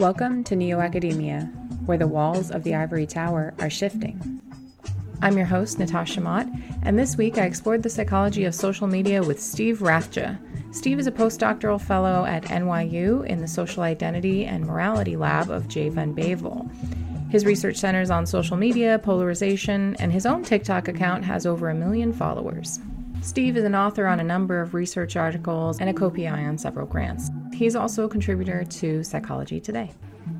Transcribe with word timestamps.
Welcome 0.00 0.44
to 0.44 0.56
Neo 0.56 0.80
Academia, 0.80 1.42
where 1.84 1.98
the 1.98 2.06
walls 2.06 2.50
of 2.50 2.64
the 2.64 2.74
ivory 2.74 3.04
tower 3.04 3.52
are 3.58 3.68
shifting. 3.68 4.40
I'm 5.20 5.36
your 5.36 5.44
host, 5.44 5.78
Natasha 5.78 6.22
Mott, 6.22 6.48
and 6.82 6.98
this 6.98 7.18
week 7.18 7.36
I 7.36 7.44
explored 7.44 7.82
the 7.82 7.90
psychology 7.90 8.46
of 8.46 8.54
social 8.54 8.86
media 8.86 9.22
with 9.22 9.38
Steve 9.38 9.80
Rathje. 9.80 10.38
Steve 10.74 11.00
is 11.00 11.06
a 11.06 11.12
postdoctoral 11.12 11.78
fellow 11.78 12.24
at 12.24 12.44
NYU 12.44 13.26
in 13.26 13.42
the 13.42 13.46
Social 13.46 13.82
Identity 13.82 14.46
and 14.46 14.64
Morality 14.64 15.16
Lab 15.16 15.50
of 15.50 15.68
Jay 15.68 15.90
Van 15.90 16.14
Bavel. 16.14 16.70
His 17.30 17.44
research 17.44 17.76
centers 17.76 18.10
on 18.10 18.24
social 18.24 18.56
media, 18.56 18.98
polarization, 19.00 19.96
and 19.98 20.10
his 20.10 20.24
own 20.24 20.44
TikTok 20.44 20.88
account 20.88 21.26
has 21.26 21.44
over 21.44 21.68
a 21.68 21.74
million 21.74 22.14
followers. 22.14 22.80
Steve 23.20 23.54
is 23.58 23.64
an 23.64 23.74
author 23.74 24.06
on 24.06 24.18
a 24.18 24.24
number 24.24 24.62
of 24.62 24.72
research 24.72 25.14
articles 25.16 25.78
and 25.78 25.90
a 25.90 25.92
co 25.92 26.08
PI 26.08 26.46
on 26.46 26.56
several 26.56 26.86
grants. 26.86 27.30
He's 27.60 27.76
also 27.76 28.06
a 28.06 28.08
contributor 28.08 28.64
to 28.64 29.04
Psychology 29.04 29.60
Today. 29.60 29.92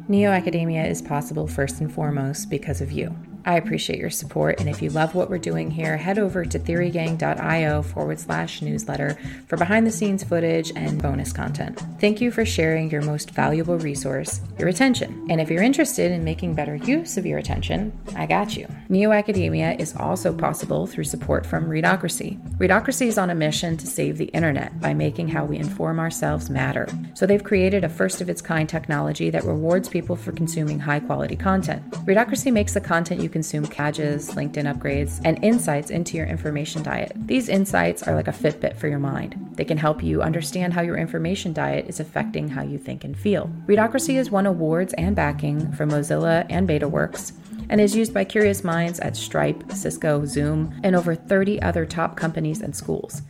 Neo 0.09 0.31
Academia 0.31 0.87
is 0.87 1.03
possible 1.03 1.47
first 1.47 1.83
and 1.83 1.93
foremost 1.93 2.49
because 2.49 2.81
of 2.81 2.93
you. 2.93 3.15
I 3.45 3.57
appreciate 3.57 3.99
your 3.99 4.11
support, 4.11 4.61
and 4.61 4.69
if 4.69 4.83
you 4.83 4.91
love 4.91 5.15
what 5.15 5.31
we're 5.31 5.39
doing 5.39 5.71
here, 5.71 5.97
head 5.97 6.19
over 6.19 6.45
to 6.45 6.59
theorygang.io 6.59 7.83
forward 7.83 8.21
slash 8.21 8.61
newsletter 8.61 9.19
for 9.47 9.57
behind 9.57 9.87
the 9.87 9.91
scenes 9.91 10.23
footage 10.23 10.73
and 10.77 11.01
bonus 11.03 11.33
content. 11.33 11.81
Thank 12.01 12.21
you 12.21 12.31
for 12.31 12.45
sharing 12.45 12.91
your 12.91 13.03
most 13.03 13.31
valuable 13.31 13.79
resource, 13.79 14.41
your 14.59 14.69
attention. 14.69 15.27
And 15.31 15.41
if 15.41 15.51
you're 15.51 15.63
interested 15.63 16.13
in 16.13 16.23
making 16.23 16.55
better 16.55 16.77
use 16.77 17.17
of 17.17 17.25
your 17.25 17.39
attention, 17.39 17.99
I 18.15 18.27
got 18.27 18.57
you. 18.57 18.69
Neo 18.89 19.13
Academia 19.13 19.73
is 19.79 19.97
also 19.97 20.33
possible 20.37 20.87
through 20.87 21.05
support 21.05 21.47
from 21.47 21.69
Readocracy. 21.69 22.39
Readocracy 22.59 23.07
is 23.07 23.17
on 23.17 23.31
a 23.31 23.35
mission 23.35 23.77
to 23.79 23.87
save 23.87 24.19
the 24.19 24.27
internet 24.27 24.79
by 24.81 24.93
making 24.93 25.29
how 25.29 25.45
we 25.45 25.57
inform 25.57 25.99
ourselves 25.99 26.51
matter. 26.51 26.87
So 27.15 27.25
they've 27.25 27.43
created 27.43 27.85
a 27.85 27.89
first 27.89 28.21
of 28.21 28.29
its 28.29 28.43
kind 28.43 28.69
technology 28.69 29.31
that 29.31 29.45
rewards 29.45 29.89
people 29.89 30.17
for 30.17 30.33
consuming 30.33 30.79
high 30.79 31.01
quality 31.01 31.37
content. 31.37 31.89
Readocracy 32.05 32.53
makes 32.53 32.75
the 32.75 32.81
content 32.81 33.23
you 33.23 33.30
consume 33.31 33.67
cadges, 33.67 34.35
LinkedIn 34.35 34.73
upgrades, 34.73 35.21
and 35.25 35.43
insights 35.43 35.91
into 35.91 36.17
your 36.17 36.27
information 36.27 36.83
diet. 36.83 37.13
These 37.15 37.49
insights 37.49 38.03
are 38.03 38.15
like 38.15 38.29
a 38.29 38.33
Fitbit 38.33 38.77
for 38.77 38.89
your 38.89 38.99
mind. 38.99 39.53
They 39.55 39.65
can 39.65 39.79
help 39.79 40.03
you 40.03 40.21
understand 40.21 40.75
how 40.75 40.83
your 40.83 40.97
information 40.97 41.53
diet 41.53 41.87
is 41.89 42.01
affecting 42.01 42.49
how 42.49 42.63
you 42.63 42.79
think 42.79 43.05
and 43.05 43.17
feel. 43.17 43.51
Readocracy 43.67 44.17
has 44.17 44.31
won 44.31 44.47
awards 44.47 44.93
and 44.95 45.17
backing 45.17 45.73
from 45.73 45.91
Mozilla 45.91 46.45
and 46.51 46.69
BetaWorks 46.69 47.33
and 47.71 47.81
is 47.81 47.97
used 47.97 48.13
by 48.13 48.25
curious 48.25 48.65
minds 48.65 49.01
at 49.01 49.17
Stripe, 49.17 49.73
Cisco, 49.73 50.27
Zoom, 50.27 50.79
and 50.83 50.95
over 50.95 51.15
30 51.15 51.63
other 51.63 51.87
top 51.87 52.17
companies 52.17 52.61
and 52.61 52.75
schools. 52.75 53.23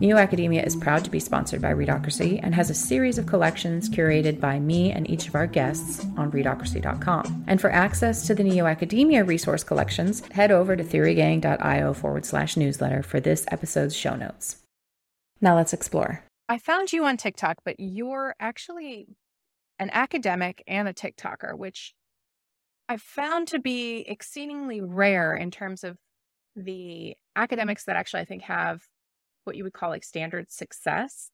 Neo 0.00 0.16
Academia 0.16 0.62
is 0.62 0.76
proud 0.76 1.04
to 1.04 1.10
be 1.10 1.20
sponsored 1.20 1.62
by 1.62 1.72
Readocracy 1.72 2.40
and 2.42 2.54
has 2.54 2.68
a 2.68 2.74
series 2.74 3.16
of 3.16 3.26
collections 3.26 3.88
curated 3.88 4.40
by 4.40 4.58
me 4.58 4.90
and 4.90 5.08
each 5.08 5.28
of 5.28 5.34
our 5.34 5.46
guests 5.46 6.04
on 6.16 6.32
readocracy.com. 6.32 7.44
And 7.46 7.60
for 7.60 7.70
access 7.70 8.26
to 8.26 8.34
the 8.34 8.44
Neo 8.44 8.66
Academia 8.66 9.24
resource 9.24 9.62
collections, 9.62 10.26
head 10.32 10.50
over 10.50 10.74
to 10.76 10.82
theorygang.io 10.82 11.94
forward 11.94 12.26
slash 12.26 12.56
newsletter 12.56 13.02
for 13.02 13.20
this 13.20 13.46
episode's 13.50 13.96
show 13.96 14.16
notes. 14.16 14.56
Now 15.40 15.54
let's 15.54 15.72
explore. 15.72 16.24
I 16.48 16.58
found 16.58 16.92
you 16.92 17.04
on 17.04 17.16
TikTok, 17.16 17.58
but 17.64 17.76
you're 17.78 18.34
actually 18.38 19.16
an 19.78 19.90
academic 19.92 20.62
and 20.66 20.88
a 20.88 20.92
TikToker, 20.92 21.56
which 21.56 21.94
I 22.88 22.96
found 22.96 23.48
to 23.48 23.58
be 23.58 24.00
exceedingly 24.00 24.80
rare 24.80 25.34
in 25.34 25.50
terms 25.50 25.84
of 25.84 25.96
the 26.54 27.16
academics 27.34 27.84
that 27.84 27.96
actually 27.96 28.20
I 28.20 28.24
think 28.26 28.42
have 28.42 28.82
what 29.44 29.56
you 29.56 29.64
would 29.64 29.72
call 29.72 29.90
like 29.90 30.04
standard 30.04 30.50
success 30.50 31.30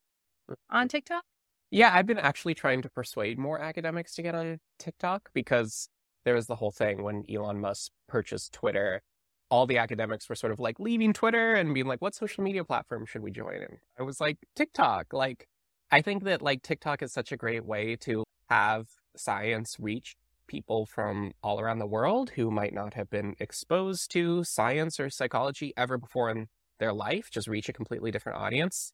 Mm. 0.51 0.55
on 0.71 0.89
TikTok? 0.89 1.25
Yeah, 1.71 1.91
I've 1.95 2.07
been 2.07 2.19
actually 2.19 2.55
trying 2.55 2.83
to 2.83 2.91
persuade 2.91 3.39
more 3.39 3.61
academics 3.61 4.15
to 4.17 4.23
get 4.23 4.35
on 4.35 4.59
TikTok 4.79 5.31
because 5.33 5.89
there 6.25 6.35
was 6.35 6.47
the 6.47 6.57
whole 6.57 6.73
thing 6.73 7.03
when 7.03 7.25
Elon 7.33 7.61
Musk 7.61 7.93
purchased 8.09 8.53
Twitter. 8.53 9.03
All 9.51 9.67
the 9.67 9.79
academics 9.79 10.29
were 10.29 10.35
sort 10.35 10.53
of 10.53 10.59
like 10.59 10.81
leaving 10.81 11.13
Twitter 11.13 11.55
and 11.55 11.73
being 11.75 11.87
like, 11.87 12.03
what 12.03 12.15
social 12.15 12.43
media 12.43 12.65
platform 12.65 13.07
should 13.07 13.23
we 13.23 13.31
join? 13.31 13.57
And 13.63 13.79
I 13.99 14.03
was 14.03 14.21
like, 14.21 14.39
TikTok. 14.57 15.13
Like, 15.13 15.47
I 15.93 16.03
think 16.03 16.25
that 16.25 16.43
like 16.43 16.63
TikTok 16.63 17.03
is 17.03 17.13
such 17.13 17.31
a 17.33 17.37
great 17.37 17.65
way 17.65 17.97
to 18.01 18.25
have 18.49 18.89
science 19.17 19.77
reach 19.79 20.17
people 20.49 20.87
from 20.87 21.33
all 21.43 21.61
around 21.61 21.79
the 21.79 21.87
world 21.87 22.31
who 22.31 22.51
might 22.51 22.75
not 22.75 22.95
have 22.95 23.09
been 23.11 23.37
exposed 23.39 24.11
to 24.11 24.43
science 24.43 24.99
or 24.99 25.09
psychology 25.09 25.73
ever 25.77 25.97
before 25.97 26.31
in 26.31 26.49
their 26.81 26.93
life, 26.93 27.31
just 27.31 27.47
reach 27.47 27.69
a 27.69 27.73
completely 27.73 28.11
different 28.11 28.39
audience. 28.39 28.93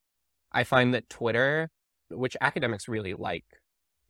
I 0.52 0.64
find 0.64 0.92
that 0.92 1.08
Twitter, 1.08 1.70
which 2.10 2.36
academics 2.41 2.88
really 2.88 3.14
like, 3.14 3.44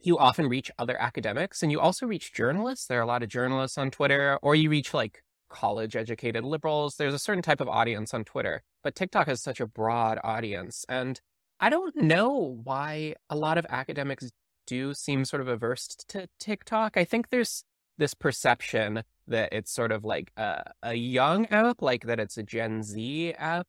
you 0.00 0.18
often 0.18 0.48
reach 0.48 0.70
other 0.78 1.00
academics 1.00 1.62
and 1.62 1.72
you 1.72 1.80
also 1.80 2.06
reach 2.06 2.34
journalists. 2.34 2.86
There 2.86 2.98
are 2.98 3.02
a 3.02 3.06
lot 3.06 3.22
of 3.22 3.28
journalists 3.28 3.78
on 3.78 3.90
Twitter, 3.90 4.38
or 4.42 4.54
you 4.54 4.68
reach 4.68 4.92
like 4.92 5.22
college 5.48 5.96
educated 5.96 6.44
liberals. 6.44 6.96
There's 6.96 7.14
a 7.14 7.18
certain 7.18 7.42
type 7.42 7.60
of 7.60 7.68
audience 7.68 8.12
on 8.12 8.24
Twitter, 8.24 8.62
but 8.82 8.94
TikTok 8.94 9.26
has 9.28 9.42
such 9.42 9.60
a 9.60 9.66
broad 9.66 10.18
audience. 10.24 10.84
And 10.88 11.20
I 11.60 11.70
don't 11.70 11.96
know 11.96 12.60
why 12.64 13.14
a 13.30 13.36
lot 13.36 13.58
of 13.58 13.66
academics 13.70 14.30
do 14.66 14.92
seem 14.92 15.24
sort 15.24 15.40
of 15.40 15.48
averse 15.48 15.86
to 16.08 16.28
TikTok. 16.38 16.96
I 16.96 17.04
think 17.04 17.30
there's 17.30 17.64
this 17.98 18.14
perception 18.14 19.04
that 19.28 19.52
it's 19.52 19.72
sort 19.72 19.92
of 19.92 20.04
like 20.04 20.32
a, 20.36 20.62
a 20.82 20.94
young 20.94 21.46
app, 21.46 21.82
like 21.82 22.06
that 22.06 22.20
it's 22.20 22.36
a 22.38 22.42
Gen 22.42 22.82
Z 22.82 23.34
app. 23.34 23.66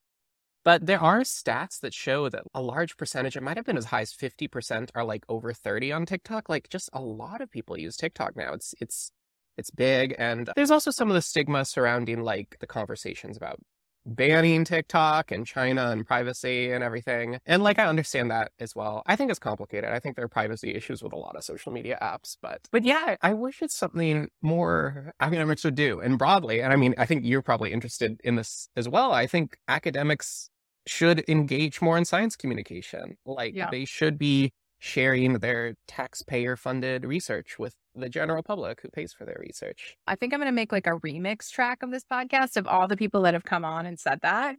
But 0.64 0.86
there 0.86 1.00
are 1.00 1.22
stats 1.22 1.80
that 1.80 1.94
show 1.94 2.28
that 2.28 2.44
a 2.54 2.62
large 2.62 2.98
percentage, 2.98 3.38
it 3.38 3.44
might 3.44 3.56
have 3.56 3.66
been 3.66 3.78
as 3.78 3.86
high 3.86 4.02
as 4.02 4.14
50% 4.14 4.90
are 4.96 5.06
like 5.06 5.24
over 5.30 5.54
30 5.54 5.94
on 5.94 6.06
TikTok. 6.06 6.50
Like 6.50 6.68
just 6.70 6.90
a 6.92 7.02
lot 7.02 7.40
of 7.40 7.50
people 7.50 7.80
use 7.80 7.96
TikTok 7.96 8.36
now. 8.36 8.54
It's 8.54 8.76
it's 8.82 9.12
it's 9.58 9.72
big. 9.72 10.14
And 10.20 10.50
there's 10.56 10.72
also 10.72 10.92
some 10.92 11.10
of 11.10 11.16
the 11.16 11.22
stigma 11.22 11.64
surrounding 11.66 12.22
like 12.22 12.58
the 12.60 12.68
conversations 12.68 13.38
about 13.38 13.60
banning 14.08 14.64
TikTok 14.64 15.32
and 15.32 15.46
China 15.46 15.90
and 15.92 16.06
privacy 16.08 16.72
and 16.72 16.84
everything. 16.84 17.40
And 17.46 17.62
like 17.64 17.78
I 17.80 17.86
understand 17.86 18.32
that 18.32 18.52
as 18.60 18.76
well. 18.76 19.04
I 19.06 19.16
think 19.16 19.30
it's 19.30 19.40
complicated. 19.40 19.90
I 19.92 20.00
think 20.00 20.16
there 20.16 20.26
are 20.26 20.30
privacy 20.30 20.74
issues 20.74 21.04
with 21.04 21.14
a 21.14 21.18
lot 21.18 21.36
of 21.36 21.44
social 21.44 21.72
media 21.72 21.98
apps, 22.02 22.38
but 22.42 22.68
but 22.72 22.84
yeah, 22.84 23.18
I 23.22 23.34
wish 23.34 23.62
it's 23.62 23.76
something 23.76 24.30
more 24.42 25.14
academics 25.20 25.64
would 25.64 25.76
do 25.76 26.00
and 26.00 26.18
broadly. 26.18 26.62
And 26.62 26.74
I 26.74 26.76
mean, 26.78 26.96
I 26.98 27.06
think 27.06 27.26
you're 27.26 27.42
probably 27.42 27.74
interested 27.74 28.20
in 28.24 28.36
this 28.36 28.70
as 28.76 28.88
well. 28.90 29.12
I 29.12 29.28
think 29.28 29.58
academics 29.68 30.50
should 30.88 31.28
engage 31.28 31.82
more 31.82 31.98
in 31.98 32.06
science 32.06 32.36
communication. 32.38 33.18
Like 33.26 33.56
Yeah. 33.56 33.70
they 33.70 33.86
should 33.86 34.18
be 34.18 34.54
sharing 34.80 35.34
their 35.40 35.76
taxpayer 35.88 36.56
funded 36.56 37.04
research 37.06 37.58
with 37.58 37.74
the 37.96 38.10
general 38.10 38.44
public 38.44 38.82
who 38.82 38.90
pays 38.90 39.12
for 39.12 39.26
their 39.26 39.38
research. 39.40 39.96
I 40.06 40.16
think 40.16 40.34
I'm 40.34 40.40
going 40.40 40.48
to 40.48 40.52
make 40.56 40.72
like 40.72 40.88
a 40.88 41.00
remix 41.00 41.50
track 41.50 41.82
of 41.82 41.92
this 41.92 42.04
podcast 42.12 42.58
of 42.58 42.68
all 42.68 42.88
the 42.88 42.98
people 42.98 43.24
that 43.24 43.34
have 43.34 43.44
come 43.44 43.66
on 43.66 43.86
and 43.86 44.00
said 44.00 44.20
that. 44.22 44.58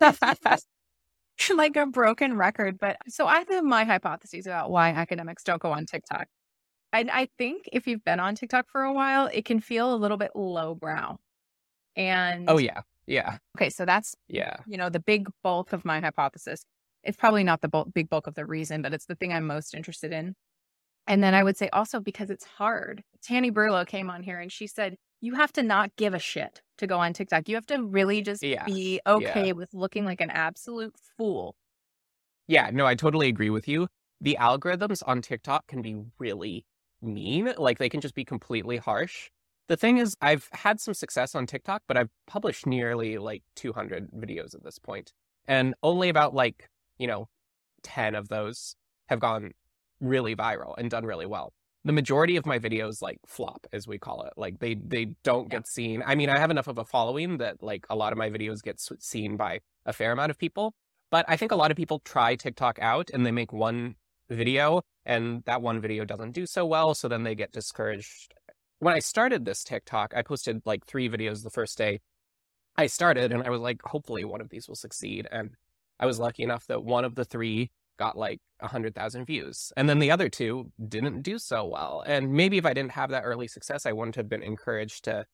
like 1.54 1.76
a 1.76 1.86
broken 1.86 2.36
record. 2.36 2.78
But 2.78 2.96
so 3.08 3.26
I 3.26 3.44
have 3.48 3.64
my 3.64 3.84
hypotheses 3.84 4.46
about 4.46 4.70
why 4.70 4.90
academics 4.90 5.44
don't 5.44 5.62
go 5.62 5.72
on 5.72 5.86
TikTok. 5.86 6.26
And 6.92 7.10
I 7.10 7.28
think 7.38 7.68
if 7.72 7.86
you've 7.86 8.04
been 8.04 8.18
on 8.18 8.34
TikTok 8.34 8.66
for 8.68 8.82
a 8.82 8.92
while, 8.92 9.28
it 9.32 9.44
can 9.44 9.60
feel 9.60 9.94
a 9.94 9.96
little 9.96 10.16
bit 10.16 10.32
lowbrow. 10.34 11.16
And 11.96 12.50
Oh 12.50 12.58
yeah. 12.58 12.80
Yeah. 13.06 13.38
okay, 13.56 13.70
so 13.70 13.84
that's 13.84 14.14
Yeah. 14.28 14.56
you 14.66 14.76
know 14.76 14.88
the 14.88 15.00
big 15.00 15.28
bulk 15.42 15.72
of 15.72 15.84
my 15.84 16.00
hypothesis. 16.00 16.64
It's 17.04 17.16
probably 17.16 17.44
not 17.44 17.60
the 17.62 17.68
bulk, 17.68 17.92
big 17.94 18.08
bulk 18.10 18.26
of 18.26 18.34
the 18.34 18.46
reason, 18.46 18.82
but 18.82 18.92
it's 18.94 19.06
the 19.06 19.14
thing 19.14 19.32
I'm 19.32 19.46
most 19.46 19.74
interested 19.74 20.12
in. 20.12 20.34
And 21.06 21.22
then 21.22 21.34
I 21.34 21.42
would 21.44 21.56
say 21.56 21.68
also 21.70 22.00
because 22.00 22.30
it's 22.30 22.44
hard. 22.44 23.04
Tanny 23.22 23.50
Burlow 23.50 23.84
came 23.86 24.10
on 24.10 24.22
here 24.22 24.38
and 24.40 24.52
she 24.52 24.66
said 24.66 24.96
you 25.20 25.34
have 25.34 25.52
to 25.54 25.62
not 25.62 25.96
give 25.96 26.14
a 26.14 26.18
shit 26.18 26.62
to 26.78 26.86
go 26.86 26.98
on 26.98 27.12
TikTok. 27.12 27.48
You 27.48 27.56
have 27.56 27.66
to 27.66 27.82
really 27.84 28.22
just 28.22 28.46
Yeah. 28.48 28.66
be 28.66 29.00
okay 29.06 29.52
with 29.52 29.74
looking 29.74 30.04
like 30.04 30.20
an 30.20 30.30
absolute 30.30 30.96
fool. 31.18 31.56
Yeah, 32.48 32.70
no, 32.72 32.86
I 32.86 32.94
totally 32.94 33.28
agree 33.28 33.50
with 33.50 33.68
you. 33.68 33.88
The 34.20 34.36
algorithms 34.40 35.02
on 35.06 35.22
TikTok 35.22 35.66
can 35.66 35.82
be 35.82 35.96
really 36.18 36.66
mean. 37.00 37.52
Like 37.56 37.78
they 37.78 37.88
can 37.88 38.00
just 38.00 38.14
be 38.14 38.24
completely 38.24 38.76
harsh. 38.76 39.30
The 39.68 39.76
thing 39.76 39.98
is, 39.98 40.16
I've 40.20 40.48
had 40.52 40.80
some 40.80 40.94
success 40.94 41.34
on 41.34 41.46
TikTok, 41.46 41.82
but 41.86 41.96
I've 41.96 42.10
published 42.26 42.66
nearly 42.66 43.18
like 43.18 43.44
200 43.54 44.10
videos 44.12 44.54
at 44.54 44.64
this 44.64 44.78
point, 44.78 45.12
And 45.46 45.74
only 45.82 46.08
about 46.08 46.34
like, 46.34 46.68
you 47.00 47.06
know, 47.06 47.28
10 47.82 48.14
of 48.14 48.28
those 48.28 48.76
have 49.08 49.20
gone 49.20 49.52
really 50.00 50.36
viral 50.36 50.74
and 50.78 50.90
done 50.90 51.04
really 51.04 51.26
well. 51.26 51.52
The 51.84 51.92
majority 51.92 52.36
of 52.36 52.44
my 52.44 52.58
videos 52.58 53.00
like 53.00 53.18
flop, 53.26 53.66
as 53.72 53.86
we 53.86 53.98
call 53.98 54.22
it. 54.24 54.34
Like 54.36 54.58
they 54.60 54.74
they 54.74 55.14
don't 55.24 55.48
get 55.48 55.66
seen. 55.66 56.02
I 56.04 56.14
mean, 56.14 56.28
I 56.28 56.38
have 56.38 56.50
enough 56.50 56.68
of 56.68 56.76
a 56.76 56.84
following 56.84 57.38
that 57.38 57.62
like 57.62 57.86
a 57.88 57.96
lot 57.96 58.12
of 58.12 58.18
my 58.18 58.28
videos 58.28 58.62
get 58.62 58.78
seen 58.78 59.38
by 59.38 59.60
a 59.86 59.94
fair 59.94 60.12
amount 60.12 60.30
of 60.30 60.38
people. 60.38 60.74
But 61.10 61.24
I 61.26 61.36
think 61.36 61.52
a 61.52 61.56
lot 61.56 61.70
of 61.70 61.78
people 61.78 62.00
try 62.00 62.36
TikTok 62.36 62.78
out 62.80 63.08
and 63.12 63.24
they 63.24 63.30
make 63.32 63.52
one 63.52 63.96
video 64.28 64.82
and 65.06 65.42
that 65.46 65.62
one 65.62 65.80
video 65.80 66.04
doesn't 66.04 66.32
do 66.32 66.44
so 66.44 66.66
well. 66.66 66.94
So 66.94 67.08
then 67.08 67.24
they 67.24 67.34
get 67.34 67.50
discouraged. 67.50 68.34
When 68.78 68.94
I 68.94 68.98
started 68.98 69.44
this 69.44 69.64
TikTok, 69.64 70.12
I 70.14 70.22
posted 70.22 70.60
like 70.66 70.86
three 70.86 71.08
videos 71.08 71.42
the 71.42 71.50
first 71.50 71.78
day 71.78 72.00
I 72.76 72.86
started 72.86 73.32
and 73.32 73.42
I 73.42 73.50
was 73.50 73.60
like, 73.60 73.82
hopefully 73.82 74.24
one 74.24 74.40
of 74.40 74.50
these 74.50 74.68
will 74.68 74.76
succeed. 74.76 75.26
And 75.32 75.50
I 76.00 76.06
was 76.06 76.18
lucky 76.18 76.42
enough 76.42 76.66
that 76.66 76.82
one 76.82 77.04
of 77.04 77.14
the 77.14 77.24
three 77.24 77.70
got 77.98 78.16
like 78.16 78.40
100,000 78.60 79.26
views. 79.26 79.72
And 79.76 79.88
then 79.88 79.98
the 79.98 80.10
other 80.10 80.30
two 80.30 80.72
didn't 80.88 81.20
do 81.20 81.38
so 81.38 81.66
well. 81.66 82.02
And 82.06 82.32
maybe 82.32 82.56
if 82.56 82.64
I 82.64 82.72
didn't 82.72 82.92
have 82.92 83.10
that 83.10 83.22
early 83.24 83.46
success, 83.46 83.84
I 83.84 83.92
wouldn't 83.92 84.16
have 84.16 84.28
been 84.28 84.42
encouraged 84.42 85.04
to 85.04 85.26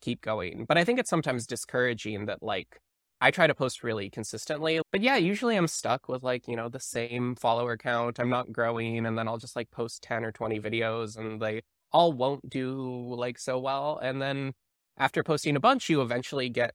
keep 0.00 0.22
going. 0.22 0.64
But 0.66 0.78
I 0.78 0.84
think 0.84 1.00
it's 1.00 1.10
sometimes 1.10 1.46
discouraging 1.46 2.26
that 2.26 2.40
like 2.40 2.78
I 3.20 3.32
try 3.32 3.48
to 3.48 3.54
post 3.54 3.82
really 3.82 4.08
consistently. 4.08 4.80
But 4.92 5.02
yeah, 5.02 5.16
usually 5.16 5.56
I'm 5.56 5.66
stuck 5.66 6.08
with 6.08 6.22
like, 6.22 6.46
you 6.46 6.54
know, 6.54 6.68
the 6.68 6.80
same 6.80 7.34
follower 7.34 7.76
count. 7.76 8.20
I'm 8.20 8.30
not 8.30 8.52
growing. 8.52 9.04
And 9.04 9.18
then 9.18 9.26
I'll 9.26 9.38
just 9.38 9.56
like 9.56 9.72
post 9.72 10.04
10 10.04 10.24
or 10.24 10.30
20 10.30 10.60
videos 10.60 11.16
and 11.16 11.42
they 11.42 11.62
all 11.92 12.12
won't 12.12 12.48
do 12.48 13.14
like 13.14 13.38
so 13.38 13.58
well. 13.58 13.98
And 14.00 14.22
then 14.22 14.52
after 14.96 15.24
posting 15.24 15.56
a 15.56 15.60
bunch, 15.60 15.88
you 15.90 16.02
eventually 16.02 16.48
get 16.48 16.74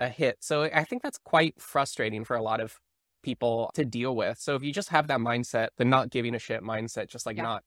a 0.00 0.08
hit. 0.08 0.38
So 0.40 0.64
I 0.64 0.84
think 0.84 1.02
that's 1.02 1.18
quite 1.18 1.60
frustrating 1.60 2.24
for 2.24 2.36
a 2.36 2.42
lot 2.42 2.60
of 2.60 2.76
people 3.22 3.70
to 3.74 3.84
deal 3.84 4.14
with. 4.14 4.38
So 4.38 4.54
if 4.54 4.62
you 4.62 4.72
just 4.72 4.90
have 4.90 5.08
that 5.08 5.18
mindset, 5.18 5.68
the 5.76 5.84
not 5.84 6.10
giving 6.10 6.34
a 6.34 6.38
shit 6.38 6.62
mindset, 6.62 7.08
just 7.08 7.26
like 7.26 7.36
yeah. 7.36 7.42
not 7.42 7.64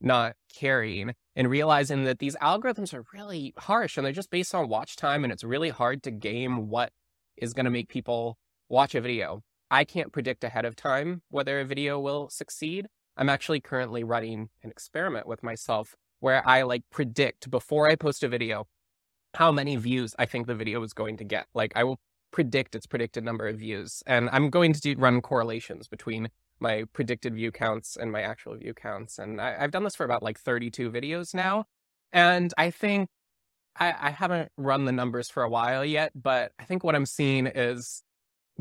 not 0.00 0.34
caring 0.54 1.14
and 1.36 1.48
realizing 1.48 2.04
that 2.04 2.18
these 2.18 2.36
algorithms 2.36 2.92
are 2.92 3.04
really 3.12 3.54
harsh 3.58 3.96
and 3.96 4.04
they're 4.04 4.12
just 4.12 4.30
based 4.30 4.54
on 4.54 4.68
watch 4.68 4.96
time 4.96 5.24
and 5.24 5.32
it's 5.32 5.44
really 5.44 5.70
hard 5.70 6.02
to 6.02 6.10
game 6.10 6.68
what 6.68 6.90
is 7.36 7.54
going 7.54 7.64
to 7.64 7.70
make 7.70 7.88
people 7.88 8.36
watch 8.68 8.94
a 8.94 9.00
video. 9.00 9.42
I 9.70 9.84
can't 9.84 10.12
predict 10.12 10.44
ahead 10.44 10.64
of 10.64 10.76
time 10.76 11.22
whether 11.30 11.60
a 11.60 11.64
video 11.64 11.98
will 11.98 12.28
succeed. 12.28 12.86
I'm 13.16 13.28
actually 13.28 13.60
currently 13.60 14.04
running 14.04 14.50
an 14.62 14.70
experiment 14.70 15.26
with 15.26 15.42
myself 15.42 15.96
where 16.20 16.46
I 16.46 16.62
like 16.62 16.82
predict 16.90 17.50
before 17.50 17.88
I 17.88 17.96
post 17.96 18.22
a 18.22 18.28
video 18.28 18.66
how 19.34 19.52
many 19.52 19.76
views 19.76 20.14
I 20.18 20.26
think 20.26 20.46
the 20.46 20.54
video 20.54 20.82
is 20.82 20.92
going 20.92 21.16
to 21.18 21.24
get. 21.24 21.46
Like 21.54 21.72
I 21.76 21.84
will 21.84 21.98
predict 22.30 22.74
its 22.74 22.86
predicted 22.86 23.24
number 23.24 23.46
of 23.46 23.58
views 23.58 24.02
and 24.06 24.28
I'm 24.32 24.50
going 24.50 24.72
to 24.72 24.80
do, 24.80 24.94
run 24.96 25.20
correlations 25.20 25.88
between 25.88 26.30
my 26.60 26.84
predicted 26.92 27.34
view 27.34 27.52
counts 27.52 27.96
and 27.96 28.10
my 28.10 28.22
actual 28.22 28.56
view 28.56 28.74
counts. 28.74 29.18
And 29.18 29.40
I, 29.40 29.58
have 29.60 29.70
done 29.70 29.84
this 29.84 29.94
for 29.94 30.04
about 30.04 30.22
like 30.22 30.38
32 30.38 30.90
videos 30.90 31.34
now. 31.34 31.64
And 32.12 32.52
I 32.56 32.70
think 32.70 33.08
I, 33.76 33.92
I 33.98 34.10
haven't 34.10 34.50
run 34.56 34.84
the 34.84 34.92
numbers 34.92 35.28
for 35.28 35.42
a 35.42 35.48
while 35.48 35.84
yet, 35.84 36.12
but 36.14 36.52
I 36.58 36.64
think 36.64 36.84
what 36.84 36.94
I'm 36.94 37.06
seeing 37.06 37.46
is 37.46 38.02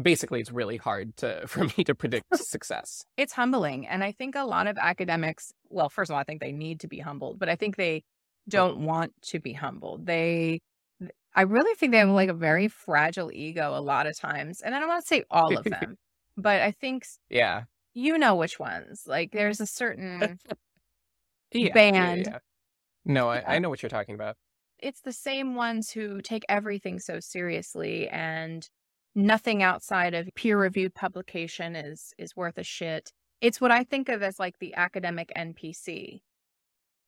basically 0.01 0.39
it's 0.39 0.51
really 0.51 0.77
hard 0.77 1.15
to 1.17 1.43
for 1.47 1.65
me 1.65 1.83
to 1.83 1.95
predict 1.95 2.25
success. 2.37 3.05
It's 3.17 3.33
humbling. 3.33 3.87
And 3.87 4.03
I 4.03 4.11
think 4.11 4.35
a 4.35 4.43
lot 4.43 4.67
of 4.67 4.77
academics, 4.77 5.53
well, 5.69 5.89
first 5.89 6.09
of 6.09 6.15
all, 6.15 6.19
I 6.19 6.23
think 6.23 6.41
they 6.41 6.51
need 6.51 6.79
to 6.81 6.87
be 6.87 6.99
humbled, 6.99 7.39
but 7.39 7.49
I 7.49 7.55
think 7.55 7.75
they 7.75 8.03
don't 8.49 8.79
want 8.79 9.13
to 9.23 9.39
be 9.39 9.53
humbled. 9.53 10.05
They 10.05 10.59
I 11.35 11.43
really 11.43 11.73
think 11.75 11.91
they 11.91 11.99
have 11.99 12.09
like 12.09 12.29
a 12.29 12.33
very 12.33 12.67
fragile 12.67 13.31
ego 13.33 13.75
a 13.75 13.81
lot 13.81 14.05
of 14.05 14.17
times. 14.17 14.61
And 14.61 14.75
I 14.75 14.79
don't 14.79 14.87
want 14.87 15.03
to 15.03 15.07
say 15.07 15.23
all 15.31 15.57
of 15.57 15.63
them, 15.63 15.95
but 16.37 16.61
I 16.61 16.71
think 16.71 17.05
Yeah. 17.29 17.63
You 17.93 18.17
know 18.17 18.35
which 18.35 18.59
ones. 18.59 19.03
Like 19.05 19.31
there's 19.31 19.61
a 19.61 19.67
certain 19.67 20.39
yeah, 21.51 21.73
band. 21.73 22.25
Yeah, 22.25 22.33
yeah. 22.33 22.39
No, 23.05 23.29
I, 23.29 23.55
I 23.55 23.59
know 23.59 23.69
what 23.69 23.83
you're 23.83 23.89
talking 23.89 24.15
about 24.15 24.35
it's 24.83 25.01
the 25.01 25.13
same 25.13 25.55
ones 25.55 25.91
who 25.91 26.21
take 26.21 26.43
everything 26.49 26.99
so 26.99 27.19
seriously 27.19 28.09
and 28.09 28.67
nothing 29.15 29.63
outside 29.63 30.13
of 30.13 30.29
peer 30.35 30.59
reviewed 30.59 30.93
publication 30.93 31.75
is 31.75 32.13
is 32.17 32.35
worth 32.35 32.57
a 32.57 32.63
shit. 32.63 33.11
It's 33.41 33.61
what 33.61 33.71
I 33.71 33.83
think 33.85 34.09
of 34.09 34.21
as 34.21 34.39
like 34.39 34.59
the 34.59 34.75
academic 34.75 35.31
NPC. 35.35 36.21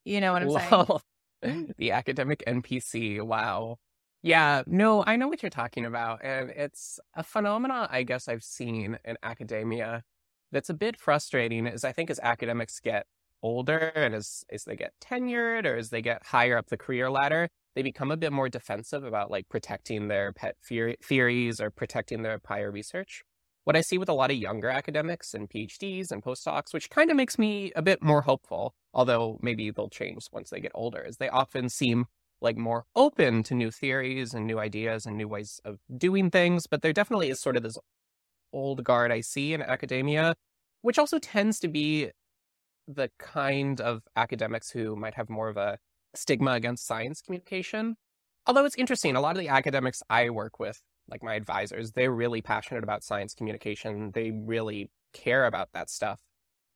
You 0.04 0.20
know 0.20 0.32
what 0.32 0.42
I'm 0.42 0.48
Whoa. 0.48 0.84
saying? 0.86 1.00
the 1.78 1.92
academic 1.92 2.42
NPC. 2.46 3.20
Wow. 3.20 3.78
Yeah, 4.22 4.62
no, 4.66 5.04
I 5.06 5.16
know 5.16 5.28
what 5.28 5.42
you're 5.42 5.50
talking 5.50 5.84
about. 5.84 6.20
And 6.24 6.50
it's 6.50 6.98
a 7.14 7.22
phenomenon 7.22 7.88
I 7.90 8.02
guess 8.02 8.28
I've 8.28 8.42
seen 8.42 8.98
in 9.04 9.16
academia 9.22 10.02
that's 10.52 10.70
a 10.70 10.74
bit 10.74 10.98
frustrating 10.98 11.66
is 11.66 11.84
I 11.84 11.92
think 11.92 12.10
as 12.10 12.20
academics 12.22 12.80
get 12.80 13.06
older 13.42 13.92
and 13.94 14.14
as, 14.14 14.44
as 14.50 14.64
they 14.64 14.76
get 14.76 14.92
tenured 15.00 15.64
or 15.64 15.76
as 15.76 15.90
they 15.90 16.02
get 16.02 16.24
higher 16.26 16.56
up 16.56 16.68
the 16.68 16.76
career 16.76 17.10
ladder, 17.10 17.48
they 17.74 17.82
become 17.82 18.10
a 18.10 18.16
bit 18.16 18.32
more 18.32 18.48
defensive 18.48 19.04
about 19.04 19.30
like 19.30 19.48
protecting 19.48 20.08
their 20.08 20.32
pet 20.32 20.56
theories 20.64 21.60
or 21.60 21.70
protecting 21.70 22.22
their 22.22 22.38
prior 22.38 22.70
research. 22.70 23.22
What 23.64 23.76
I 23.76 23.80
see 23.80 23.98
with 23.98 24.08
a 24.08 24.14
lot 24.14 24.30
of 24.30 24.36
younger 24.36 24.70
academics 24.70 25.34
and 25.34 25.50
PhDs 25.50 26.10
and 26.10 26.22
postdocs, 26.22 26.72
which 26.72 26.88
kind 26.88 27.10
of 27.10 27.16
makes 27.16 27.38
me 27.38 27.72
a 27.74 27.82
bit 27.82 28.02
more 28.02 28.22
hopeful, 28.22 28.74
although 28.96 29.38
maybe 29.42 29.70
they'll 29.70 29.90
change 29.90 30.26
once 30.32 30.50
they 30.50 30.58
get 30.58 30.72
older, 30.74 31.02
is 31.02 31.18
they 31.18 31.28
often 31.28 31.68
seem 31.68 32.06
like 32.40 32.56
more 32.56 32.84
open 32.96 33.42
to 33.44 33.54
new 33.54 33.70
theories 33.70 34.34
and 34.34 34.46
new 34.46 34.58
ideas 34.58 35.06
and 35.06 35.16
new 35.16 35.28
ways 35.28 35.60
of 35.64 35.78
doing 35.96 36.30
things. 36.30 36.66
But 36.66 36.82
there 36.82 36.94
definitely 36.94 37.28
is 37.28 37.40
sort 37.40 37.56
of 37.56 37.62
this 37.62 37.78
old 38.52 38.82
guard 38.82 39.12
I 39.12 39.20
see 39.20 39.52
in 39.52 39.62
academia, 39.62 40.34
which 40.80 40.98
also 40.98 41.18
tends 41.18 41.60
to 41.60 41.68
be 41.68 42.10
the 42.88 43.10
kind 43.18 43.80
of 43.80 44.02
academics 44.16 44.70
who 44.70 44.96
might 44.96 45.14
have 45.14 45.28
more 45.28 45.48
of 45.48 45.56
a 45.58 45.78
stigma 46.14 46.52
against 46.52 46.86
science 46.86 47.20
communication. 47.20 47.96
Although 48.46 48.64
it's 48.64 48.76
interesting, 48.76 49.14
a 49.14 49.20
lot 49.20 49.36
of 49.36 49.40
the 49.40 49.48
academics 49.48 50.02
I 50.08 50.30
work 50.30 50.58
with, 50.58 50.80
like 51.08 51.22
my 51.22 51.34
advisors, 51.34 51.92
they're 51.92 52.12
really 52.12 52.40
passionate 52.40 52.82
about 52.82 53.04
science 53.04 53.34
communication. 53.34 54.12
They 54.14 54.30
really 54.30 54.90
care 55.12 55.44
about 55.44 55.68
that 55.74 55.90
stuff. 55.90 56.20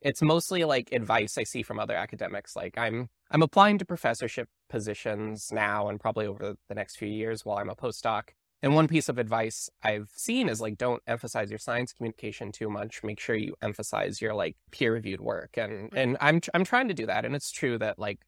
It's 0.00 0.22
mostly 0.22 0.64
like 0.64 0.92
advice 0.92 1.36
I 1.36 1.44
see 1.44 1.62
from 1.62 1.78
other 1.78 1.94
academics. 1.94 2.56
Like 2.56 2.78
I'm 2.78 3.08
I'm 3.30 3.42
applying 3.42 3.78
to 3.78 3.84
professorship 3.84 4.48
positions 4.68 5.50
now 5.52 5.88
and 5.88 6.00
probably 6.00 6.26
over 6.26 6.56
the 6.68 6.74
next 6.74 6.96
few 6.96 7.08
years 7.08 7.44
while 7.44 7.58
I'm 7.58 7.70
a 7.70 7.76
postdoc. 7.76 8.30
And 8.62 8.74
one 8.74 8.88
piece 8.88 9.08
of 9.08 9.18
advice 9.18 9.70
I've 9.82 10.10
seen 10.14 10.48
is 10.48 10.60
like, 10.60 10.76
don't 10.76 11.02
emphasize 11.06 11.50
your 11.50 11.58
science 11.58 11.92
communication 11.92 12.52
too 12.52 12.68
much. 12.68 13.02
Make 13.02 13.18
sure 13.18 13.34
you 13.34 13.54
emphasize 13.62 14.20
your 14.20 14.34
like 14.34 14.56
peer 14.70 14.92
reviewed 14.92 15.20
work. 15.20 15.56
And, 15.56 15.90
mm. 15.90 15.96
and 15.96 16.16
I'm, 16.20 16.40
I'm 16.52 16.64
trying 16.64 16.88
to 16.88 16.94
do 16.94 17.06
that. 17.06 17.24
And 17.24 17.34
it's 17.34 17.50
true 17.50 17.78
that 17.78 17.98
like, 17.98 18.20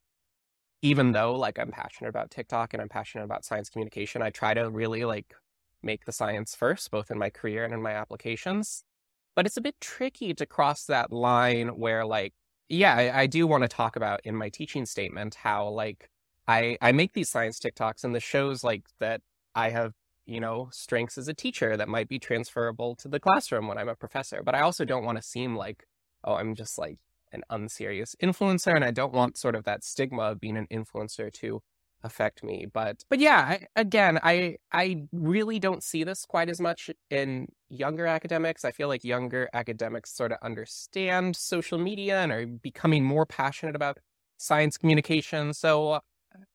even 0.80 1.12
though 1.12 1.34
like 1.34 1.58
I'm 1.58 1.70
passionate 1.70 2.08
about 2.08 2.30
TikTok 2.30 2.72
and 2.72 2.80
I'm 2.80 2.88
passionate 2.88 3.24
about 3.24 3.44
science 3.44 3.68
communication, 3.68 4.22
I 4.22 4.30
try 4.30 4.54
to 4.54 4.70
really 4.70 5.04
like 5.04 5.34
make 5.82 6.06
the 6.06 6.12
science 6.12 6.54
first, 6.54 6.90
both 6.90 7.10
in 7.10 7.18
my 7.18 7.28
career 7.28 7.64
and 7.64 7.74
in 7.74 7.82
my 7.82 7.92
applications. 7.92 8.84
But 9.34 9.46
it's 9.46 9.56
a 9.56 9.62
bit 9.62 9.80
tricky 9.80 10.34
to 10.34 10.46
cross 10.46 10.84
that 10.86 11.12
line 11.12 11.68
where 11.68 12.04
like, 12.04 12.34
yeah, 12.68 12.94
I, 12.94 13.22
I 13.22 13.26
do 13.26 13.46
want 13.46 13.62
to 13.62 13.68
talk 13.68 13.96
about 13.96 14.20
in 14.24 14.36
my 14.36 14.48
teaching 14.48 14.86
statement 14.86 15.34
how 15.34 15.68
like 15.68 16.08
I, 16.48 16.76
I 16.80 16.92
make 16.92 17.12
these 17.12 17.30
science 17.30 17.58
TikToks 17.58 18.04
and 18.04 18.14
the 18.14 18.20
shows 18.20 18.64
like 18.64 18.84
that 19.00 19.20
I 19.54 19.70
have 19.70 19.92
you 20.26 20.40
know, 20.40 20.68
strengths 20.72 21.18
as 21.18 21.28
a 21.28 21.34
teacher 21.34 21.76
that 21.76 21.88
might 21.88 22.08
be 22.08 22.18
transferable 22.18 22.94
to 22.96 23.08
the 23.08 23.20
classroom 23.20 23.66
when 23.66 23.78
I'm 23.78 23.88
a 23.88 23.94
professor. 23.94 24.42
But 24.44 24.54
I 24.54 24.60
also 24.60 24.84
don't 24.84 25.04
want 25.04 25.18
to 25.18 25.22
seem 25.22 25.56
like, 25.56 25.84
oh, 26.24 26.34
I'm 26.34 26.54
just 26.54 26.78
like 26.78 26.98
an 27.32 27.42
unserious 27.50 28.14
influencer. 28.22 28.74
And 28.74 28.84
I 28.84 28.92
don't 28.92 29.12
want 29.12 29.36
sort 29.36 29.54
of 29.54 29.64
that 29.64 29.84
stigma 29.84 30.22
of 30.22 30.40
being 30.40 30.56
an 30.56 30.68
influencer 30.70 31.32
to 31.34 31.62
affect 32.02 32.42
me. 32.42 32.66
But 32.72 33.04
but 33.08 33.18
yeah, 33.18 33.38
I, 33.40 33.66
again, 33.76 34.18
I 34.22 34.56
I 34.72 35.04
really 35.12 35.58
don't 35.58 35.82
see 35.82 36.04
this 36.04 36.24
quite 36.24 36.48
as 36.48 36.60
much 36.60 36.90
in 37.10 37.48
younger 37.68 38.06
academics. 38.06 38.64
I 38.64 38.70
feel 38.72 38.88
like 38.88 39.04
younger 39.04 39.48
academics 39.52 40.14
sort 40.14 40.32
of 40.32 40.38
understand 40.42 41.36
social 41.36 41.78
media 41.78 42.20
and 42.20 42.32
are 42.32 42.46
becoming 42.46 43.04
more 43.04 43.26
passionate 43.26 43.76
about 43.76 43.98
science 44.38 44.76
communication. 44.76 45.54
So 45.54 46.00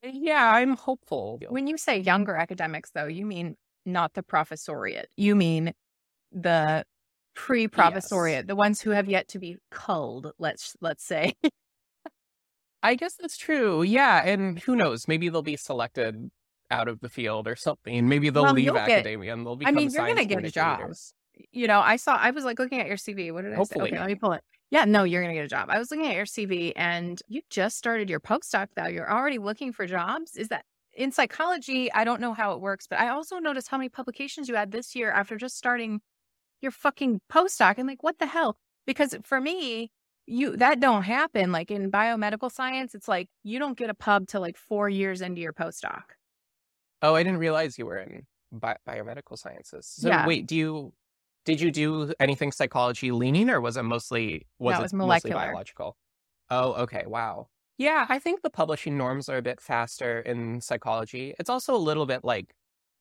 yeah, 0.04 0.52
I'm 0.54 0.76
hopeful. 0.76 1.40
When 1.50 1.68
you 1.68 1.78
say 1.78 2.00
younger 2.00 2.36
academics, 2.36 2.92
though, 2.92 3.06
you 3.08 3.26
mean 3.26 3.56
not 3.86 4.14
the 4.14 4.24
professoriate. 4.24 5.06
You 5.16 5.36
mean 5.36 5.74
the 6.32 6.84
pre-professoriate, 7.36 8.32
yes. 8.32 8.46
the 8.48 8.56
ones 8.56 8.82
who 8.82 8.90
have 8.90 9.08
yet 9.08 9.28
to 9.30 9.40
be 9.40 9.58
culled. 9.72 10.32
Let's 10.40 10.76
let's 10.82 11.06
say. 11.06 11.34
I 12.88 12.96
guess 12.96 13.16
that's 13.16 13.38
true. 13.38 13.84
Yeah, 13.84 14.26
and 14.26 14.58
who 14.60 14.76
knows? 14.76 15.08
Maybe 15.08 15.28
they'll 15.28 15.42
be 15.42 15.58
selected 15.58 16.32
out 16.72 16.88
of 16.88 17.02
the 17.02 17.10
field 17.10 17.48
or 17.48 17.58
something. 17.58 18.08
Maybe 18.08 18.30
they'll 18.30 18.44
well, 18.44 18.54
leave 18.54 18.74
academia 18.76 19.26
get, 19.26 19.34
and 19.34 19.46
they'll 19.46 19.58
become. 19.58 19.76
I 19.76 19.78
mean, 19.78 19.92
you're 19.92 20.06
going 20.06 20.18
to 20.18 20.26
get 20.26 20.44
a 20.46 20.52
job. 20.52 20.80
You 21.52 21.68
know, 21.68 21.82
I 21.82 21.98
saw. 21.98 22.16
I 22.16 22.32
was 22.32 22.46
like 22.46 22.60
looking 22.60 22.80
at 22.80 22.88
your 22.88 22.96
CV. 22.96 23.34
What 23.34 23.44
did 23.44 23.54
I 23.54 23.64
say? 23.64 23.80
Okay, 23.82 23.98
let 23.98 24.08
me 24.08 24.16
pull 24.16 24.32
it. 24.32 24.42
Yeah, 24.70 24.86
no, 24.86 25.04
you're 25.04 25.22
going 25.22 25.34
to 25.34 25.40
get 25.40 25.46
a 25.46 25.50
job. 25.50 25.70
I 25.70 25.80
was 25.80 25.92
looking 25.92 26.08
at 26.08 26.16
your 26.16 26.26
CV 26.26 26.74
and 26.76 27.22
you 27.28 27.42
just 27.50 27.78
started 27.78 28.10
your 28.10 28.20
postdoc 28.20 28.68
though. 28.76 28.88
You're 28.88 29.12
already 29.12 29.38
looking 29.38 29.74
for 29.74 29.86
jobs. 29.86 30.36
Is 30.36 30.48
that 30.48 30.64
in 30.94 31.12
psychology? 31.12 31.92
I 31.92 32.04
don't 32.06 32.22
know 32.22 32.34
how 32.34 32.54
it 32.54 32.62
works, 32.62 32.88
but 32.88 33.00
I 33.00 33.10
also 33.10 33.38
noticed 33.38 33.68
how 33.68 33.78
many 33.78 33.90
publications 33.90 34.50
you 34.50 34.56
had 34.56 34.72
this 34.72 34.96
year 34.96 35.12
after 35.12 35.38
just 35.38 35.58
starting 35.58 36.02
your 36.62 36.72
fucking 36.72 37.22
postdoc. 37.32 37.76
And 37.78 37.88
like, 37.88 38.04
what 38.04 38.20
the 38.20 38.26
hell? 38.26 38.58
Because 38.86 39.16
for 39.24 39.40
me, 39.40 39.92
you 40.28 40.58
that 40.58 40.80
don't 40.80 41.04
happen. 41.04 41.52
Like 41.52 41.72
in 41.72 41.90
biomedical 41.90 42.52
science, 42.52 42.94
it's 42.94 43.08
like 43.08 43.30
you 43.44 43.58
don't 43.58 43.78
get 43.78 43.90
a 43.90 43.94
pub 43.94 44.28
till 44.28 44.42
like 44.42 44.58
four 44.58 44.90
years 44.90 45.22
into 45.22 45.42
your 45.42 45.54
postdoc. 45.54 46.04
Oh, 47.02 47.16
I 47.16 47.24
didn't 47.24 47.40
realize 47.40 47.78
you 47.78 47.86
were 47.86 47.98
in 47.98 48.26
bi- 48.52 48.78
biomedical 48.88 49.38
sciences. 49.38 49.88
So 49.88 50.10
yeah. 50.10 50.28
wait, 50.28 50.46
do 50.46 50.56
you 50.56 50.94
did 51.46 51.62
you 51.62 51.72
do 51.72 52.14
anything 52.20 52.52
psychology 52.52 53.12
leaning, 53.12 53.50
or 53.50 53.62
was 53.62 53.78
it 53.78 53.84
mostly 53.84 54.46
was 54.60 54.74
no, 54.74 54.80
it, 54.80 54.84
was 54.84 54.94
molecular. 54.94 55.36
mostly 55.36 55.48
biological? 55.48 55.98
Oh, 56.50 56.74
okay. 56.74 57.06
Wow. 57.08 57.48
Yeah, 57.78 58.06
I 58.10 58.20
think 58.20 58.42
the 58.42 58.50
publishing 58.50 58.98
norms 58.98 59.30
are 59.30 59.38
a 59.38 59.42
bit 59.42 59.62
faster 59.62 60.20
in 60.20 60.62
psychology. 60.62 61.36
It's 61.40 61.50
also 61.50 61.76
a 61.76 61.78
little 61.78 62.06
bit 62.06 62.24
like 62.24 62.54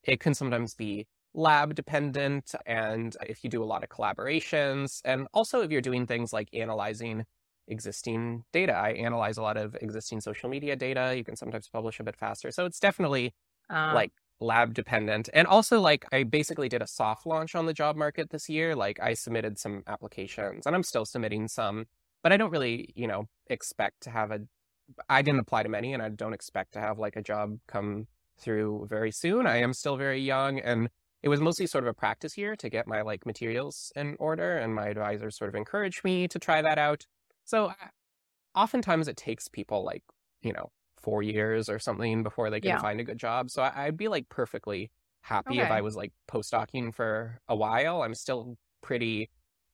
it 0.04 0.20
can 0.20 0.34
sometimes 0.34 0.74
be 0.74 1.06
lab 1.36 1.74
dependent 1.74 2.54
and 2.64 3.16
if 3.28 3.44
you 3.44 3.50
do 3.50 3.62
a 3.62 3.64
lot 3.64 3.84
of 3.84 3.90
collaborations 3.90 5.00
and 5.04 5.28
also 5.32 5.60
if 5.60 5.70
you're 5.70 5.80
doing 5.82 6.06
things 6.06 6.32
like 6.32 6.48
analyzing 6.52 7.24
existing 7.68 8.44
data. 8.52 8.72
I 8.72 8.90
analyze 8.92 9.36
a 9.36 9.42
lot 9.42 9.56
of 9.56 9.76
existing 9.80 10.20
social 10.20 10.48
media 10.48 10.76
data. 10.76 11.14
You 11.16 11.24
can 11.24 11.36
sometimes 11.36 11.68
publish 11.68 12.00
a 12.00 12.04
bit 12.04 12.16
faster. 12.16 12.50
So 12.50 12.64
it's 12.64 12.80
definitely 12.80 13.34
uh, 13.70 13.92
like 13.94 14.12
lab 14.40 14.74
dependent. 14.74 15.28
And 15.32 15.46
also 15.46 15.80
like 15.80 16.06
I 16.12 16.22
basically 16.22 16.68
did 16.68 16.82
a 16.82 16.86
soft 16.86 17.26
launch 17.26 17.54
on 17.54 17.66
the 17.66 17.72
job 17.72 17.96
market 17.96 18.30
this 18.30 18.48
year. 18.48 18.74
Like 18.74 19.00
I 19.00 19.14
submitted 19.14 19.58
some 19.58 19.82
applications 19.86 20.66
and 20.66 20.74
I'm 20.74 20.82
still 20.82 21.04
submitting 21.04 21.48
some, 21.48 21.86
but 22.22 22.32
I 22.32 22.36
don't 22.36 22.50
really, 22.50 22.92
you 22.94 23.06
know, 23.06 23.28
expect 23.48 24.02
to 24.02 24.10
have 24.10 24.30
a 24.30 24.40
I 25.08 25.22
didn't 25.22 25.40
apply 25.40 25.64
to 25.64 25.68
many 25.68 25.92
and 25.92 26.02
I 26.02 26.10
don't 26.10 26.32
expect 26.32 26.72
to 26.74 26.80
have 26.80 26.98
like 26.98 27.16
a 27.16 27.22
job 27.22 27.58
come 27.66 28.06
through 28.38 28.86
very 28.88 29.10
soon. 29.10 29.46
I 29.46 29.56
am 29.56 29.72
still 29.72 29.96
very 29.96 30.20
young 30.20 30.60
and 30.60 30.90
it 31.26 31.28
was 31.28 31.40
mostly 31.40 31.66
sort 31.66 31.82
of 31.82 31.88
a 31.88 31.92
practice 31.92 32.38
year 32.38 32.54
to 32.54 32.70
get 32.70 32.86
my 32.86 33.02
like 33.02 33.26
materials 33.26 33.92
in 33.96 34.14
order 34.20 34.58
and 34.58 34.72
my 34.72 34.86
advisors 34.86 35.36
sort 35.36 35.48
of 35.48 35.56
encouraged 35.56 36.04
me 36.04 36.28
to 36.28 36.38
try 36.38 36.62
that 36.62 36.78
out. 36.78 37.04
So 37.44 37.72
oftentimes 38.54 39.08
it 39.08 39.16
takes 39.16 39.48
people 39.48 39.84
like, 39.84 40.04
you 40.42 40.52
know, 40.52 40.70
four 41.02 41.24
years 41.24 41.68
or 41.68 41.80
something 41.80 42.22
before 42.22 42.48
they 42.48 42.60
can 42.60 42.68
yeah. 42.68 42.78
find 42.78 43.00
a 43.00 43.02
good 43.02 43.18
job. 43.18 43.50
So 43.50 43.60
I, 43.62 43.86
would 43.86 43.96
be 43.96 44.06
like 44.06 44.28
perfectly 44.28 44.92
happy 45.22 45.54
okay. 45.54 45.62
if 45.62 45.70
I 45.72 45.80
was 45.80 45.96
like 45.96 46.12
postdocing 46.30 46.94
for 46.94 47.40
a 47.48 47.56
while. 47.56 48.02
I'm 48.02 48.14
still 48.14 48.56
pretty 48.80 49.28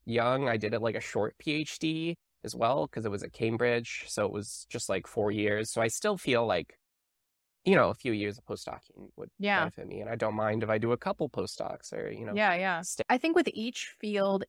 young. 0.06 0.48
I 0.48 0.56
did 0.56 0.72
it 0.72 0.80
like 0.80 0.94
a 0.94 1.00
short 1.00 1.34
PhD 1.36 2.14
as 2.44 2.56
well 2.56 2.86
because 2.86 3.04
it 3.04 3.10
was 3.10 3.22
at 3.22 3.34
Cambridge. 3.34 4.04
So 4.08 4.24
it 4.24 4.32
was 4.32 4.66
just 4.70 4.88
like 4.88 5.06
four 5.06 5.30
years. 5.30 5.70
So 5.70 5.82
I 5.82 5.88
still 5.88 6.16
feel 6.16 6.46
like, 6.46 6.78
you 7.64 7.76
know, 7.76 7.90
a 7.90 7.94
few 7.94 8.12
years 8.12 8.38
of 8.38 8.44
postdocing 8.44 9.10
would 9.16 9.30
yeah. 9.38 9.60
benefit 9.60 9.86
me. 9.86 10.00
And 10.00 10.10
I 10.10 10.16
don't 10.16 10.34
mind 10.34 10.62
if 10.62 10.68
I 10.68 10.78
do 10.78 10.92
a 10.92 10.96
couple 10.96 11.28
postdocs 11.28 11.92
or, 11.92 12.10
you 12.10 12.26
know. 12.26 12.32
Yeah, 12.34 12.54
yeah. 12.54 12.82
I 13.08 13.18
think 13.18 13.36
with 13.36 13.48
each 13.52 13.94
field, 14.00 14.44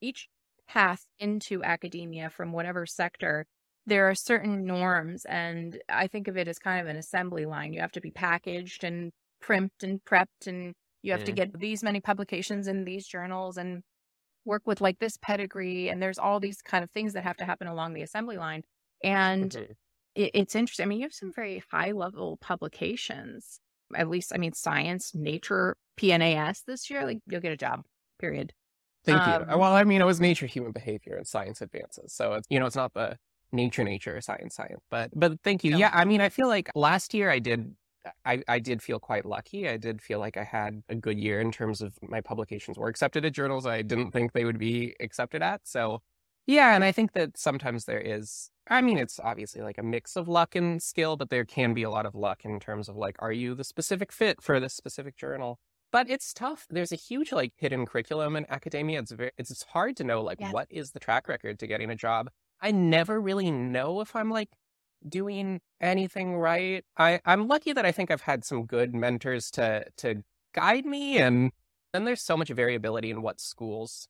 each 0.00 0.28
path 0.68 1.04
into 1.18 1.62
academia 1.62 2.30
from 2.30 2.52
whatever 2.52 2.84
sector, 2.84 3.46
there 3.86 4.08
are 4.08 4.14
certain 4.14 4.66
norms. 4.66 5.24
And 5.24 5.80
I 5.88 6.08
think 6.08 6.26
of 6.28 6.36
it 6.36 6.48
as 6.48 6.58
kind 6.58 6.80
of 6.80 6.88
an 6.88 6.96
assembly 6.96 7.46
line. 7.46 7.72
You 7.72 7.80
have 7.80 7.92
to 7.92 8.00
be 8.00 8.10
packaged 8.10 8.82
and 8.82 9.12
primed 9.40 9.70
and 9.82 10.04
prepped, 10.04 10.46
and 10.46 10.74
you 11.02 11.12
have 11.12 11.22
mm. 11.22 11.26
to 11.26 11.32
get 11.32 11.58
these 11.58 11.84
many 11.84 12.00
publications 12.00 12.66
in 12.66 12.84
these 12.84 13.06
journals 13.06 13.56
and 13.56 13.82
work 14.44 14.62
with 14.66 14.80
like 14.80 14.98
this 14.98 15.16
pedigree. 15.22 15.90
And 15.90 16.02
there's 16.02 16.18
all 16.18 16.40
these 16.40 16.60
kind 16.60 16.82
of 16.82 16.90
things 16.90 17.12
that 17.12 17.22
have 17.22 17.36
to 17.36 17.44
happen 17.44 17.68
along 17.68 17.94
the 17.94 18.02
assembly 18.02 18.36
line. 18.36 18.62
And 19.04 19.52
mm-hmm. 19.52 19.72
It, 20.18 20.32
it's 20.34 20.54
interesting. 20.54 20.84
I 20.84 20.88
mean, 20.88 20.98
you 20.98 21.04
have 21.04 21.14
some 21.14 21.32
very 21.32 21.62
high 21.70 21.92
level 21.92 22.38
publications, 22.40 23.60
at 23.94 24.08
least, 24.08 24.32
I 24.34 24.38
mean, 24.38 24.52
science, 24.52 25.12
nature, 25.14 25.76
PNAS 25.98 26.64
this 26.66 26.90
year. 26.90 27.06
Like, 27.06 27.18
you'll 27.26 27.40
get 27.40 27.52
a 27.52 27.56
job, 27.56 27.84
period. 28.18 28.52
Thank 29.04 29.20
um, 29.20 29.48
you. 29.48 29.58
Well, 29.58 29.74
I 29.74 29.84
mean, 29.84 30.00
it 30.00 30.04
was 30.04 30.20
nature, 30.20 30.46
human 30.46 30.72
behavior, 30.72 31.16
and 31.16 31.26
science 31.26 31.62
advances. 31.62 32.12
So 32.12 32.34
it's 32.34 32.46
you 32.50 32.58
know, 32.58 32.66
it's 32.66 32.76
not 32.76 32.92
the 32.94 33.16
nature, 33.52 33.84
nature, 33.84 34.20
science, 34.20 34.56
science. 34.56 34.82
But 34.90 35.10
but 35.14 35.40
thank 35.42 35.64
you. 35.64 35.72
No. 35.72 35.78
Yeah, 35.78 35.90
I 35.94 36.04
mean, 36.04 36.20
I 36.20 36.28
feel 36.28 36.48
like 36.48 36.70
last 36.74 37.14
year 37.14 37.30
I 37.30 37.38
did. 37.38 37.74
I, 38.24 38.42
I 38.48 38.58
did 38.58 38.82
feel 38.82 38.98
quite 38.98 39.26
lucky. 39.26 39.68
I 39.68 39.76
did 39.76 40.00
feel 40.00 40.18
like 40.18 40.38
I 40.38 40.44
had 40.44 40.82
a 40.88 40.94
good 40.94 41.18
year 41.18 41.40
in 41.40 41.52
terms 41.52 41.82
of 41.82 41.94
my 42.00 42.22
publications 42.22 42.78
were 42.78 42.88
accepted 42.88 43.24
at 43.26 43.34
journals 43.34 43.66
I 43.66 43.82
didn't 43.82 44.12
think 44.12 44.32
they 44.32 44.46
would 44.46 44.58
be 44.58 44.94
accepted 44.98 45.42
at. 45.42 45.60
So, 45.64 46.00
yeah, 46.48 46.74
and 46.74 46.82
I 46.82 46.90
think 46.90 47.12
that 47.12 47.38
sometimes 47.38 47.84
there 47.84 48.00
is 48.00 48.50
I 48.70 48.82
mean, 48.82 48.98
it's 48.98 49.20
obviously 49.22 49.62
like 49.62 49.78
a 49.78 49.82
mix 49.82 50.16
of 50.16 50.28
luck 50.28 50.56
and 50.56 50.82
skill, 50.82 51.16
but 51.16 51.30
there 51.30 51.44
can 51.44 51.72
be 51.72 51.84
a 51.84 51.90
lot 51.90 52.04
of 52.04 52.16
luck 52.16 52.44
in 52.44 52.58
terms 52.60 52.88
of 52.88 52.96
like, 52.96 53.16
are 53.20 53.32
you 53.32 53.54
the 53.54 53.64
specific 53.64 54.12
fit 54.12 54.42
for 54.42 54.58
this 54.60 54.74
specific 54.74 55.16
journal? 55.16 55.60
but 55.90 56.08
it's 56.10 56.32
tough. 56.32 56.66
There's 56.70 56.92
a 56.92 56.96
huge 56.96 57.32
like 57.32 57.52
hidden 57.56 57.86
curriculum 57.86 58.36
in 58.36 58.46
academia. 58.48 59.00
It's 59.00 59.12
very, 59.12 59.30
it's 59.38 59.62
hard 59.64 59.96
to 59.96 60.04
know 60.04 60.22
like 60.22 60.40
what 60.52 60.66
is 60.70 60.90
the 60.90 61.00
track 61.00 61.28
record 61.28 61.58
to 61.60 61.66
getting 61.66 61.90
a 61.90 61.96
job. 61.96 62.30
I 62.60 62.72
never 62.72 63.20
really 63.20 63.50
know 63.50 64.00
if 64.00 64.14
I'm 64.14 64.30
like 64.30 64.50
doing 65.08 65.60
anything 65.80 66.36
right. 66.36 66.84
I 66.96 67.20
I'm 67.24 67.48
lucky 67.48 67.72
that 67.72 67.86
I 67.86 67.92
think 67.92 68.10
I've 68.10 68.22
had 68.22 68.44
some 68.44 68.66
good 68.66 68.94
mentors 68.94 69.50
to 69.52 69.84
to 69.98 70.22
guide 70.54 70.84
me 70.84 71.18
and 71.18 71.52
then 71.92 72.04
there's 72.04 72.22
so 72.22 72.36
much 72.36 72.48
variability 72.48 73.10
in 73.10 73.22
what 73.22 73.40
schools 73.40 74.08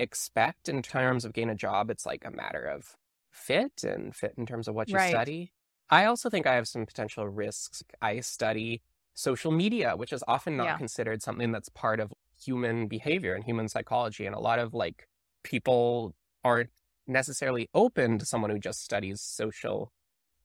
expect 0.00 0.68
in 0.68 0.82
terms 0.82 1.24
of 1.24 1.32
getting 1.32 1.50
a 1.50 1.54
job. 1.54 1.90
It's 1.90 2.06
like 2.06 2.24
a 2.24 2.30
matter 2.30 2.64
of 2.64 2.96
fit 3.30 3.84
and 3.84 4.14
fit 4.14 4.34
in 4.36 4.46
terms 4.46 4.68
of 4.68 4.74
what 4.74 4.88
you 4.88 4.96
right. 4.96 5.10
study. 5.10 5.52
I 5.88 6.04
also 6.04 6.30
think 6.30 6.46
I 6.46 6.54
have 6.54 6.68
some 6.68 6.86
potential 6.86 7.28
risks. 7.28 7.82
I 8.00 8.20
study 8.20 8.82
social 9.14 9.50
media, 9.50 9.96
which 9.96 10.12
is 10.12 10.22
often 10.28 10.56
not 10.56 10.64
yeah. 10.64 10.76
considered 10.78 11.22
something 11.22 11.52
that's 11.52 11.68
part 11.68 12.00
of 12.00 12.12
human 12.42 12.86
behavior 12.86 13.34
and 13.34 13.44
human 13.44 13.68
psychology. 13.68 14.26
And 14.26 14.34
a 14.34 14.40
lot 14.40 14.58
of 14.58 14.72
like 14.72 15.06
people 15.42 16.14
aren't 16.44 16.70
necessarily 17.06 17.68
open 17.74 18.18
to 18.18 18.26
someone 18.26 18.50
who 18.50 18.58
just 18.58 18.82
studies 18.82 19.20
social 19.20 19.92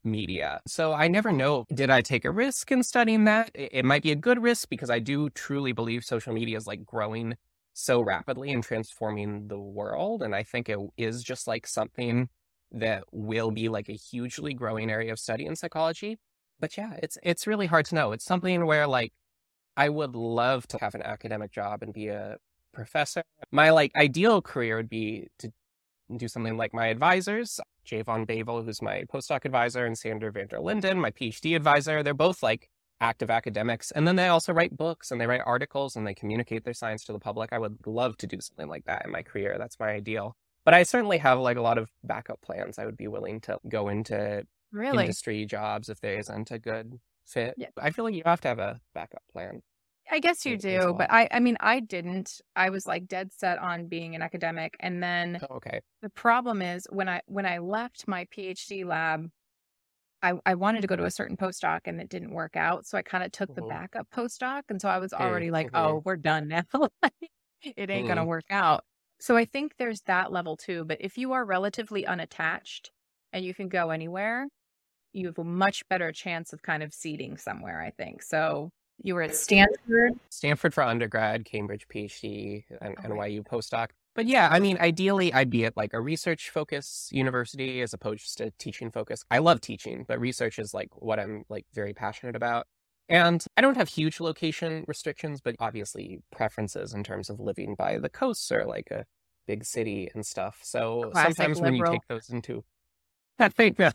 media. 0.04 0.62
So 0.68 0.94
I 0.94 1.08
never 1.08 1.32
know, 1.32 1.66
did 1.74 1.90
I 1.90 2.02
take 2.02 2.26
a 2.26 2.32
risk 2.32 2.72
in 2.72 2.84
studying 2.84 3.26
that? 3.26 3.52
It 3.54 3.86
might 3.86 4.04
be 4.04 4.12
a 4.12 4.16
good 4.16 4.42
risk 4.42 4.70
because 4.70 4.90
I 4.90 5.00
do 5.00 5.30
truly 5.32 5.72
believe 5.72 6.04
social 6.04 6.34
media 6.34 6.58
is 6.58 6.68
like 6.68 6.86
growing 6.86 7.36
so 7.76 8.02
rapidly 8.02 8.52
and 8.52 8.64
transforming 8.64 9.48
the 9.48 9.60
world. 9.60 10.24
And 10.24 10.34
I 10.34 10.44
think 10.44 10.70
it 10.70 10.80
is 10.98 11.24
just 11.24 11.48
like 11.48 11.68
something 11.68 12.30
that 12.72 13.04
will 13.12 13.52
be 13.52 13.70
like 13.70 13.90
a 13.90 13.94
hugely 13.94 14.54
growing 14.54 14.90
area 14.90 15.12
of 15.12 15.20
study 15.20 15.46
in 15.46 15.56
psychology 15.56 16.18
but 16.60 16.78
yeah, 16.78 16.94
it's 17.02 17.18
it's 17.24 17.48
really 17.48 17.68
hard 17.68 17.86
to 17.88 17.96
know. 17.96 18.12
It's 18.12 18.26
something 18.26 18.66
where 18.66 18.88
like 18.88 19.14
I 19.78 19.90
would 19.90 20.16
love 20.16 20.68
to 20.68 20.78
have 20.80 20.96
an 20.96 21.02
academic 21.02 21.52
job 21.52 21.84
and 21.84 21.94
be 21.94 22.08
a 22.08 22.38
professor. 22.74 23.24
My 23.52 23.72
like 23.72 23.92
ideal 23.96 24.42
career 24.42 24.78
would 24.78 24.90
be 24.90 25.28
to 25.40 25.52
do 26.16 26.28
something 26.28 26.56
like 26.58 26.74
my 26.74 26.88
advisors, 26.88 27.60
Jay 27.84 28.02
Van 28.02 28.26
Bavel, 28.26 28.64
who's 28.64 28.82
my 28.82 29.04
postdoc 29.14 29.46
advisor, 29.46 29.86
and 29.86 29.98
Sander 29.98 30.32
van 30.32 30.48
der 30.48 30.60
Linden, 30.60 31.00
my 31.00 31.12
PhD 31.12 31.56
advisor. 31.56 32.04
They're 32.04 32.14
both 32.14 32.44
like 32.44 32.70
active 33.06 33.30
academics. 33.30 33.92
And 33.92 34.08
then 34.08 34.16
they 34.16 34.28
also 34.28 34.52
write 34.52 34.76
books 34.76 35.12
and 35.12 35.22
they 35.22 35.28
write 35.28 35.42
articles 35.46 35.96
and 35.96 36.06
they 36.08 36.16
communicate 36.16 36.64
their 36.66 36.74
science 36.74 37.04
to 37.06 37.14
the 37.14 37.20
public. 37.20 37.54
I 37.54 37.60
would 37.60 37.78
love 37.86 38.18
to 38.18 38.28
do 38.28 38.42
something 38.42 38.68
like 38.68 38.86
that 38.86 39.06
in 39.06 39.12
my 39.12 39.22
career. 39.22 39.56
That's 39.60 39.80
my 39.80 39.90
ideal. 39.90 40.36
But 40.66 40.74
I 40.74 40.82
certainly 40.82 41.20
have 41.20 41.40
like 41.40 41.58
a 41.58 41.62
lot 41.62 41.78
of 41.78 41.92
backup 42.04 42.42
plans. 42.42 42.80
I 42.80 42.86
would 42.86 42.98
be 42.98 43.08
willing 43.08 43.40
to 43.42 43.60
go 43.70 43.90
into 43.90 44.44
really 44.72 45.04
industry 45.04 45.46
jobs 45.46 45.90
if 45.90 46.02
there 46.02 46.18
isn't 46.18 46.50
a 46.50 46.58
good 46.58 47.00
fit. 47.26 47.54
Yeah. 47.58 47.68
I 47.80 47.92
feel 47.92 48.06
like 48.06 48.16
you 48.16 48.24
have 48.26 48.42
to 48.42 48.48
have 48.48 48.60
a 48.60 48.82
backup 48.96 49.22
plan. 49.32 49.62
I 50.10 50.20
guess 50.20 50.46
you 50.46 50.58
do, 50.58 50.94
but 50.96 51.12
I 51.12 51.28
I 51.32 51.40
mean 51.40 51.58
I 51.60 51.80
didn't. 51.80 52.42
I 52.56 52.70
was 52.70 52.86
like 52.86 53.08
dead 53.08 53.34
set 53.34 53.58
on 53.58 53.88
being 53.88 54.16
an 54.16 54.22
academic 54.22 54.76
and 54.80 55.02
then 55.02 55.40
oh, 55.50 55.56
okay. 55.56 55.82
The 56.02 56.10
problem 56.10 56.62
is 56.62 56.88
when 56.92 57.10
I 57.10 57.22
when 57.28 57.46
I 57.46 57.58
left 57.58 58.08
my 58.08 58.26
PhD 58.26 58.86
lab 58.86 59.30
I, 60.26 60.34
I 60.44 60.56
wanted 60.56 60.82
to 60.82 60.88
go 60.88 60.96
to 60.96 61.06
a 61.06 61.12
certain 61.12 61.38
postdoc 61.38 61.82
and 61.86 62.02
it 62.02 62.10
didn't 62.10 62.32
work 62.32 62.56
out. 62.56 62.88
So 62.88 62.98
I 62.98 63.04
kind 63.04 63.24
of 63.24 63.32
took 63.32 63.52
mm-hmm. 63.52 63.62
the 63.62 63.68
backup 63.68 64.08
postdoc. 64.10 64.64
And 64.70 64.82
so 64.82 64.90
I 64.90 64.98
was 64.98 65.14
already 65.14 65.52
like, 65.52 65.70
oh, 65.76 66.02
we're 66.04 66.16
done 66.16 66.48
now. 66.48 66.64
it 66.74 67.12
ain't 67.78 67.90
mm-hmm. 67.90 68.06
going 68.08 68.18
to 68.18 68.26
work 68.26 68.46
out. 68.50 68.84
So 69.20 69.38
I 69.38 69.46
think 69.46 69.74
there's 69.78 70.02
that 70.08 70.32
level 70.32 70.58
too. 70.58 70.84
But 70.84 70.98
if 71.00 71.20
you 71.20 71.34
are 71.34 71.46
relatively 71.46 72.08
unattached 72.08 72.90
and 73.34 73.46
you 73.46 73.54
can 73.54 73.70
go 73.70 73.92
anywhere, 73.92 74.48
you 75.14 75.28
have 75.28 75.38
a 75.38 75.44
much 75.44 75.88
better 75.90 76.12
chance 76.12 76.54
of 76.54 76.64
kind 76.64 76.82
of 76.82 76.92
seeding 76.92 77.38
somewhere, 77.38 77.80
I 77.80 77.92
think. 77.92 78.24
So 78.24 78.72
you 79.04 79.14
were 79.14 79.22
at 79.22 79.36
Stanford? 79.36 80.14
Stanford 80.30 80.74
for 80.74 80.84
undergrad, 80.84 81.46
Cambridge 81.46 81.86
PhD, 81.88 82.64
and. 82.82 82.98
NYU 82.98 83.46
postdoc. 83.46 83.90
But 84.16 84.28
yeah, 84.28 84.48
I 84.50 84.60
mean, 84.60 84.78
ideally, 84.80 85.34
I'd 85.34 85.50
be 85.50 85.66
at 85.66 85.76
like 85.76 85.94
a 85.94 86.00
research 86.00 86.50
focus 86.50 87.10
university 87.12 87.82
as 87.82 87.94
opposed 87.94 88.38
to 88.38 88.52
teaching 88.58 88.90
focus. 88.90 89.26
I 89.30 89.40
love 89.40 89.60
teaching, 89.60 90.06
but 90.08 90.20
research 90.22 90.58
is 90.58 90.74
like 90.74 90.90
what 90.96 91.20
I'm 91.20 91.44
like 91.50 91.66
very 91.74 91.94
passionate 91.94 92.36
about. 92.36 92.66
And 93.10 93.44
I 93.58 93.62
don't 93.62 93.76
have 93.76 93.90
huge 93.90 94.22
location 94.22 94.86
restrictions, 94.88 95.42
but 95.42 95.56
obviously 95.60 96.22
preferences 96.32 96.94
in 96.94 97.04
terms 97.04 97.30
of 97.30 97.40
living 97.42 97.76
by 97.78 98.00
the 98.00 98.10
coasts 98.10 98.52
or 98.52 98.66
like 98.66 98.90
a 98.90 99.06
big 99.46 99.66
city 99.66 100.10
and 100.16 100.26
stuff. 100.26 100.60
So 100.64 101.10
Classic 101.12 101.36
sometimes 101.36 101.60
liberal. 101.60 101.80
when 101.80 101.92
you 101.92 101.94
take 101.94 102.08
those 102.08 102.30
into 102.30 102.64
that 103.38 103.54
thing, 103.54 103.76
no, 103.78 103.92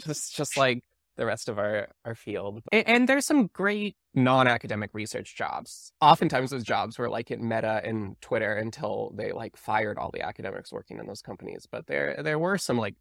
just 0.00 0.34
just 0.34 0.56
like 0.56 0.82
the 1.18 1.26
rest 1.26 1.50
of 1.50 1.58
our 1.58 1.88
our 2.06 2.14
field. 2.14 2.62
And, 2.72 2.88
and 2.88 3.08
there's 3.08 3.26
some 3.26 3.48
great 3.48 3.96
non-academic 4.14 4.90
research 4.94 5.36
jobs. 5.36 5.92
Oftentimes 6.00 6.50
those 6.50 6.64
jobs 6.64 6.98
were 6.98 7.10
like 7.10 7.30
at 7.30 7.40
Meta 7.40 7.82
and 7.84 8.18
Twitter 8.22 8.54
until 8.54 9.12
they 9.14 9.32
like 9.32 9.56
fired 9.56 9.98
all 9.98 10.10
the 10.10 10.22
academics 10.22 10.72
working 10.72 10.98
in 10.98 11.06
those 11.06 11.20
companies. 11.20 11.66
But 11.70 11.86
there 11.86 12.20
there 12.22 12.38
were 12.38 12.56
some 12.56 12.78
like 12.78 12.94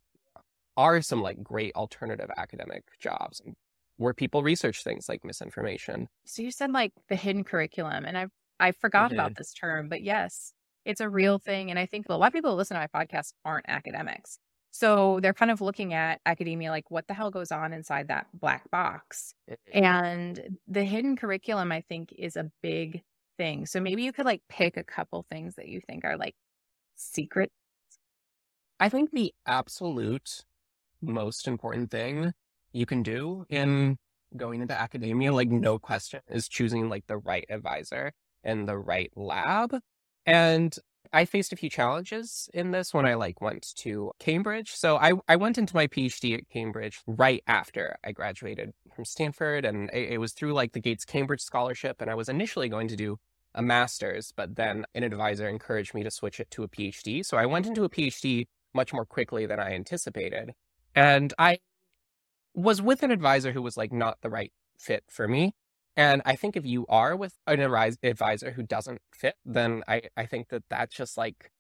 are 0.76 1.02
some 1.02 1.22
like 1.22 1.42
great 1.42 1.74
alternative 1.76 2.30
academic 2.36 2.84
jobs 3.00 3.42
where 3.98 4.14
people 4.14 4.44
research 4.44 4.84
things 4.84 5.08
like 5.08 5.24
misinformation. 5.24 6.08
So 6.26 6.42
you 6.42 6.52
said 6.52 6.72
like 6.72 6.92
the 7.08 7.16
hidden 7.16 7.44
curriculum 7.44 8.04
and 8.04 8.18
I 8.18 8.28
I 8.60 8.72
forgot 8.72 9.14
about 9.14 9.32
mm-hmm. 9.32 9.40
this 9.40 9.54
term, 9.54 9.88
but 9.88 10.02
yes, 10.02 10.54
it's 10.86 11.02
a 11.02 11.10
real 11.10 11.38
thing 11.38 11.70
and 11.70 11.80
I 11.80 11.86
think 11.86 12.08
a 12.10 12.16
lot 12.16 12.28
of 12.28 12.34
people 12.34 12.52
who 12.52 12.58
listen 12.58 12.76
to 12.76 12.88
my 12.92 13.06
podcast 13.06 13.34
aren't 13.46 13.70
academics. 13.70 14.40
So 14.78 15.20
they're 15.24 15.34
kind 15.34 15.50
of 15.50 15.60
looking 15.60 15.96
at 15.96 16.22
academia 16.28 16.70
like 16.70 16.92
what 16.92 17.08
the 17.08 17.16
hell 17.16 17.32
goes 17.32 17.52
on 17.52 17.74
inside 17.74 18.10
that 18.10 18.28
black 18.32 18.70
box. 18.70 19.34
Mm. 19.50 19.56
And 19.74 20.58
the 20.68 20.84
hidden 20.84 21.16
curriculum, 21.16 21.72
I 21.72 21.82
think, 21.82 22.14
is 22.16 22.36
a 22.36 22.52
big 22.62 23.02
thing. 23.40 23.66
So 23.66 23.82
maybe 23.82 24.04
you 24.04 24.14
could 24.14 24.28
like 24.28 24.44
pick 24.50 24.78
a 24.78 24.84
couple 24.84 25.26
things 25.32 25.56
that 25.56 25.68
you 25.68 25.82
think 25.82 26.06
are 26.06 26.16
like 26.16 26.36
secret. 26.96 27.52
I 28.80 28.90
think 28.90 29.10
the 29.10 29.34
absolute 29.48 30.46
most 31.02 31.48
important 31.48 31.90
thing 31.90 32.34
you 32.72 32.86
can 32.86 33.02
do 33.02 33.48
in 33.50 33.98
going 34.36 34.62
into 34.62 34.80
academia, 34.80 35.34
like 35.34 35.50
no 35.50 35.80
question, 35.80 36.20
is 36.30 36.48
choosing 36.48 36.88
like 36.88 37.08
the 37.08 37.18
right 37.18 37.48
advisor 37.50 38.12
and 38.44 38.68
the 38.68 38.78
right 38.78 39.12
lab. 39.16 39.74
And 40.28 40.78
I 41.14 41.26
faced 41.26 41.54
a 41.54 41.56
few 41.56 41.70
challenges 41.70 42.50
in 42.54 42.72
this 42.72 42.94
when 42.94 43.06
I 43.06 43.16
like 43.16 43.42
went 43.42 43.74
to 43.78 44.12
Cambridge. 44.20 44.74
So 44.74 44.98
I, 44.98 45.14
I 45.28 45.36
went 45.36 45.58
into 45.58 45.76
my 45.76 45.88
PhD 45.88 46.38
at 46.38 46.50
Cambridge 46.50 47.02
right 47.08 47.44
after 47.48 47.98
I 48.04 48.12
graduated 48.12 48.74
from 48.96 49.06
Stanford 49.06 49.66
and 49.66 49.90
it, 49.94 50.14
it 50.14 50.18
was 50.20 50.34
through 50.34 50.54
like 50.54 50.74
the 50.74 50.80
Gates 50.80 51.06
Cambridge 51.06 51.42
scholarship 51.42 52.02
and 52.02 52.10
I 52.10 52.16
was 52.16 52.30
initially 52.30 52.70
going 52.70 52.88
to 52.90 52.96
do 52.96 53.18
a 53.56 53.62
master's, 53.62 54.32
but 54.36 54.56
then 54.56 54.86
an 54.94 55.04
advisor 55.04 55.48
encouraged 55.50 55.94
me 55.94 56.04
to 56.04 56.12
switch 56.12 56.40
it 56.40 56.52
to 56.52 56.64
a 56.64 56.68
PhD. 56.68 57.26
So 57.26 57.38
I 57.38 57.46
went 57.46 57.66
into 57.66 57.84
a 57.84 57.90
PhD 57.90 58.46
much 58.74 58.94
more 58.94 59.06
quickly 59.06 59.46
than 59.46 59.60
I 59.60 59.74
anticipated. 59.74 60.52
And 60.96 61.34
I 61.38 61.60
was 62.54 62.82
with 62.82 63.04
an 63.04 63.12
advisor 63.12 63.52
who 63.52 63.62
was 63.62 63.78
like 63.78 63.92
not 63.92 64.20
the 64.22 64.30
right 64.30 64.52
fit 64.78 65.04
for 65.10 65.28
me. 65.28 65.54
And 65.98 66.22
I 66.26 66.36
think 66.36 66.56
if 66.56 66.64
you 66.64 66.86
are 66.88 67.16
with 67.16 67.34
an 67.48 67.60
advisor 67.60 68.52
who 68.52 68.62
doesn't 68.62 69.02
fit, 69.12 69.34
then 69.44 69.84
I, 69.88 70.04
I 70.16 70.28
think 70.28 70.50
that 70.50 70.64
that 70.70 70.92
just 70.92 71.18
like 71.18 71.52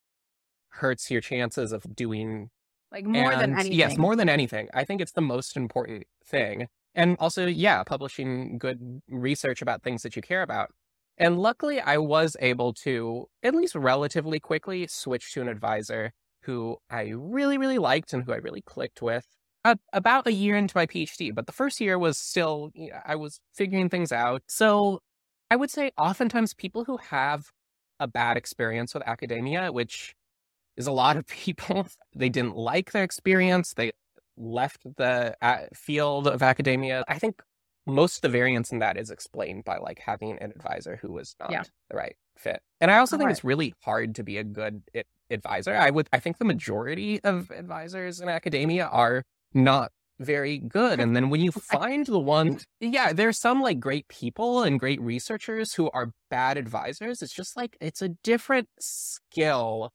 hurts 0.70 1.10
your 1.10 1.22
chances 1.22 1.72
of 1.72 1.96
doing 1.96 2.52
like 2.92 3.04
more 3.04 3.32
and, 3.32 3.42
than 3.42 3.54
anything. 3.56 3.74
Yes, 3.74 3.98
more 3.98 4.16
than 4.16 4.30
anything. 4.30 4.70
I 4.76 4.84
think 4.84 5.02
it's 5.02 5.14
the 5.14 5.22
most 5.22 5.58
important 5.58 6.04
thing. 6.24 6.68
And 6.94 7.18
also, 7.20 7.48
yeah, 7.48 7.84
publishing 7.84 8.60
good 8.60 9.02
research 9.10 9.64
about 9.64 9.82
things 9.82 10.04
that 10.04 10.16
you 10.16 10.22
care 10.22 10.44
about. 10.44 10.70
And 11.18 11.40
luckily, 11.40 11.82
I 11.82 11.98
was 11.98 12.38
able 12.40 12.74
to, 12.76 13.26
at 13.42 13.56
least 13.56 13.74
relatively 13.74 14.40
quickly, 14.40 14.86
switch 14.86 15.34
to 15.34 15.42
an 15.42 15.48
advisor 15.48 16.12
who 16.44 16.78
I 16.92 17.12
really, 17.16 17.58
really 17.58 17.80
liked 17.80 18.14
and 18.14 18.24
who 18.24 18.34
I 18.34 18.38
really 18.38 18.62
clicked 18.62 19.02
with 19.02 19.26
about 19.94 20.28
a 20.28 20.34
year 20.34 20.56
into 20.56 20.78
my 20.78 20.86
PhD, 20.86 21.34
but 21.34 21.46
the 21.46 21.52
first 21.52 21.82
year 21.82 21.98
was 21.98 22.18
still, 22.18 22.72
I 23.06 23.16
was 23.16 23.40
figuring 23.54 23.90
things 23.90 24.12
out. 24.12 24.44
So 24.48 25.02
I 25.50 25.56
would 25.56 25.72
say 25.72 25.92
oftentimes 25.98 26.54
people 26.54 26.86
who 26.86 26.98
have 26.98 27.52
a 28.00 28.08
bad 28.08 28.38
experience 28.38 28.94
with 28.94 29.04
academia, 29.08 29.72
which 29.72 30.16
is 30.76 30.88
a 30.88 30.92
lot 30.92 31.18
of 31.18 31.28
people, 31.28 31.88
they 32.16 32.30
didn't 32.30 32.56
like 32.56 32.92
their 32.92 33.04
experience. 33.04 33.74
They 33.74 33.92
left 34.38 34.84
the 34.98 35.36
field 35.74 36.28
of 36.28 36.44
academia. 36.44 37.04
I 37.08 37.18
think 37.18 37.42
most 37.88 38.18
of 38.18 38.22
the 38.22 38.30
variance 38.30 38.72
in 38.72 38.80
that 38.80 38.98
is 38.98 39.10
explained 39.10 39.64
by 39.64 39.78
like 39.78 40.00
having 40.00 40.38
an 40.40 40.52
advisor 40.52 41.00
who 41.02 41.14
was 41.14 41.36
not 41.40 41.52
yeah. 41.52 41.64
the 41.90 41.98
right 41.98 42.16
fit. 42.38 42.62
And 42.82 42.92
I 42.92 42.98
also 42.98 43.16
All 43.16 43.20
think 43.20 43.28
right. 43.28 43.32
it's 43.32 43.44
really 43.44 43.74
hard 43.84 44.16
to 44.16 44.24
be 44.24 44.38
a 44.38 44.44
good 44.44 44.84
advisor. 45.32 45.74
I 45.74 45.90
would 45.90 46.08
I 46.12 46.20
think 46.20 46.38
the 46.38 46.46
majority 46.46 47.22
of 47.24 47.50
advisors 47.50 48.20
in 48.20 48.30
academia 48.30 48.86
are 48.86 49.24
not 49.58 49.92
very 50.20 50.58
good. 50.58 51.00
And 51.00 51.16
then 51.16 51.30
when 51.30 51.42
you 51.42 51.52
find 51.52 52.06
the 52.06 52.20
one, 52.20 52.60
yeah, 52.80 53.14
there's 53.14 53.38
some 53.38 53.62
like 53.62 53.80
great 53.80 54.08
people 54.08 54.64
and 54.64 54.80
great 54.80 55.02
researchers 55.02 55.74
who 55.74 55.90
are 55.92 56.12
bad 56.30 56.58
advisors. 56.58 57.22
It's 57.22 57.34
just 57.34 57.58
like, 57.58 57.78
it's 57.82 58.02
a 58.02 58.10
different 58.10 58.70
skill 58.80 59.92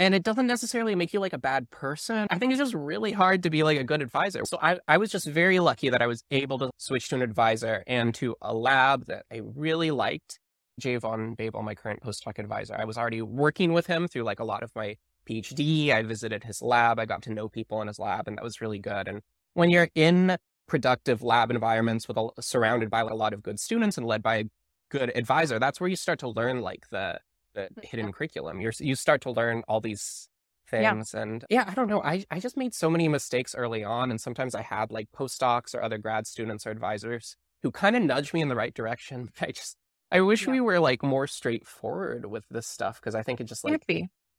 and 0.00 0.14
it 0.14 0.22
doesn't 0.22 0.46
necessarily 0.46 0.94
make 0.94 1.12
you 1.12 1.20
like 1.20 1.34
a 1.34 1.38
bad 1.38 1.68
person. 1.68 2.26
I 2.30 2.38
think 2.38 2.52
it's 2.52 2.58
just 2.58 2.72
really 2.72 3.12
hard 3.12 3.42
to 3.42 3.50
be 3.50 3.62
like 3.62 3.78
a 3.78 3.84
good 3.84 4.00
advisor. 4.00 4.46
So 4.46 4.58
I, 4.60 4.78
I 4.88 4.96
was 4.96 5.10
just 5.10 5.26
very 5.26 5.60
lucky 5.60 5.90
that 5.90 6.00
I 6.00 6.06
was 6.06 6.24
able 6.30 6.58
to 6.60 6.70
switch 6.78 7.10
to 7.10 7.16
an 7.16 7.22
advisor 7.22 7.84
and 7.86 8.14
to 8.14 8.34
a 8.40 8.54
lab 8.54 9.06
that 9.06 9.26
I 9.30 9.42
really 9.44 9.90
liked. 9.90 10.38
Jay 10.78 10.96
Van 10.96 11.36
Bavel, 11.36 11.62
my 11.62 11.74
current 11.74 12.00
postdoc 12.02 12.38
advisor. 12.38 12.74
I 12.74 12.86
was 12.86 12.96
already 12.96 13.20
working 13.20 13.74
with 13.74 13.86
him 13.86 14.08
through 14.08 14.22
like 14.22 14.40
a 14.40 14.44
lot 14.44 14.62
of 14.62 14.70
my 14.74 14.96
PhD. 15.30 15.92
I 15.92 16.02
visited 16.02 16.44
his 16.44 16.60
lab. 16.60 16.98
I 16.98 17.06
got 17.06 17.22
to 17.22 17.32
know 17.32 17.48
people 17.48 17.80
in 17.82 17.88
his 17.88 17.98
lab, 17.98 18.26
and 18.26 18.36
that 18.36 18.44
was 18.44 18.60
really 18.60 18.78
good. 18.78 19.08
And 19.08 19.20
when 19.54 19.70
you're 19.70 19.88
in 19.94 20.36
productive 20.66 21.22
lab 21.22 21.50
environments 21.50 22.08
with 22.08 22.16
a, 22.16 22.28
surrounded 22.40 22.90
by 22.90 23.00
a 23.00 23.14
lot 23.14 23.32
of 23.32 23.42
good 23.42 23.58
students 23.58 23.96
and 23.96 24.06
led 24.06 24.22
by 24.22 24.36
a 24.36 24.44
good 24.90 25.12
advisor, 25.14 25.58
that's 25.58 25.80
where 25.80 25.90
you 25.90 25.96
start 25.96 26.18
to 26.20 26.28
learn 26.28 26.60
like 26.60 26.88
the 26.90 27.20
the 27.54 27.68
hidden 27.82 28.12
curriculum. 28.12 28.60
You 28.60 28.70
you 28.78 28.94
start 28.94 29.20
to 29.22 29.30
learn 29.30 29.62
all 29.68 29.80
these 29.80 30.28
things, 30.68 31.12
yeah. 31.14 31.22
and 31.22 31.44
yeah, 31.50 31.64
I 31.66 31.74
don't 31.74 31.88
know. 31.88 32.02
I 32.02 32.24
I 32.30 32.40
just 32.40 32.56
made 32.56 32.74
so 32.74 32.90
many 32.90 33.08
mistakes 33.08 33.54
early 33.54 33.84
on, 33.84 34.10
and 34.10 34.20
sometimes 34.20 34.54
I 34.54 34.62
had 34.62 34.90
like 34.90 35.08
postdocs 35.12 35.74
or 35.74 35.82
other 35.82 35.98
grad 35.98 36.26
students 36.26 36.66
or 36.66 36.70
advisors 36.70 37.36
who 37.62 37.70
kind 37.70 37.96
of 37.96 38.02
nudged 38.02 38.32
me 38.32 38.40
in 38.40 38.48
the 38.48 38.56
right 38.56 38.74
direction. 38.74 39.30
I 39.40 39.52
just 39.52 39.76
I 40.12 40.20
wish 40.20 40.46
yeah. 40.46 40.52
we 40.52 40.60
were 40.60 40.80
like 40.80 41.02
more 41.02 41.26
straightforward 41.26 42.26
with 42.26 42.44
this 42.50 42.66
stuff 42.66 43.00
because 43.00 43.14
I 43.14 43.22
think 43.22 43.40
it 43.40 43.44
just 43.44 43.64
like 43.64 43.86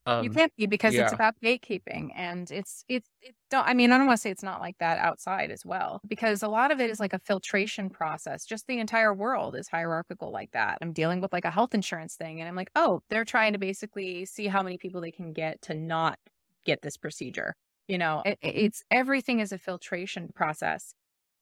um, 0.04 0.24
you 0.24 0.30
can't 0.30 0.52
be 0.56 0.66
because 0.66 0.94
yeah. 0.94 1.04
it's 1.04 1.12
about 1.12 1.34
gatekeeping 1.42 2.10
and 2.16 2.50
it's 2.50 2.84
it's 2.88 3.08
it 3.20 3.34
don't 3.50 3.66
I 3.66 3.74
mean 3.74 3.92
I 3.92 3.98
don't 3.98 4.06
want 4.06 4.18
to 4.18 4.20
say 4.20 4.30
it's 4.30 4.42
not 4.42 4.60
like 4.60 4.76
that 4.78 4.98
outside 4.98 5.50
as 5.50 5.64
well 5.64 6.00
because 6.06 6.42
a 6.42 6.48
lot 6.48 6.72
of 6.72 6.80
it 6.80 6.90
is 6.90 6.98
like 6.98 7.12
a 7.12 7.20
filtration 7.20 7.88
process. 7.88 8.44
Just 8.44 8.66
the 8.66 8.78
entire 8.78 9.14
world 9.14 9.54
is 9.54 9.68
hierarchical 9.68 10.32
like 10.32 10.50
that. 10.52 10.78
I'm 10.82 10.92
dealing 10.92 11.20
with 11.20 11.32
like 11.32 11.44
a 11.44 11.50
health 11.50 11.74
insurance 11.74 12.16
thing 12.16 12.40
and 12.40 12.48
I'm 12.48 12.56
like, 12.56 12.70
"Oh, 12.74 13.02
they're 13.10 13.24
trying 13.24 13.52
to 13.52 13.58
basically 13.58 14.24
see 14.24 14.48
how 14.48 14.62
many 14.62 14.76
people 14.76 15.00
they 15.00 15.12
can 15.12 15.32
get 15.32 15.62
to 15.62 15.74
not 15.74 16.18
get 16.64 16.82
this 16.82 16.96
procedure." 16.96 17.54
You 17.86 17.98
know, 17.98 18.22
it, 18.24 18.38
it's 18.42 18.82
everything 18.90 19.38
is 19.38 19.52
a 19.52 19.58
filtration 19.58 20.30
process. 20.34 20.94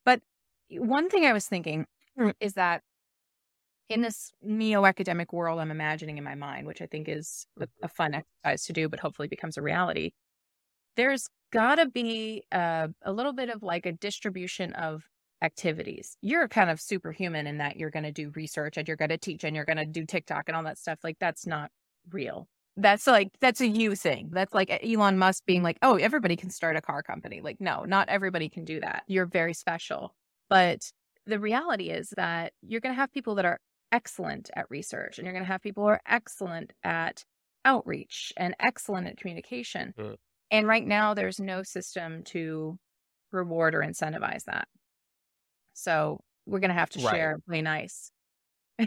But 0.05 0.21
one 0.69 1.09
thing 1.09 1.25
I 1.25 1.33
was 1.33 1.47
thinking 1.47 1.87
is 2.39 2.53
that 2.53 2.83
in 3.91 4.01
this 4.01 4.31
neo 4.41 4.85
academic 4.85 5.33
world 5.33 5.59
I'm 5.59 5.71
imagining 5.71 6.17
in 6.17 6.23
my 6.23 6.35
mind, 6.35 6.65
which 6.65 6.81
I 6.81 6.85
think 6.85 7.07
is 7.07 7.45
a, 7.59 7.63
mm-hmm. 7.63 7.85
a 7.85 7.87
fun 7.87 8.13
exercise 8.13 8.65
to 8.65 8.73
do, 8.73 8.89
but 8.89 8.99
hopefully 8.99 9.27
becomes 9.27 9.57
a 9.57 9.61
reality, 9.61 10.11
there's 10.95 11.27
got 11.51 11.75
to 11.75 11.87
be 11.87 12.43
a, 12.51 12.89
a 13.03 13.11
little 13.11 13.33
bit 13.33 13.49
of 13.49 13.61
like 13.61 13.85
a 13.85 13.91
distribution 13.91 14.73
of 14.73 15.03
activities. 15.41 16.17
You're 16.21 16.47
kind 16.47 16.69
of 16.69 16.79
superhuman 16.79 17.47
in 17.47 17.57
that 17.57 17.77
you're 17.77 17.89
going 17.89 18.03
to 18.03 18.11
do 18.11 18.31
research 18.35 18.77
and 18.77 18.87
you're 18.87 18.97
going 18.97 19.09
to 19.09 19.17
teach 19.17 19.43
and 19.43 19.55
you're 19.55 19.65
going 19.65 19.77
to 19.77 19.85
do 19.85 20.05
TikTok 20.05 20.45
and 20.47 20.55
all 20.55 20.63
that 20.63 20.77
stuff. 20.77 20.99
Like, 21.03 21.17
that's 21.19 21.45
not 21.45 21.71
real. 22.11 22.47
That's 22.77 23.05
like, 23.05 23.29
that's 23.41 23.59
a 23.59 23.67
you 23.67 23.95
thing. 23.95 24.29
That's 24.31 24.53
like 24.53 24.69
Elon 24.83 25.17
Musk 25.17 25.43
being 25.45 25.63
like, 25.63 25.77
oh, 25.81 25.95
everybody 25.95 26.35
can 26.35 26.49
start 26.49 26.77
a 26.77 26.81
car 26.81 27.03
company. 27.03 27.41
Like, 27.41 27.57
no, 27.59 27.83
not 27.83 28.07
everybody 28.07 28.49
can 28.49 28.63
do 28.63 28.79
that. 28.79 29.03
You're 29.07 29.25
very 29.25 29.53
special. 29.53 30.15
But 30.49 30.91
the 31.25 31.39
reality 31.39 31.89
is 31.89 32.13
that 32.15 32.53
you're 32.61 32.81
going 32.81 32.95
to 32.95 32.99
have 32.99 33.11
people 33.11 33.35
that 33.35 33.45
are 33.45 33.59
excellent 33.91 34.49
at 34.55 34.69
research 34.69 35.17
and 35.17 35.25
you're 35.25 35.33
going 35.33 35.45
to 35.45 35.51
have 35.51 35.61
people 35.61 35.83
who 35.83 35.89
are 35.89 36.01
excellent 36.07 36.73
at 36.83 37.25
outreach 37.65 38.33
and 38.37 38.55
excellent 38.59 39.07
at 39.07 39.17
communication. 39.17 39.93
Mm. 39.97 40.15
And 40.49 40.67
right 40.67 40.85
now, 40.85 41.13
there's 41.13 41.39
no 41.39 41.63
system 41.63 42.23
to 42.25 42.77
reward 43.31 43.73
or 43.75 43.79
incentivize 43.79 44.43
that. 44.45 44.67
So 45.73 46.19
we're 46.45 46.59
going 46.59 46.69
to 46.69 46.75
have 46.75 46.89
to 46.91 46.99
right. 46.99 47.13
share 47.13 47.37
play 47.47 47.61
nice. 47.61 48.11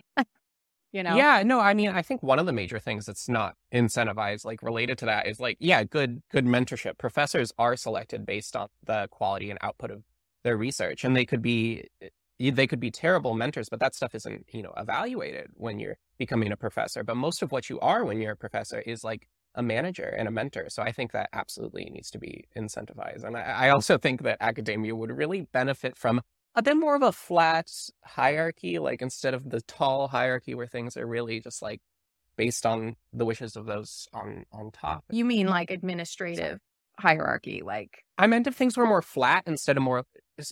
you 0.93 1.03
know? 1.03 1.17
Yeah, 1.17 1.43
no, 1.45 1.61
I 1.61 1.75
mean, 1.75 1.91
I 1.91 2.03
think 2.03 2.23
one 2.23 2.39
of 2.39 2.47
the 2.47 2.53
major 2.53 2.79
things 2.79 3.07
that's 3.07 3.29
not 3.29 3.55
incentivized, 3.73 4.45
like 4.45 4.63
related 4.63 4.99
to 4.99 5.07
that, 5.07 5.27
is 5.27 5.41
like, 5.41 5.57
yeah, 5.61 5.85
good, 5.85 6.23
good 6.31 6.45
mentorship. 6.45 6.99
Professors 6.99 7.53
are 7.59 7.77
selected 7.77 8.27
based 8.27 8.55
on 8.55 8.69
the 8.85 9.09
quality 9.11 9.51
and 9.51 9.59
output 9.63 9.91
of 9.91 10.03
their 10.43 10.57
research, 10.57 11.05
and 11.05 11.17
they 11.17 11.25
could 11.25 11.43
be 11.43 11.89
eh, 12.03 12.09
they 12.39 12.67
could 12.67 12.81
be 12.81 12.91
terrible 12.91 13.35
mentors, 13.35 13.69
but 13.69 13.81
that 13.81 13.95
stuff 13.95 14.15
isn't, 14.15 14.47
you 14.53 14.63
know, 14.63 14.73
evaluated 14.77 15.51
when 15.55 15.79
you're 15.79 15.97
becoming 16.19 16.53
a 16.53 16.57
professor. 16.57 17.05
But 17.05 17.17
most 17.17 17.43
of 17.43 17.53
what 17.53 17.71
you 17.71 17.79
are 17.81 18.05
when 18.05 18.21
you're 18.21 18.33
a 18.33 18.37
professor 18.37 18.81
is 18.81 19.05
like 19.05 19.29
a 19.55 19.63
manager 19.63 20.15
and 20.19 20.27
a 20.27 20.31
mentor. 20.31 20.67
So 20.69 20.83
I 20.83 20.91
think 20.91 21.13
that 21.13 21.29
absolutely 21.33 21.85
needs 21.85 22.11
to 22.11 22.19
be 22.19 22.45
incentivized. 22.57 23.25
And 23.25 23.37
I, 23.37 23.43
I 23.43 23.69
also 23.71 23.99
think 23.99 24.23
that 24.23 24.39
academia 24.41 24.97
would 24.97 25.17
really 25.17 25.43
benefit 25.53 25.97
from 25.97 26.21
a 26.57 26.63
bit 26.63 26.77
more 26.77 26.97
of 26.97 27.03
a 27.03 27.13
flat 27.13 27.71
hierarchy, 28.05 28.79
like 28.79 29.03
instead 29.03 29.35
of 29.35 29.51
the 29.51 29.61
tall 29.63 30.09
hierarchy 30.09 30.55
where 30.55 30.67
things 30.67 30.97
are 30.97 31.07
really 31.07 31.41
just 31.41 31.63
like 31.63 31.81
based 32.37 32.67
on 32.67 32.97
the 33.13 33.25
wishes 33.25 33.57
of 33.57 33.67
those 33.67 34.09
on 34.13 34.45
on 34.53 34.71
top. 34.73 35.05
You 35.11 35.25
mean 35.25 35.47
like 35.47 35.71
administrative 35.71 36.61
hierarchy, 36.99 37.63
like 37.65 38.05
I 38.19 38.27
meant 38.27 38.47
if 38.47 38.55
things 38.55 38.77
were 38.77 38.87
more 38.87 39.03
flat 39.03 39.45
instead 39.47 39.77
of 39.77 39.83
more 39.83 40.05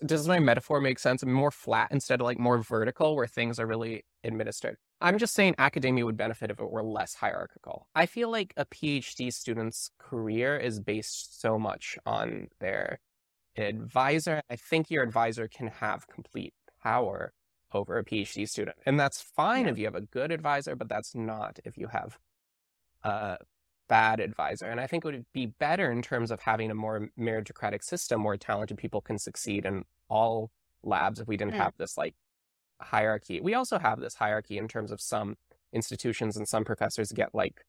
does 0.07 0.29
my 0.29 0.39
metaphor 0.39 0.81
make 0.81 0.99
sense? 0.99 1.25
More 1.25 1.51
flat 1.51 1.89
instead 1.91 2.21
of 2.21 2.25
like 2.25 2.39
more 2.39 2.59
vertical 2.59 3.17
where 3.17 3.27
things 3.27 3.59
are 3.59 3.67
really 3.67 4.05
administered. 4.23 4.77
I'm 5.01 5.19
just 5.19 5.35
saying 5.35 5.57
academia 5.59 6.05
would 6.05 6.17
benefit 6.17 6.51
if 6.51 6.61
it 6.61 6.71
were 6.71 6.85
less 6.85 7.15
hierarchical. 7.15 7.89
I 7.95 8.07
feel 8.07 8.31
like 8.31 8.55
a 8.57 8.65
PhD 8.65 9.33
student's 9.33 9.91
career 9.99 10.57
is 10.57 10.79
based 10.79 11.41
so 11.41 11.59
much 11.59 11.99
on 12.07 12.49
their 12.61 13.01
advisor. 13.57 14.43
I 14.49 14.57
think 14.57 14.91
your 14.91 15.03
advisor 15.03 15.49
can 15.49 15.67
have 15.67 16.07
complete 16.07 16.55
power 16.81 17.33
over 17.73 17.99
a 17.99 18.05
PhD 18.05 18.49
student. 18.49 18.77
And 18.87 19.01
that's 19.01 19.21
fine 19.21 19.65
yeah. 19.65 19.73
if 19.73 19.79
you 19.79 19.87
have 19.87 19.95
a 19.97 20.03
good 20.03 20.31
advisor, 20.31 20.77
but 20.77 20.89
that's 20.89 21.15
not 21.15 21.59
if 21.65 21.77
you 21.77 21.89
have 21.89 22.19
a 23.03 23.39
bad 23.93 24.21
advisor. 24.21 24.65
And 24.65 24.81
I 24.81 24.87
think 24.87 25.05
it 25.05 25.09
would 25.09 25.27
be 25.35 25.45
better 25.45 25.93
in 25.93 26.01
terms 26.01 26.31
of 26.31 26.41
having 26.41 26.71
a 26.71 26.75
more 26.75 27.11
meritocratic 27.21 27.85
system 27.85 28.25
where 28.25 28.39
talented 28.39 28.79
people 28.79 29.03
can 29.03 29.19
succeed 29.19 29.67
in 29.67 29.85
all 30.09 30.51
labs 30.83 31.21
if 31.21 31.29
we 31.29 31.37
didn't 31.37 31.53
mm. 31.53 31.59
have 31.59 31.75
this 31.77 31.99
like 31.99 32.15
hierarchy. 32.81 33.43
We 33.43 33.53
also 33.53 33.79
have 33.79 34.01
this 34.01 34.15
hierarchy 34.15 34.57
in 34.57 34.67
terms 34.67 34.93
of 34.93 35.01
some 35.03 35.37
institutions 35.75 36.39
and 36.39 36.49
some 36.49 36.65
professors 36.65 37.13
get 37.13 37.35
like 37.35 37.67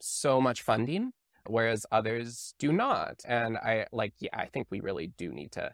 so 0.00 0.40
much 0.40 0.62
funding, 0.62 1.10
whereas 1.48 1.84
others 1.90 2.54
do 2.60 2.70
not. 2.70 3.22
And 3.26 3.56
I 3.56 3.86
like, 3.90 4.14
yeah, 4.20 4.30
I 4.34 4.46
think 4.46 4.68
we 4.70 4.78
really 4.78 5.08
do 5.18 5.32
need 5.32 5.50
to. 5.52 5.72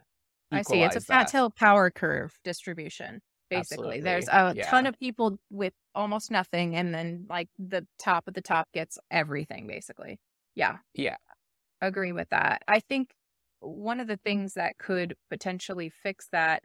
I 0.51 0.63
see. 0.63 0.81
It's 0.81 0.95
a 0.95 1.01
fat 1.01 1.27
tail 1.27 1.51
power 1.51 1.91
curve 1.91 2.39
distribution. 2.43 3.21
Basically, 3.55 3.99
Absolutely. 3.99 4.01
there's 4.01 4.27
a 4.27 4.53
yeah. 4.55 4.69
ton 4.69 4.85
of 4.85 4.97
people 4.99 5.37
with 5.49 5.73
almost 5.95 6.31
nothing, 6.31 6.75
and 6.75 6.93
then 6.93 7.25
like 7.29 7.49
the 7.57 7.85
top 7.99 8.27
of 8.27 8.33
the 8.33 8.41
top 8.41 8.67
gets 8.73 8.97
everything. 9.11 9.67
Basically, 9.67 10.19
yeah, 10.55 10.77
yeah, 10.93 11.17
agree 11.81 12.11
with 12.11 12.29
that. 12.29 12.61
I 12.67 12.79
think 12.79 13.09
one 13.59 13.99
of 13.99 14.07
the 14.07 14.17
things 14.17 14.53
that 14.53 14.77
could 14.77 15.15
potentially 15.29 15.91
fix 16.03 16.27
that 16.31 16.63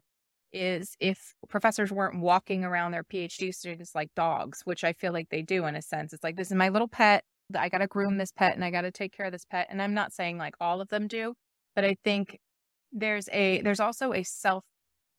is 0.53 0.96
if 1.01 1.35
professors 1.48 1.92
weren't 1.92 2.20
walking 2.20 2.64
around 2.64 2.92
their 2.92 3.05
PhD 3.05 3.53
students 3.53 3.94
like 3.94 4.09
dogs, 4.14 4.62
which 4.64 4.85
I 4.85 4.92
feel 4.92 5.12
like 5.12 5.29
they 5.31 5.42
do 5.42 5.66
in 5.66 5.77
a 5.77 5.83
sense. 5.83 6.12
It's 6.12 6.24
like, 6.24 6.37
this 6.37 6.51
is 6.51 6.57
my 6.57 6.70
little 6.70 6.88
pet. 6.88 7.24
I 7.57 7.68
got 7.68 7.79
to 7.79 7.87
groom 7.87 8.18
this 8.18 8.33
pet 8.33 8.55
and 8.55 8.64
I 8.64 8.70
got 8.70 8.83
to 8.83 8.90
take 8.90 9.12
care 9.12 9.27
of 9.27 9.33
this 9.33 9.44
pet. 9.44 9.68
And 9.70 9.81
I'm 9.81 9.94
not 9.94 10.12
saying 10.12 10.38
like 10.38 10.55
all 10.61 10.81
of 10.81 10.88
them 10.88 11.07
do, 11.07 11.35
but 11.74 11.85
I 11.85 11.96
think 12.05 12.38
there's 12.92 13.29
a, 13.33 13.61
there's 13.62 13.81
also 13.81 14.12
a 14.12 14.22
self 14.22 14.64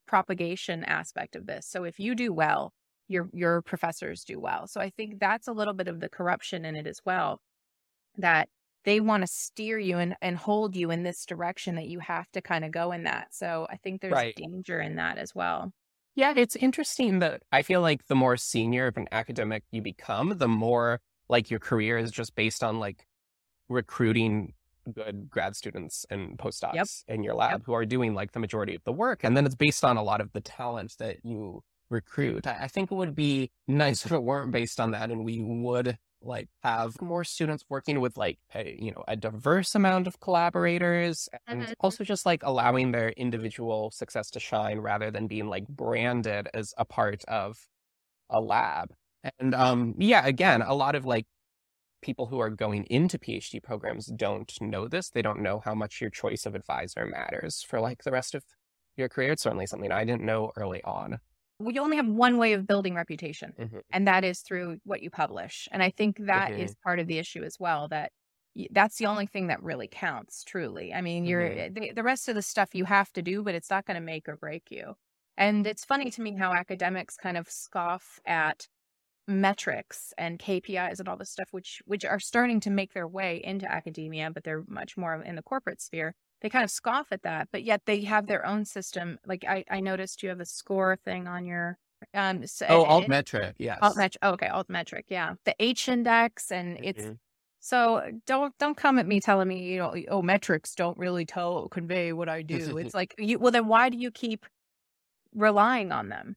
propagation 0.09 0.83
aspect 0.85 1.35
of 1.35 1.45
this. 1.45 1.67
So 1.67 1.83
if 1.83 1.99
you 1.99 2.15
do 2.15 2.33
well, 2.33 2.73
your, 3.07 3.29
your 3.31 3.61
professors 3.61 4.23
do 4.23 4.39
well. 4.39 4.65
So 4.65 4.81
I 4.81 4.89
think 4.89 5.19
that's 5.19 5.47
a 5.47 5.53
little 5.53 5.75
bit 5.75 5.87
of 5.87 5.99
the 5.99 6.09
corruption 6.09 6.65
in 6.65 6.75
it 6.75 6.87
as 6.87 6.99
well, 7.05 7.39
that 8.17 8.49
they 8.85 8.99
want 8.99 9.21
to 9.21 9.27
steer 9.27 9.77
you 9.77 9.99
and, 9.99 10.15
and 10.19 10.35
hold 10.35 10.75
you 10.75 10.89
in 10.89 11.03
this 11.03 11.27
direction 11.27 11.75
that 11.75 11.87
you 11.87 11.99
have 11.99 12.25
to 12.31 12.41
kind 12.41 12.65
of 12.65 12.71
go 12.71 12.91
in 12.91 13.03
that. 13.03 13.27
So 13.35 13.67
I 13.69 13.77
think 13.77 14.01
there's 14.01 14.13
right. 14.13 14.35
danger 14.35 14.81
in 14.81 14.95
that 14.95 15.19
as 15.19 15.35
well. 15.35 15.71
Yeah, 16.15 16.33
it's 16.35 16.55
interesting 16.55 17.19
that 17.19 17.43
I 17.51 17.61
feel 17.61 17.81
like 17.81 18.07
the 18.07 18.15
more 18.15 18.35
senior 18.35 18.87
of 18.87 18.97
an 18.97 19.07
academic 19.11 19.63
you 19.69 19.83
become, 19.83 20.37
the 20.37 20.47
more 20.47 21.01
like 21.29 21.51
your 21.51 21.59
career 21.59 21.99
is 21.99 22.09
just 22.09 22.33
based 22.33 22.63
on 22.63 22.79
like 22.79 23.05
recruiting 23.69 24.53
good 24.91 25.29
grad 25.29 25.55
students 25.55 26.05
and 26.09 26.37
postdocs 26.37 26.73
yep. 26.73 26.87
in 27.07 27.23
your 27.23 27.35
lab 27.35 27.51
yep. 27.51 27.61
who 27.65 27.73
are 27.73 27.85
doing 27.85 28.13
like 28.13 28.31
the 28.31 28.39
majority 28.39 28.75
of 28.75 28.83
the 28.83 28.91
work. 28.91 29.23
And 29.23 29.35
then 29.35 29.45
it's 29.45 29.55
based 29.55 29.83
on 29.83 29.97
a 29.97 30.03
lot 30.03 30.21
of 30.21 30.31
the 30.33 30.41
talent 30.41 30.95
that 30.99 31.17
you 31.23 31.61
recruit. 31.89 32.47
I, 32.47 32.57
I 32.61 32.67
think 32.67 32.91
it 32.91 32.95
would 32.95 33.15
be 33.15 33.51
nice 33.67 34.05
if 34.05 34.11
it 34.11 34.23
weren't 34.23 34.51
based 34.51 34.79
on 34.79 34.91
that 34.91 35.11
and 35.11 35.23
we 35.23 35.41
would 35.41 35.97
like 36.21 36.49
have 36.63 37.01
more 37.01 37.23
students 37.23 37.63
working 37.69 38.01
with 38.01 38.17
like 38.17 38.37
a, 38.53 38.77
you 38.79 38.91
know 38.91 39.03
a 39.07 39.15
diverse 39.15 39.73
amount 39.75 40.07
of 40.07 40.19
collaborators 40.19 41.29
and 41.47 41.61
mm-hmm. 41.61 41.71
also 41.79 42.03
just 42.03 42.25
like 42.25 42.41
allowing 42.43 42.91
their 42.91 43.09
individual 43.11 43.89
success 43.91 44.29
to 44.29 44.39
shine 44.39 44.79
rather 44.79 45.11
than 45.11 45.27
being 45.27 45.47
like 45.47 45.65
branded 45.67 46.49
as 46.53 46.73
a 46.77 46.83
part 46.83 47.23
of 47.25 47.57
a 48.29 48.39
lab 48.39 48.93
and 49.39 49.55
um 49.55 49.95
yeah 49.97 50.25
again 50.25 50.61
a 50.61 50.73
lot 50.73 50.95
of 50.95 51.05
like 51.05 51.25
people 52.01 52.27
who 52.27 52.39
are 52.39 52.49
going 52.49 52.83
into 52.85 53.17
phd 53.17 53.61
programs 53.63 54.07
don't 54.07 54.53
know 54.61 54.87
this 54.87 55.09
they 55.09 55.21
don't 55.21 55.41
know 55.41 55.61
how 55.63 55.75
much 55.75 56.01
your 56.01 56.09
choice 56.09 56.45
of 56.45 56.55
advisor 56.55 57.05
matters 57.05 57.61
for 57.61 57.79
like 57.79 58.03
the 58.03 58.11
rest 58.11 58.35
of 58.35 58.43
your 58.97 59.09
career 59.09 59.31
it's 59.31 59.43
certainly 59.43 59.65
something 59.65 59.91
i 59.91 60.03
didn't 60.03 60.23
know 60.23 60.51
early 60.55 60.83
on 60.83 61.19
we 61.59 61.77
only 61.77 61.97
have 61.97 62.07
one 62.07 62.37
way 62.37 62.53
of 62.53 62.65
building 62.65 62.95
reputation, 62.95 63.53
mm-hmm. 63.59 63.79
and 63.91 64.07
that 64.07 64.23
is 64.23 64.39
through 64.39 64.77
what 64.85 65.03
you 65.03 65.09
publish. 65.09 65.67
And 65.71 65.83
I 65.83 65.89
think 65.89 66.17
that 66.25 66.51
mm-hmm. 66.51 66.61
is 66.61 66.75
part 66.83 66.99
of 66.99 67.07
the 67.07 67.19
issue 67.19 67.43
as 67.43 67.57
well. 67.59 67.89
That 67.89 68.11
that's 68.71 68.97
the 68.97 69.05
only 69.05 69.25
thing 69.25 69.47
that 69.47 69.61
really 69.61 69.89
counts, 69.91 70.43
truly. 70.43 70.93
I 70.93 71.01
mean, 71.01 71.25
you're 71.25 71.49
mm-hmm. 71.49 71.73
the, 71.73 71.91
the 71.93 72.03
rest 72.03 72.29
of 72.29 72.35
the 72.35 72.41
stuff 72.41 72.73
you 72.73 72.85
have 72.85 73.11
to 73.13 73.21
do, 73.21 73.43
but 73.43 73.55
it's 73.55 73.69
not 73.69 73.85
going 73.85 73.95
to 73.95 74.01
make 74.01 74.27
or 74.27 74.37
break 74.37 74.63
you. 74.69 74.95
And 75.37 75.67
it's 75.67 75.85
funny 75.85 76.09
to 76.11 76.21
me 76.21 76.35
how 76.35 76.53
academics 76.53 77.15
kind 77.15 77.37
of 77.37 77.49
scoff 77.49 78.19
at 78.25 78.67
metrics 79.29 80.13
and 80.17 80.39
KPIs 80.39 80.99
and 80.99 81.07
all 81.07 81.15
this 81.15 81.29
stuff, 81.29 81.49
which 81.51 81.81
which 81.85 82.03
are 82.03 82.19
starting 82.19 82.59
to 82.61 82.69
make 82.69 82.93
their 82.93 83.07
way 83.07 83.41
into 83.43 83.71
academia, 83.71 84.31
but 84.31 84.43
they're 84.43 84.63
much 84.67 84.97
more 84.97 85.21
in 85.21 85.35
the 85.35 85.43
corporate 85.43 85.81
sphere. 85.81 86.15
They 86.41 86.49
kind 86.49 86.63
of 86.63 86.71
scoff 86.71 87.07
at 87.11 87.23
that, 87.23 87.49
but 87.51 87.63
yet 87.63 87.81
they 87.85 88.01
have 88.05 88.27
their 88.27 88.45
own 88.45 88.65
system. 88.65 89.19
Like 89.25 89.45
I, 89.47 89.63
I 89.69 89.79
noticed 89.81 90.23
you 90.23 90.29
have 90.29 90.39
a 90.39 90.45
score 90.45 90.97
thing 91.05 91.27
on 91.27 91.45
your 91.45 91.77
um 92.13 92.47
so 92.47 92.65
oh 92.69 92.85
altmetric 92.85 93.55
yes. 93.57 93.77
altmetric 93.81 94.15
oh, 94.21 94.31
okay 94.31 94.47
altmetric 94.47 95.03
yeah. 95.09 95.33
The 95.45 95.53
h 95.59 95.89
index 95.89 96.51
and 96.51 96.77
mm-hmm. 96.77 96.85
it's 96.85 97.07
so 97.59 98.01
don't 98.25 98.57
don't 98.57 98.77
come 98.77 98.99
at 98.99 99.05
me 99.05 99.19
telling 99.19 99.49
me 99.49 99.63
you 99.63 99.79
know 99.79 99.93
oh 100.09 100.21
metrics 100.21 100.75
don't 100.75 100.97
really 100.97 101.25
tell 101.25 101.67
convey 101.67 102.13
what 102.13 102.29
i 102.29 102.41
do. 102.53 102.77
It's 102.77 102.95
like 102.95 103.13
you 103.17 103.37
well 103.37 103.51
then 103.51 103.67
why 103.67 103.89
do 103.89 103.97
you 103.97 104.11
keep 104.11 104.45
relying 105.35 105.91
on 105.91 106.09
them? 106.09 106.35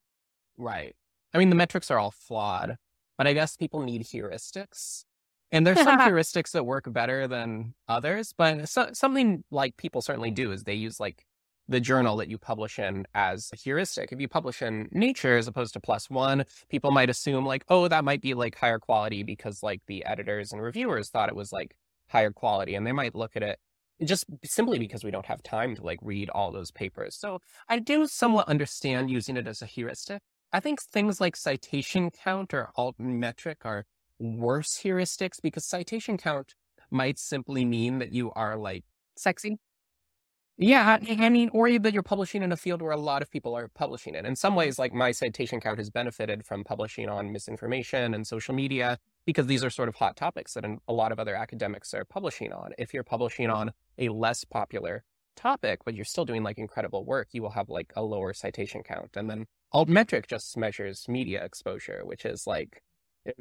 Right 0.58 0.94
i 1.34 1.38
mean 1.38 1.50
the 1.50 1.56
metrics 1.56 1.90
are 1.90 1.98
all 1.98 2.10
flawed 2.10 2.76
but 3.18 3.26
i 3.26 3.32
guess 3.32 3.56
people 3.56 3.82
need 3.82 4.02
heuristics 4.02 5.04
and 5.52 5.66
there's 5.66 5.82
some 5.82 5.98
heuristics 6.00 6.50
that 6.52 6.64
work 6.64 6.90
better 6.90 7.28
than 7.28 7.74
others, 7.86 8.32
but 8.36 8.68
so, 8.68 8.88
something 8.94 9.44
like 9.50 9.76
people 9.76 10.00
certainly 10.00 10.30
do 10.30 10.50
is 10.50 10.64
they 10.64 10.74
use 10.74 10.98
like 10.98 11.24
the 11.68 11.78
journal 11.78 12.16
that 12.16 12.28
you 12.28 12.38
publish 12.38 12.78
in 12.78 13.06
as 13.14 13.50
a 13.52 13.56
heuristic. 13.56 14.10
If 14.10 14.20
you 14.20 14.28
publish 14.28 14.62
in 14.62 14.88
Nature 14.90 15.36
as 15.36 15.46
opposed 15.46 15.74
to 15.74 16.00
One, 16.08 16.44
people 16.70 16.90
might 16.90 17.10
assume 17.10 17.46
like, 17.46 17.64
oh, 17.68 17.86
that 17.86 18.04
might 18.04 18.20
be 18.20 18.34
like 18.34 18.56
higher 18.56 18.78
quality 18.78 19.22
because 19.22 19.62
like 19.62 19.82
the 19.86 20.04
editors 20.04 20.52
and 20.52 20.60
reviewers 20.60 21.10
thought 21.10 21.28
it 21.28 21.36
was 21.36 21.52
like 21.52 21.76
higher 22.08 22.32
quality, 22.32 22.74
and 22.74 22.86
they 22.86 22.92
might 22.92 23.14
look 23.14 23.36
at 23.36 23.42
it 23.42 23.58
just 24.02 24.24
simply 24.42 24.78
because 24.78 25.04
we 25.04 25.10
don't 25.10 25.26
have 25.26 25.42
time 25.42 25.76
to 25.76 25.82
like 25.82 25.98
read 26.02 26.30
all 26.30 26.50
those 26.50 26.70
papers. 26.70 27.14
So 27.14 27.40
I 27.68 27.78
do 27.78 28.06
somewhat 28.06 28.48
understand 28.48 29.10
using 29.10 29.36
it 29.36 29.46
as 29.46 29.62
a 29.62 29.66
heuristic. 29.66 30.22
I 30.52 30.60
think 30.60 30.82
things 30.82 31.20
like 31.20 31.36
citation 31.36 32.10
count 32.10 32.52
or 32.52 32.70
altmetric 32.76 33.64
are 33.64 33.86
worse 34.18 34.80
heuristics 34.82 35.40
because 35.42 35.64
citation 35.64 36.18
count 36.18 36.54
might 36.90 37.18
simply 37.18 37.64
mean 37.64 37.98
that 37.98 38.12
you 38.12 38.32
are 38.32 38.56
like 38.56 38.84
sexy. 39.16 39.58
Yeah, 40.58 40.98
I 41.08 41.30
mean, 41.30 41.48
or 41.54 41.78
that 41.78 41.94
you're 41.94 42.02
publishing 42.02 42.42
in 42.42 42.52
a 42.52 42.56
field 42.56 42.82
where 42.82 42.92
a 42.92 42.96
lot 42.98 43.22
of 43.22 43.30
people 43.30 43.56
are 43.56 43.68
publishing 43.68 44.14
it. 44.14 44.26
In 44.26 44.36
some 44.36 44.54
ways, 44.54 44.78
like 44.78 44.92
my 44.92 45.10
citation 45.10 45.60
count 45.60 45.78
has 45.78 45.88
benefited 45.88 46.44
from 46.44 46.62
publishing 46.62 47.08
on 47.08 47.32
misinformation 47.32 48.12
and 48.12 48.26
social 48.26 48.54
media 48.54 48.98
because 49.24 49.46
these 49.46 49.64
are 49.64 49.70
sort 49.70 49.88
of 49.88 49.94
hot 49.94 50.14
topics 50.14 50.52
that 50.52 50.64
a 50.86 50.92
lot 50.92 51.10
of 51.10 51.18
other 51.18 51.34
academics 51.34 51.94
are 51.94 52.04
publishing 52.04 52.52
on. 52.52 52.72
If 52.78 52.92
you're 52.92 53.02
publishing 53.02 53.48
on 53.48 53.72
a 53.96 54.10
less 54.10 54.44
popular 54.44 55.04
topic, 55.34 55.80
but 55.86 55.94
you're 55.94 56.04
still 56.04 56.26
doing 56.26 56.42
like 56.42 56.58
incredible 56.58 57.06
work, 57.06 57.28
you 57.32 57.40
will 57.40 57.50
have 57.50 57.70
like 57.70 57.90
a 57.96 58.02
lower 58.02 58.34
citation 58.34 58.82
count. 58.82 59.16
And 59.16 59.30
then 59.30 59.46
altmetric 59.74 60.26
just 60.26 60.56
measures 60.56 61.06
media 61.08 61.44
exposure, 61.44 62.02
which 62.04 62.24
is 62.24 62.46
like 62.46 62.82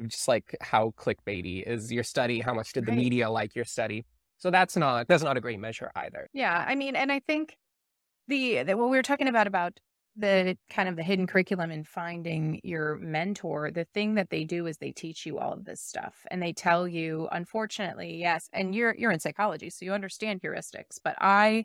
just 0.06 0.28
like 0.28 0.56
how 0.60 0.92
clickbaity 0.96 1.62
is 1.66 1.92
your 1.92 2.04
study 2.04 2.40
how 2.40 2.54
much 2.54 2.72
did 2.72 2.86
the 2.86 2.92
right. 2.92 2.98
media 2.98 3.30
like 3.30 3.54
your 3.54 3.64
study 3.64 4.04
so 4.38 4.50
that's 4.50 4.76
not 4.76 5.08
that's 5.08 5.22
not 5.22 5.36
a 5.36 5.40
great 5.40 5.58
measure 5.58 5.90
either 5.96 6.28
yeah 6.32 6.64
i 6.68 6.74
mean 6.74 6.94
and 6.96 7.10
i 7.10 7.20
think 7.20 7.56
the, 8.28 8.62
the 8.62 8.76
what 8.76 8.88
we 8.88 8.96
were 8.96 9.02
talking 9.02 9.28
about 9.28 9.46
about 9.46 9.78
the 10.14 10.56
kind 10.70 10.88
of 10.88 10.96
the 10.96 11.02
hidden 11.02 11.26
curriculum 11.26 11.70
and 11.70 11.86
finding 11.88 12.60
your 12.62 12.96
mentor 12.96 13.70
the 13.70 13.86
thing 13.94 14.14
that 14.14 14.30
they 14.30 14.44
do 14.44 14.66
is 14.66 14.76
they 14.76 14.92
teach 14.92 15.24
you 15.24 15.38
all 15.38 15.52
of 15.52 15.64
this 15.64 15.80
stuff 15.80 16.26
and 16.30 16.42
they 16.42 16.52
tell 16.52 16.86
you 16.86 17.28
unfortunately 17.32 18.18
yes 18.18 18.48
and 18.52 18.74
you're 18.74 18.94
you're 18.96 19.10
in 19.10 19.20
psychology 19.20 19.70
so 19.70 19.84
you 19.84 19.92
understand 19.92 20.40
heuristics 20.40 20.98
but 21.02 21.16
i 21.20 21.64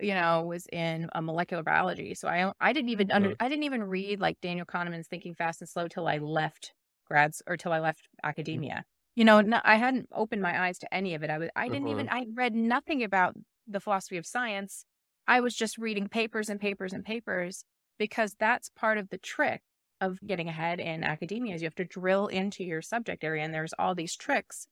you 0.00 0.14
know 0.14 0.42
was 0.42 0.66
in 0.72 1.08
a 1.14 1.22
molecular 1.22 1.62
biology 1.62 2.14
so 2.14 2.28
i 2.28 2.52
i 2.60 2.72
didn't 2.72 2.90
even 2.90 3.10
under 3.10 3.30
mm-hmm. 3.30 3.42
i 3.44 3.48
didn't 3.48 3.64
even 3.64 3.84
read 3.84 4.20
like 4.20 4.40
daniel 4.40 4.66
kahneman's 4.66 5.06
thinking 5.08 5.34
fast 5.34 5.60
and 5.60 5.68
slow 5.68 5.88
till 5.88 6.06
i 6.06 6.18
left 6.18 6.72
grads 7.10 7.42
or 7.46 7.56
till 7.56 7.72
I 7.72 7.80
left 7.80 8.02
mm. 8.02 8.28
academia. 8.28 8.84
You 9.16 9.24
know, 9.24 9.40
no, 9.40 9.60
I 9.64 9.76
hadn't 9.76 10.08
opened 10.14 10.40
my 10.40 10.66
eyes 10.66 10.78
to 10.78 10.94
any 10.94 11.14
of 11.14 11.22
it. 11.22 11.30
I 11.30 11.38
was, 11.38 11.50
I 11.56 11.68
didn't 11.68 11.88
uh-huh. 11.88 11.94
even, 11.94 12.08
I 12.08 12.26
read 12.34 12.54
nothing 12.54 13.02
about 13.02 13.34
the 13.66 13.80
philosophy 13.80 14.16
of 14.16 14.24
science. 14.24 14.84
I 15.26 15.40
was 15.40 15.54
just 15.54 15.76
reading 15.76 16.08
papers 16.08 16.48
and 16.48 16.60
papers 16.60 16.92
and 16.92 17.04
papers 17.04 17.64
because 17.98 18.36
that's 18.38 18.70
part 18.70 18.96
of 18.96 19.10
the 19.10 19.18
trick 19.18 19.60
of 20.00 20.18
getting 20.26 20.48
ahead 20.48 20.80
in 20.80 21.04
academia 21.04 21.54
is 21.54 21.60
you 21.60 21.66
have 21.66 21.74
to 21.74 21.84
drill 21.84 22.28
into 22.28 22.64
your 22.64 22.80
subject 22.80 23.22
area 23.22 23.44
and 23.44 23.52
there's 23.52 23.74
all 23.78 23.94
these 23.94 24.16
tricks. 24.16 24.66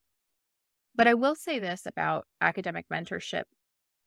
But 0.95 1.07
I 1.07 1.15
will 1.15 1.35
say 1.35 1.59
this 1.59 1.83
about 1.85 2.27
academic 2.41 2.87
mentorship. 2.91 3.43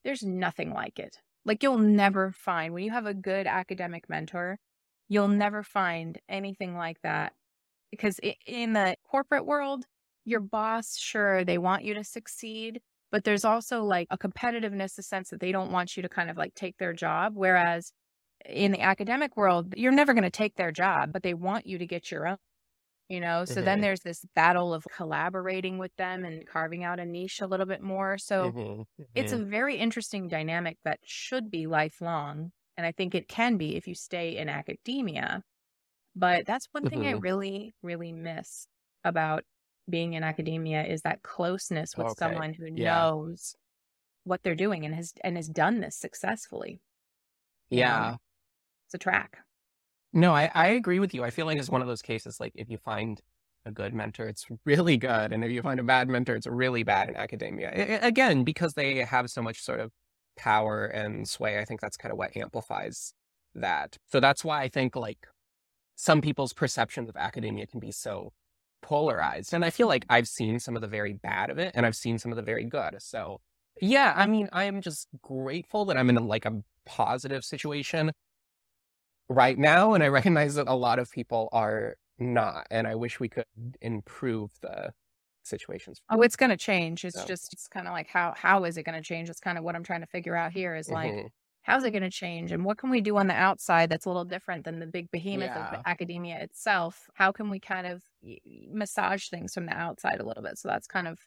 There's 0.04 0.24
nothing 0.24 0.74
like 0.74 1.00
it. 1.00 1.18
Like 1.46 1.64
you'll 1.64 1.78
never 1.78 2.32
find 2.32 2.74
when 2.74 2.84
you 2.84 2.92
have 2.92 3.06
a 3.06 3.14
good 3.14 3.48
academic 3.48 4.10
mentor, 4.10 4.60
you'll 5.10 5.28
never 5.28 5.64
find 5.64 6.20
anything 6.30 6.76
like 6.76 7.02
that 7.04 7.34
because 7.92 8.20
in 8.46 8.74
the 8.74 8.96
corporate 9.04 9.46
world, 9.46 9.86
your 10.26 10.40
boss, 10.40 10.98
sure, 10.98 11.44
they 11.44 11.58
want 11.58 11.84
you 11.84 11.94
to 11.96 12.04
succeed, 12.04 12.82
but 13.12 13.24
there's 13.24 13.46
also 13.46 13.84
like 13.84 14.08
a 14.12 14.18
competitiveness, 14.18 14.98
a 14.98 15.04
sense 15.04 15.30
that 15.30 15.40
they 15.40 15.52
don't 15.52 15.72
want 15.72 15.98
you 15.98 16.04
to 16.04 16.10
kind 16.10 16.30
of 16.30 16.38
like 16.38 16.56
take 16.56 16.78
their 16.78 16.94
job. 16.94 17.34
Whereas 17.36 17.92
in 18.46 18.72
the 18.72 18.82
academic 18.82 19.36
world, 19.38 19.74
you're 19.78 19.92
never 19.92 20.14
going 20.14 20.24
to 20.24 20.30
take 20.30 20.56
their 20.56 20.72
job, 20.72 21.12
but 21.14 21.24
they 21.24 21.34
want 21.34 21.66
you 21.68 21.78
to 21.78 21.86
get 21.86 22.12
your 22.12 22.28
own. 22.28 22.38
You 23.12 23.20
know, 23.20 23.44
so 23.44 23.56
mm-hmm. 23.56 23.66
then 23.66 23.82
there's 23.82 24.00
this 24.00 24.24
battle 24.36 24.74
of 24.74 24.86
collaborating 24.96 25.78
with 25.78 25.94
them 25.98 26.24
and 26.24 26.48
carving 26.48 26.86
out 26.86 26.98
a 26.98 27.06
niche 27.06 27.42
a 27.42 27.46
little 27.46 27.66
bit 27.66 27.82
more. 27.82 28.18
So 28.18 28.52
mm-hmm. 28.52 28.60
Mm-hmm. 28.60 29.04
it's 29.16 29.34
a 29.34 29.38
very 29.38 29.76
interesting 29.76 30.30
dynamic 30.30 30.78
that 30.86 31.00
should 31.04 31.52
be 31.52 31.68
lifelong. 31.68 32.54
And 32.78 32.88
I 32.88 32.94
think 32.94 33.14
it 33.14 33.28
can 33.28 33.58
be 33.58 33.76
if 33.76 33.86
you 33.86 33.96
stay 33.96 34.38
in 34.38 34.48
academia. 34.48 35.44
But 36.16 36.46
that's 36.46 36.70
one 36.72 36.88
thing 36.90 37.06
I 37.06 37.12
mm-hmm. 37.12 37.20
really, 37.20 37.76
really 37.84 38.14
miss 38.14 38.66
about 39.04 39.44
being 39.90 40.14
in 40.14 40.24
academia 40.24 40.86
is 40.86 41.02
that 41.02 41.22
closeness 41.22 41.98
with 41.98 42.08
Okay. 42.08 42.16
someone 42.18 42.54
who 42.54 42.68
Yeah. 42.74 42.96
knows 42.96 43.58
what 44.24 44.42
they're 44.42 44.56
doing 44.56 44.86
and 44.86 44.96
has 44.96 45.12
and 45.22 45.36
has 45.36 45.50
done 45.50 45.82
this 45.82 45.98
successfully. 45.98 46.80
you 47.70 47.82
know? 47.82 47.82
Yeah. 47.82 48.16
It's 48.86 48.94
a 48.94 48.98
track. 49.00 49.40
No, 50.14 50.34
I, 50.34 50.52
I 50.54 50.68
agree 50.70 51.00
with 51.00 51.14
you. 51.14 51.24
I 51.24 51.30
feel 51.30 51.46
like 51.46 51.58
it's 51.58 51.70
one 51.70 51.82
of 51.82 51.88
those 51.88 52.02
cases 52.02 52.40
like 52.40 52.52
if 52.56 52.70
you 52.70 52.78
find 52.78 53.22
a 53.66 53.72
good 53.72 53.94
mentor, 53.94 54.28
it's 54.28 54.46
really 54.66 54.98
good. 54.98 55.32
And 55.32 55.44
if 55.46 55.52
you 55.52 55.62
find 55.62 55.80
a 55.80 55.84
bad 55.84 56.10
mentor, 56.10 56.36
it's 56.36 56.48
really 56.48 56.84
bad 56.84 57.10
in 57.10 57.16
academia. 57.16 57.70
I- 57.70 58.08
again, 58.08 58.44
because 58.44 58.74
they 58.74 58.96
have 58.98 59.30
so 59.30 59.42
much 59.42 59.62
sort 59.62 59.80
of 59.80 59.92
power 60.38 60.86
and 60.86 61.28
sway, 61.28 61.60
I 61.60 61.66
think 61.66 61.80
that's 61.82 61.98
kind 61.98 62.12
of 62.12 62.18
what 62.18 62.36
amplifies 62.36 63.14
that. 63.56 63.98
So 64.08 64.20
that's 64.20 64.44
why 64.44 64.62
I 64.62 64.68
think 64.70 64.96
like 64.96 65.28
some 65.96 66.22
people's 66.22 66.54
perceptions 66.54 67.10
of 67.10 67.16
academia 67.16 67.68
can 67.68 67.80
be 67.80 67.92
so 67.92 68.34
polarized. 68.82 69.54
And 69.54 69.64
I 69.64 69.70
feel 69.70 69.88
like 69.88 70.06
I've 70.10 70.28
seen 70.28 70.60
some 70.60 70.76
of 70.76 70.82
the 70.82 70.88
very 70.88 71.14
bad 71.14 71.50
of 71.50 71.60
it 71.60 71.72
and 71.76 71.86
I've 71.86 71.96
seen 71.96 72.18
some 72.18 72.32
of 72.32 72.36
the 72.36 72.42
very 72.42 72.66
good. 72.66 72.96
So 73.02 73.40
yeah, 73.82 74.14
I 74.16 74.26
mean, 74.28 74.50
I 74.52 74.66
am 74.66 74.82
just 74.82 75.08
grateful 75.22 75.86
that 75.86 75.98
I'm 75.98 76.10
in 76.10 76.16
like 76.28 76.46
a 76.46 76.62
positive 76.86 77.44
situation 77.46 78.12
right 79.32 79.58
now. 79.58 79.94
And 79.94 80.04
I 80.04 80.08
recognize 80.08 80.56
that 80.56 80.68
a 80.68 80.76
lot 80.76 81.00
of 81.00 81.12
people 81.12 81.50
are 81.52 81.96
not. 82.20 82.68
And 82.70 82.88
I 82.88 82.96
wish 82.96 83.20
we 83.20 83.30
could 83.30 83.46
improve 83.82 84.52
the 84.62 84.94
situations. 85.44 86.02
Oh, 86.10 86.22
it's 86.22 86.36
going 86.36 86.52
to 86.52 86.58
change. 86.58 87.04
It's 87.04 87.20
So- 87.20 87.26
just 87.26 87.52
it's 87.54 87.68
kind 87.68 87.88
of 87.88 87.94
like 87.94 88.08
how 88.08 88.34
how 88.38 88.64
is 88.66 88.78
it 88.78 88.84
going 88.84 88.96
to 89.02 89.02
change? 89.08 89.30
It's 89.30 89.40
kind 89.40 89.58
of 89.58 89.64
what 89.64 89.76
I'm 89.76 89.84
trying 89.84 90.02
to 90.02 90.08
figure 90.08 90.36
out 90.36 90.52
here 90.52 90.76
is 90.76 90.88
like 90.90 91.12
Mhm. 91.12 91.30
how's 91.64 91.84
it 91.84 91.92
going 91.92 92.04
to 92.04 92.12
change 92.12 92.52
and 92.52 92.64
what 92.64 92.78
can 92.78 92.90
we 92.92 93.02
do 93.02 93.18
on 93.18 93.28
the 93.28 93.34
outside 93.34 93.90
that's 93.90 94.06
a 94.06 94.10
little 94.10 94.26
different 94.26 94.66
than 94.66 94.80
the 94.80 94.86
big 94.86 95.10
behemoth 95.12 95.50
Yeah. 95.50 95.76
of 95.78 95.82
academia 95.86 96.38
itself? 96.40 97.10
How 97.16 97.32
can 97.32 97.50
we 97.50 97.60
kind 97.60 97.88
of 97.88 98.04
massage 98.72 99.30
things 99.30 99.54
from 99.54 99.66
the 99.66 99.74
outside 99.74 100.20
a 100.20 100.26
little 100.26 100.44
bit? 100.44 100.58
So 100.60 100.68
that's 100.68 100.88
kind 100.88 101.08
of 101.08 101.20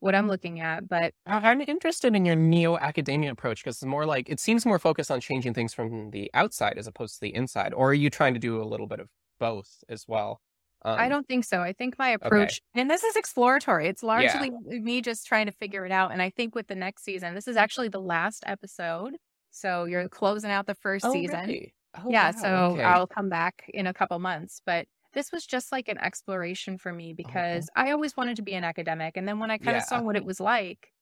what 0.00 0.14
I'm 0.14 0.28
looking 0.28 0.60
at, 0.60 0.88
but 0.88 1.14
I'm 1.26 1.60
interested 1.60 2.14
in 2.16 2.24
your 2.24 2.36
neo 2.36 2.76
academia 2.78 3.30
approach 3.30 3.62
because 3.62 3.76
it's 3.76 3.84
more 3.84 4.06
like 4.06 4.28
it 4.28 4.40
seems 4.40 4.66
more 4.66 4.78
focused 4.78 5.10
on 5.10 5.20
changing 5.20 5.54
things 5.54 5.72
from 5.72 6.10
the 6.10 6.30
outside 6.34 6.78
as 6.78 6.86
opposed 6.86 7.14
to 7.14 7.20
the 7.20 7.34
inside. 7.34 7.72
Or 7.74 7.90
are 7.90 7.94
you 7.94 8.10
trying 8.10 8.34
to 8.34 8.40
do 8.40 8.60
a 8.62 8.64
little 8.64 8.86
bit 8.86 9.00
of 9.00 9.08
both 9.38 9.84
as 9.88 10.06
well? 10.08 10.40
Um, 10.82 10.98
I 10.98 11.08
don't 11.10 11.28
think 11.28 11.44
so. 11.44 11.60
I 11.60 11.74
think 11.74 11.98
my 11.98 12.08
approach, 12.08 12.62
and 12.74 12.90
this 12.90 13.04
is 13.04 13.14
exploratory. 13.14 13.86
It's 13.86 14.02
largely 14.02 14.50
me 14.50 15.02
just 15.02 15.26
trying 15.26 15.44
to 15.46 15.52
figure 15.52 15.84
it 15.84 15.92
out. 15.92 16.10
And 16.12 16.22
I 16.22 16.30
think 16.30 16.54
with 16.54 16.68
the 16.68 16.74
next 16.74 17.04
season, 17.04 17.34
this 17.34 17.46
is 17.46 17.56
actually 17.56 17.88
the 17.88 18.00
last 18.00 18.42
episode. 18.46 19.16
So 19.50 19.84
you're 19.84 20.08
closing 20.08 20.50
out 20.50 20.66
the 20.66 20.74
first 20.74 21.04
Oh, 21.04 21.12
season. 21.12 21.40
really? 21.40 21.74
Oh, 21.98 22.08
yeah. 22.08 22.30
wow, 22.30 22.40
So 22.40 22.48
okay. 22.72 22.82
I'll 22.84 23.06
come 23.06 23.28
back 23.28 23.64
in 23.68 23.86
a 23.86 23.92
couple 23.92 24.18
months. 24.20 24.62
But 24.64 24.86
this 25.12 25.32
was 25.32 25.46
just 25.46 25.72
like 25.72 25.88
an 25.88 25.98
exploration 25.98 26.78
for 26.78 26.92
me 26.92 27.12
because 27.14 27.68
I 27.76 27.90
always 27.92 28.16
wanted 28.16 28.36
to 28.36 28.42
be 28.42 28.54
an 28.54 28.64
academic. 28.64 29.16
And 29.16 29.26
then 29.28 29.38
when 29.40 29.50
I 29.50 29.58
kind 29.58 29.76
of 29.76 29.82
Yeah. 29.82 29.84
saw 29.84 30.02
what 30.02 30.16
it 30.16 30.24
was 30.24 30.40
like, 30.40 30.92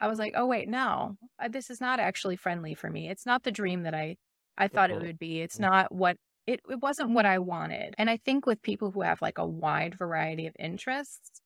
I 0.00 0.08
was 0.08 0.18
like, 0.18 0.34
oh, 0.36 0.46
wait, 0.46 0.68
no, 0.68 1.16
uh, 1.38 1.48
this 1.48 1.70
is 1.70 1.80
not 1.80 2.00
actually 2.00 2.36
friendly 2.36 2.74
for 2.74 2.90
me. 2.90 3.08
It's 3.10 3.26
not 3.26 3.44
the 3.44 3.52
dream 3.52 3.84
that 3.84 3.94
I, 3.94 4.16
I 4.58 4.68
thought 4.68 4.90
it 4.90 5.00
Mhm. 5.00 5.02
would 5.02 5.18
be. 5.18 5.40
It's 5.40 5.58
not 5.58 5.92
what 5.94 6.18
it, 6.46 6.60
it 6.68 6.80
wasn't 6.80 7.10
what 7.12 7.26
I 7.26 7.38
wanted. 7.38 7.94
And 7.98 8.10
I 8.10 8.18
think 8.18 8.46
with 8.46 8.62
people 8.62 8.90
who 8.90 9.02
have 9.02 9.22
like 9.22 9.38
a 9.38 9.46
wide 9.46 9.94
variety 9.96 10.46
of 10.46 10.56
interests, 10.58 11.40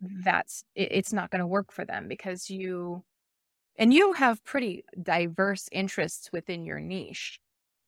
that's 0.00 0.64
it, 0.74 0.88
it's 0.92 1.12
not 1.12 1.30
going 1.30 1.40
to 1.40 1.46
work 1.46 1.72
for 1.72 1.84
them 1.84 2.08
because 2.08 2.50
you 2.50 3.04
and 3.76 3.94
you 3.94 4.12
have 4.14 4.44
pretty 4.44 4.84
diverse 5.02 5.68
interests 5.72 6.30
within 6.32 6.64
your 6.64 6.80
niche. 6.80 7.40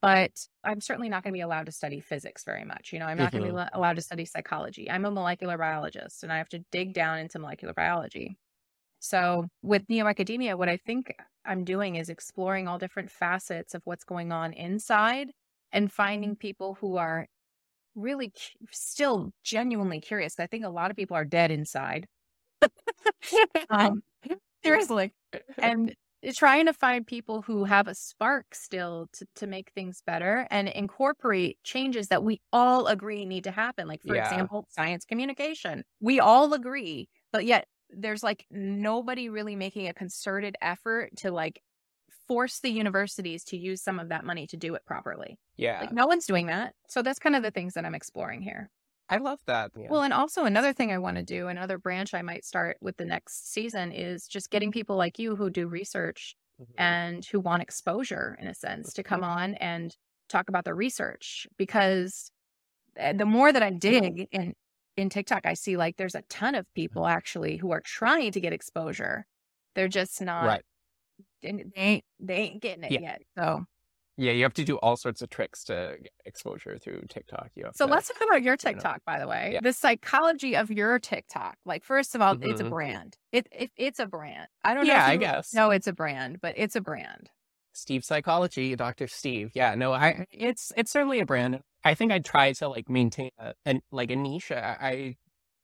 But 0.03 0.33
I'm 0.65 0.81
certainly 0.81 1.09
not 1.09 1.23
going 1.23 1.33
to 1.33 1.37
be 1.37 1.43
allowed 1.43 1.67
to 1.67 1.73
study 1.73 2.01
physics 2.01 2.45
very 2.45 2.65
much. 2.65 2.93
You 2.93 2.99
know, 2.99 3.07
I'm 3.07 3.17
not 3.19 3.31
going 3.31 3.45
to 3.45 3.51
be 3.51 3.57
lo- 3.57 3.69
allowed 3.73 3.97
to 3.97 4.03
study 4.03 4.25
psychology. 4.25 4.91
I'm 4.91 5.05
a 5.05 5.13
molecular 5.13 5.57
biologist 5.57 6.25
and 6.25 6.33
I 6.33 6.39
have 6.39 6.49
to 6.51 6.59
dig 6.73 6.93
down 6.93 7.21
into 7.21 7.39
molecular 7.39 7.73
biology. 7.73 8.37
So 8.99 9.47
with 9.63 9.89
neo 9.89 10.07
academia, 10.07 10.57
what 10.57 10.69
I 10.69 10.77
think 10.77 11.15
I'm 11.45 11.65
doing 11.65 11.97
is 11.97 12.09
exploring 12.09 12.69
all 12.69 12.79
different 12.79 13.11
facets 13.11 13.75
of 13.75 13.83
what's 13.85 14.05
going 14.05 14.33
on 14.33 14.53
inside 14.53 15.29
and 15.73 15.91
finding 15.91 16.37
people 16.37 16.77
who 16.81 16.97
are 16.97 17.27
really 17.95 18.31
cu- 18.31 18.67
still 18.71 19.31
genuinely 19.45 20.01
curious. 20.01 20.39
I 20.41 20.47
think 20.47 20.65
a 20.65 20.69
lot 20.69 20.91
of 20.91 20.97
people 20.97 21.17
are 21.17 21.25
dead 21.25 21.51
inside. 21.51 22.07
um, 23.71 24.03
seriously. 24.65 25.13
And 25.59 25.95
trying 26.35 26.67
to 26.67 26.73
find 26.73 27.07
people 27.07 27.43
who 27.43 27.65
have 27.65 27.89
a 27.89 27.95
spark 27.95 28.55
still 28.55 29.09
to, 29.15 29.27
to 29.37 29.47
make 29.47 29.73
things 29.73 30.03
better 30.07 30.47
and 30.51 30.69
incorporate 30.69 31.59
changes 31.65 32.09
that 32.09 32.23
we 32.23 32.41
all 32.53 32.87
agree 32.87 33.25
need 33.27 33.45
to 33.45 33.51
happen. 33.51 33.89
Like, 33.89 34.03
for 34.05 34.15
Yeah. 34.15 34.17
example, 34.17 34.67
science 34.69 35.05
communication. 35.05 35.85
We 36.01 36.21
all 36.21 36.53
agree, 36.53 37.09
but 37.33 37.45
yet 37.45 37.69
there's 37.91 38.23
like 38.23 38.47
nobody 38.51 39.29
really 39.29 39.57
making 39.57 39.89
a 39.89 39.95
concerted 39.95 40.57
effort 40.61 41.11
to 41.19 41.31
like 41.31 41.63
force 42.27 42.61
the 42.61 42.71
universities 42.71 43.45
to 43.45 43.57
use 43.57 43.83
some 43.83 43.99
of 43.99 44.09
that 44.09 44.25
money 44.25 44.47
to 44.49 44.57
do 44.57 44.75
it 44.75 44.85
properly. 44.87 45.39
yeah, 45.57 45.81
Like, 45.81 45.93
no 45.93 46.07
one's 46.07 46.27
doing 46.27 46.47
that. 46.47 46.75
So 46.89 47.03
that's 47.03 47.19
kind 47.19 47.35
of 47.37 47.43
the 47.43 47.51
things 47.51 47.75
that 47.75 47.85
I'm 47.85 47.95
exploring 47.95 48.43
here. 48.43 48.71
I 49.09 49.19
love 49.19 49.41
that. 49.47 49.73
Yeah. 49.77 49.89
Well, 49.91 50.03
and 50.03 50.13
also 50.13 50.45
another 50.45 50.73
thing 50.73 50.91
I 50.91 50.99
want 50.99 51.17
to 51.19 51.23
do, 51.23 51.49
another 51.49 51.79
branch 51.79 52.15
I 52.15 52.23
might 52.23 52.45
start 52.45 52.79
with 52.81 52.97
the 52.97 53.05
next 53.05 53.53
season 53.53 53.93
is 53.93 54.27
just 54.27 54.51
getting 54.51 54.73
people 54.73 54.97
like 54.97 55.19
you 55.19 55.37
who 55.37 55.51
do 55.51 55.67
research 55.69 56.35
Mhm. 56.61 56.75
and 56.79 57.25
who 57.27 57.41
want 57.41 57.63
exposure 57.63 58.37
in 58.41 58.47
a 58.47 58.55
sense 58.55 58.93
to 58.95 59.03
come 59.03 59.23
on 59.25 59.55
and 59.57 59.97
talk 60.29 60.49
about 60.49 60.65
their 60.65 60.75
research 60.75 61.47
because 61.59 62.31
uh, 63.01 63.13
the 63.15 63.27
more 63.27 63.53
that 63.53 63.63
I 63.63 63.71
dig 63.71 64.29
in 64.33 64.55
in 64.97 65.11
TikTok, 65.11 65.47
I 65.47 65.55
see 65.55 65.77
like 65.79 65.97
there's 65.97 66.15
a 66.17 66.23
ton 66.31 66.55
of 66.55 66.67
people 66.75 67.07
actually 67.07 67.57
who 67.59 67.73
are 67.73 67.81
trying 67.83 68.33
to 68.33 68.41
get 68.41 68.53
exposure. 68.53 69.27
They're 69.75 69.89
just 69.89 70.21
not 70.23 70.45
right. 70.47 70.63
they 71.43 71.51
ain't 71.77 72.05
they 72.21 72.37
ain't 72.37 72.63
getting 72.63 72.85
it 72.85 72.93
Yeah. 72.93 73.01
yet. 73.01 73.23
So 73.39 73.65
Yeah, 74.19 74.33
you 74.33 74.43
have 74.43 74.53
to 74.55 74.65
do 74.65 74.77
all 74.77 74.97
sorts 74.97 75.23
of 75.23 75.31
tricks 75.31 75.65
to 75.65 75.97
get 76.03 76.13
exposure 76.27 76.77
through 76.79 77.03
TikTok. 77.09 77.49
You 77.55 77.71
So 77.75 77.87
to- 77.87 77.93
let's 77.93 78.09
talk 78.09 78.19
about 78.19 78.43
your 78.43 78.53
you 78.63 78.65
know. 78.65 78.73
TikTok, 78.73 79.01
by 79.07 79.19
the 79.19 79.27
way. 79.27 79.51
Yeah. 79.55 79.61
The 79.63 79.73
psychology 79.73 80.55
of 80.55 80.71
your 80.71 80.99
TikTok. 80.99 81.57
Like, 81.65 81.83
first 81.83 82.15
of 82.15 82.21
all, 82.21 82.37
it's 82.43 82.61
a 82.61 82.65
Mhm. 82.65 82.71
brand. 82.71 83.17
It, 83.33 83.47
it 83.51 83.71
it's 83.77 83.99
a 83.99 84.07
brand. 84.07 84.49
I 84.63 84.75
don't 84.75 84.87
know. 84.87 84.93
Yeah, 84.93 85.07
I 85.07 85.17
guess. 85.17 85.55
No, 85.55 85.71
it's 85.71 85.87
a 85.87 85.93
brand, 85.95 86.41
but 86.43 86.55
it's 86.59 86.77
a 86.77 86.81
brand. 86.83 87.31
Steve 87.73 88.05
Psychology, 88.05 88.77
Dr. 88.77 89.07
Steve. 89.09 89.51
Yeah, 89.55 89.75
no, 89.75 89.95
I 89.95 90.27
it's 90.31 90.73
it's 90.77 90.91
certainly 90.91 91.21
a 91.21 91.25
brand. 91.27 91.63
I 91.83 91.95
think 91.95 92.13
I 92.13 92.19
try 92.19 92.53
to 92.53 92.69
like 92.69 92.91
maintain 92.91 93.31
a, 93.39 93.55
an 93.65 93.81
like 93.91 94.11
a 94.11 94.17
niche. 94.17 94.53
I, 94.53 94.77
I 94.81 95.17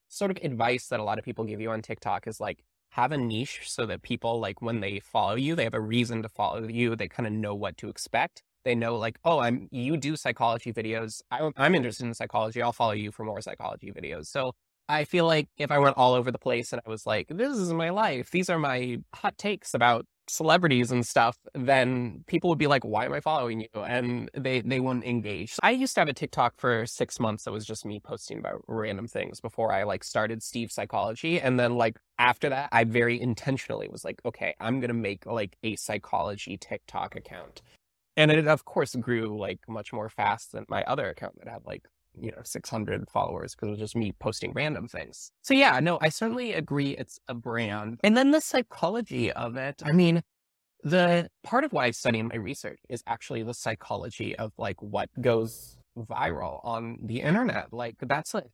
sort 0.08 0.30
of 0.30 0.38
advice 0.42 0.86
that 0.88 1.00
a 1.00 1.04
lot 1.04 1.18
of 1.18 1.24
people 1.26 1.44
give 1.44 1.60
you 1.60 1.70
on 1.70 1.82
TikTok 1.82 2.26
is 2.26 2.40
like 2.40 2.64
have 2.98 3.12
a 3.12 3.16
niche 3.16 3.60
so 3.64 3.86
that 3.86 4.02
people 4.02 4.40
like 4.40 4.60
when 4.60 4.80
they 4.80 4.98
follow 4.98 5.36
you, 5.36 5.54
they 5.54 5.62
have 5.62 5.74
a 5.74 5.80
reason 5.80 6.20
to 6.20 6.28
follow 6.28 6.66
you. 6.66 6.96
They 6.96 7.06
kind 7.06 7.28
of 7.28 7.32
know 7.32 7.54
what 7.54 7.76
to 7.76 7.88
expect. 7.88 8.42
They 8.64 8.74
know 8.74 8.96
like, 8.96 9.20
oh, 9.24 9.38
I'm 9.38 9.68
you 9.70 9.96
do 9.96 10.16
psychology 10.16 10.72
videos. 10.72 11.22
I, 11.30 11.48
I'm 11.56 11.76
interested 11.76 12.06
in 12.06 12.14
psychology. 12.14 12.60
I'll 12.60 12.72
follow 12.72 12.96
you 13.04 13.12
for 13.12 13.24
more 13.24 13.40
psychology 13.40 13.92
videos. 13.92 14.26
So 14.26 14.52
I 14.88 15.04
feel 15.04 15.26
like 15.26 15.48
if 15.56 15.70
I 15.70 15.78
went 15.78 15.96
all 15.96 16.14
over 16.14 16.32
the 16.32 16.40
place 16.40 16.72
and 16.72 16.82
I 16.84 16.90
was 16.90 17.06
like, 17.06 17.28
this 17.28 17.56
is 17.56 17.72
my 17.72 17.90
life, 17.90 18.32
these 18.32 18.50
are 18.50 18.58
my 18.58 18.98
hot 19.14 19.38
takes 19.38 19.74
about 19.74 20.04
celebrities 20.30 20.90
and 20.90 21.06
stuff, 21.06 21.36
then 21.54 22.24
people 22.26 22.50
would 22.50 22.58
be 22.58 22.66
like, 22.66 22.84
why 22.84 23.04
am 23.04 23.12
I 23.12 23.20
following 23.20 23.60
you? 23.60 23.82
And 23.82 24.30
they, 24.34 24.60
they 24.60 24.80
wouldn't 24.80 25.04
engage. 25.04 25.56
I 25.62 25.70
used 25.70 25.94
to 25.94 26.00
have 26.00 26.08
a 26.08 26.12
TikTok 26.12 26.54
for 26.56 26.86
six 26.86 27.18
months 27.20 27.44
that 27.44 27.52
was 27.52 27.64
just 27.64 27.84
me 27.84 28.00
posting 28.00 28.38
about 28.38 28.62
random 28.66 29.06
things 29.06 29.40
before 29.40 29.72
I 29.72 29.84
like 29.84 30.04
started 30.04 30.42
Steve 30.42 30.70
Psychology. 30.72 31.40
And 31.40 31.58
then 31.58 31.76
like 31.76 31.98
after 32.18 32.48
that, 32.48 32.68
I 32.72 32.84
very 32.84 33.20
intentionally 33.20 33.88
was 33.88 34.04
like, 34.04 34.20
okay, 34.24 34.54
I'm 34.60 34.80
to 34.88 34.94
make 34.94 35.26
like 35.26 35.56
a 35.62 35.76
psychology 35.76 36.56
TikTok 36.56 37.16
account. 37.16 37.62
And 38.16 38.30
it 38.30 38.48
of 38.48 38.64
course 38.64 38.94
grew 38.96 39.38
like 39.38 39.60
much 39.68 39.92
more 39.92 40.08
fast 40.08 40.52
than 40.52 40.66
my 40.68 40.82
other 40.84 41.08
account 41.08 41.36
that 41.38 41.48
had 41.48 41.64
like 41.64 41.86
you 42.20 42.30
know 42.30 42.42
600 42.44 43.08
followers 43.08 43.54
because 43.54 43.68
it 43.68 43.70
was 43.70 43.80
just 43.80 43.96
me 43.96 44.12
posting 44.18 44.52
random 44.52 44.88
things. 44.88 45.32
So 45.42 45.54
yeah 45.54 45.80
no 45.80 45.98
i 46.00 46.08
certainly 46.08 46.52
agree 46.52 46.90
it's 46.96 47.18
a 47.28 47.34
brand. 47.34 47.98
And 48.02 48.16
then 48.16 48.30
the 48.30 48.40
psychology 48.40 49.32
of 49.32 49.56
it 49.56 49.82
i 49.84 49.92
mean 49.92 50.22
the 50.84 51.28
part 51.42 51.64
of 51.64 51.72
why 51.72 51.86
i 51.86 51.90
study 51.90 52.18
in 52.18 52.28
my 52.28 52.36
research 52.36 52.80
is 52.88 53.02
actually 53.06 53.42
the 53.42 53.54
psychology 53.54 54.36
of 54.36 54.52
like 54.58 54.80
what 54.80 55.10
goes 55.20 55.76
viral 55.98 56.60
on 56.64 56.98
the 57.02 57.20
internet. 57.20 57.72
Like 57.72 57.96
that's 58.00 58.34
a 58.34 58.44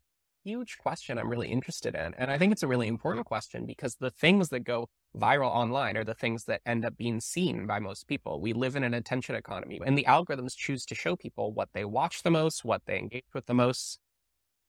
huge 0.45 0.79
question 0.79 1.19
i'm 1.19 1.29
really 1.29 1.49
interested 1.49 1.95
in 1.95 2.15
and 2.19 2.31
i 2.31 2.39
think 2.39 2.53
it's 2.53 2.63
a 2.63 2.69
really 2.69 2.87
mm-hmm. 2.87 2.95
important 2.95 3.27
question 3.27 3.67
because 3.67 3.97
the 3.97 4.11
things 4.11 4.51
that 4.51 4.61
go 4.61 4.89
viral 5.17 5.51
online 5.51 5.97
are 5.97 6.05
the 6.05 6.15
things 6.15 6.45
that 6.45 6.61
end 6.67 6.85
up 6.85 6.97
being 6.97 7.21
seen 7.21 7.67
by 7.67 7.79
most 7.79 8.09
people. 8.09 8.41
We 8.41 8.53
live 8.53 8.77
in 8.77 8.85
an 8.85 8.95
attention 8.95 9.35
economy, 9.35 9.81
and 9.85 9.97
the 9.97 10.05
algorithms 10.09 10.57
choose 10.57 10.85
to 10.87 10.95
show 10.95 11.17
people 11.17 11.53
what 11.53 11.69
they 11.73 11.85
watch 11.85 12.23
the 12.23 12.31
most, 12.31 12.65
what 12.65 12.83
they 12.87 12.99
engage 12.99 13.25
with 13.33 13.47
the 13.47 13.55
most. 13.55 13.99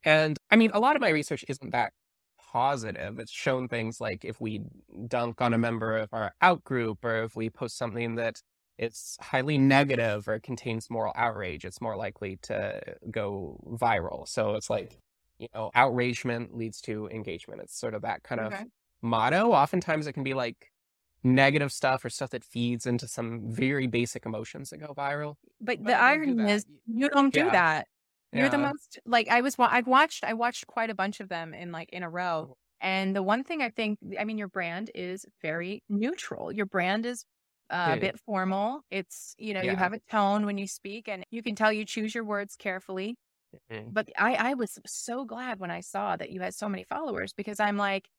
And 0.03 0.37
I 0.51 0.55
mean, 0.55 0.71
a 0.73 0.79
lot 0.79 0.95
of 0.95 1.01
my 1.01 1.09
research 1.09 1.43
isn't 1.47 1.71
that 1.71 1.93
positive. 2.51 3.19
It's 3.19 3.31
shown 3.31 3.67
things 3.67 3.99
like 3.99 4.23
if 4.23 4.39
we 4.39 4.61
dunk 5.07 5.41
on 5.41 5.53
a 5.53 5.57
member 5.57 5.97
of 5.97 6.09
our 6.13 6.33
out 6.41 6.63
group, 6.63 7.03
or 7.03 7.23
if 7.23 7.35
we 7.35 7.49
post 7.49 7.77
something 7.77 8.15
that 8.15 8.41
is 8.77 9.17
highly 9.21 9.57
negative 9.57 10.27
or 10.27 10.39
contains 10.39 10.89
moral 10.89 11.13
outrage, 11.15 11.65
it's 11.65 11.81
more 11.81 11.95
likely 11.95 12.37
to 12.43 12.81
go 13.09 13.59
viral. 13.65 14.27
So 14.27 14.55
it's 14.55 14.69
like, 14.69 14.99
you 15.39 15.47
know, 15.53 15.71
outragement 15.75 16.55
leads 16.55 16.81
to 16.81 17.07
engagement. 17.09 17.61
It's 17.61 17.77
sort 17.77 17.93
of 17.95 18.01
that 18.03 18.23
kind 18.23 18.39
Okay. 18.39 18.41
of 18.41 18.65
motto. 19.01 19.51
Oftentimes 19.51 20.07
it 20.07 20.13
can 20.13 20.23
be 20.23 20.33
like 20.33 20.71
negative 21.23 21.71
stuff 21.73 22.05
or 22.05 22.09
stuff 22.09 22.31
that 22.31 22.43
feeds 22.45 22.85
into 22.85 23.07
some 23.07 23.51
very 23.51 23.87
basic 23.87 24.25
emotions 24.25 24.69
that 24.71 24.77
go 24.79 24.93
viral. 24.93 25.35
But 25.59 25.83
But 25.83 25.87
the 25.87 25.95
I 25.95 26.01
don't 26.03 26.21
do 26.23 26.35
irony 26.35 26.49
is 26.49 26.65
you 26.85 27.09
don't 27.09 27.33
do 27.33 27.49
Yeah. 27.49 27.51
that. 27.51 27.87
You're 28.31 28.49
the 28.49 28.57
most 28.57 28.99
like 29.05 29.27
I 29.29 29.41
was. 29.41 29.55
I've 29.59 29.87
watched. 29.87 30.23
I 30.23 30.33
watched 30.33 30.67
quite 30.67 30.89
a 30.89 30.95
bunch 30.95 31.19
of 31.19 31.29
them 31.29 31.53
in 31.53 31.71
like 31.71 31.89
in 31.93 32.03
a 32.03 32.09
row. 32.09 32.47
Oh. 32.47 32.57
And 32.81 33.15
the 33.15 33.23
one 33.23 33.43
thing 33.43 33.61
I 33.61 33.69
think, 33.69 33.99
I 34.19 34.25
mean, 34.25 34.37
your 34.37 34.49
brand 34.49 34.91
is 34.93 35.25
very 35.41 35.83
neutral. 35.89 36.51
Your 36.51 36.65
brand 36.65 37.05
is 37.05 37.25
uh, 37.69 37.91
a 37.93 37.97
bit 37.97 38.19
formal. 38.19 38.81
It's 38.91 39.35
you 39.39 39.53
know 39.53 39.61
you 39.61 39.77
have 39.77 39.93
a 39.93 39.99
tone 40.11 40.45
when 40.45 40.57
you 40.57 40.67
speak, 40.67 41.07
and 41.07 41.25
you 41.31 41.41
can 41.43 41.55
tell 41.55 41.71
you 41.73 41.85
choose 41.85 42.13
your 42.15 42.25
words 42.25 42.55
carefully. 42.57 43.17
Mhm. 43.69 43.93
But 43.93 44.09
I 44.17 44.35
I 44.51 44.53
was 44.55 44.79
so 44.85 45.25
glad 45.25 45.59
when 45.59 45.71
I 45.71 45.81
saw 45.81 46.15
that 46.17 46.31
you 46.31 46.41
had 46.41 46.53
so 46.55 46.69
many 46.69 46.83
followers 46.83 47.33
because 47.33 47.59
I'm 47.59 47.77
like, 47.77 48.09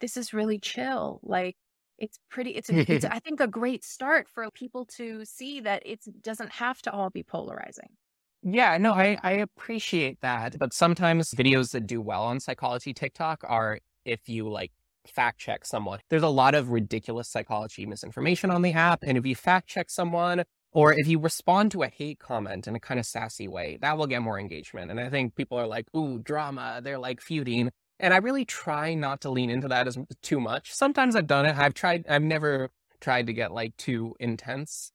this 0.00 0.16
is 0.16 0.34
really 0.34 0.58
chill. 0.60 1.20
Like 1.24 1.56
it's 1.98 2.18
pretty. 2.30 2.52
It's 2.56 2.70
a, 2.70 2.76
it's 2.88 3.04
I 3.10 3.20
think 3.20 3.40
a 3.40 3.48
great 3.48 3.84
start 3.84 4.28
for 4.28 4.50
people 4.52 4.86
to 4.98 5.24
see 5.26 5.60
that 5.62 5.82
it 5.86 6.00
doesn't 6.22 6.52
have 6.52 6.82
to 6.84 6.92
all 6.92 7.10
be 7.10 7.22
polarizing. 7.24 7.96
Yeah, 8.42 8.78
no, 8.78 8.92
I, 8.94 9.18
I 9.22 9.32
appreciate 9.32 10.20
that. 10.22 10.58
But 10.58 10.72
sometimes 10.72 11.30
videos 11.32 11.72
that 11.72 11.86
do 11.86 12.00
well 12.00 12.22
on 12.24 12.40
psychology 12.40 12.94
TikTok 12.94 13.44
are 13.46 13.80
if 14.04 14.28
you 14.28 14.48
like 14.48 14.72
fact 15.06 15.38
check 15.38 15.64
someone. 15.66 16.00
There's 16.08 16.22
a 16.22 16.28
lot 16.28 16.54
of 16.54 16.70
ridiculous 16.70 17.28
psychology 17.28 17.84
misinformation 17.86 18.50
on 18.50 18.62
the 18.62 18.72
app. 18.72 19.00
And 19.02 19.18
if 19.18 19.26
you 19.26 19.34
fact 19.34 19.68
check 19.68 19.90
someone 19.90 20.44
or 20.72 20.92
if 20.92 21.08
you 21.08 21.18
respond 21.18 21.72
to 21.72 21.82
a 21.82 21.88
hate 21.88 22.18
comment 22.18 22.68
in 22.68 22.76
a 22.76 22.80
kind 22.80 23.00
of 23.00 23.06
sassy 23.06 23.48
way, 23.48 23.78
that 23.80 23.98
will 23.98 24.06
get 24.06 24.22
more 24.22 24.38
engagement. 24.38 24.90
And 24.90 25.00
I 25.00 25.08
think 25.08 25.34
people 25.34 25.58
are 25.58 25.66
like, 25.66 25.86
ooh, 25.96 26.18
drama. 26.18 26.80
They're 26.82 26.98
like 26.98 27.20
feuding. 27.20 27.70
And 27.98 28.14
I 28.14 28.18
really 28.18 28.44
try 28.44 28.94
not 28.94 29.20
to 29.22 29.30
lean 29.30 29.50
into 29.50 29.68
that 29.68 29.86
as 29.86 29.98
too 30.22 30.40
much. 30.40 30.72
Sometimes 30.72 31.16
I've 31.16 31.26
done 31.26 31.46
it. 31.46 31.56
I've 31.56 31.74
tried, 31.74 32.06
I've 32.08 32.22
never 32.22 32.70
tried 33.00 33.26
to 33.26 33.32
get 33.32 33.52
like 33.52 33.76
too 33.76 34.14
intense. 34.20 34.92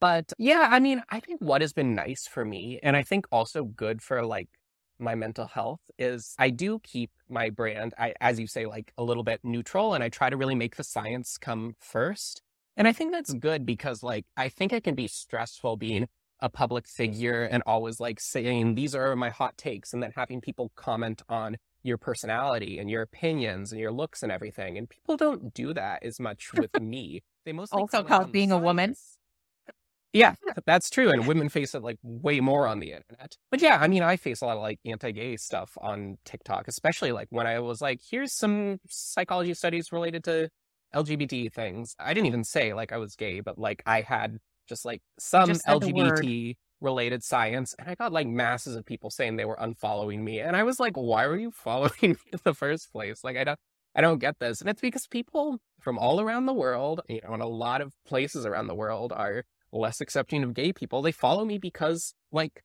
But 0.00 0.32
yeah, 0.38 0.68
I 0.70 0.78
mean, 0.78 1.02
I 1.10 1.20
think 1.20 1.40
what 1.40 1.62
has 1.62 1.72
been 1.72 1.94
nice 1.94 2.26
for 2.26 2.44
me, 2.44 2.78
and 2.82 2.96
I 2.96 3.02
think 3.02 3.26
also 3.32 3.64
good 3.64 4.02
for 4.02 4.24
like 4.24 4.48
my 4.98 5.14
mental 5.14 5.46
health, 5.46 5.80
is 5.98 6.34
I 6.38 6.50
do 6.50 6.78
keep 6.80 7.10
my 7.28 7.50
brand, 7.50 7.94
I, 7.98 8.14
as 8.20 8.38
you 8.38 8.46
say, 8.46 8.66
like 8.66 8.92
a 8.98 9.02
little 9.02 9.24
bit 9.24 9.40
neutral, 9.42 9.94
and 9.94 10.04
I 10.04 10.10
try 10.10 10.30
to 10.30 10.36
really 10.36 10.54
make 10.54 10.76
the 10.76 10.84
science 10.84 11.38
come 11.38 11.76
first. 11.80 12.42
And 12.76 12.86
I 12.86 12.92
think 12.92 13.12
that's 13.12 13.32
good 13.32 13.64
because, 13.64 14.02
like, 14.02 14.26
I 14.36 14.48
think 14.48 14.72
it 14.72 14.84
can 14.84 14.94
be 14.94 15.08
stressful 15.08 15.76
being 15.76 16.08
a 16.40 16.50
public 16.50 16.86
figure 16.86 17.44
and 17.44 17.62
always 17.66 17.98
like 17.98 18.20
saying, 18.20 18.74
these 18.74 18.94
are 18.94 19.16
my 19.16 19.30
hot 19.30 19.56
takes, 19.56 19.92
and 19.92 20.02
then 20.02 20.12
having 20.14 20.40
people 20.40 20.72
comment 20.76 21.22
on 21.28 21.56
your 21.82 21.96
personality 21.96 22.78
and 22.78 22.90
your 22.90 23.02
opinions 23.02 23.72
and 23.72 23.80
your 23.80 23.92
looks 23.92 24.22
and 24.22 24.30
everything. 24.30 24.76
And 24.76 24.88
people 24.88 25.16
don't 25.16 25.54
do 25.54 25.72
that 25.72 26.02
as 26.02 26.20
much 26.20 26.52
with 26.52 26.70
me. 26.80 27.22
They 27.44 27.52
mostly 27.52 27.80
Also 27.80 28.02
called 28.02 28.32
being 28.32 28.52
a 28.52 28.58
woman. 28.58 28.94
Yeah, 30.12 30.34
that's 30.64 30.88
true. 30.88 31.10
And 31.10 31.26
women 31.26 31.48
face 31.48 31.74
it 31.74 31.82
like 31.82 31.98
way 32.02 32.40
more 32.40 32.66
on 32.66 32.80
the 32.80 32.92
internet. 32.92 33.36
But 33.50 33.60
yeah, 33.60 33.78
I 33.80 33.86
mean, 33.86 34.02
I 34.02 34.16
face 34.16 34.40
a 34.40 34.46
lot 34.46 34.56
of 34.56 34.62
like 34.62 34.80
anti 34.84 35.12
gay 35.12 35.36
stuff 35.36 35.76
on 35.80 36.16
TikTok, 36.24 36.68
especially 36.68 37.12
like 37.12 37.28
when 37.30 37.46
I 37.46 37.60
was 37.60 37.80
like, 37.80 38.00
here's 38.10 38.32
some 38.32 38.80
psychology 38.88 39.52
studies 39.52 39.92
related 39.92 40.24
to 40.24 40.48
LGBT 40.94 41.52
things. 41.52 41.94
I 41.98 42.14
didn't 42.14 42.26
even 42.26 42.44
say 42.44 42.74
like 42.74 42.92
I 42.92 42.98
was 42.98 43.16
gay, 43.16 43.40
but 43.40 43.58
like 43.58 43.82
I 43.86 44.02
had 44.02 44.38
just 44.68 44.84
like 44.84 45.02
some 45.18 45.48
just 45.48 45.62
said 45.62 45.80
the 45.80 45.92
word. 45.92 46.18
LGBT 46.18 46.56
related 46.80 47.22
science. 47.24 47.74
And 47.78 47.88
I 47.88 47.94
got 47.94 48.12
like 48.12 48.26
masses 48.26 48.76
of 48.76 48.84
people 48.84 49.10
saying 49.10 49.36
they 49.36 49.44
were 49.44 49.56
unfollowing 49.56 50.20
me. 50.20 50.40
And 50.40 50.56
I 50.56 50.62
was 50.62 50.78
like, 50.78 50.96
why 50.96 51.26
were 51.26 51.38
you 51.38 51.50
following 51.54 51.92
me 52.02 52.16
in 52.32 52.40
the 52.44 52.54
first 52.54 52.92
place? 52.92 53.22
Like, 53.24 53.36
I 53.36 53.44
don't. 53.44 53.58
I 53.94 54.02
don't 54.02 54.18
get 54.18 54.38
this. 54.38 54.60
And 54.60 54.68
it's 54.68 54.82
because 54.82 55.06
people 55.06 55.58
from 55.80 55.98
all 55.98 56.20
around 56.20 56.44
the 56.44 56.52
world, 56.52 57.00
you 57.08 57.22
know, 57.24 57.32
and 57.32 57.42
a 57.42 57.46
lot 57.46 57.80
of 57.80 57.94
places 58.06 58.44
around 58.44 58.66
the 58.66 58.74
world 58.74 59.10
are 59.10 59.44
less 59.72 60.02
accepting 60.02 60.44
of 60.44 60.52
gay 60.52 60.74
people. 60.74 61.00
They 61.00 61.12
follow 61.12 61.46
me 61.46 61.56
because 61.56 62.12
like 62.30 62.62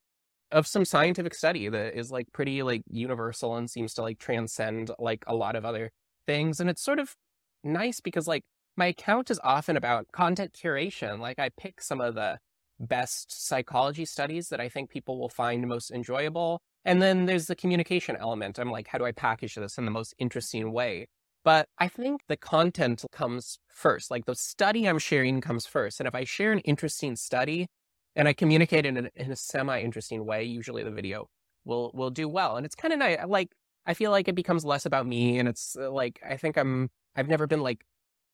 of 0.51 0.67
some 0.67 0.83
scientific 0.83 1.33
study 1.33 1.69
that 1.69 1.97
is 1.97 2.11
like 2.11 2.27
pretty 2.33 2.63
like 2.63 2.81
universal 2.89 3.55
and 3.55 3.69
seems 3.69 3.93
to 3.93 4.01
like 4.01 4.19
transcend 4.19 4.91
like 4.99 5.23
a 5.25 5.33
lot 5.33 5.55
of 5.55 5.63
other 5.63 5.91
things. 6.27 6.59
And 6.59 6.69
it's 6.69 6.83
sort 6.83 6.99
of 6.99 7.15
nice 7.63 7.99
because 7.99 8.27
like 8.27 8.43
my 8.77 8.87
account 8.87 9.29
is 9.31 9.39
often 9.43 9.77
about 9.77 10.07
content 10.11 10.53
curation. 10.53 11.19
Like 11.19 11.39
I 11.39 11.49
pick 11.49 11.81
some 11.81 12.01
of 12.01 12.15
the 12.15 12.39
best 12.79 13.47
psychology 13.47 14.05
studies 14.05 14.49
that 14.49 14.59
I 14.59 14.69
think 14.69 14.89
people 14.89 15.19
will 15.19 15.29
find 15.29 15.67
most 15.67 15.91
enjoyable. 15.91 16.59
And 16.83 17.01
then 17.01 17.25
there's 17.25 17.47
the 17.47 17.55
communication 17.55 18.15
element. 18.19 18.57
I'm 18.57 18.71
like, 18.71 18.87
how 18.87 18.97
do 18.97 19.05
I 19.05 19.11
package 19.11 19.55
this 19.55 19.77
in 19.77 19.85
the 19.85 19.91
most 19.91 20.15
interesting 20.17 20.71
way? 20.71 21.07
But 21.43 21.67
I 21.77 21.87
think 21.87 22.21
the 22.27 22.37
content 22.37 23.03
comes 23.11 23.59
first. 23.67 24.11
Like 24.11 24.25
the 24.25 24.35
study 24.35 24.87
I'm 24.87 24.99
sharing 24.99 25.41
comes 25.41 25.65
first. 25.65 25.99
And 25.99 26.07
if 26.07 26.15
I 26.15 26.23
share 26.23 26.51
an 26.51 26.59
interesting 26.59 27.15
study 27.15 27.67
and 28.15 28.27
I 28.27 28.33
communicate 28.33 28.85
in 28.85 28.97
a, 28.97 29.09
in 29.15 29.31
a 29.31 29.35
semi-interesting 29.35 30.25
way, 30.25 30.43
usually 30.43 30.83
the 30.83 30.91
video 30.91 31.27
will 31.65 31.91
will 31.93 32.09
do 32.09 32.27
well. 32.27 32.57
And 32.57 32.65
it's 32.65 32.75
kind 32.75 32.93
of 32.93 32.99
nice. 32.99 33.19
Like 33.27 33.49
I 33.85 33.93
feel 33.93 34.11
like 34.11 34.27
it 34.27 34.35
becomes 34.35 34.63
less 34.63 34.85
about 34.85 35.07
me, 35.07 35.39
and 35.39 35.47
it's 35.49 35.75
uh, 35.75 35.91
like 35.91 36.19
I 36.27 36.37
think 36.37 36.57
I'm. 36.57 36.89
I've 37.15 37.27
never 37.27 37.47
been 37.47 37.61
like. 37.61 37.85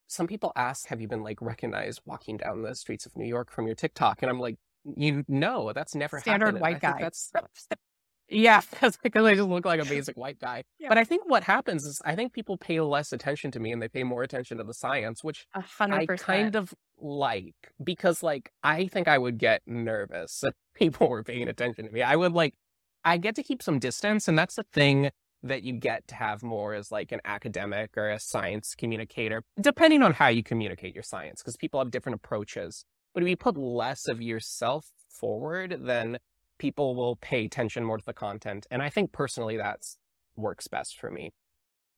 Some 0.09 0.27
people 0.27 0.53
ask, 0.55 0.87
"Have 0.87 1.01
you 1.01 1.07
been 1.07 1.23
like 1.23 1.41
recognized 1.41 2.01
walking 2.05 2.37
down 2.37 2.61
the 2.61 2.75
streets 2.75 3.05
of 3.05 3.15
New 3.17 3.25
York 3.27 3.51
from 3.51 3.67
your 3.67 3.75
TikTok?" 3.75 4.21
And 4.21 4.31
I'm 4.31 4.39
like, 4.39 4.55
"You 4.95 5.25
know, 5.27 5.73
that's 5.73 5.95
never 5.95 6.19
Standard 6.19 6.45
happened." 6.45 6.61
White 6.61 6.79
guy. 6.79 6.97
That's 7.01 7.31
yeah, 8.29 8.61
because 8.71 8.97
I 9.03 9.35
just 9.35 9.49
look 9.49 9.65
like 9.65 9.81
a 9.81 9.85
basic 9.89 10.15
white 10.17 10.39
guy. 10.39 10.63
Yeah. 10.79 10.89
But 10.89 10.97
I 10.97 11.03
think 11.03 11.23
what 11.29 11.43
happens 11.43 11.85
is 11.85 12.01
I 12.05 12.15
think 12.15 12.33
people 12.33 12.57
pay 12.57 12.79
less 12.79 13.11
attention 13.11 13.51
to 13.51 13.59
me 13.59 13.71
and 13.71 13.81
they 13.81 13.87
pay 13.89 14.03
more 14.03 14.23
attention 14.23 14.57
to 14.57 14.63
the 14.63 14.73
science, 14.73 15.23
which 15.23 15.45
A 15.55 15.63
I 15.89 16.01
hundred 16.01 16.05
percent. 16.05 16.25
kind 16.25 16.55
of 16.55 16.73
like 16.99 17.55
because 17.83 18.23
like 18.23 18.51
I 18.63 18.87
think 18.87 19.07
I 19.07 19.17
would 19.17 19.37
get 19.37 19.61
nervous 19.65 20.43
if 20.47 20.53
people 20.75 21.09
were 21.09 21.23
paying 21.23 21.47
attention 21.47 21.85
to 21.85 21.91
me. 21.91 22.01
I 22.01 22.15
would 22.15 22.33
like 22.33 22.53
I 23.03 23.17
get 23.17 23.35
to 23.35 23.43
keep 23.43 23.61
some 23.61 23.79
distance 23.79 24.27
and 24.27 24.37
that's 24.37 24.55
the 24.55 24.65
thing 24.73 25.11
that 25.43 25.63
you 25.63 25.73
get 25.73 26.07
to 26.07 26.15
have 26.15 26.43
more 26.43 26.73
as 26.73 26.91
like 26.91 27.11
an 27.11 27.21
academic 27.25 27.97
or 27.97 28.09
a 28.09 28.19
science 28.19 28.75
communicator, 28.75 29.43
depending 29.59 30.01
on 30.01 30.13
how 30.13 30.27
you 30.27 30.43
communicate 30.43 30.93
your 30.93 31.03
science, 31.03 31.41
because 31.41 31.57
people 31.57 31.79
have 31.79 31.91
different 31.91 32.15
approaches. 32.15 32.85
But 33.13 33.23
if 33.23 33.29
you 33.29 33.37
put 33.37 33.57
less 33.57 34.07
of 34.07 34.21
yourself 34.21 34.87
forward, 35.09 35.77
then 35.81 36.17
people 36.57 36.95
will 36.95 37.15
pay 37.17 37.45
attention 37.45 37.83
more 37.83 37.97
to 37.97 38.05
the 38.05 38.13
content. 38.13 38.67
And 38.71 38.81
I 38.81 38.89
think 38.89 39.11
personally 39.11 39.57
that's 39.57 39.97
works 40.35 40.67
best 40.67 40.99
for 40.99 41.09
me. 41.11 41.31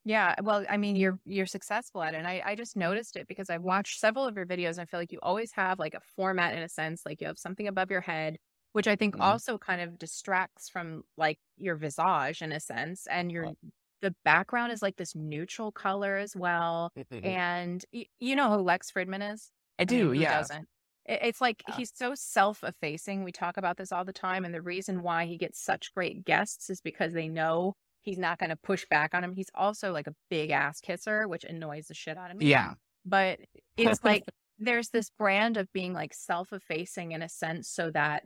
Yeah, 0.05 0.35
well, 0.41 0.65
I 0.69 0.77
mean, 0.77 0.95
you're 0.95 1.19
you're 1.25 1.45
successful 1.45 2.01
at 2.01 2.13
it. 2.13 2.17
And 2.17 2.27
I, 2.27 2.41
I 2.45 2.55
just 2.55 2.77
noticed 2.77 3.15
it 3.15 3.27
because 3.27 3.49
I've 3.49 3.61
watched 3.61 3.99
several 3.99 4.25
of 4.25 4.35
your 4.35 4.45
videos. 4.45 4.71
And 4.71 4.81
I 4.81 4.85
feel 4.85 4.99
like 4.99 5.11
you 5.11 5.19
always 5.21 5.51
have 5.53 5.77
like 5.77 5.93
a 5.93 5.99
format 6.15 6.55
in 6.55 6.63
a 6.63 6.69
sense, 6.69 7.03
like 7.05 7.19
you 7.21 7.27
have 7.27 7.37
something 7.37 7.67
above 7.67 7.91
your 7.91 8.01
head, 8.01 8.37
which 8.73 8.87
I 8.87 8.95
think 8.95 9.15
Mhm. 9.15 9.21
also 9.21 9.57
kind 9.57 9.81
of 9.81 9.97
distracts 9.97 10.69
from 10.69 11.03
like 11.17 11.39
your 11.57 11.75
visage 11.75 12.41
in 12.41 12.51
a 12.51 12.59
sense. 12.59 13.07
And 13.07 13.31
your 13.31 13.47
Oh. 13.47 13.55
the 14.01 14.15
background 14.23 14.71
is 14.71 14.81
like 14.81 14.95
this 14.95 15.13
neutral 15.15 15.71
color 15.71 16.17
as 16.17 16.35
well. 16.35 16.91
And 17.11 17.83
y- 17.91 18.05
you 18.19 18.35
know 18.35 18.49
who 18.49 18.61
Lex 18.63 18.91
Fridman 18.91 19.33
is? 19.33 19.51
I 19.77 19.83
I 19.83 19.85
mean, 19.85 19.99
do, 19.99 20.13
yeah. 20.13 20.37
doesn't? 20.39 20.69
It- 21.05 21.19
It's 21.23 21.41
like 21.41 21.63
Yeah. 21.67 21.75
he's 21.77 21.91
so 21.95 22.13
self-effacing. 22.15 23.23
We 23.23 23.31
talk 23.31 23.57
about 23.57 23.77
this 23.77 23.91
all 23.91 24.05
the 24.05 24.13
time, 24.13 24.45
and 24.45 24.53
the 24.53 24.61
reason 24.61 25.01
why 25.01 25.25
he 25.25 25.37
gets 25.37 25.59
such 25.59 25.93
great 25.93 26.23
guests 26.25 26.69
is 26.69 26.81
because 26.81 27.13
they 27.13 27.27
know 27.27 27.75
he's 28.01 28.17
not 28.17 28.37
going 28.39 28.49
to 28.51 28.55
push 28.55 28.85
back 28.89 29.13
on 29.13 29.23
him. 29.23 29.33
He's 29.33 29.49
also 29.53 29.91
like 29.91 30.07
a 30.07 30.15
big 30.29 30.51
ass 30.51 30.79
kisser, 30.79 31.27
which 31.27 31.43
annoys 31.43 31.87
the 31.87 31.93
shit 31.93 32.17
out 32.17 32.31
of 32.31 32.37
me. 32.37 32.45
Yeah. 32.47 32.75
But 33.05 33.39
it's 33.77 34.03
like 34.03 34.23
there's 34.59 34.89
this 34.89 35.09
brand 35.09 35.57
of 35.57 35.71
being 35.73 35.93
like 35.93 36.13
self-effacing 36.13 37.11
in 37.11 37.21
a 37.21 37.29
sense, 37.29 37.69
so 37.69 37.91
that 37.91 38.23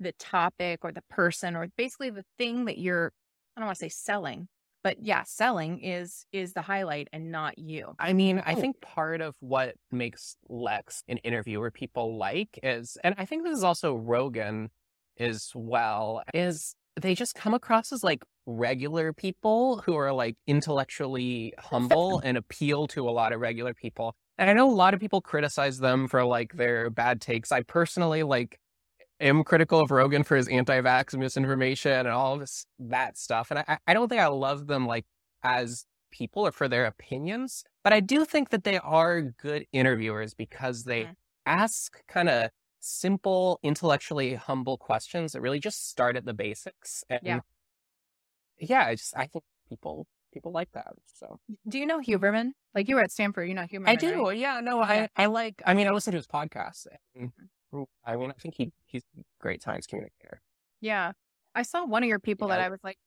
the 0.00 0.12
topic 0.12 0.80
or 0.84 0.92
the 0.92 1.02
person 1.10 1.54
or 1.56 1.68
basically 1.76 2.10
the 2.10 2.24
thing 2.38 2.64
that 2.66 2.78
you're 2.78 3.12
I 3.56 3.60
don't 3.60 3.66
want 3.66 3.78
to 3.78 3.84
say 3.84 3.88
selling, 3.90 4.48
but 4.82 4.96
yeah, 5.02 5.22
selling 5.24 5.80
is 5.80 6.24
is 6.32 6.52
the 6.54 6.62
highlight 6.62 7.08
and 7.12 7.30
not 7.30 7.58
you. 7.58 7.94
I 7.98 8.12
mean, 8.14 8.40
I 8.46 8.54
Oh. 8.54 8.60
think 8.60 8.80
part 8.80 9.20
of 9.20 9.36
what 9.40 9.74
makes 9.90 10.36
Lex 10.48 11.02
an 11.08 11.18
interviewer 11.18 11.70
people 11.70 12.16
like 12.16 12.58
is, 12.62 12.96
and 13.04 13.14
I 13.18 13.24
think 13.26 13.44
this 13.44 13.56
is 13.58 13.64
also 13.64 13.94
Rogan 13.94 14.70
as 15.18 15.52
well, 15.54 16.22
is 16.32 16.74
they 17.00 17.14
just 17.14 17.34
come 17.34 17.54
across 17.54 17.92
as 17.92 18.02
like 18.02 18.24
regular 18.46 19.12
people 19.12 19.78
who 19.84 19.94
are 19.96 20.12
like 20.12 20.36
intellectually 20.46 21.52
humble 21.58 22.20
and 22.24 22.36
appeal 22.38 22.86
to 22.88 23.08
a 23.08 23.10
lot 23.10 23.32
of 23.32 23.40
regular 23.40 23.74
people. 23.74 24.14
And 24.38 24.48
I 24.48 24.54
know 24.54 24.70
a 24.70 24.72
lot 24.72 24.94
of 24.94 25.00
people 25.00 25.20
criticize 25.20 25.78
them 25.78 26.08
for 26.08 26.24
like 26.24 26.54
their 26.54 26.88
bad 26.90 27.20
takes. 27.20 27.52
I 27.52 27.62
personally 27.62 28.22
like 28.22 28.58
am 29.20 29.44
critical 29.44 29.80
of 29.80 29.90
Rogan 29.90 30.22
for 30.24 30.36
his 30.36 30.48
anti-vax 30.48 31.16
misinformation 31.16 31.92
and 31.92 32.08
all 32.08 32.34
of 32.34 32.40
this 32.40 32.66
that 32.78 33.16
stuff. 33.18 33.50
And 33.50 33.60
I, 33.60 33.78
I 33.86 33.94
don't 33.94 34.08
think 34.08 34.20
I 34.20 34.26
love 34.28 34.66
them 34.66 34.86
like 34.86 35.04
as 35.42 35.84
people 36.10 36.46
or 36.46 36.52
for 36.52 36.68
their 36.68 36.86
opinions, 36.86 37.62
but 37.84 37.92
I 37.92 38.00
do 38.00 38.24
think 38.24 38.50
that 38.50 38.64
they 38.64 38.78
are 38.78 39.22
good 39.22 39.66
interviewers 39.72 40.34
because 40.34 40.84
they 40.84 41.04
Mhm. 41.04 41.16
ask 41.46 42.04
kind 42.08 42.28
of 42.28 42.50
simple, 42.80 43.60
intellectually 43.62 44.34
humble 44.34 44.76
questions 44.78 45.32
that 45.32 45.40
really 45.40 45.60
just 45.60 45.88
start 45.88 46.16
at 46.16 46.24
the 46.24 46.34
basics. 46.34 47.04
And 47.10 47.20
Yeah. 47.22 47.40
yeah, 48.58 48.86
I 48.86 48.94
just 48.94 49.16
I 49.16 49.26
think 49.26 49.44
people 49.68 50.06
people 50.32 50.52
like 50.52 50.70
that. 50.72 50.92
So 51.06 51.40
Do 51.68 51.78
you 51.78 51.86
know 51.86 51.98
Huberman? 52.00 52.52
Like 52.74 52.88
you 52.88 52.94
were 52.96 53.02
at 53.02 53.10
Stanford, 53.10 53.48
you 53.48 53.54
know 53.54 53.62
Huberman. 53.66 53.88
I 53.88 53.96
do. 53.96 54.26
right? 54.28 54.38
Yeah, 54.38 54.60
no, 54.60 54.80
I 54.80 55.08
I 55.16 55.26
like. 55.26 55.60
I 55.66 55.74
mean, 55.74 55.86
I 55.86 55.90
listen 55.90 56.12
to 56.12 56.18
his 56.18 56.26
podcast. 56.28 56.86
And, 57.16 57.32
I 58.04 58.16
mean, 58.16 58.30
I 58.30 58.34
think 58.40 58.54
he 58.56 58.72
he's 58.86 59.02
a 59.18 59.22
great 59.40 59.62
science 59.62 59.86
communicator. 59.86 60.40
Yeah. 60.80 61.12
I 61.54 61.62
saw 61.62 61.84
one 61.84 62.02
of 62.02 62.08
your 62.08 62.20
people 62.20 62.48
that 62.48 62.60
I 62.60 62.68
was 62.68 62.80
like, 62.84 62.98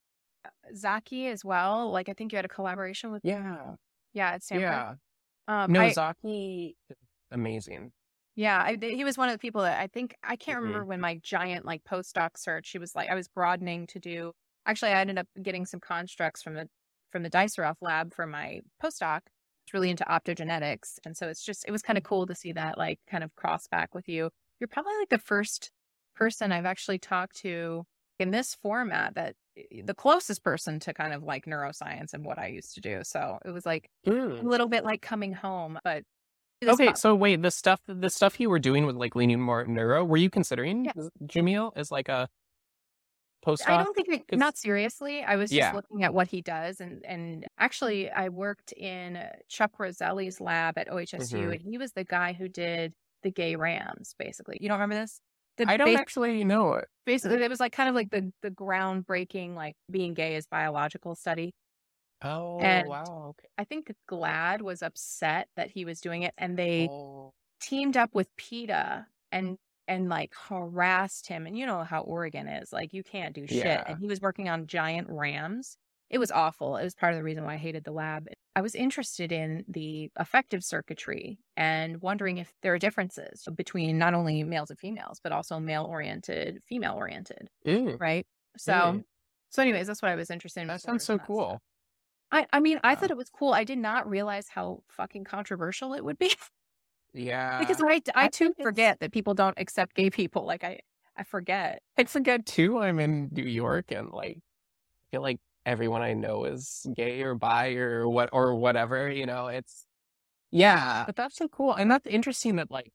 Zaki 0.74 1.28
as 1.28 1.44
well. 1.44 1.90
Like 1.90 2.08
I 2.08 2.12
think 2.14 2.32
you 2.32 2.36
had 2.36 2.44
a 2.44 2.48
collaboration 2.48 3.10
with, 3.12 3.22
Yeah, 3.24 3.76
yeah, 4.12 4.30
at 4.32 4.42
Stanford. 4.42 4.62
yeah. 4.62 4.94
Um, 5.48 5.72
No, 5.72 5.80
I- 5.80 5.92
Zaki, 5.92 6.76
amazing. 7.30 7.92
Yeah, 8.36 8.60
I, 8.60 8.76
he 8.80 9.04
was 9.04 9.16
one 9.16 9.28
of 9.28 9.34
the 9.34 9.38
people 9.38 9.62
that 9.62 9.78
I 9.80 9.86
think 9.86 10.16
I 10.24 10.34
can't 10.36 10.58
Mhm. 10.58 10.62
remember 10.62 10.84
when 10.86 11.00
my 11.00 11.16
giant 11.22 11.64
like 11.64 11.84
postdoc 11.84 12.36
search. 12.36 12.70
He 12.70 12.78
was 12.78 12.94
like 12.94 13.08
I 13.08 13.14
was 13.14 13.28
broadening 13.28 13.86
to 13.88 14.00
do. 14.00 14.32
Actually, 14.66 14.92
I 14.92 15.00
ended 15.00 15.18
up 15.18 15.28
getting 15.42 15.66
some 15.66 15.80
constructs 15.80 16.42
from 16.42 16.54
the 16.54 16.68
from 17.12 17.22
the 17.22 17.30
Deisseroth 17.30 17.76
lab 17.80 18.12
for 18.14 18.26
my 18.26 18.60
postdoc. 18.82 19.20
It's 19.66 19.72
really 19.72 19.88
into 19.90 20.04
optogenetics, 20.04 20.98
and 21.06 21.16
so 21.16 21.28
it's 21.28 21.44
just 21.44 21.64
it 21.66 21.70
was 21.70 21.80
kind 21.82 21.96
of 21.96 22.02
cool 22.04 22.26
to 22.26 22.34
see 22.34 22.52
that 22.52 22.76
like 22.76 22.98
kind 23.06 23.22
of 23.24 23.34
cross 23.36 23.68
back 23.68 23.94
with 23.94 24.08
you. 24.08 24.30
You're 24.60 24.68
probably 24.68 24.94
like 25.00 25.08
the 25.10 25.18
first 25.18 25.70
person 26.14 26.52
I've 26.52 26.64
actually 26.66 26.98
talked 26.98 27.36
to 27.38 27.84
in 28.18 28.30
this 28.30 28.54
format 28.54 29.14
that 29.16 29.34
eh, 29.56 29.82
the 29.84 29.94
closest 29.94 30.42
person 30.44 30.78
to 30.80 30.94
kind 30.94 31.12
of 31.12 31.22
like 31.24 31.46
neuroscience 31.46 32.12
and 32.14 32.24
what 32.24 32.38
I 32.38 32.46
used 32.48 32.74
to 32.74 32.80
do. 32.80 33.00
So 33.04 33.38
it 33.44 33.50
was 33.50 33.66
like 33.66 33.88
a 34.06 34.10
little 34.10 34.68
bit 34.68 34.84
like 34.84 35.02
coming 35.02 35.32
home, 35.32 35.78
but 35.84 36.04
Okay, 36.64 36.88
po- 36.88 36.94
so 36.94 37.14
wait, 37.14 37.42
the 37.42 37.50
stuff 37.50 37.80
the 37.86 38.08
stuff 38.08 38.40
you 38.40 38.48
were 38.48 38.58
doing 38.60 38.86
with 38.86 38.96
like 38.96 39.14
leaning 39.16 39.40
more 39.40 39.66
neuro, 39.66 40.04
were 40.04 40.16
you 40.16 40.30
considering 40.30 40.86
Yeah. 40.86 40.92
Jamil 41.26 41.72
as 41.76 41.90
like 41.90 42.08
a 42.08 42.28
postdoc? 43.44 43.68
I 43.68 43.84
don't 43.84 43.94
think 43.94 44.26
'Cause- 44.28 44.38
not 44.38 44.56
seriously. 44.56 45.22
I 45.22 45.36
was 45.36 45.50
just 45.50 45.58
Yeah. 45.58 45.72
looking 45.72 46.04
at 46.04 46.14
what 46.14 46.28
he 46.28 46.40
does, 46.40 46.80
and 46.80 47.04
and 47.04 47.46
actually, 47.58 48.10
I 48.10 48.28
worked 48.30 48.72
in 48.72 49.28
Chuck 49.48 49.72
Roselli's 49.78 50.40
lab 50.40 50.78
at 50.78 50.88
OHSU, 50.88 51.48
Mhm. 51.48 51.52
and 51.52 51.60
he 51.60 51.76
was 51.78 51.92
the 51.92 52.04
guy 52.04 52.32
who 52.32 52.48
did 52.48 52.94
the 53.24 53.32
gay 53.32 53.56
rams. 53.56 54.14
Basically, 54.18 54.58
you 54.60 54.68
don't 54.68 54.78
remember 54.78 54.94
this? 55.02 55.20
The 55.56 55.66
I 55.68 55.76
don't 55.76 55.88
bas- 55.92 56.00
actually 56.00 56.42
know 56.44 56.74
it. 56.74 56.86
basically 57.06 57.42
it 57.42 57.48
was 57.50 57.60
like 57.60 57.72
kind 57.72 57.88
of 57.88 57.94
like 57.96 58.10
the 58.10 58.32
the 58.42 58.50
groundbreaking 58.50 59.54
like 59.56 59.74
being 59.90 60.14
gay 60.14 60.36
is 60.36 60.46
biological 60.46 61.14
study. 61.16 61.52
Oh 62.22 62.58
And- 62.60 62.88
wow, 62.88 63.26
okay. 63.30 63.48
I 63.58 63.64
think 63.64 63.92
GLAAD 64.08 64.62
was 64.62 64.82
upset 64.82 65.48
that 65.56 65.70
he 65.70 65.84
was 65.84 66.00
doing 66.00 66.22
it, 66.22 66.34
and 66.38 66.56
they 66.56 66.88
Oh, 66.90 67.32
teamed 67.60 67.96
up 67.96 68.14
with 68.14 68.28
PETA 68.36 69.06
and 69.32 69.58
and 69.86 70.08
like 70.08 70.32
harassed 70.48 71.26
him. 71.28 71.46
And 71.46 71.56
you 71.58 71.66
know 71.66 71.84
how 71.84 72.00
Oregon 72.02 72.48
is. 72.48 72.72
Like 72.72 72.92
you 72.94 73.02
can't 73.02 73.34
do 73.34 73.46
shit. 73.46 73.64
Yeah. 73.64 73.84
And 73.86 73.98
he 73.98 74.06
was 74.06 74.20
working 74.20 74.48
on 74.48 74.66
giant 74.66 75.08
rams. 75.10 75.76
It 76.10 76.18
was 76.18 76.30
awful. 76.30 76.76
It 76.76 76.84
was 76.84 76.94
part 76.94 77.12
of 77.12 77.18
the 77.18 77.24
reason 77.24 77.44
why 77.44 77.54
I 77.54 77.56
hated 77.56 77.84
the 77.84 77.90
lab. 77.92 78.28
I 78.54 78.60
was 78.60 78.74
interested 78.74 79.32
in 79.32 79.64
the 79.68 80.10
affective 80.16 80.62
circuitry 80.62 81.38
and 81.56 82.00
wondering 82.02 82.38
if 82.38 82.52
there 82.62 82.72
are 82.74 82.78
differences 82.78 83.46
between 83.56 83.98
not 83.98 84.14
only 84.14 84.44
males 84.44 84.70
and 84.70 84.78
females, 84.78 85.18
but 85.22 85.32
also 85.32 85.58
male 85.58 85.84
oriented, 85.84 86.60
female 86.68 86.94
oriented, 86.94 87.48
right? 87.66 88.26
So 88.56 89.02
so 89.50 89.62
anyways, 89.62 89.86
that's 89.86 90.02
what 90.02 90.10
I 90.10 90.14
was 90.14 90.30
interested 90.30 90.60
in. 90.60 90.68
that 90.68 90.80
sounds 90.82 91.04
so 91.04 91.16
that 91.16 91.26
cool. 91.26 91.48
stuff. 91.48 91.62
I, 92.32 92.46
I 92.52 92.60
mean, 92.60 92.80
I 92.82 92.94
thought 92.96 93.10
it 93.10 93.16
was 93.16 93.30
cool. 93.30 93.52
I 93.52 93.64
did 93.64 93.78
not 93.78 94.08
realize 94.08 94.48
how 94.48 94.82
fucking 94.90 95.24
controversial 95.24 95.94
it 95.94 96.04
would 96.04 96.18
be. 96.18 96.34
Yeah, 97.16 97.60
because 97.60 97.80
I, 97.80 98.00
I 98.16 98.24
I 98.24 98.28
too 98.28 98.46
it's- 98.46 98.62
forget 98.64 98.98
that 98.98 99.12
people 99.12 99.34
don't 99.34 99.56
accept 99.56 99.94
gay 99.94 100.10
people. 100.10 100.44
Like 100.46 100.64
I, 100.64 100.80
I 101.16 101.22
forget. 101.22 101.80
I 101.96 102.02
forget 102.04 102.44
too. 102.44 102.80
I'm 102.80 102.98
in 102.98 103.28
New 103.30 103.44
York, 103.44 103.92
and 103.92 104.10
like, 104.10 104.38
I 104.38 105.04
feel 105.12 105.22
like 105.22 105.38
everyone 105.66 106.02
I 106.02 106.14
know 106.14 106.44
is 106.44 106.86
gay 106.96 107.22
or 107.22 107.34
bi 107.34 107.74
or 107.74 108.08
what 108.08 108.30
or 108.32 108.54
whatever. 108.54 109.10
You 109.10 109.26
know, 109.26 109.46
it's 109.48 109.86
yeah. 110.50 111.04
But 111.06 111.16
that's 111.16 111.36
so 111.36 111.48
cool, 111.48 111.74
and 111.74 111.90
that's 111.90 112.06
interesting 112.06 112.56
that 112.56 112.70
like 112.70 112.92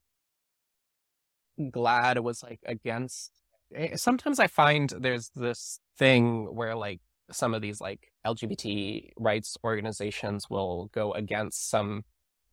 GLAAD 1.59 2.21
was 2.23 2.43
like 2.43 2.59
against. 2.65 3.31
eh, 3.75 3.95
Sometimes 3.95 4.39
I 4.39 4.47
find 4.47 4.91
there's 4.97 5.29
this 5.35 5.79
thing 5.97 6.53
where 6.55 6.75
like 6.75 7.01
some 7.31 7.53
of 7.53 7.61
these 7.61 7.81
like 7.81 8.11
LGBT 8.25 9.11
rights 9.17 9.57
organizations 9.63 10.49
will 10.49 10.89
go 10.93 11.11
against 11.13 11.69
some 11.69 12.03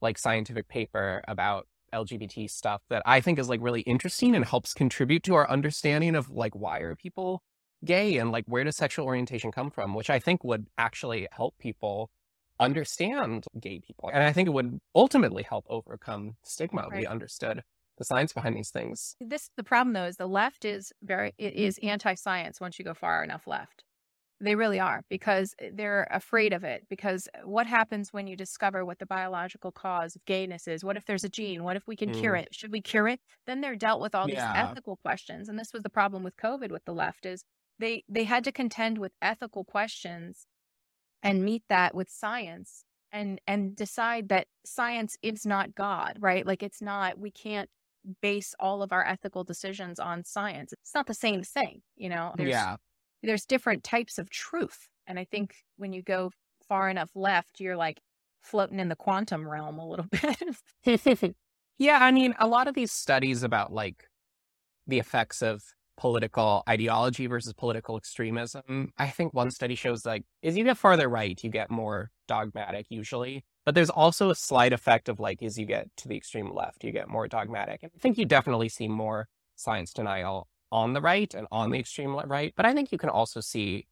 like 0.03 0.19
scientific 0.19 0.69
paper 0.69 1.23
about 1.29 1.67
LGBT 1.95 2.51
stuff 2.51 2.83
that 2.91 3.03
I 3.07 3.21
think 3.21 3.39
is 3.39 3.49
like 3.49 3.61
really 3.63 3.81
interesting 3.83 4.35
and 4.35 4.45
helps 4.45 4.75
contribute 4.75 5.23
to 5.25 5.35
our 5.35 5.49
understanding 5.49 6.15
of 6.15 6.29
like 6.31 6.55
why 6.55 6.81
are 6.81 6.95
people 6.97 7.43
gay 7.87 8.19
and 8.19 8.31
like 8.31 8.45
where 8.47 8.65
does 8.65 8.77
sexual 8.77 9.07
orientation 9.07 9.51
come 9.53 9.71
from, 9.71 9.95
which 9.95 10.11
I 10.11 10.19
think 10.19 10.45
would 10.45 10.67
actually 10.77 11.29
help 11.33 11.57
people 11.59 12.11
understand 12.59 13.45
gay 13.61 13.81
people. 13.81 14.11
And 14.13 14.23
I 14.23 14.33
think 14.33 14.49
it 14.49 14.53
would 14.53 14.79
ultimately 14.95 15.43
help 15.43 15.65
overcome 15.69 16.37
stigma. 16.43 16.89
if 16.91 16.99
We 16.99 17.07
understood 17.07 17.63
the 17.99 18.05
science 18.05 18.33
behind 18.33 18.57
these 18.57 18.71
things. 18.71 19.17
This 19.21 19.51
the 19.57 19.65
problem 19.65 19.95
though 19.95 20.05
is 20.05 20.17
the 20.17 20.29
left 20.29 20.65
is 20.65 20.93
very 21.03 21.33
it 21.39 21.55
is 21.55 21.79
anti-science 21.83 22.61
once 22.61 22.79
you 22.79 22.85
go 22.85 22.95
far 22.95 23.25
enough 23.25 23.47
left. 23.47 23.85
They 24.39 24.55
really 24.55 24.79
are 24.79 25.03
because 25.09 25.55
eh, 25.59 25.71
they're 25.73 26.07
afraid 26.11 26.53
of 26.53 26.63
it. 26.63 26.85
Because 26.91 27.27
what 27.45 27.67
happens 27.67 28.13
when 28.13 28.27
you 28.27 28.37
discover 28.37 28.85
what 28.85 28.99
the 28.99 29.07
biological 29.07 29.73
cause 29.73 30.15
of 30.15 30.25
gayness 30.27 30.69
is? 30.69 30.85
What 30.85 30.99
if 30.99 31.07
there's 31.07 31.25
a 31.25 31.31
gene? 31.31 31.65
What 31.65 31.77
if 31.77 31.87
we 31.87 31.97
can 31.97 32.13
cure 32.13 32.37
it? 32.37 32.49
Should 32.55 32.71
we 32.71 32.83
cure 32.83 33.09
it? 33.09 33.21
Then 33.47 33.63
they're 33.63 33.77
dealt 33.77 34.03
with 34.03 34.15
all 34.15 34.27
these 34.27 34.37
ethical 34.37 34.97
questions. 34.99 35.49
And 35.49 35.59
this 35.59 35.73
was 35.73 35.83
the 35.83 35.89
problem 35.89 36.23
with 36.23 36.37
COVID 36.37 36.71
with 36.71 36.85
the 36.85 36.93
left 36.93 37.25
is 37.25 37.45
they 37.79 38.05
they 38.09 38.25
had 38.25 38.45
to 38.45 38.53
contend 38.53 38.99
with 38.99 39.13
ethical 39.21 39.65
questions 39.65 40.47
and 41.23 41.45
meet 41.45 41.63
that 41.69 41.95
with 41.95 42.09
science 42.09 42.85
and 43.13 43.41
and 43.47 43.75
decide 43.77 44.29
that 44.29 44.47
science 44.65 45.17
is 45.23 45.47
not 45.47 45.75
God, 45.75 46.19
right? 46.21 46.47
Like 46.47 46.63
it's 46.63 46.83
not 46.83 47.19
we 47.19 47.31
can't 47.31 47.69
base 48.23 48.55
all 48.61 48.83
of 48.83 48.93
our 48.93 49.05
ethical 49.05 49.45
decisions 49.45 49.99
on 49.99 50.25
science. 50.25 50.73
It's 50.73 50.95
not 50.95 51.07
the 51.07 51.15
same 51.15 51.43
thing, 51.43 51.83
you 51.97 52.09
know. 52.09 52.33
There's, 52.37 52.51
yeah. 52.51 52.77
there's 53.23 53.47
different 53.47 53.85
types 53.85 54.19
of 54.19 54.31
truth, 54.31 54.89
and 55.07 55.19
I 55.19 55.25
think 55.25 55.57
when 55.77 55.93
you 55.93 56.03
go 56.03 56.31
far 56.69 56.89
enough 56.89 57.11
left, 57.15 57.61
you're 57.61 57.77
like 57.77 58.01
floating 58.43 58.79
in 58.79 58.89
the 58.89 58.97
quantum 58.97 59.49
realm 59.49 59.79
a 59.79 59.89
little 59.89 60.07
bit. 60.85 61.35
yeah, 61.79 61.99
I 62.01 62.11
mean, 62.13 62.35
a 62.39 62.47
lot 62.47 62.69
of 62.69 62.75
these 62.75 62.93
studies 62.93 63.43
about 63.43 63.73
like 63.73 64.05
the 64.87 64.99
effects 64.99 65.43
of 65.43 65.63
political 65.97 66.63
ideology 66.69 67.27
versus 67.27 67.53
political 67.53 67.97
extremism, 67.97 68.93
I 68.99 69.09
think 69.09 69.35
one 69.35 69.51
study 69.51 69.75
shows 69.75 70.05
like 70.05 70.25
as 70.43 70.57
you 70.57 70.65
get 70.65 70.79
farther 70.79 71.09
right, 71.09 71.43
you 71.43 71.51
get 71.51 71.71
more 71.71 72.11
dogmatic 72.29 72.87
usually. 72.91 73.45
But 73.65 73.75
there's 73.75 73.91
also 73.91 74.31
a 74.31 74.35
slight 74.35 74.73
effect 74.73 75.09
of 75.09 75.19
like 75.19 75.43
as 75.43 75.59
you 75.59 75.67
get 75.67 75.89
to 75.99 76.09
the 76.09 76.17
extreme 76.17 76.55
left, 76.55 76.85
you 76.85 76.93
get 76.93 77.09
more 77.09 77.27
dogmatic. 77.29 77.83
And 77.83 77.93
I 77.95 77.99
think 77.99 78.19
you 78.19 78.25
definitely 78.25 78.69
see 78.69 78.89
more 78.89 79.29
science 79.57 79.93
denial 79.93 80.49
on 80.71 80.93
the 80.93 81.01
right 81.01 81.33
and 81.35 81.47
on 81.51 81.71
the 81.71 81.79
extreme 81.79 82.15
right. 82.15 82.53
But 82.57 82.67
I 82.67 82.75
think 82.75 82.93
you 82.93 82.99
can 82.99 83.11
also 83.11 83.41
see 83.41 83.87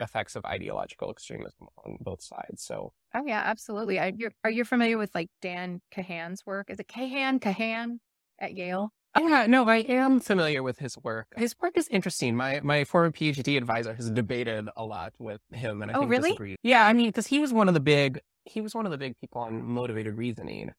effects 0.00 0.34
of 0.34 0.44
ideological 0.44 1.10
extremism 1.10 1.68
on 1.84 1.98
both 2.00 2.22
sides. 2.22 2.62
So 2.62 2.92
oh 3.14 3.22
yeah, 3.26 3.42
absolutely. 3.44 4.00
I, 4.00 4.12
are 4.44 4.50
you 4.50 4.64
familiar 4.64 4.98
with 4.98 5.14
like 5.14 5.28
Dan 5.42 5.80
Kahan's 5.94 6.44
work? 6.46 6.70
Is 6.70 6.80
it 6.80 6.88
Kahan 6.88 7.40
Kahan 7.40 7.98
at 8.40 8.56
Yale? 8.56 8.92
Yeah, 9.18 9.46
no, 9.46 9.68
I 9.68 9.78
am 9.78 10.20
familiar 10.20 10.62
with 10.62 10.78
his 10.78 10.96
work. 10.98 11.32
His 11.36 11.54
work 11.60 11.76
is 11.76 11.88
interesting. 11.88 12.36
My 12.36 12.60
my 12.60 12.84
former 12.84 13.10
PhD 13.10 13.56
advisor 13.56 13.94
has 13.94 14.10
debated 14.10 14.68
a 14.76 14.84
lot 14.84 15.14
with 15.18 15.40
him, 15.52 15.82
and 15.82 15.90
I 15.90 15.94
Oh, 15.94 16.00
think 16.00 16.10
really? 16.10 16.30
disagreed. 16.30 16.58
Yeah, 16.62 16.86
I 16.86 16.92
mean, 16.92 17.06
because 17.08 17.26
he 17.26 17.38
was 17.40 17.52
one 17.52 17.68
of 17.68 17.74
the 17.74 17.80
big 17.80 18.20
he 18.44 18.60
was 18.60 18.74
one 18.74 18.86
of 18.86 18.92
the 18.92 18.98
big 18.98 19.16
people 19.20 19.40
on 19.42 19.62
motivated 19.64 20.16
reasoning, 20.16 20.72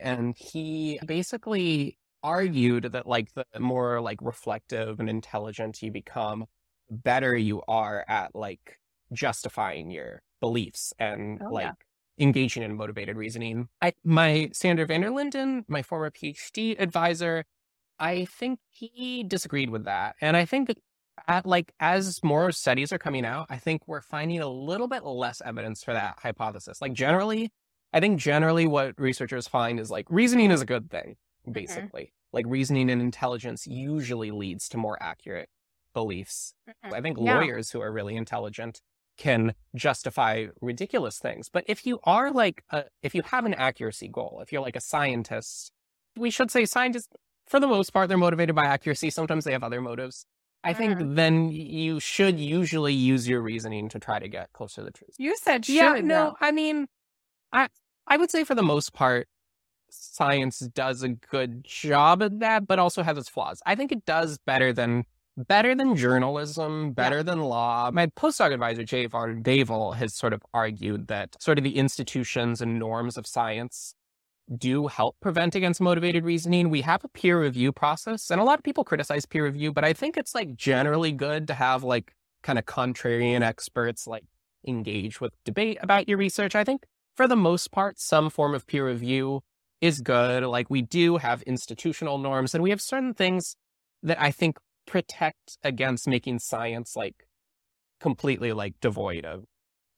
and 0.00 0.34
he 0.36 1.00
basically 1.06 1.98
argued 2.22 2.84
that 2.92 3.06
like 3.06 3.32
the 3.34 3.44
more 3.60 4.00
like 4.00 4.18
reflective 4.22 4.98
and 5.00 5.08
intelligent 5.08 5.80
you 5.82 5.92
become, 5.92 6.46
the 6.88 6.96
better 6.96 7.36
you 7.36 7.62
are 7.68 8.04
at 8.08 8.34
like 8.34 8.78
justifying 9.12 9.90
your 9.90 10.22
beliefs 10.40 10.92
and 10.98 11.40
Oh, 11.40 11.50
like 11.50 11.62
yeah. 11.62 11.72
engaging 12.18 12.62
in 12.64 12.76
motivated 12.76 13.16
reasoning. 13.16 13.68
I 13.80 13.92
my 14.04 14.50
Sander 14.52 14.86
van 14.86 15.02
der 15.02 15.10
Linden, 15.10 15.64
my 15.68 15.82
former 15.82 16.10
PhD 16.10 16.80
advisor, 16.80 17.44
I 17.98 18.24
think 18.26 18.60
he 18.70 19.24
disagreed 19.24 19.70
with 19.70 19.84
that. 19.84 20.16
And 20.20 20.36
I 20.36 20.44
think 20.44 20.74
at 21.26 21.46
like 21.46 21.72
as 21.80 22.22
more 22.22 22.52
studies 22.52 22.92
are 22.92 22.98
coming 22.98 23.24
out, 23.24 23.46
I 23.50 23.56
think 23.56 23.82
we're 23.86 24.00
finding 24.00 24.40
a 24.40 24.48
little 24.48 24.88
bit 24.88 25.04
less 25.04 25.42
evidence 25.44 25.82
for 25.82 25.92
that 25.92 26.18
hypothesis. 26.22 26.80
Like 26.80 26.92
generally, 26.92 27.50
I 27.92 28.00
think 28.00 28.20
generally 28.20 28.66
what 28.66 28.98
researchers 28.98 29.48
find 29.48 29.80
is 29.80 29.90
like 29.90 30.06
reasoning 30.10 30.50
is 30.50 30.60
a 30.60 30.66
good 30.66 30.90
thing, 30.90 31.16
mm-hmm. 31.42 31.52
basically. 31.52 32.12
Like 32.32 32.44
reasoning 32.46 32.90
and 32.90 33.00
intelligence 33.00 33.66
usually 33.66 34.30
leads 34.30 34.68
to 34.70 34.76
more 34.76 34.98
accurate 35.02 35.48
beliefs. 35.94 36.54
I 36.84 37.00
think 37.00 37.16
Yeah. 37.18 37.36
lawyers 37.36 37.70
who 37.70 37.80
are 37.80 37.90
really 37.90 38.16
intelligent 38.16 38.80
can 39.16 39.54
justify 39.74 40.46
ridiculous 40.60 41.18
things. 41.18 41.48
But 41.48 41.64
if 41.66 41.84
you 41.86 41.98
are 42.04 42.30
like, 42.30 42.62
a, 42.70 42.84
if 43.02 43.14
you 43.14 43.22
have 43.22 43.44
an 43.46 43.54
accuracy 43.54 44.08
goal, 44.08 44.38
if 44.42 44.52
you're 44.52 44.62
like 44.62 44.76
a 44.76 44.80
scientist, 44.80 45.72
we 46.16 46.30
should 46.30 46.50
say 46.50 46.64
scientists, 46.66 47.08
for 47.48 47.60
the 47.60 47.66
most 47.66 47.92
part, 47.92 48.08
they're 48.08 48.18
motivated 48.18 48.54
by 48.54 48.64
accuracy. 48.66 49.10
Sometimes 49.10 49.44
they 49.44 49.52
have 49.52 49.62
other 49.64 49.80
motives. 49.80 50.26
I 50.64 50.74
think 50.74 50.98
Mm. 50.98 51.14
then 51.16 51.48
you 51.52 52.00
should 52.00 52.38
usually 52.40 52.92
use 52.92 53.28
your 53.28 53.40
reasoning 53.40 53.88
to 53.90 53.98
try 53.98 54.18
to 54.18 54.28
get 54.28 54.52
closer 54.52 54.80
to 54.80 54.84
the 54.86 54.90
truth. 54.90 55.14
You 55.18 55.36
said 55.36 55.64
should. 55.64 55.74
yeah, 55.74 56.00
no. 56.02 56.34
I 56.40 56.50
mean, 56.52 56.88
I 57.52 57.68
I 58.06 58.16
would 58.16 58.30
say 58.30 58.42
for 58.44 58.54
the 58.54 58.62
most 58.62 58.92
part, 58.92 59.28
science 59.90 60.58
does 60.58 61.02
a 61.02 61.08
good 61.10 61.64
job 61.64 62.22
at 62.22 62.40
that, 62.40 62.66
but 62.66 62.78
also 62.78 63.02
has 63.02 63.16
its 63.18 63.28
flaws. 63.28 63.62
I 63.66 63.74
think 63.74 63.92
it 63.92 64.04
does 64.04 64.38
better 64.38 64.72
than 64.72 65.04
better 65.36 65.74
than 65.74 65.94
journalism, 65.94 66.92
better 66.92 67.22
than 67.22 67.38
law. 67.40 67.90
My 67.92 68.06
postdoc 68.08 68.52
advisor 68.52 68.82
Jay 68.82 69.06
Van 69.06 69.42
Bavel 69.42 69.94
has 69.94 70.12
sort 70.14 70.32
of 70.32 70.42
argued 70.52 71.06
that 71.08 71.40
sort 71.40 71.58
of 71.58 71.64
the 71.64 71.76
institutions 71.76 72.60
and 72.60 72.78
norms 72.78 73.16
of 73.16 73.24
science 73.26 73.94
do 74.56 74.86
help 74.86 75.16
prevent 75.20 75.54
against 75.54 75.80
motivated 75.80 76.24
reasoning. 76.24 76.70
We 76.70 76.82
have 76.82 77.04
a 77.04 77.08
peer 77.08 77.40
review 77.40 77.72
process, 77.72 78.30
and 78.30 78.40
a 78.40 78.44
lot 78.44 78.58
of 78.58 78.64
people 78.64 78.84
criticize 78.84 79.26
peer 79.26 79.44
review, 79.44 79.72
but 79.72 79.84
I 79.84 79.92
think 79.92 80.16
it's 80.16 80.34
like 80.34 80.56
generally 80.56 81.12
good 81.12 81.46
to 81.48 81.54
have 81.54 81.84
like 81.84 82.14
kind 82.42 82.58
of 82.58 82.64
contrarian 82.64 83.42
experts 83.42 84.06
like 84.06 84.24
engage 84.66 85.20
with 85.20 85.32
debate 85.44 85.78
about 85.80 86.08
your 86.08 86.18
research. 86.18 86.54
I 86.54 86.64
think 86.64 86.84
for 87.16 87.26
the 87.26 87.36
most 87.36 87.72
part, 87.72 87.98
some 87.98 88.30
form 88.30 88.54
of 88.54 88.66
peer 88.66 88.86
review 88.86 89.42
is 89.80 90.00
good. 90.00 90.44
Like 90.44 90.70
we 90.70 90.82
do 90.82 91.16
have 91.18 91.42
institutional 91.42 92.18
norms 92.18 92.54
and 92.54 92.62
we 92.62 92.70
have 92.70 92.80
certain 92.80 93.14
things 93.14 93.56
that 94.02 94.20
I 94.20 94.30
think 94.30 94.58
protect 94.86 95.58
against 95.62 96.08
making 96.08 96.38
science 96.38 96.96
like 96.96 97.26
completely 98.00 98.52
like 98.52 98.74
devoid 98.80 99.24
of 99.24 99.44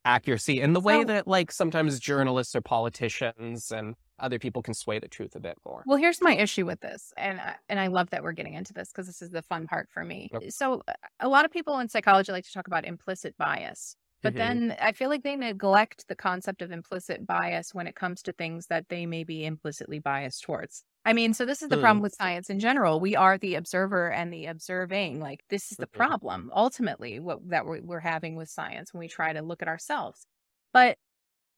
accuracy 0.05 0.61
in 0.61 0.73
the 0.73 0.81
way 0.81 1.05
that 1.05 1.29
like 1.29 1.53
sometimes 1.53 2.01
journalists 2.01 2.57
or 2.57 2.61
politicians 2.61 3.71
and 3.71 3.95
other 4.21 4.39
people 4.39 4.63
can 4.63 4.75
sway 4.75 4.99
the 4.99 5.09
truth 5.09 5.37
a 5.37 5.41
bit 5.41 5.59
more. 5.65 5.87
Well, 5.87 5.97
here's 5.99 6.21
my 6.21 6.37
issue 6.37 6.67
with 6.67 6.81
this, 6.81 7.13
and 7.17 7.41
I- 7.41 7.57
and 7.69 7.81
I 7.81 7.87
love 7.87 8.11
that 8.11 8.23
we're 8.23 8.33
getting 8.33 8.53
into 8.55 8.73
this 8.75 8.91
because 8.91 9.07
this 9.07 9.23
is 9.23 9.31
the 9.31 9.43
fun 9.43 9.67
part 9.67 9.89
for 9.91 10.05
me. 10.05 10.31
So, 10.51 10.83
uh, 10.87 10.93
a 11.21 11.29
lot 11.29 11.45
of 11.47 11.51
people 11.51 11.79
in 11.79 11.89
psychology 11.89 12.33
like 12.33 12.45
to 12.45 12.53
talk 12.53 12.67
about 12.67 12.85
implicit 12.85 13.37
bias, 13.39 13.97
but 14.23 14.37
Mhm. 14.37 14.37
then 14.37 14.77
I 14.79 14.93
feel 14.93 15.09
like 15.09 15.23
they 15.23 15.37
neglect 15.37 16.07
the 16.09 16.17
concept 16.17 16.61
of 16.63 16.71
implicit 16.71 17.27
bias 17.27 17.73
when 17.75 17.87
it 17.87 17.97
comes 17.97 18.23
to 18.25 18.33
things 18.33 18.67
that 18.67 18.89
they 18.91 19.07
may 19.07 19.25
be 19.25 19.45
implicitly 19.47 19.99
biased 20.01 20.43
towards. 20.43 20.85
I 21.07 21.15
mean, 21.15 21.33
so 21.33 21.47
this 21.47 21.63
is 21.63 21.71
the 21.71 21.79
Mm. 21.79 21.79
problem 21.79 22.03
with 22.03 22.15
science 22.15 22.51
in 22.51 22.59
general. 22.61 23.01
We 23.01 23.17
are 23.17 23.39
the 23.39 23.55
observer 23.55 24.11
and 24.13 24.31
the 24.33 24.47
observing. 24.47 25.19
Like 25.21 25.45
this 25.49 25.73
is 25.73 25.79
the 25.79 25.87
Mhm. 25.95 26.03
problem 26.03 26.51
ultimately 26.55 27.19
what 27.21 27.49
that 27.49 27.65
we're, 27.65 27.81
we're 27.81 28.01
having 28.01 28.37
with 28.37 28.51
science 28.51 28.93
when 28.93 28.99
we 29.01 29.09
try 29.09 29.33
to 29.33 29.41
look 29.41 29.63
at 29.63 29.69
ourselves. 29.69 30.27
But 30.75 30.99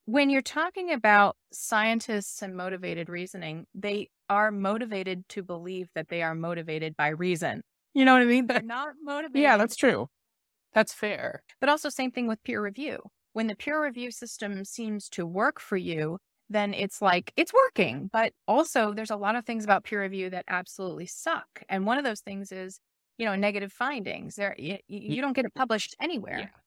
when 0.07 0.31
you're 0.31 0.43
talking 0.43 0.93
about 0.93 1.37
scientists 1.53 2.43
and 2.43 2.57
motivated 2.57 3.09
reasoning, 3.09 3.67
they 3.75 4.09
are 4.29 4.51
motivated 4.51 5.29
to 5.31 5.43
believe 5.43 5.89
that 5.95 6.09
they 6.09 6.23
are 6.23 6.35
motivated 6.35 6.97
by 6.97 7.09
reason. 7.09 7.63
You 7.95 8.05
know 8.05 8.15
what 8.15 8.23
I 8.23 8.27
mean? 8.27 8.47
They're 8.47 8.63
not 8.63 8.95
motivated. 9.03 9.43
Yeah, 9.43 9.57
that's 9.57 9.77
true. 9.77 10.09
That's 10.73 10.95
fair. 10.95 11.43
But 11.61 11.69
also, 11.69 11.89
same 11.89 12.11
thing 12.11 12.27
with 12.27 12.43
peer 12.43 12.63
review. 12.63 12.99
When 13.35 13.47
the 13.47 13.55
peer 13.55 13.83
review 13.83 14.11
system 14.11 14.65
seems 14.65 15.09
to 15.11 15.27
work 15.27 15.61
for 15.61 15.77
you, 15.77 16.19
then 16.49 16.75
it's 16.75 17.01
like 17.01 17.33
it's 17.37 17.53
working. 17.53 18.09
But 18.13 18.33
also, 18.49 18.93
there's 18.95 19.11
a 19.11 19.17
lot 19.17 19.37
of 19.37 19.45
things 19.45 19.65
about 19.65 19.85
peer 19.85 20.03
review 20.03 20.31
that 20.31 20.45
absolutely 20.49 21.07
suck. 21.07 21.63
And 21.69 21.87
one 21.87 21.99
of 21.99 22.05
those 22.05 22.21
things 22.21 22.53
is, 22.53 22.81
you 23.19 23.27
know, 23.27 23.37
negative 23.37 23.73
findings. 23.73 24.37
There, 24.37 24.55
you, 24.59 24.79
you 24.89 25.21
don't 25.21 25.35
get 25.35 25.45
it 25.45 25.55
published 25.55 25.95
anywhere. 26.01 26.39
Yeah. 26.39 26.62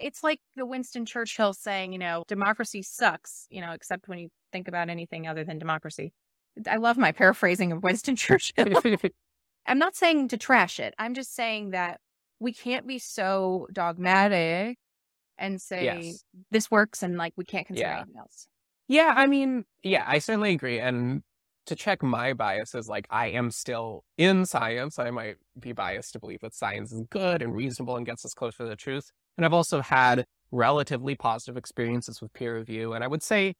It's 0.00 0.22
like 0.22 0.40
the 0.56 0.66
Winston 0.66 1.06
Churchill 1.06 1.52
saying, 1.54 1.92
you 1.92 1.98
know, 1.98 2.24
democracy 2.28 2.82
sucks. 2.82 3.46
You 3.50 3.60
know, 3.60 3.72
except 3.72 4.08
when 4.08 4.18
you 4.18 4.28
think 4.52 4.68
about 4.68 4.88
anything 4.88 5.26
other 5.26 5.44
than 5.44 5.58
democracy. 5.58 6.12
I 6.68 6.76
love 6.76 6.98
my 6.98 7.12
paraphrasing 7.20 7.72
of 7.72 7.82
Winston 7.82 8.16
Churchill. 8.16 8.80
I'm 9.66 9.78
not 9.78 9.94
saying 9.94 10.28
to 10.28 10.36
trash 10.36 10.80
it. 10.80 10.94
I'm 10.98 11.14
just 11.14 11.34
saying 11.34 11.70
that 11.70 12.00
we 12.40 12.52
can't 12.52 12.86
be 12.86 12.98
so 12.98 13.68
dogmatic 13.72 14.78
and 15.38 15.60
say 15.60 15.84
yes. 15.84 16.24
this 16.50 16.70
works 16.70 17.02
and 17.02 17.16
like 17.16 17.32
we 17.36 17.44
can't 17.44 17.66
consider 17.66 17.88
Yeah. 17.88 17.96
anything 17.98 18.16
else. 18.18 18.46
Yeah, 18.88 19.12
I 19.16 19.26
mean, 19.26 19.64
yeah, 19.82 20.04
I 20.06 20.18
certainly 20.18 20.52
agree. 20.52 20.80
And 20.80 21.22
to 21.66 21.76
check 21.76 22.02
my 22.02 22.32
biases, 22.32 22.88
like 22.88 23.06
I 23.10 23.28
am 23.28 23.50
still 23.52 24.02
in 24.18 24.44
science. 24.46 24.98
I 24.98 25.10
might 25.10 25.36
be 25.58 25.72
biased 25.72 26.14
to 26.14 26.18
believe 26.18 26.40
that 26.40 26.54
science 26.54 26.90
is 26.90 27.02
good 27.10 27.42
and 27.42 27.54
reasonable 27.54 27.96
and 27.96 28.04
gets 28.04 28.24
us 28.24 28.34
closer 28.34 28.64
to 28.64 28.68
the 28.68 28.76
truth. 28.76 29.12
And 29.36 29.44
I've 29.44 29.52
also 29.52 29.80
had 29.80 30.24
relatively 30.50 31.14
positive 31.14 31.56
experiences 31.56 32.20
with 32.20 32.32
peer 32.32 32.56
review. 32.56 32.92
And 32.92 33.04
I 33.04 33.06
would 33.06 33.22
say, 33.22 33.54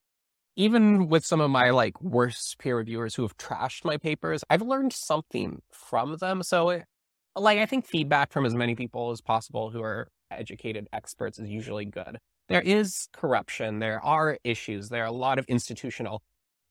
even 0.56 1.08
with 1.08 1.24
some 1.24 1.40
of 1.40 1.50
my 1.50 1.70
like 1.70 2.00
worst 2.02 2.58
peer 2.58 2.76
reviewers 2.76 3.14
who 3.14 3.22
have 3.22 3.36
trashed 3.36 3.84
my 3.84 3.96
papers, 3.96 4.42
I've 4.50 4.62
learned 4.62 4.92
something 4.92 5.62
from 5.72 6.16
them. 6.16 6.42
So, 6.42 6.82
like, 7.36 7.58
I 7.58 7.66
think 7.66 7.86
feedback 7.86 8.32
from 8.32 8.44
as 8.44 8.54
many 8.54 8.74
people 8.74 9.10
as 9.10 9.20
possible 9.20 9.70
who 9.70 9.82
are 9.82 10.08
educated 10.30 10.88
experts 10.92 11.38
is 11.38 11.48
usually 11.48 11.84
good 11.84 12.18
there 12.50 12.60
is 12.60 13.08
corruption. 13.12 13.78
There 13.78 14.04
are 14.04 14.36
issues. 14.42 14.88
There 14.88 15.04
are 15.04 15.06
a 15.06 15.12
lot 15.12 15.38
of 15.38 15.46
institutional 15.46 16.20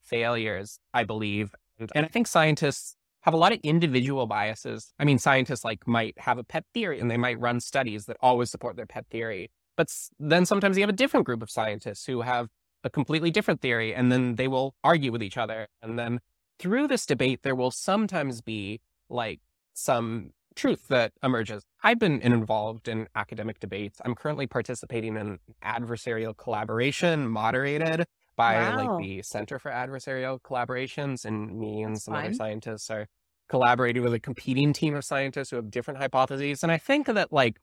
failures, 0.01 0.77
I 0.93 1.05
believe. 1.05 1.55
And 1.95 2.05
I 2.05 2.09
think 2.09 2.27
scientists 2.27 2.97
have 3.21 3.33
a 3.33 3.37
lot 3.37 3.51
of 3.51 3.59
individual 3.63 4.25
biases. 4.27 4.93
I 4.99 5.05
mean, 5.05 5.19
scientists 5.19 5.65
like 5.65 5.87
might 5.87 6.17
have 6.19 6.37
a 6.37 6.43
pet 6.43 6.65
theory 6.73 6.99
and 6.99 7.09
they 7.11 7.17
might 7.17 7.39
run 7.39 7.59
studies 7.59 8.05
that 8.05 8.17
always 8.21 8.49
support 8.49 8.75
their 8.75 8.85
pet 8.85 9.05
theory. 9.09 9.51
But 9.75 9.87
then 10.19 10.45
sometimes 10.45 10.77
you 10.77 10.83
have 10.83 10.89
a 10.89 10.93
different 10.93 11.25
group 11.25 11.41
of 11.41 11.49
scientists 11.49 12.05
who 12.05 12.21
have 12.21 12.49
a 12.83 12.89
completely 12.89 13.31
different 13.31 13.61
theory 13.61 13.93
and 13.93 14.11
then 14.11 14.35
they 14.35 14.47
will 14.47 14.75
argue 14.83 15.11
with 15.11 15.23
each 15.23 15.37
other. 15.37 15.67
And 15.81 15.99
then 15.99 16.19
through 16.59 16.87
this 16.87 17.05
debate, 17.05 17.41
there 17.43 17.55
will 17.55 17.71
sometimes 17.71 18.41
be 18.41 18.81
like 19.09 19.39
some 19.73 20.31
truth 20.55 20.87
that 20.89 21.13
emerges. 21.23 21.63
I've 21.83 21.99
been 21.99 22.21
involved 22.21 22.87
in 22.87 23.07
academic 23.15 23.59
debates. 23.59 24.01
I'm 24.03 24.15
currently 24.15 24.47
participating 24.47 25.15
in 25.15 25.39
adversarial 25.63 26.35
collaboration 26.35 27.29
moderated 27.29 28.05
by 28.39 28.55
Wow. 28.55 28.77
like 28.77 29.03
the 29.03 29.21
Center 29.21 29.59
for 29.59 29.69
Adversarial 29.69 30.39
Collaborations, 30.41 31.25
and 31.25 31.59
me 31.59 31.83
and 31.83 31.95
That's 31.95 32.05
some 32.05 32.15
other 32.15 32.33
scientists 32.33 32.89
are 32.89 33.07
collaborating 33.49 34.01
with 34.01 34.13
a 34.13 34.19
competing 34.19 34.71
team 34.71 34.95
of 34.95 35.03
scientists 35.03 35.49
who 35.49 35.57
have 35.57 35.69
different 35.69 35.99
hypotheses. 35.99 36.63
And 36.63 36.71
I 36.71 36.77
think 36.77 37.07
that 37.07 37.33
like 37.33 37.59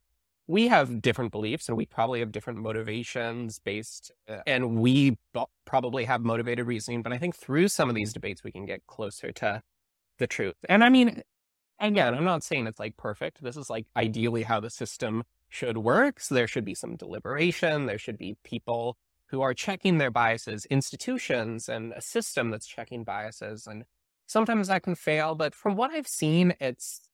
we 0.46 0.68
have 0.68 1.00
different 1.00 1.32
beliefs 1.32 1.68
and 1.68 1.78
we 1.78 1.86
probably 1.86 2.20
have 2.20 2.30
different 2.30 2.58
motivations 2.58 3.58
based, 3.58 4.12
uh, 4.28 4.40
and 4.46 4.76
we 4.76 5.16
probably 5.64 6.04
have 6.04 6.20
motivated 6.22 6.66
reasoning. 6.66 7.02
But 7.02 7.14
I 7.14 7.18
think 7.18 7.34
through 7.36 7.68
some 7.68 7.88
of 7.88 7.94
these 7.94 8.12
debates, 8.12 8.44
we 8.44 8.52
can 8.52 8.66
get 8.66 8.86
closer 8.86 9.32
to 9.32 9.62
the 10.18 10.26
truth. 10.26 10.56
And 10.68 10.84
I 10.84 10.90
mean, 10.90 11.22
again, 11.80 12.14
I'm 12.14 12.24
not 12.24 12.44
saying 12.44 12.66
it's 12.66 12.78
like 12.78 12.98
perfect. 12.98 13.42
This 13.42 13.56
is 13.56 13.70
like 13.70 13.86
ideally 13.96 14.42
how 14.42 14.60
the 14.60 14.70
system 14.70 15.24
should 15.48 15.78
work. 15.78 16.20
So 16.20 16.34
there 16.34 16.46
should 16.46 16.66
be 16.66 16.74
some 16.74 16.96
deliberation. 16.96 17.86
There 17.86 17.98
should 17.98 18.18
be 18.18 18.36
people 18.44 18.98
who 19.28 19.40
are 19.42 19.54
checking 19.54 19.98
their 19.98 20.10
biases, 20.10 20.66
institutions, 20.66 21.68
and 21.68 21.92
a 21.92 22.00
system 22.00 22.50
that's 22.50 22.66
checking 22.66 23.04
biases. 23.04 23.66
And 23.66 23.84
sometimes 24.26 24.68
that 24.68 24.82
can 24.82 24.94
fail. 24.94 25.34
But 25.34 25.54
from 25.54 25.76
what 25.76 25.90
I've 25.90 26.08
seen, 26.08 26.54
it's 26.60 27.08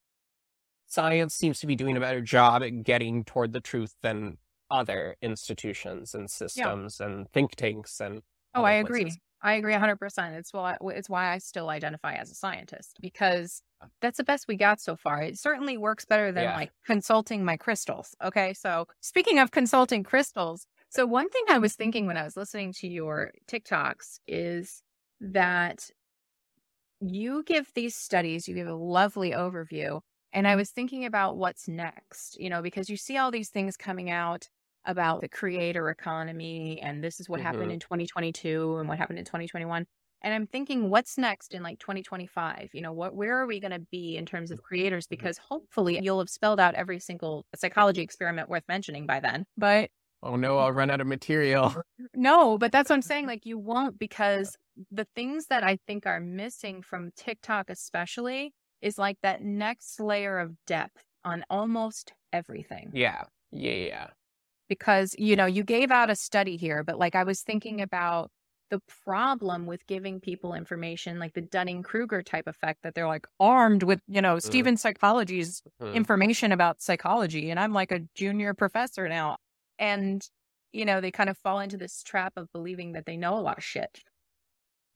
science 0.87 1.35
seems 1.35 1.61
to 1.61 1.67
be 1.67 1.77
doing 1.77 1.97
a 1.97 2.01
better 2.01 2.21
job 2.21 2.63
at 2.63 2.83
getting 2.85 3.25
toward 3.25 3.53
the 3.53 3.61
truth 3.61 3.95
than 4.03 4.39
other 4.71 5.17
institutions 5.23 6.15
and 6.15 6.31
systems 6.31 7.01
and 7.01 7.31
think 7.33 7.57
tanks 7.57 8.01
and 8.01 8.23
Oh, 8.55 8.65
I 8.65 8.73
agree. 8.73 9.03
places. 9.05 9.19
I 9.45 9.55
agree 9.55 9.73
100%. 9.73 10.35
It's 10.35 10.53
why 10.53 10.77
it's 10.83 11.09
why 11.09 11.33
I 11.33 11.39
still 11.39 11.69
identify 11.71 12.15
as 12.15 12.31
a 12.31 12.35
scientist 12.35 12.99
because 13.01 13.63
that's 14.01 14.19
the 14.19 14.25
best 14.25 14.47
we 14.47 14.57
got 14.57 14.81
so 14.81 14.95
far. 14.95 15.21
It 15.23 15.39
certainly 15.39 15.77
works 15.77 16.05
better 16.05 16.31
than 16.31 16.45
Yeah. 16.45 16.55
like 16.57 16.71
consulting 16.87 17.45
my 17.45 17.57
crystals. 17.57 18.15
Okay? 18.23 18.53
So, 18.55 18.87
speaking 19.01 19.39
of 19.41 19.51
consulting 19.51 20.05
crystals, 20.05 20.67
so 20.93 21.07
one 21.07 21.29
thing 21.31 21.45
I 21.49 21.59
was 21.59 21.75
thinking 21.75 22.07
when 22.07 22.17
I 22.19 22.25
was 22.25 22.37
listening 22.37 22.73
to 22.75 22.89
your 22.89 23.33
TikToks 23.49 24.21
is 24.27 24.83
that 25.21 25.91
you 27.01 27.43
give 27.45 27.73
these 27.75 27.97
studies, 27.97 28.47
you 28.47 28.55
give 28.55 28.69
a 28.69 28.75
lovely 28.75 29.31
overview, 29.33 30.01
and 30.33 30.47
I 30.47 30.57
was 30.57 30.71
thinking 30.71 31.05
about 31.05 31.37
what's 31.37 31.69
next, 31.69 32.39
you 32.39 32.49
know, 32.49 32.63
because 32.63 32.89
you 32.89 32.97
see 32.97 33.17
all 33.17 33.31
these 33.31 33.51
things 33.51 33.77
coming 33.77 34.11
out 34.11 34.49
about 34.85 35.21
the 35.21 35.29
creator 35.29 35.89
economy 35.91 36.81
and 36.81 37.05
this 37.05 37.21
is 37.21 37.29
what 37.29 37.41
happened 37.41 37.71
Mhm. 37.71 37.73
in 37.73 37.79
2022 37.79 38.79
and 38.79 38.89
what 38.89 38.99
happened 38.99 39.17
in 39.21 39.25
2021 39.25 39.87
and 40.23 40.35
i'm 40.35 40.45
thinking 40.45 40.91
what's 40.91 41.17
next 41.17 41.55
in 41.55 41.63
like 41.63 41.79
2025 41.79 42.69
you 42.73 42.81
know 42.83 42.93
what 42.93 43.15
where 43.15 43.39
are 43.39 43.47
we 43.47 43.61
going 43.61 43.71
to 43.71 43.87
be 43.93 44.17
in 44.17 44.27
terms 44.27 44.51
of 44.51 44.61
creators? 44.65 45.07
Because 45.07 45.39
hopefully 45.39 46.01
you'll 46.03 46.19
have 46.19 46.29
spelled 46.29 46.59
out 46.59 46.75
every 46.75 46.99
single 46.99 47.47
psychology 47.55 48.03
experiment 48.03 48.49
worth 48.49 48.65
mentioning 48.67 49.07
by 49.07 49.21
then 49.21 49.45
but 49.57 49.89
Oh 50.25 50.37
no, 50.37 50.59
I'll 50.59 50.73
run 50.73 50.91
out 50.91 51.01
of 51.01 51.07
material. 51.07 51.75
no 52.15 52.59
but 52.59 52.73
that's 52.73 52.89
what 52.91 52.95
i'm 52.97 53.03
saying 53.03 53.27
like 53.33 53.45
you 53.47 53.59
won't 53.59 53.99
because 53.99 54.57
the 54.91 55.07
things 55.15 55.47
that 55.47 55.63
i 55.63 55.79
think 55.87 56.07
are 56.07 56.21
missing 56.21 56.83
from 56.83 57.11
tiktok 57.17 57.69
especially 57.71 58.53
is 58.81 58.99
like 58.99 59.17
that 59.23 59.43
next 59.43 60.01
layer 60.01 60.39
of 60.39 60.53
depth 60.67 61.03
on 61.25 61.45
almost 61.51 62.13
everything 62.33 62.91
yeah. 62.95 63.23
Yeah. 63.53 63.73
Yeah. 63.73 64.07
because 64.69 65.15
you 65.19 65.37
know 65.37 65.47
you 65.47 65.63
gave 65.63 65.91
out 65.91 66.11
a 66.11 66.17
study 66.17 66.57
here 66.57 66.83
but 66.83 66.99
like 66.99 67.15
i 67.15 67.23
was 67.25 67.43
thinking 67.43 67.81
about 67.81 68.31
the 68.71 68.81
problem 69.05 69.67
with 69.67 69.87
giving 69.87 70.19
people 70.19 70.55
information 70.55 71.19
like 71.19 71.35
the 71.35 71.43
Dunning 71.43 71.83
Kruger 71.83 72.23
type 72.23 72.47
effect 72.47 72.83
that 72.85 72.95
they're 72.95 73.07
like 73.07 73.27
armed 73.39 73.83
with, 73.83 74.01
you 74.09 74.23
know, 74.23 74.39
Steven 74.39 74.79
Psychology's 74.79 75.61
Mhm. 75.83 75.93
information 75.95 76.53
about 76.53 76.81
psychology. 76.81 77.51
And 77.51 77.61
I'm 77.61 77.75
like 77.75 77.93
a 77.93 78.01
junior 78.15 78.55
professor 78.55 79.11
now. 79.11 79.37
And, 79.79 80.27
you 80.73 80.85
know, 80.85 81.01
they 81.01 81.11
kind 81.11 81.31
of 81.31 81.39
fall 81.39 81.61
into 81.61 81.77
this 81.77 82.03
trap 82.03 82.35
of 82.37 82.51
believing 82.53 82.93
that 82.93 83.07
they 83.07 83.17
know 83.17 83.35
a 83.39 83.41
lot 83.41 83.59
of 83.59 83.65
shit. 83.65 84.01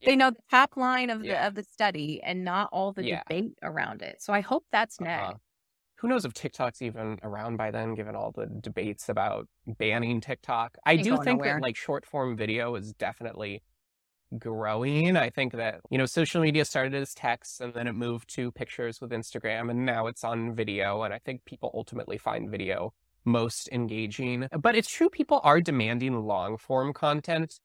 Yeah. 0.00 0.10
They 0.10 0.16
know 0.16 0.30
the 0.30 0.42
top 0.50 0.76
line 0.76 1.10
of 1.10 1.22
the 1.22 1.44
of 1.44 1.54
the 1.54 1.62
study 1.64 2.20
and 2.22 2.44
not 2.44 2.68
all 2.72 2.92
the 2.92 3.02
Yeah. 3.02 3.22
debate 3.22 3.58
around 3.62 4.02
it. 4.02 4.20
So 4.22 4.32
I 4.32 4.40
hope 4.40 4.64
that's 4.70 5.00
Uh-huh. 5.00 5.34
next. 5.34 5.36
Who 5.98 6.08
knows 6.08 6.24
if 6.26 6.34
TikTok's 6.34 6.82
even 6.82 7.18
around 7.22 7.56
by 7.56 7.70
then, 7.70 7.94
given 7.94 8.14
all 8.14 8.30
the 8.30 8.46
debates 8.46 9.08
about 9.08 9.48
banning 9.66 10.20
TikTok? 10.20 10.76
I 10.84 10.96
do 10.96 11.16
think 11.16 11.26
nowhere. 11.38 11.56
that 11.56 11.62
like 11.62 11.76
short 11.76 12.04
form 12.04 12.36
video 12.36 12.74
is 12.74 12.92
definitely 12.92 13.62
growing. 14.38 15.16
I 15.16 15.30
think 15.30 15.52
that, 15.54 15.80
you 15.90 15.98
know, 15.98 16.06
social 16.06 16.42
media 16.42 16.64
started 16.64 16.94
as 16.94 17.14
text 17.14 17.60
and 17.60 17.72
then 17.74 17.86
it 17.86 17.94
moved 17.94 18.28
to 18.34 18.50
pictures 18.52 19.00
with 19.00 19.10
Instagram 19.10 19.70
and 19.70 19.86
now 19.86 20.06
it's 20.06 20.24
on 20.24 20.54
video. 20.54 21.02
And 21.02 21.14
I 21.14 21.18
think 21.18 21.44
people 21.44 21.70
ultimately 21.74 22.18
find 22.18 22.50
video 22.50 22.92
most 23.26 23.68
engaging. 23.72 24.48
But 24.58 24.76
it's 24.76 24.88
true, 24.88 25.10
people 25.10 25.40
are 25.44 25.60
demanding 25.60 26.18
long 26.20 26.56
form 26.56 26.92
content 26.92 27.60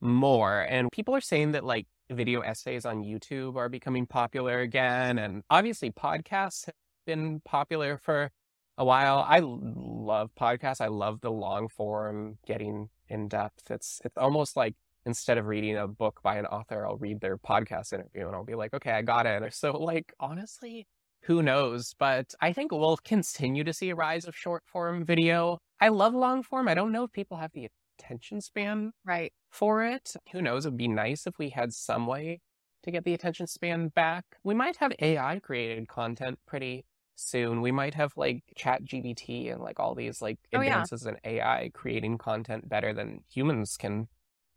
more. 0.00 0.60
And 0.68 0.92
people 0.92 1.14
are 1.14 1.20
saying 1.20 1.52
that 1.52 1.64
like 1.64 1.86
video 2.10 2.40
essays 2.42 2.84
on 2.84 3.02
YouTube 3.02 3.56
are 3.56 3.68
becoming 3.68 4.06
popular 4.06 4.60
again. 4.60 5.18
And 5.18 5.42
obviously, 5.50 5.90
podcasts 5.90 6.66
have 6.66 6.74
been 7.06 7.40
popular 7.44 7.98
for 7.98 8.30
a 8.78 8.84
while. 8.84 9.24
I 9.26 9.40
love 9.42 10.30
podcasts. 10.38 10.80
I 10.80 10.88
love 10.88 11.20
the 11.20 11.32
long 11.32 11.68
form, 11.68 12.38
getting 12.46 12.90
in 13.08 13.28
depth. 13.28 13.70
It's 13.70 14.00
it's 14.04 14.16
almost 14.18 14.56
like 14.56 14.74
instead 15.06 15.38
of 15.38 15.46
reading 15.46 15.76
a 15.76 15.86
book 15.86 16.20
by 16.22 16.36
an 16.36 16.46
author, 16.46 16.86
I'll 16.86 16.98
read 16.98 17.20
their 17.20 17.38
podcast 17.38 17.92
interview 17.92 18.26
and 18.26 18.34
I'll 18.34 18.44
be 18.44 18.56
like, 18.56 18.74
okay, 18.74 18.90
I 18.90 19.02
got 19.02 19.26
it. 19.26 19.54
So 19.54 19.72
like 19.72 20.12
honestly, 20.20 20.86
who 21.26 21.42
knows? 21.42 21.94
But 21.98 22.34
I 22.40 22.52
think 22.52 22.72
we'll 22.72 22.96
continue 22.98 23.64
to 23.64 23.72
see 23.72 23.90
a 23.90 23.94
rise 23.94 24.26
of 24.26 24.36
short 24.36 24.64
form 24.66 25.04
video. 25.04 25.58
I 25.80 25.88
love 25.88 26.14
long 26.14 26.42
form. 26.42 26.68
I 26.68 26.74
don't 26.74 26.92
know 26.92 27.04
if 27.04 27.12
people 27.12 27.36
have 27.38 27.52
the 27.52 27.68
attention 27.98 28.40
span 28.40 28.92
Right. 29.04 29.32
for 29.50 29.82
it. 29.84 30.14
Who 30.32 30.42
knows? 30.42 30.66
It 30.66 30.70
would 30.70 30.78
be 30.78 30.88
nice 30.88 31.26
if 31.26 31.38
we 31.38 31.50
had 31.50 31.72
some 31.72 32.06
way 32.06 32.40
to 32.82 32.90
get 32.90 33.04
the 33.04 33.14
attention 33.14 33.46
span 33.46 33.88
back. 33.88 34.24
We 34.44 34.54
might 34.54 34.76
have 34.76 34.92
AI 35.00 35.40
created 35.40 35.88
content 35.88 36.38
pretty 36.46 36.84
soon. 37.16 37.62
We 37.62 37.72
might 37.72 37.94
have 37.94 38.12
like 38.16 38.44
ChatGPT 38.56 39.52
and 39.52 39.60
like 39.62 39.80
all 39.80 39.94
these 39.94 40.22
like 40.22 40.38
Oh, 40.54 40.60
yeah. 40.62 40.86
advances 40.86 41.06
in 41.06 41.18
AI 41.24 41.70
creating 41.74 42.18
content 42.18 42.68
better 42.68 42.92
than 42.94 43.24
humans 43.28 43.76
can 43.76 44.08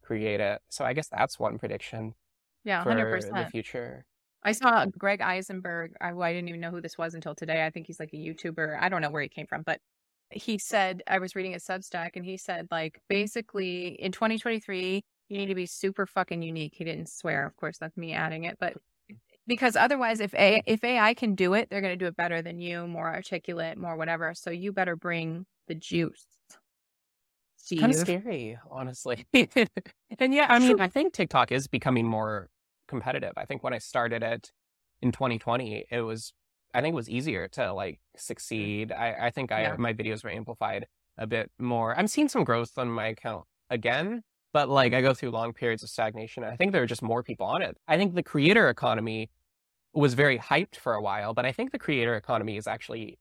create 0.01 0.39
it. 0.41 0.61
So 0.69 0.85
I 0.85 0.93
guess 0.93 1.09
that's 1.09 1.39
one 1.39 1.57
prediction 1.57 2.15
Yeah, 2.63 2.83
for 2.83 2.85
hundred 2.85 3.07
the 3.33 3.45
percent. 3.45 3.51
future. 3.51 4.05
I 4.43 4.53
saw 4.53 4.85
Greg 4.85 5.21
Eisenberg. 5.21 5.93
I, 5.99 6.13
well, 6.13 6.23
I 6.23 6.33
didn't 6.33 6.49
even 6.49 6.61
know 6.61 6.71
who 6.71 6.81
this 6.81 6.97
was 6.97 7.13
until 7.13 7.35
today. 7.35 7.65
I 7.65 7.69
think 7.69 7.87
he's 7.87 7.99
like 7.99 8.13
a 8.13 8.17
YouTuber. 8.17 8.77
I 8.79 8.89
don't 8.89 9.01
know 9.01 9.11
where 9.11 9.21
he 9.21 9.29
came 9.29 9.47
from, 9.47 9.63
but 9.63 9.79
he 10.31 10.57
said 10.57 11.03
I 11.07 11.19
was 11.19 11.35
reading 11.35 11.55
a 11.55 11.57
Substack, 11.57 12.11
and 12.15 12.23
he 12.23 12.37
said 12.37 12.67
like 12.71 12.99
basically 13.09 13.87
in 13.87 14.11
2023 14.11 15.03
you 15.29 15.37
need 15.37 15.47
to 15.47 15.55
be 15.55 15.65
super 15.65 16.05
fucking 16.05 16.41
unique. 16.41 16.73
He 16.75 16.83
didn't 16.83 17.09
swear, 17.09 17.45
of 17.45 17.55
course, 17.55 17.77
that's 17.77 17.95
me 17.97 18.13
adding 18.13 18.45
it, 18.45 18.57
but 18.59 18.77
because 19.47 19.75
otherwise, 19.75 20.19
if 20.19 20.33
a 20.35 20.61
if 20.65 20.83
AI 20.83 21.13
can 21.13 21.35
do 21.35 21.53
it, 21.53 21.69
they're 21.69 21.81
going 21.81 21.93
to 21.93 21.97
do 21.97 22.05
it 22.05 22.15
better 22.15 22.41
than 22.41 22.59
you, 22.59 22.87
more 22.87 23.13
articulate, 23.13 23.77
more 23.77 23.97
whatever. 23.97 24.33
So 24.33 24.51
you 24.51 24.71
better 24.71 24.95
bring 24.95 25.45
the 25.67 25.75
juice. 25.75 26.25
Kind 27.77 27.93
of 27.93 27.99
scary, 27.99 28.57
honestly. 28.71 29.27
and 29.33 30.33
yeah, 30.33 30.47
I 30.49 30.59
mean, 30.59 30.79
I 30.79 30.87
think 30.87 31.13
TikTok 31.13 31.51
is 31.51 31.67
becoming 31.67 32.07
more 32.07 32.49
competitive. 32.89 33.33
I 33.37 33.45
think 33.45 33.63
when 33.63 33.73
I 33.73 33.77
started 33.77 34.23
it 34.23 34.51
in 35.01 35.11
2020, 35.13 35.85
it 35.89 36.01
was, 36.01 36.33
I 36.73 36.81
think 36.81 36.93
it 36.93 36.95
was 36.95 37.09
easier 37.09 37.47
to 37.49 37.71
like 37.73 37.99
succeed. 38.17 38.91
I, 38.91 39.27
I 39.27 39.29
think 39.31 39.51
I, 39.51 39.61
Yeah. 39.61 39.75
my 39.77 39.93
videos 39.93 40.23
were 40.23 40.29
amplified 40.31 40.87
a 41.17 41.25
bit 41.27 41.51
more. 41.59 41.97
I'm 41.97 42.07
seeing 42.07 42.27
some 42.27 42.43
growth 42.43 42.77
on 42.77 42.89
my 42.89 43.07
account 43.07 43.45
again, 43.69 44.23
but 44.51 44.67
like 44.67 44.93
I 44.93 45.01
go 45.01 45.13
through 45.13 45.31
long 45.31 45.53
periods 45.53 45.83
of 45.83 45.89
stagnation. 45.89 46.43
I 46.43 46.55
think 46.57 46.71
there 46.73 46.83
are 46.83 46.87
just 46.87 47.01
more 47.03 47.23
people 47.23 47.45
on 47.45 47.61
it. 47.61 47.77
I 47.87 47.97
think 47.97 48.15
the 48.15 48.23
creator 48.23 48.69
economy 48.69 49.29
was 49.93 50.13
very 50.13 50.37
hyped 50.37 50.75
for 50.75 50.93
a 50.93 51.01
while, 51.01 51.33
but 51.33 51.45
I 51.45 51.51
think 51.51 51.71
the 51.71 51.79
creator 51.79 52.15
economy 52.15 52.57
is 52.57 52.67
actually 52.67 53.17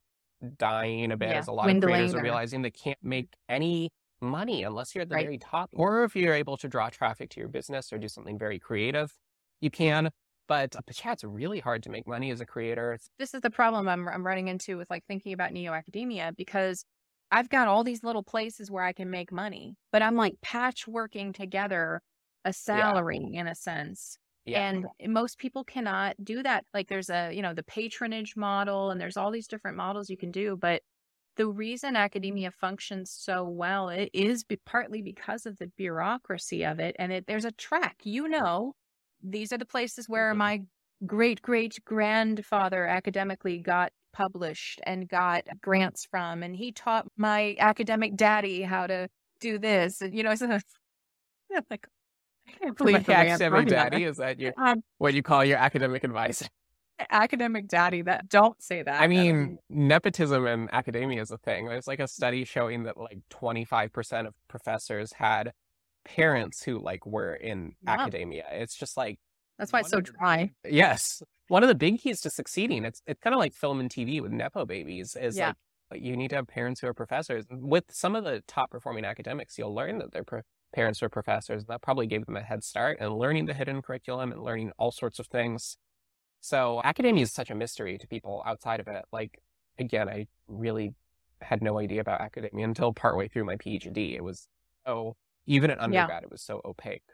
dying 0.59 1.11
a 1.13 1.17
bit 1.17 1.31
Yeah, 1.31 1.39
as 1.39 1.49
a 1.49 1.53
lot 1.53 1.69
of 1.69 1.81
creators 1.83 2.15
are 2.15 2.23
realizing 2.23 2.63
they 2.63 2.71
can't 2.71 2.99
make 3.03 3.29
any 3.49 3.91
money 4.21 4.63
unless 4.65 4.95
you're 4.95 5.03
at 5.03 5.09
the 5.09 5.15
Right. 5.15 5.25
very 5.27 5.39
top 5.39 5.71
or 5.73 6.05
if 6.05 6.15
you're 6.15 6.35
able 6.35 6.57
to 6.59 6.69
draw 6.69 6.89
traffic 6.91 7.31
to 7.31 7.41
your 7.41 7.49
business 7.49 7.93
or 7.93 7.99
do 7.99 8.09
something 8.09 8.39
very 8.39 8.59
creative 8.59 9.13
you 9.61 9.71
can 9.71 10.11
but 10.49 10.75
uh, 10.77 10.81
but 10.87 11.05
yeah 11.05 11.13
it's 11.13 11.25
really 11.25 11.61
hard 11.61 11.83
to 11.83 11.91
make 11.91 12.07
money 12.07 12.31
as 12.31 12.41
a 12.41 12.47
creator 12.47 12.93
it's, 12.93 13.11
this 13.19 13.35
is 13.35 13.41
the 13.41 13.51
problem 13.51 13.89
I'm 13.89 14.09
I'm 14.09 14.27
running 14.27 14.49
into 14.49 14.77
with 14.77 14.89
like 14.91 15.05
thinking 15.07 15.33
about 15.33 15.53
neo 15.53 15.73
academia 15.73 16.33
because 16.37 16.85
I've 17.31 17.49
got 17.49 17.69
all 17.69 17.85
these 17.85 18.05
little 18.05 18.23
places 18.23 18.71
where 18.71 18.85
I 18.85 18.95
can 18.95 19.11
make 19.11 19.31
money, 19.31 19.77
but 19.93 20.01
I'm 20.01 20.17
like 20.17 20.37
patchworking 20.43 21.35
together 21.35 22.01
a 22.47 22.53
salary 22.55 23.19
in 23.35 23.47
a 23.47 23.55
sense. 23.55 24.17
yeah 24.45 24.65
And 24.65 24.87
most 25.07 25.39
people 25.39 25.63
cannot 25.63 26.17
do 26.25 26.43
that. 26.43 26.65
Like 26.73 26.89
there's 26.89 27.11
a, 27.11 27.31
you 27.35 27.43
know, 27.43 27.53
the 27.53 27.63
patronage 27.63 28.35
model 28.35 28.91
and 28.91 28.99
there's 28.99 29.19
all 29.19 29.31
these 29.31 29.47
different 29.49 29.77
models 29.77 30.09
you 30.09 30.17
can 30.17 30.31
do, 30.31 30.57
but 30.57 30.83
the 31.37 31.49
reason 31.49 31.97
academia 31.97 32.51
functions 32.51 33.11
so 33.13 33.49
well 33.49 33.89
it 33.89 34.11
is 34.13 34.45
be- 34.45 34.59
partly 34.67 35.03
because 35.03 35.47
of 35.47 35.57
the 35.59 35.69
bureaucracy 35.69 36.65
of 36.67 36.81
it 36.81 36.97
and 36.99 37.13
it, 37.13 37.27
there's 37.29 37.47
a 37.47 37.53
track 37.53 37.97
you 38.05 38.29
know 38.29 38.75
these 39.23 39.53
are 39.53 39.59
the 39.59 39.67
places 39.67 40.09
where 40.09 40.33
Mhm. 40.33 40.37
my 40.39 40.63
great 41.07 41.41
great 41.43 41.79
grandfather 41.85 42.85
academically 42.87 43.59
got 43.59 43.93
published 44.13 44.81
and 44.85 45.09
got 45.09 45.45
grants 45.61 46.05
from 46.11 46.43
and 46.43 46.57
he 46.57 46.73
taught 46.73 47.07
my 47.17 47.55
academic 47.61 48.17
daddy 48.17 48.63
how 48.63 48.87
to 48.87 49.09
do 49.41 49.59
this 49.59 50.01
and 50.01 50.13
you 50.15 50.23
know 50.25 50.35
so 50.35 50.59
like 51.71 51.87
I 52.49 52.53
can't 52.53 52.77
believe 52.79 53.07
my 53.07 53.29
academic 53.29 53.69
daddy? 53.69 54.05
is 54.05 54.17
that 54.17 54.41
your 54.41 54.55
Um, 54.57 54.83
what 54.99 55.15
you 55.15 55.23
call 55.23 55.45
your 55.45 55.59
academic 55.59 56.03
advisor 56.03 56.47
academic 57.11 57.69
daddy 57.69 58.03
that 58.03 58.29
don't 58.29 58.61
say 58.61 58.83
that 58.83 59.01
i 59.01 59.07
mean 59.07 59.59
nepotism 59.71 60.47
in 60.49 60.69
academia 60.73 61.23
is 61.23 61.31
a 61.31 61.39
thing. 61.39 61.67
There's 61.67 61.87
like 61.87 62.01
a 62.01 62.09
study 62.09 62.45
showing 62.45 62.83
that 62.85 62.97
like 62.97 63.21
25% 63.31 64.27
of 64.27 64.35
professors 64.49 65.13
had 65.13 65.53
parents 66.17 66.63
who 66.63 66.79
like 66.79 67.05
were 67.07 67.35
in 67.35 67.73
Yeah. 67.85 67.93
academia 68.01 68.45
it's 68.51 68.75
just 68.77 68.97
like 68.97 69.19
that's 69.59 69.73
why 69.73 69.81
it's 69.81 69.91
so 69.91 69.99
of 69.99 70.05
the- 70.07 70.13
dry 70.13 70.51
Yes. 70.65 71.23
One 71.49 71.63
of 71.63 71.69
the 71.69 71.75
big 71.75 71.99
keys 72.01 72.21
to 72.23 72.31
succeeding, 72.31 72.85
it's 72.85 73.01
it's 73.07 73.21
kind 73.21 73.33
of 73.35 73.39
like 73.41 73.55
film 73.55 73.81
and 73.81 73.89
TV 73.91 74.21
with 74.21 74.31
Nepo 74.33 74.67
babies, 74.67 75.17
is 75.19 75.37
Yeah. 75.37 75.53
like 75.91 76.03
you 76.03 76.15
need 76.17 76.29
to 76.31 76.37
have 76.37 76.47
parents 76.47 76.81
who 76.81 76.87
are 76.89 76.93
professors. 76.95 77.47
With 77.51 77.85
some 77.91 78.15
of 78.15 78.23
the 78.25 78.43
top 78.47 78.71
performing 78.71 79.07
academics, 79.07 79.57
you'll 79.59 79.75
learn 79.75 79.97
that 79.99 80.13
their 80.13 80.25
pro- 80.25 80.43
parents 80.75 81.01
were 81.01 81.09
professors, 81.09 81.65
that 81.65 81.81
probably 81.81 82.07
gave 82.07 82.27
them 82.27 82.37
a 82.37 82.43
head 82.43 82.63
start 82.63 83.01
in 83.01 83.09
learning 83.15 83.47
the 83.47 83.55
hidden 83.55 83.81
curriculum 83.81 84.31
and 84.31 84.43
learning 84.43 84.73
all 84.79 84.91
sorts 84.93 85.19
of 85.19 85.27
things. 85.29 85.79
So 86.41 86.83
academia 86.85 87.23
is 87.23 87.33
such 87.33 87.51
a 87.51 87.55
mystery 87.55 87.97
to 87.99 88.07
people 88.07 88.43
outside 88.47 88.81
of 88.81 88.87
it. 88.87 89.05
Like 89.11 89.39
again, 89.79 90.09
I 90.11 90.27
really 90.49 90.95
had 91.41 91.63
no 91.63 91.79
idea 91.79 92.01
about 92.03 92.21
academia 92.21 92.67
until 92.67 92.93
partway 92.93 93.27
through 93.29 93.45
my 93.47 93.57
PhD. 93.57 94.15
It 94.15 94.23
was 94.23 94.47
so 94.87 95.17
even 95.49 95.71
at 95.71 95.81
undergrad, 95.81 96.25
it 96.25 96.31
was 96.31 96.43
so 96.43 96.61
opaque. 96.65 97.05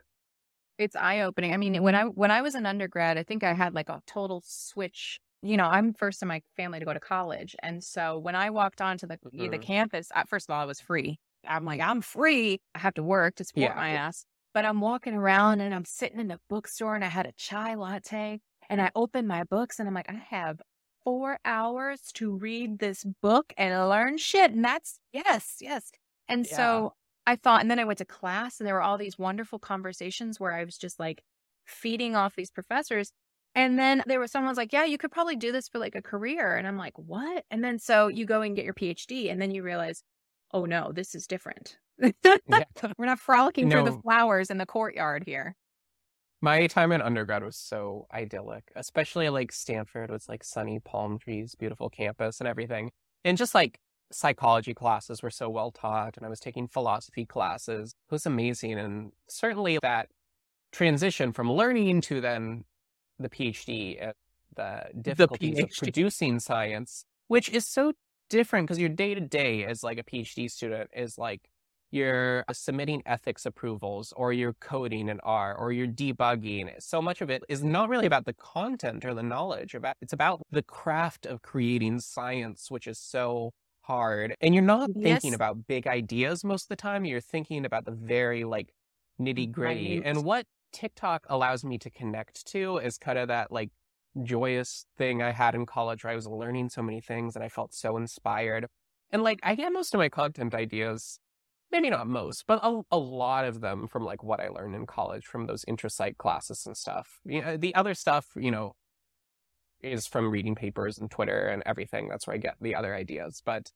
it's 0.78 0.96
eye 0.96 1.20
opening. 1.20 1.52
I 1.52 1.56
mean, 1.56 1.82
when 1.82 1.94
I 1.94 2.04
when 2.04 2.30
I 2.30 2.42
was 2.42 2.54
an 2.54 2.66
undergrad, 2.66 3.16
I 3.18 3.22
think 3.22 3.44
I 3.44 3.52
had 3.54 3.74
like 3.74 3.88
a 3.88 4.02
total 4.06 4.42
switch. 4.44 5.20
You 5.42 5.56
know, 5.56 5.66
I'm 5.66 5.92
first 5.92 6.22
in 6.22 6.28
my 6.28 6.42
family 6.56 6.78
to 6.80 6.84
go 6.86 6.94
to 6.94 7.00
college, 7.00 7.54
and 7.62 7.82
so 7.84 8.18
when 8.18 8.34
I 8.34 8.50
walked 8.50 8.80
onto 8.80 9.06
the 9.06 9.18
the 9.48 9.58
Mhm. 9.58 9.58
campus, 9.58 10.08
uh, 10.14 10.24
first 10.28 10.48
of 10.48 10.54
all, 10.54 10.60
I 10.62 10.64
was 10.66 10.80
free. 10.80 11.18
I'm 11.46 11.64
like, 11.64 11.80
I'm 11.80 12.00
free. 12.00 12.60
I 12.74 12.78
have 12.80 12.94
to 12.94 13.02
work 13.02 13.36
to 13.36 13.44
support 13.44 13.74
Yeah. 13.74 13.76
my 13.76 13.90
ass, 13.90 14.24
but 14.54 14.64
I'm 14.64 14.80
walking 14.80 15.14
around 15.14 15.60
and 15.60 15.74
I'm 15.74 15.84
sitting 15.84 16.18
in 16.20 16.28
the 16.28 16.40
bookstore, 16.48 16.94
and 16.94 17.04
I 17.04 17.08
had 17.08 17.26
a 17.26 17.32
chai 17.32 17.74
latte, 17.74 18.40
and 18.68 18.80
I 18.82 18.90
opened 18.96 19.28
my 19.28 19.44
books, 19.44 19.78
and 19.78 19.88
I'm 19.88 19.94
like, 19.94 20.08
I 20.10 20.14
have 20.14 20.60
four 21.04 21.38
hours 21.44 22.10
to 22.14 22.34
read 22.34 22.78
this 22.78 23.04
book 23.22 23.52
and 23.58 23.88
learn 23.90 24.16
shit, 24.18 24.52
and 24.52 24.64
that's 24.64 24.98
yes, 25.12 25.58
yes. 25.60 25.92
And 26.28 26.46
Yeah. 26.46 26.48
so 26.48 26.94
I 27.26 27.36
thought, 27.36 27.60
and 27.62 27.70
then 27.70 27.78
I 27.78 27.84
went 27.84 27.98
to 27.98 28.04
class, 28.04 28.60
and 28.60 28.66
there 28.66 28.74
were 28.74 28.82
all 28.82 28.98
these 28.98 29.18
wonderful 29.18 29.58
conversations 29.58 30.38
where 30.38 30.52
I 30.52 30.64
was 30.64 30.76
just 30.76 30.98
like 31.00 31.22
feeding 31.64 32.14
off 32.14 32.36
these 32.36 32.50
professors. 32.50 33.12
And 33.54 33.78
then 33.78 34.02
there 34.06 34.20
was 34.20 34.32
someone's 34.32 34.56
like, 34.56 34.72
Yeah, 34.72 34.84
you 34.84 34.98
could 34.98 35.12
probably 35.12 35.36
do 35.36 35.52
this 35.52 35.68
for 35.68 35.78
like 35.78 35.94
a 35.94 36.02
career. 36.02 36.56
And 36.56 36.66
I'm 36.66 36.76
like, 36.76 36.98
What? 36.98 37.44
And 37.50 37.62
then 37.64 37.78
so 37.78 38.08
you 38.08 38.26
go 38.26 38.42
and 38.42 38.56
get 38.56 38.64
your 38.64 38.74
PhD, 38.74 39.30
and 39.30 39.40
then 39.40 39.52
you 39.52 39.62
realize, 39.62 40.02
Oh 40.52 40.64
no, 40.64 40.92
this 40.92 41.14
is 41.14 41.26
different. 41.26 41.78
We're 41.98 43.06
not 43.06 43.20
frolicking 43.20 43.70
through 43.70 43.84
the 43.84 43.92
flowers 44.02 44.50
in 44.50 44.58
the 44.58 44.66
courtyard 44.66 45.24
here. 45.24 45.56
My 46.40 46.66
time 46.66 46.92
in 46.92 47.00
undergrad 47.00 47.42
was 47.42 47.56
so 47.56 48.06
idyllic, 48.12 48.70
especially 48.76 49.30
like 49.30 49.50
Stanford 49.50 50.10
was 50.10 50.28
like 50.28 50.44
sunny 50.44 50.78
palm 50.78 51.18
trees, 51.18 51.54
beautiful 51.54 51.88
campus 51.88 52.40
and 52.40 52.48
everything. 52.48 52.90
And 53.24 53.38
just 53.38 53.54
like 53.54 53.78
psychology 54.12 54.74
classes 54.74 55.22
were 55.22 55.30
so 55.30 55.48
well 55.48 55.70
taught 55.70 56.16
and 56.16 56.24
I 56.24 56.28
was 56.28 56.40
taking 56.40 56.68
philosophy 56.68 57.26
classes. 57.26 57.94
It 58.08 58.12
was 58.12 58.26
amazing. 58.26 58.78
And 58.78 59.12
certainly 59.28 59.78
that 59.82 60.08
transition 60.72 61.32
from 61.32 61.50
learning 61.50 62.00
to 62.02 62.20
then 62.20 62.64
the 63.18 63.28
PhD 63.28 64.12
the 64.56 64.84
difficulties 65.00 65.58
of 65.58 65.68
PhD. 65.68 65.78
producing 65.78 66.40
science, 66.40 67.04
which 67.28 67.48
is 67.48 67.66
so 67.66 67.92
different 68.30 68.66
because 68.66 68.78
your 68.78 68.88
day 68.88 69.14
to 69.14 69.20
day 69.20 69.64
as 69.64 69.82
like 69.82 69.98
a 69.98 70.02
PhD 70.02 70.50
student 70.50 70.90
is 70.94 71.18
like 71.18 71.48
you're 71.90 72.44
uh, 72.48 72.52
submitting 72.52 73.02
ethics 73.06 73.46
approvals 73.46 74.12
or 74.16 74.32
you're 74.32 74.54
coding 74.54 75.08
in 75.08 75.20
R 75.20 75.54
or 75.54 75.72
you're 75.72 75.86
debugging. 75.86 76.70
So 76.82 77.00
much 77.00 77.20
of 77.20 77.30
it 77.30 77.44
is 77.48 77.62
not 77.62 77.88
really 77.88 78.06
about 78.06 78.24
the 78.24 78.32
content 78.32 79.04
or 79.04 79.14
the 79.14 79.22
knowledge 79.22 79.74
about 79.74 79.96
it's 80.00 80.12
about 80.12 80.42
the 80.50 80.62
craft 80.62 81.26
of 81.26 81.42
creating 81.42 82.00
science, 82.00 82.70
which 82.70 82.86
is 82.86 82.98
so 82.98 83.52
hard. 83.84 84.34
And 84.40 84.54
you're 84.54 84.62
not 84.64 84.90
thinking 85.02 85.34
Yes. 85.34 85.34
about 85.34 85.66
big 85.66 85.86
ideas 85.86 86.44
most 86.44 86.64
of 86.64 86.68
the 86.68 86.76
time. 86.76 87.04
You're 87.04 87.20
thinking 87.20 87.64
about 87.64 87.84
the 87.84 87.92
very 87.92 88.44
like 88.44 88.74
nitty 89.20 89.50
gritty. 89.50 90.00
And 90.02 90.24
what 90.24 90.46
TikTok 90.72 91.26
allows 91.28 91.64
me 91.64 91.78
to 91.78 91.90
connect 91.90 92.46
to 92.48 92.78
is 92.78 92.98
kind 92.98 93.18
of 93.18 93.28
that 93.28 93.50
like 93.52 93.70
joyous 94.22 94.86
thing 94.96 95.22
I 95.22 95.32
had 95.32 95.54
in 95.54 95.66
college 95.66 96.04
where 96.04 96.12
I 96.12 96.16
was 96.16 96.26
learning 96.26 96.70
so 96.70 96.82
many 96.82 97.00
things 97.00 97.34
and 97.36 97.44
I 97.44 97.48
felt 97.48 97.74
so 97.74 97.96
inspired. 97.96 98.66
And 99.10 99.22
like 99.22 99.40
I 99.42 99.54
get 99.54 99.72
most 99.72 99.94
of 99.94 99.98
my 99.98 100.08
content 100.08 100.54
ideas, 100.54 101.18
maybe 101.70 101.90
not 101.90 102.06
most, 102.06 102.44
but 102.46 102.60
a, 102.62 102.82
a 102.90 102.98
lot 102.98 103.44
of 103.44 103.60
them 103.60 103.88
from 103.88 104.04
like 104.04 104.22
what 104.22 104.40
I 104.40 104.48
learned 104.48 104.74
in 104.74 104.86
college 104.86 105.26
from 105.26 105.46
those 105.46 105.64
intro 105.66 105.88
psych 105.88 106.18
classes 106.18 106.64
and 106.66 106.76
stuff. 106.76 107.20
You 107.24 107.42
know, 107.42 107.56
the 107.56 107.74
other 107.74 107.94
stuff, 107.94 108.28
you 108.36 108.50
know, 108.50 108.74
is 109.84 110.06
from 110.06 110.30
reading 110.30 110.54
papers 110.54 110.98
and 110.98 111.10
Twitter 111.10 111.48
and 111.48 111.62
everything. 111.66 112.08
That's 112.08 112.26
where 112.26 112.34
I 112.34 112.38
get 112.38 112.56
the 112.60 112.74
other 112.74 112.94
ideas. 112.94 113.42
But 113.44 113.72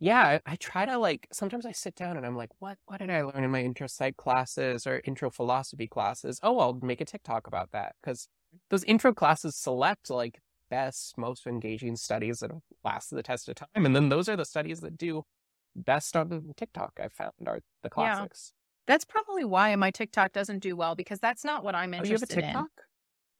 yeah, 0.00 0.40
I, 0.46 0.52
I 0.52 0.56
try 0.56 0.84
to 0.86 0.98
like 0.98 1.28
sometimes 1.32 1.66
I 1.66 1.72
sit 1.72 1.94
down 1.94 2.16
and 2.16 2.26
I'm 2.26 2.36
like, 2.36 2.50
what 2.60 2.78
what 2.86 2.98
did 2.98 3.10
I 3.10 3.22
learn 3.22 3.44
in 3.44 3.50
my 3.50 3.62
intro 3.62 3.86
psych 3.86 4.16
classes 4.16 4.86
or 4.86 5.00
intro 5.04 5.30
philosophy 5.30 5.86
classes? 5.88 6.40
Oh, 6.42 6.58
I'll 6.58 6.74
make 6.82 7.00
a 7.00 7.04
TikTok 7.04 7.46
about 7.46 7.70
that 7.72 7.96
because 8.02 8.28
those 8.70 8.84
intro 8.84 9.14
classes 9.14 9.56
select 9.56 10.10
like 10.10 10.40
best, 10.70 11.16
most 11.18 11.46
engaging 11.46 11.96
studies 11.96 12.40
that 12.40 12.50
lasted 12.84 13.16
the 13.16 13.22
test 13.22 13.48
of 13.48 13.54
time, 13.56 13.86
and 13.86 13.94
then 13.96 14.08
those 14.08 14.28
are 14.28 14.36
the 14.36 14.44
studies 14.44 14.80
that 14.80 14.96
do 14.98 15.24
best 15.76 16.16
on 16.16 16.52
TikTok. 16.56 16.98
I've 17.00 17.12
found 17.12 17.32
are 17.46 17.60
the 17.82 17.90
classics. 17.90 18.54
That's 18.86 19.04
probably 19.04 19.44
why 19.44 19.74
my 19.76 19.90
TikTok 19.90 20.32
doesn't 20.32 20.58
do 20.60 20.76
well 20.76 20.94
because 20.94 21.20
that's 21.20 21.44
not 21.44 21.62
what 21.64 21.74
I'm 21.74 21.94
Oh, 21.98 22.04
you 22.04 22.14
have 22.14 22.22
a 22.22 22.26
interested 22.26 22.38
in. 22.40 22.66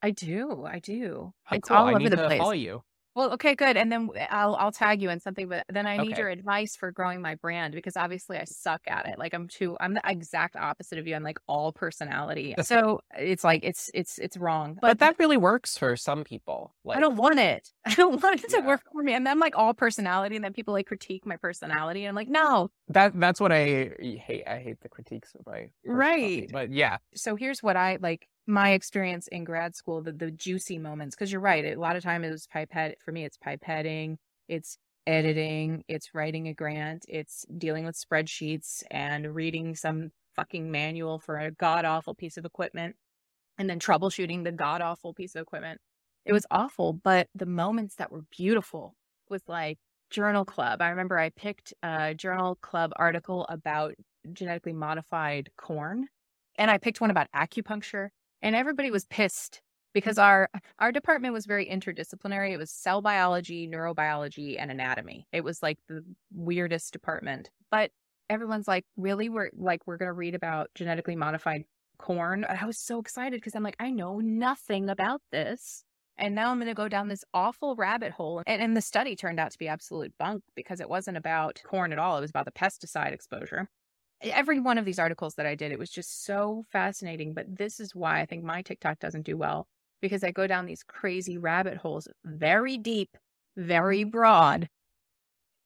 I 0.02 0.10
do. 0.10 0.64
I 0.64 0.78
do. 0.80 1.32
How 1.44 1.56
it's 1.56 1.68
cool. 1.68 1.76
all 1.76 1.86
I 1.86 1.90
over 1.90 1.98
need 1.98 2.10
the 2.10 2.16
to 2.16 2.26
place. 2.26 2.38
follow 2.38 2.52
you. 2.52 2.82
Well, 3.14 3.32
okay, 3.34 3.54
good. 3.54 3.76
And 3.76 3.92
then 3.92 4.08
eh, 4.16 4.26
I'll 4.30 4.54
I'll 4.56 4.72
tag 4.72 5.02
you 5.02 5.10
in 5.10 5.20
something, 5.20 5.46
but 5.46 5.66
then 5.68 5.86
I 5.86 5.98
need 5.98 6.12
Okay. 6.12 6.16
your 6.16 6.30
advice 6.30 6.76
for 6.76 6.90
growing 6.90 7.20
my 7.20 7.34
brand 7.34 7.74
because 7.74 7.94
obviously 7.94 8.38
I 8.38 8.44
suck 8.44 8.80
at 8.86 9.06
it. 9.06 9.18
Like 9.18 9.34
I'm 9.34 9.48
too 9.48 9.76
I'm 9.80 9.92
the 9.94 10.00
exact 10.06 10.56
opposite 10.56 10.98
of 10.98 11.06
you. 11.06 11.14
I'm 11.14 11.22
like 11.22 11.38
all 11.46 11.72
personality. 11.72 12.54
So 12.62 13.00
it's 13.18 13.44
like 13.44 13.64
it's 13.64 13.90
it's 13.92 14.18
it's 14.18 14.38
wrong. 14.38 14.78
But 14.80 14.98
that 15.00 15.18
really 15.18 15.36
works 15.36 15.76
for 15.76 15.94
some 15.94 16.24
people. 16.24 16.74
Like 16.84 16.96
I 16.96 17.00
don't 17.00 17.16
want 17.16 17.38
it. 17.38 17.70
I 17.84 17.94
don't 17.94 18.22
want 18.22 18.42
it 18.42 18.48
to 18.50 18.60
Yeah. 18.60 18.66
work 18.66 18.80
for 18.90 19.02
me. 19.02 19.12
And 19.12 19.28
I'm 19.28 19.38
like 19.38 19.58
all 19.58 19.74
personality, 19.74 20.36
and 20.36 20.44
then 20.44 20.54
people 20.54 20.72
like 20.72 20.86
critique 20.86 21.26
my 21.26 21.36
personality. 21.36 22.04
And 22.04 22.08
I'm 22.08 22.14
like, 22.14 22.28
no. 22.28 22.70
that 22.88 23.18
that's 23.20 23.40
what 23.40 23.52
I 23.52 23.90
hate. 23.98 24.44
I 24.46 24.58
hate 24.58 24.80
the 24.80 24.88
critiques 24.88 25.34
of 25.34 25.44
my. 25.46 25.70
Right. 25.84 26.50
But 26.50 26.72
yeah, 26.72 26.98
So 27.14 27.36
here's 27.36 27.62
what 27.62 27.76
I 27.76 27.98
like 28.00 28.26
my 28.46 28.72
experience 28.72 29.28
in 29.28 29.44
grad 29.44 29.74
school, 29.76 30.02
the, 30.02 30.12
the 30.12 30.30
juicy 30.30 30.78
moments. 30.78 31.14
Cause 31.14 31.30
you're 31.30 31.40
right. 31.40 31.64
A 31.64 31.76
lot 31.76 31.96
of 31.96 32.02
time 32.02 32.24
it 32.24 32.30
was 32.30 32.46
pipette. 32.46 32.98
For 33.00 33.12
me, 33.12 33.24
it's 33.24 33.38
pipetting, 33.38 34.16
it's 34.48 34.78
editing, 35.06 35.84
it's 35.88 36.14
writing 36.14 36.48
a 36.48 36.54
grant, 36.54 37.04
it's 37.08 37.44
dealing 37.56 37.84
with 37.84 37.96
spreadsheets 37.96 38.82
and 38.90 39.34
reading 39.34 39.74
some 39.74 40.10
fucking 40.34 40.70
manual 40.70 41.18
for 41.18 41.38
a 41.38 41.50
god 41.50 41.84
awful 41.84 42.14
piece 42.14 42.36
of 42.36 42.44
equipment 42.44 42.96
and 43.58 43.68
then 43.68 43.78
troubleshooting 43.78 44.44
the 44.44 44.52
god 44.52 44.80
awful 44.80 45.14
piece 45.14 45.34
of 45.34 45.42
equipment. 45.42 45.80
It 46.24 46.32
was 46.32 46.46
awful, 46.50 46.92
but 46.92 47.28
the 47.34 47.46
moments 47.46 47.96
that 47.96 48.12
were 48.12 48.22
beautiful 48.30 48.94
was 49.28 49.42
like 49.48 49.78
journal 50.10 50.44
club. 50.44 50.80
I 50.80 50.90
remember 50.90 51.18
I 51.18 51.30
picked 51.30 51.74
a 51.82 52.14
journal 52.14 52.56
club 52.56 52.92
article 52.96 53.46
about 53.48 53.94
genetically 54.32 54.72
modified 54.72 55.50
corn 55.56 56.06
and 56.56 56.70
I 56.70 56.78
picked 56.78 57.00
one 57.00 57.10
about 57.10 57.28
acupuncture 57.34 58.08
and 58.42 58.54
everybody 58.56 58.90
was 58.90 59.06
pissed 59.06 59.62
because 59.94 60.16
mm-hmm. 60.16 60.26
our 60.26 60.50
our 60.78 60.92
department 60.92 61.34
was 61.34 61.46
very 61.46 61.66
interdisciplinary. 61.66 62.52
It 62.52 62.58
was 62.58 62.70
cell 62.70 63.00
biology, 63.00 63.68
neurobiology, 63.68 64.56
and 64.58 64.70
anatomy. 64.70 65.26
It 65.32 65.44
was 65.44 65.62
like 65.62 65.78
the 65.88 66.04
weirdest 66.34 66.92
department. 66.92 67.50
But 67.70 67.90
everyone's 68.28 68.68
like, 68.68 68.84
really? 68.96 69.28
We're 69.28 69.50
like, 69.56 69.86
we're 69.86 69.96
gonna 69.96 70.12
read 70.12 70.34
about 70.34 70.70
genetically 70.74 71.16
modified 71.16 71.64
corn. 71.98 72.44
And 72.44 72.58
I 72.58 72.66
was 72.66 72.78
so 72.78 72.98
excited 72.98 73.38
because 73.38 73.54
I'm 73.54 73.62
like, 73.62 73.76
I 73.78 73.90
know 73.90 74.18
nothing 74.18 74.90
about 74.90 75.22
this. 75.30 75.84
And 76.18 76.34
now 76.34 76.50
I'm 76.50 76.58
going 76.58 76.68
to 76.68 76.74
go 76.74 76.88
down 76.88 77.08
this 77.08 77.24
awful 77.32 77.74
rabbit 77.74 78.12
hole. 78.12 78.42
And, 78.46 78.60
and 78.60 78.76
the 78.76 78.82
study 78.82 79.16
turned 79.16 79.40
out 79.40 79.50
to 79.52 79.58
be 79.58 79.66
absolute 79.66 80.12
bunk 80.18 80.42
because 80.54 80.78
it 80.80 80.90
wasn't 80.90 81.16
about 81.16 81.62
corn 81.64 81.90
at 81.90 81.98
all. 81.98 82.18
It 82.18 82.20
was 82.20 82.30
about 82.30 82.44
the 82.44 82.52
pesticide 82.52 83.12
exposure. 83.12 83.70
Every 84.22 84.60
one 84.60 84.78
of 84.78 84.84
these 84.84 84.98
articles 84.98 85.34
that 85.34 85.46
I 85.46 85.54
did, 85.54 85.72
it 85.72 85.78
was 85.78 85.90
just 85.90 86.24
so 86.24 86.64
fascinating. 86.70 87.34
But 87.34 87.56
this 87.56 87.80
is 87.80 87.94
why 87.94 88.20
I 88.20 88.26
think 88.26 88.44
my 88.44 88.62
TikTok 88.62 88.98
doesn't 88.98 89.26
do 89.26 89.36
well 89.36 89.66
because 90.00 90.24
I 90.24 90.30
go 90.30 90.46
down 90.46 90.66
these 90.66 90.82
crazy 90.82 91.38
rabbit 91.38 91.76
holes, 91.76 92.08
very 92.24 92.76
deep, 92.78 93.16
very 93.56 94.02
mm-hmm. 94.02 94.10
broad. 94.10 94.68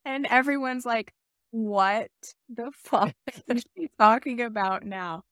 And 0.04 0.26
everyone's 0.30 0.86
like, 0.86 1.12
what 1.50 2.10
the 2.48 2.70
fuck 2.84 3.14
is 3.48 3.64
she 3.76 3.88
talking 3.98 4.40
about 4.40 4.84
now? 4.84 5.24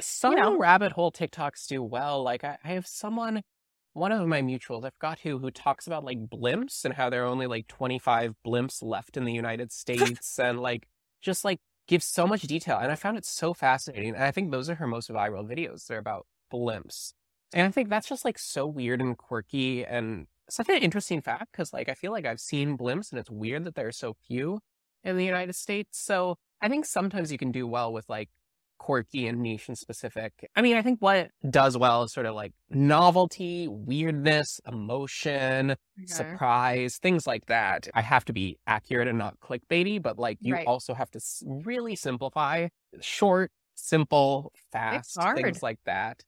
some 0.00 0.34
know. 0.34 0.56
rabbit 0.56 0.92
hole 0.92 1.12
TikToks 1.12 1.66
do 1.66 1.82
well. 1.82 2.22
Like 2.22 2.44
I, 2.44 2.58
I 2.64 2.68
have 2.68 2.86
someone, 2.86 3.42
one 3.92 4.12
of 4.12 4.26
my 4.26 4.42
mutuals, 4.42 4.84
I 4.84 4.90
forgot 4.90 5.20
who, 5.20 5.38
who 5.38 5.50
talks 5.50 5.86
about 5.86 6.04
like 6.04 6.28
blimps 6.28 6.84
and 6.84 6.94
how 6.94 7.10
there 7.10 7.24
are 7.24 7.28
only 7.28 7.46
like 7.46 7.66
25 7.68 8.34
blimps 8.46 8.82
left 8.82 9.16
in 9.16 9.24
the 9.24 9.32
United 9.32 9.72
States 9.72 10.38
and 10.38 10.60
like 10.60 10.86
just 11.20 11.44
like 11.44 11.58
gives 11.88 12.04
so 12.04 12.26
much 12.26 12.42
detail. 12.42 12.78
And 12.78 12.92
I 12.92 12.94
found 12.94 13.16
it 13.16 13.24
so 13.24 13.54
fascinating. 13.54 14.14
And 14.14 14.22
I 14.22 14.30
think 14.30 14.50
those 14.50 14.70
are 14.70 14.76
her 14.76 14.86
most 14.86 15.10
viral 15.10 15.48
videos. 15.48 15.86
They're 15.86 15.98
about 15.98 16.26
blimps. 16.52 17.14
And 17.52 17.66
I 17.66 17.70
think 17.70 17.88
that's 17.88 18.08
just 18.08 18.24
like 18.24 18.38
so 18.38 18.66
weird 18.66 19.00
and 19.00 19.16
quirky 19.16 19.84
and 19.84 20.26
such 20.50 20.68
an 20.68 20.76
interesting 20.76 21.20
fact 21.20 21.52
because 21.52 21.72
like 21.72 21.88
I 21.88 21.94
feel 21.94 22.12
like 22.12 22.26
I've 22.26 22.40
seen 22.40 22.76
blimps 22.78 23.10
and 23.10 23.18
it's 23.18 23.30
weird 23.30 23.64
that 23.64 23.74
there 23.74 23.88
are 23.88 23.92
so 23.92 24.14
few 24.26 24.60
in 25.02 25.16
the 25.16 25.24
United 25.24 25.54
States. 25.54 25.98
So 25.98 26.36
I 26.60 26.68
think 26.68 26.84
sometimes 26.84 27.32
you 27.32 27.38
can 27.38 27.52
do 27.52 27.66
well 27.66 27.92
with 27.92 28.08
like 28.08 28.28
quirky 28.78 29.26
and 29.26 29.40
nation 29.42 29.74
specific. 29.76 30.48
I 30.56 30.62
mean, 30.62 30.76
I 30.76 30.82
think 30.82 31.00
what 31.00 31.30
does 31.48 31.76
well 31.76 32.04
is 32.04 32.12
sort 32.12 32.26
of 32.26 32.34
like 32.34 32.52
novelty, 32.70 33.68
weirdness, 33.68 34.60
emotion, 34.66 35.76
surprise, 36.06 36.98
things 36.98 37.26
like 37.26 37.46
that. 37.46 37.88
I 37.94 38.02
have 38.02 38.24
to 38.26 38.32
be 38.32 38.58
accurate 38.66 39.08
and 39.08 39.18
not 39.18 39.38
clickbaity, 39.40 40.00
but 40.02 40.18
like 40.18 40.38
you 40.42 40.54
Right. 40.54 40.66
also 40.66 40.94
have 40.94 41.10
to 41.12 41.20
really 41.44 41.96
simplify, 41.96 42.68
short, 43.00 43.52
simple, 43.74 44.52
fast, 44.72 45.28
things 45.34 45.62
like 45.62 45.78
that. 45.84 46.22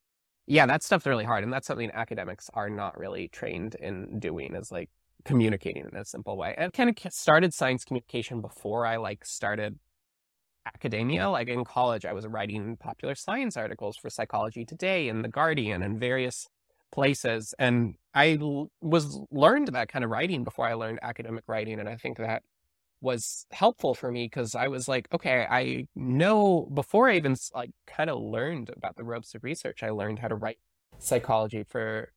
Yeah, 0.47 0.67
that 0.67 0.83
stuff's 0.83 1.07
really 1.07 1.25
hard. 1.25 1.45
And 1.45 1.53
that's 1.53 1.67
something 1.67 1.91
academics 1.93 2.51
are 2.55 2.69
not 2.71 2.99
really 2.99 3.29
trained 3.29 3.77
in 3.77 4.19
doing 4.19 4.55
is 4.55 4.73
like 4.73 4.91
communicating 5.25 5.87
in 5.91 5.97
a 5.97 6.05
simple 6.05 6.37
way. 6.37 6.55
I 6.59 6.69
kind 6.71 6.91
of 6.91 7.13
started 7.13 7.55
science 7.55 7.85
communication 7.85 8.41
before 8.41 8.87
I 8.87 8.97
like 8.97 9.25
started 9.25 9.79
academia. 10.75 11.29
Like 11.29 11.49
in 11.49 11.65
college, 11.65 12.05
I 12.05 12.13
was 12.13 12.27
writing 12.27 12.77
popular 12.77 13.15
science 13.15 13.57
articles 13.57 13.97
for 13.97 14.11
Psychology 14.11 14.65
Today 14.65 15.09
and 15.09 15.25
The 15.25 15.29
Guardian 15.29 15.83
and 15.83 15.99
various 15.99 16.49
places. 16.93 17.55
And 17.59 17.95
I 18.15 18.39
was 18.81 19.21
learned 19.31 19.69
that 19.69 19.89
kind 19.89 20.05
of 20.05 20.11
writing 20.11 20.45
before 20.45 20.67
I 20.67 20.75
learned 20.75 20.99
academic 21.03 21.45
writing. 21.47 21.79
And 21.79 21.89
I 21.89 21.97
think 21.97 22.19
that 22.19 22.43
was 23.01 23.47
helpful 23.51 23.95
for 23.95 24.11
me 24.11 24.27
because 24.27 24.55
I 24.55 24.69
was 24.69 24.87
like, 24.89 25.09
okay, 25.13 25.47
I 25.49 25.87
know 25.95 26.69
before 26.73 27.09
I 27.09 27.17
even 27.17 27.37
like 27.55 27.71
kind 27.87 28.11
of 28.11 28.19
learned 28.21 28.71
about 28.77 28.97
the 28.97 29.05
ropes 29.05 29.35
of 29.35 29.45
research, 29.45 29.83
I 29.83 29.91
learned 29.91 30.19
how 30.19 30.29
to 30.29 30.35
write 30.35 30.59
psychology 30.99 31.65
for 31.65 32.13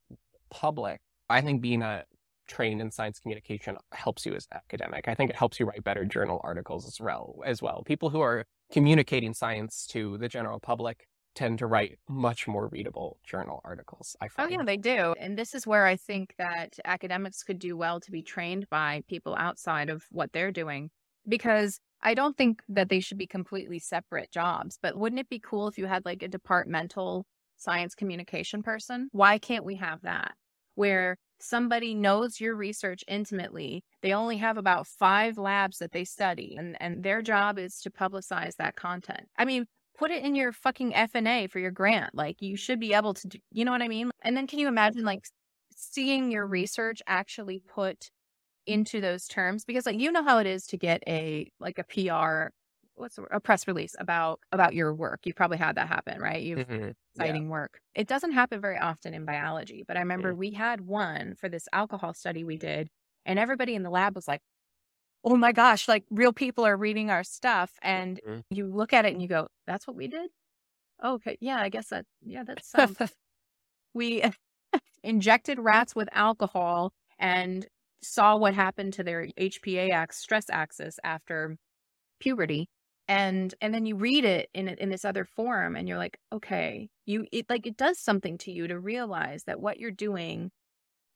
public. 0.49 0.99
I 1.29 1.41
think 1.41 1.61
being 1.61 1.81
a 1.81 2.03
trained 2.53 2.79
in 2.79 2.91
science 2.91 3.19
communication 3.19 3.77
helps 3.91 4.25
you 4.25 4.33
as 4.35 4.47
an 4.51 4.57
academic. 4.57 5.07
I 5.07 5.15
think 5.15 5.31
it 5.31 5.35
helps 5.35 5.59
you 5.59 5.65
write 5.65 5.83
better 5.83 6.05
journal 6.05 6.39
articles 6.43 6.87
as 6.87 7.01
well. 7.01 7.39
As 7.45 7.61
well, 7.61 7.83
people 7.85 8.09
who 8.09 8.21
are 8.21 8.45
communicating 8.71 9.33
science 9.33 9.87
to 9.87 10.17
the 10.19 10.29
general 10.29 10.59
public 10.59 11.07
tend 11.35 11.57
to 11.59 11.65
write 11.65 11.97
much 12.07 12.47
more 12.47 12.67
readable 12.67 13.17
journal 13.25 13.59
articles. 13.65 14.15
I 14.21 14.27
find. 14.27 14.45
Oh, 14.45 14.49
find. 14.49 14.61
yeah, 14.61 14.65
they 14.65 14.77
do. 14.77 15.15
And 15.19 15.37
this 15.37 15.55
is 15.55 15.65
where 15.65 15.85
I 15.85 15.95
think 15.95 16.35
that 16.37 16.77
academics 16.85 17.43
could 17.43 17.57
do 17.57 17.75
well 17.75 17.99
to 17.99 18.11
be 18.11 18.21
trained 18.21 18.69
by 18.69 19.01
people 19.09 19.35
outside 19.35 19.89
of 19.89 20.03
what 20.11 20.31
they're 20.31 20.51
doing. 20.51 20.91
Because 21.27 21.79
I 22.01 22.13
don't 22.13 22.37
think 22.37 22.61
that 22.69 22.89
they 22.89 22.99
should 22.99 23.17
be 23.17 23.27
completely 23.27 23.79
separate 23.79 24.31
jobs. 24.31 24.77
But 24.81 24.97
wouldn't 24.97 25.21
it 25.21 25.29
be 25.29 25.39
cool 25.39 25.67
if 25.67 25.77
you 25.77 25.87
had 25.87 26.05
like 26.05 26.21
a 26.21 26.27
departmental 26.27 27.25
science 27.57 27.95
communication 27.95 28.61
person? 28.61 29.09
Why 29.11 29.39
can't 29.39 29.65
we 29.65 29.75
have 29.75 30.01
that? 30.03 30.33
Where 30.75 31.17
somebody 31.43 31.93
knows 31.93 32.39
your 32.39 32.55
research 32.55 33.03
intimately. 33.07 33.83
They 34.01 34.13
only 34.13 34.37
have 34.37 34.57
about 34.57 34.87
five 34.87 35.37
labs 35.37 35.79
that 35.79 35.91
they 35.91 36.05
study, 36.05 36.55
and, 36.57 36.75
and 36.81 37.03
their 37.03 37.21
job 37.21 37.59
is 37.59 37.79
to 37.81 37.89
publicize 37.89 38.55
that 38.57 38.75
content. 38.75 39.27
I 39.37 39.45
mean, 39.45 39.65
put 39.97 40.11
it 40.11 40.23
in 40.23 40.35
your 40.35 40.51
fucking 40.51 40.95
F&A 40.95 41.47
for 41.47 41.59
your 41.59 41.71
grant. 41.71 42.15
Like 42.15 42.41
you 42.41 42.57
should 42.57 42.79
be 42.79 42.93
able 42.93 43.13
to 43.15 43.27
do, 43.27 43.37
you 43.51 43.65
know 43.65 43.71
what 43.71 43.81
I 43.81 43.87
mean? 43.87 44.11
And 44.21 44.35
then 44.35 44.47
can 44.47 44.59
you 44.59 44.67
imagine 44.67 45.05
like 45.05 45.25
seeing 45.75 46.31
your 46.31 46.47
research 46.47 47.01
actually 47.07 47.59
put 47.59 48.09
into 48.65 49.01
those 49.01 49.27
terms 49.27 49.65
because 49.65 49.85
like 49.85 49.99
you 49.99 50.11
know 50.11 50.23
how 50.23 50.37
it 50.37 50.47
is 50.47 50.65
to 50.67 50.77
get 50.77 51.03
a 51.05 51.51
like 51.59 51.79
a 51.79 51.83
PR 51.83 52.53
what's 52.95 53.19
a 53.31 53.39
press 53.39 53.67
release 53.67 53.95
about 53.99 54.39
about 54.51 54.73
your 54.75 54.93
work. 54.93 55.21
You've 55.25 55.35
probably 55.35 55.57
had 55.57 55.75
that 55.77 55.87
happen, 55.87 56.21
right? 56.21 56.41
You've 56.43 56.63
Mhm. 56.67 56.93
exciting 57.15 57.49
work. 57.49 57.79
It 57.95 58.07
doesn't 58.07 58.31
happen 58.33 58.61
very 58.61 58.77
often 58.77 59.13
in 59.13 59.25
biology, 59.25 59.83
but 59.87 59.97
I 59.97 60.01
remember 60.01 60.33
Mm. 60.33 60.35
we 60.35 60.51
had 60.51 60.81
one 60.81 61.35
for 61.35 61.49
this 61.49 61.67
alcohol 61.73 62.13
study 62.13 62.43
we 62.43 62.57
did, 62.57 62.89
and 63.25 63.39
everybody 63.39 63.75
in 63.75 63.83
the 63.83 63.89
lab 63.91 64.15
was 64.15 64.27
like, 64.27 64.41
"Oh 65.23 65.37
my 65.37 65.51
gosh, 65.53 65.87
like 65.87 66.05
real 66.11 66.33
people 66.33 66.65
are 66.65 66.77
reading 66.77 67.09
our 67.11 67.23
stuff." 67.23 67.77
And 67.81 68.21
Mhm. 68.23 68.43
you 68.49 68.67
look 68.67 68.93
at 68.93 69.05
it 69.05 69.13
and 69.13 69.21
you 69.21 69.27
go, 69.29 69.47
"That's 69.67 69.87
what 69.87 69.95
we 69.97 70.07
did." 70.07 70.31
Oh, 71.01 71.15
okay, 71.15 71.37
yeah, 71.41 71.57
I 71.61 71.69
guess 71.69 71.89
that 71.89 72.05
yeah, 72.21 72.43
that's 72.43 72.75
um, 72.75 72.97
we 73.93 74.23
injected 75.03 75.59
rats 75.59 75.95
with 75.95 76.09
alcohol 76.13 76.93
and 77.19 77.67
saw 78.03 78.37
what 78.37 78.53
happened 78.53 78.93
to 78.93 79.03
their 79.03 79.29
HPA 79.37 79.91
ax 79.91 80.17
stress 80.17 80.49
axis 80.49 80.99
after 81.03 81.57
puberty 82.19 82.69
and 83.07 83.53
and 83.61 83.73
then 83.73 83.85
you 83.85 83.95
read 83.95 84.25
it 84.25 84.49
in 84.53 84.67
in 84.69 84.89
this 84.89 85.05
other 85.05 85.25
form 85.25 85.75
and 85.75 85.87
you're 85.89 85.97
like 85.97 86.19
okay 86.31 86.89
you 87.05 87.27
it 87.31 87.49
like 87.49 87.67
it 87.67 87.77
does 87.77 87.99
something 87.99 88.37
to 88.37 88.51
you 88.51 88.67
to 88.67 88.79
realize 88.79 89.43
that 89.45 89.59
what 89.61 89.79
you're 89.79 89.91
doing 89.91 90.51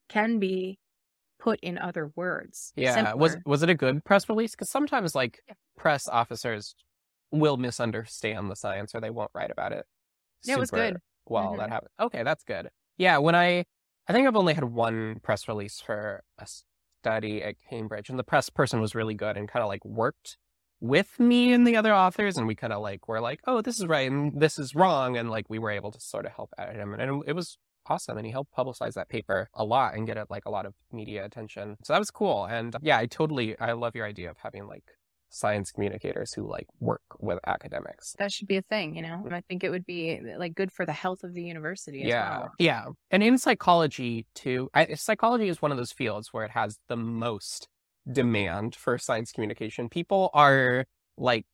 can 0.09 0.39
be 0.39 0.79
put 1.39 1.59
in 1.61 1.77
other 1.77 2.11
words 2.15 2.73
Yeah. 2.75 3.13
Was 3.13 3.37
simpler. 3.37 3.43
was 3.45 3.63
it 3.63 3.69
a 3.69 3.75
good 3.75 4.03
press 4.05 4.29
release? 4.29 4.51
Because 4.51 4.69
sometimes 4.69 5.15
like 5.15 5.41
Yeah. 5.47 5.55
press 5.75 6.07
officers 6.07 6.75
will 7.31 7.57
misunderstand 7.57 8.51
the 8.51 8.55
science 8.55 8.93
or 8.95 9.01
they 9.01 9.09
won't 9.09 9.31
write 9.33 9.51
about 9.51 9.73
it. 9.73 9.85
Yeah, 10.43 10.55
it 10.55 10.59
was 10.59 10.71
good. 10.71 10.97
Well, 11.25 11.53
Mhm. 11.53 11.57
that 11.57 11.69
happened. 11.69 11.91
Okay, 11.99 12.23
that's 12.23 12.43
good. 12.43 12.69
Yeah, 12.97 13.17
when 13.19 13.35
I 13.35 13.65
I 14.07 14.13
think 14.13 14.27
I've 14.27 14.35
only 14.37 14.53
had 14.53 14.63
one 14.65 15.19
press 15.21 15.47
release 15.47 15.81
for 15.81 16.23
a 16.37 16.47
study 16.47 17.43
at 17.43 17.57
Cambridge, 17.69 18.09
and 18.09 18.17
the 18.19 18.23
press 18.23 18.49
person 18.49 18.79
was 18.81 18.95
really 18.95 19.15
good 19.15 19.37
and 19.37 19.49
kind 19.49 19.63
of 19.63 19.69
like 19.69 19.83
worked 19.85 20.37
with 20.79 21.19
me 21.19 21.53
and 21.53 21.65
the 21.65 21.75
other 21.75 21.93
authors, 21.93 22.37
and 22.37 22.47
we 22.47 22.55
kind 22.55 22.73
of 22.73 22.81
like 22.81 23.07
were 23.07 23.21
like, 23.21 23.39
oh, 23.47 23.61
this 23.61 23.79
is 23.79 23.87
right 23.87 24.09
and 24.09 24.39
this 24.39 24.59
is 24.59 24.75
wrong, 24.75 25.17
and 25.17 25.29
like 25.29 25.49
we 25.49 25.59
were 25.59 25.71
able 25.71 25.91
to 25.91 25.99
sort 25.99 26.25
of 26.25 26.33
help 26.33 26.51
edit 26.57 26.75
him, 26.75 26.93
and 26.93 27.23
it, 27.25 27.33
was 27.33 27.57
awesome, 27.87 28.17
and 28.17 28.25
he 28.25 28.31
helped 28.31 28.55
publicize 28.55 28.93
that 28.93 29.09
paper 29.09 29.49
a 29.53 29.63
lot 29.63 29.95
and 29.95 30.07
get 30.07 30.17
it 30.17 30.27
like 30.29 30.45
a 30.45 30.49
lot 30.49 30.65
of 30.65 30.73
media 30.91 31.25
attention, 31.25 31.77
so 31.83 31.93
that 31.93 31.99
was 31.99 32.11
cool, 32.11 32.45
and 32.45 32.75
yeah, 32.81 32.97
I 32.97 33.05
totally 33.05 33.57
I 33.59 33.73
love 33.73 33.95
your 33.95 34.05
idea 34.05 34.29
of 34.29 34.37
having 34.37 34.67
like 34.67 34.83
science 35.29 35.71
communicators 35.71 36.33
who 36.33 36.49
like 36.49 36.67
work 36.79 37.01
with 37.19 37.39
academics. 37.45 38.15
that 38.17 38.31
should 38.31 38.47
be 38.47 38.55
a 38.55 38.61
thing 38.61 38.95
you 38.95 39.01
know 39.01 39.21
and 39.25 39.35
i 39.35 39.41
think 39.41 39.63
it 39.63 39.69
would 39.69 39.85
be 39.85 40.19
uh, 40.19 40.39
like 40.39 40.55
good 40.55 40.71
for 40.71 40.85
the 40.85 40.93
health 40.93 41.23
of 41.23 41.33
the 41.33 41.43
university 41.43 42.03
as 42.03 42.07
yeah 42.07 42.39
well 42.39 42.51
yeah 42.59 42.85
and 43.11 43.21
in 43.21 43.37
psychology 43.37 44.25
too 44.33 44.69
I, 44.73 44.93
psychology 44.93 45.49
is 45.49 45.61
one 45.61 45.71
of 45.71 45.77
those 45.77 45.91
fields 45.91 46.29
where 46.31 46.45
it 46.45 46.51
has 46.51 46.79
the 46.87 46.95
most 46.95 47.67
demand 48.11 48.75
for 48.75 48.97
science 48.97 49.31
communication. 49.31 49.89
People 49.89 50.29
are 50.33 50.85
like 51.17 51.45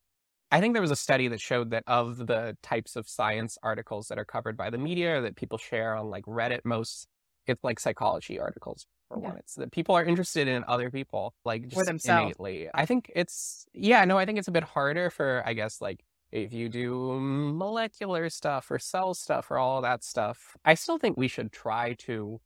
i 0.50 0.60
think 0.60 0.74
there 0.74 0.82
was 0.82 0.90
a 0.90 0.96
study 0.96 1.28
that 1.28 1.40
showed 1.40 1.70
that 1.70 1.82
of 1.86 2.26
the 2.26 2.56
types 2.62 2.96
of 2.96 3.08
science 3.08 3.56
articles 3.62 4.08
that 4.08 4.18
are 4.18 4.24
covered 4.24 4.56
by 4.56 4.70
the 4.70 4.78
media 4.78 5.16
or 5.18 5.20
that 5.22 5.36
people 5.36 5.58
share 5.58 5.94
on 5.94 6.10
like 6.10 6.24
reddit 6.26 6.60
most 6.64 7.08
it's 7.46 7.62
like 7.64 7.80
psychology 7.80 8.38
articles 8.40 8.86
for 9.08 9.18
Yeah. 9.20 9.28
one. 9.30 9.36
It's 9.38 9.54
that 9.56 9.70
people 9.72 9.94
are 9.94 10.04
interested 10.04 10.48
in 10.48 10.64
other 10.66 10.90
people 10.90 11.34
like 11.44 11.68
just 11.68 11.94
innately. 12.04 12.68
I 12.74 12.86
think 12.86 13.10
it's 13.14 13.66
yeah 13.72 14.04
no 14.04 14.18
i 14.18 14.24
think 14.26 14.38
it's 14.38 14.48
a 14.48 14.52
bit 14.52 14.64
harder 14.64 15.10
for 15.10 15.42
i 15.46 15.52
guess 15.54 15.80
like 15.80 16.04
if 16.32 16.52
you 16.52 16.68
do 16.68 17.18
molecular 17.20 18.28
stuff 18.28 18.70
or 18.70 18.78
cell 18.78 19.14
stuff 19.14 19.50
or 19.52 19.58
all 19.58 19.80
that 19.82 20.02
stuff, 20.02 20.56
I 20.64 20.74
still 20.74 20.98
think 20.98 21.16
we 21.16 21.28
should 21.28 21.52
try 21.52 21.92
to, 22.06 22.40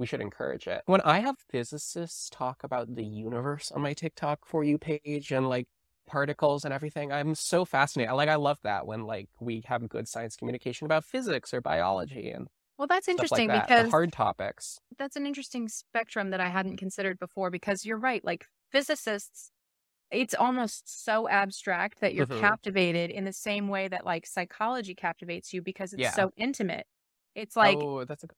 we 0.00 0.06
should 0.06 0.22
encourage 0.22 0.66
it. 0.68 0.84
When 0.86 1.00
I 1.02 1.20
have 1.20 1.38
physicists 1.38 2.28
talk 2.30 2.64
about 2.64 2.94
the 2.94 3.04
universe 3.04 3.70
on 3.70 3.82
my 3.82 3.94
TikTok 3.94 4.44
for 4.46 4.64
you 4.64 4.78
page 4.78 5.30
and 5.32 5.48
like 5.48 5.68
particles 6.06 6.64
and 6.64 6.74
everything, 6.74 7.12
I'm 7.12 7.34
so 7.34 7.64
fascinated. 7.64 8.14
Like, 8.14 8.28
I 8.28 8.34
love 8.36 8.58
that 8.62 8.86
when 8.86 9.04
like 9.04 9.28
we 9.40 9.62
have 9.66 9.88
good 9.88 10.08
science 10.08 10.36
communication 10.36 10.86
about 10.86 11.04
physics 11.04 11.54
or 11.54 11.60
biology 11.60 12.30
and 12.30 12.48
well 12.78 12.88
that's 12.88 13.08
interesting 13.08 13.46
like 13.46 13.46
that, 13.46 13.72
because 13.72 13.94
hard 13.94 14.12
topics. 14.12 14.80
that's 14.98 15.16
an 15.16 15.26
interesting 15.26 15.68
spectrum 15.68 16.30
that 16.30 16.40
I 16.40 16.48
hadn't 16.48 16.76
considered 16.78 17.18
before 17.18 17.50
because 17.50 17.84
you're 17.84 17.98
right. 17.98 18.24
Like 18.24 18.46
physicists, 18.72 19.52
it's 20.10 20.34
almost 20.34 21.04
so 21.04 21.28
abstract 21.28 22.00
that 22.00 22.14
you're 22.14 22.26
Mhm. 22.26 22.58
captivated 22.66 23.10
in 23.10 23.24
the 23.24 23.32
same 23.32 23.68
way 23.68 23.88
that 23.88 24.06
like 24.06 24.26
psychology 24.26 24.94
captivates 24.94 25.52
you 25.54 25.62
because 25.62 25.92
it's 25.94 26.08
Yeah. 26.08 26.12
so 26.12 26.32
intimate. 26.36 26.86
It's 27.40 27.56
like, 27.56 27.78
oh, 27.80 28.04
that's 28.04 28.24
a. 28.24 28.28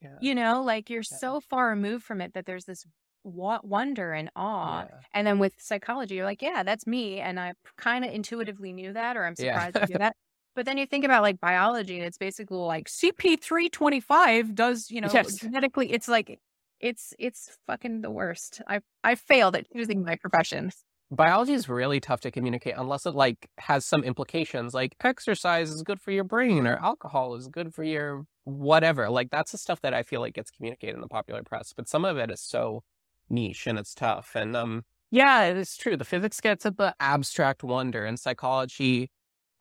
Yeah. 0.00 0.16
you 0.20 0.34
know, 0.34 0.62
like 0.62 0.90
you're 0.90 1.02
Yeah. 1.10 1.18
so 1.18 1.40
far 1.40 1.68
removed 1.70 2.04
from 2.04 2.20
it 2.20 2.34
that 2.34 2.46
there's 2.46 2.64
this 2.64 2.84
wonder 3.24 4.12
and 4.12 4.30
awe. 4.36 4.82
Yeah. 4.88 5.00
And 5.14 5.26
then 5.26 5.38
with 5.38 5.54
psychology, 5.58 6.14
you're 6.16 6.24
like, 6.26 6.42
yeah, 6.42 6.62
that's 6.62 6.86
me. 6.86 7.20
And 7.20 7.40
I 7.40 7.54
kind 7.78 8.04
of 8.04 8.12
intuitively 8.12 8.72
knew 8.72 8.92
that, 8.92 9.16
or 9.16 9.24
I'm 9.24 9.34
surprised 9.36 9.76
to 9.76 9.86
hear 9.86 9.98
that. 10.06 10.14
But 10.54 10.66
then 10.66 10.78
you 10.78 10.86
think 10.86 11.04
about 11.04 11.22
like 11.22 11.40
biology, 11.40 11.96
and 11.98 12.06
it's 12.06 12.18
basically 12.18 12.58
like 12.58 12.86
CP325 12.88 14.54
does, 14.54 14.90
you 14.90 15.00
know, 15.00 15.08
Yes. 15.12 15.36
genetically, 15.36 15.92
it's 15.92 16.08
like, 16.08 16.38
it's 16.80 17.14
it's 17.18 17.56
fucking 17.66 18.02
the 18.02 18.10
worst. 18.10 18.60
I 18.68 18.80
I 19.02 19.14
failed 19.14 19.56
at 19.56 19.66
choosing 19.74 20.04
my 20.04 20.16
profession. 20.16 20.70
biology 21.10 21.52
is 21.54 21.68
really 21.68 22.00
tough 22.00 22.20
to 22.22 22.30
communicate 22.30 22.74
unless 22.76 23.06
it 23.06 23.14
like 23.14 23.48
has 23.58 23.86
some 23.86 24.02
implications 24.04 24.74
like 24.74 24.96
exercise 25.02 25.70
is 25.70 25.82
good 25.82 26.00
for 26.00 26.10
your 26.10 26.24
brain 26.24 26.66
or 26.66 26.76
alcohol 26.76 27.34
is 27.36 27.46
good 27.48 27.72
for 27.72 27.84
your 27.84 28.24
whatever 28.44 29.08
like 29.10 29.30
that's 29.30 29.52
the 29.52 29.58
stuff 29.58 29.80
that 29.80 29.94
i 29.94 30.02
feel 30.02 30.20
like 30.20 30.34
gets 30.34 30.50
communicated 30.50 30.94
in 30.94 31.00
the 31.00 31.08
popular 31.08 31.42
press 31.42 31.72
but 31.76 31.88
some 31.88 32.04
of 32.04 32.16
it 32.16 32.30
is 32.30 32.40
so 32.40 32.82
niche 33.28 33.66
and 33.66 33.78
it's 33.78 33.94
tough 33.94 34.32
and 34.34 34.54
um 34.54 34.84
yeah 35.10 35.44
it 35.44 35.56
is 35.56 35.76
true 35.76 35.96
the 35.96 36.04
physics 36.04 36.40
gets 36.40 36.66
at 36.66 36.76
the 36.76 36.94
abstract 37.00 37.62
wonder 37.64 38.04
and 38.04 38.18
psychology 38.20 39.10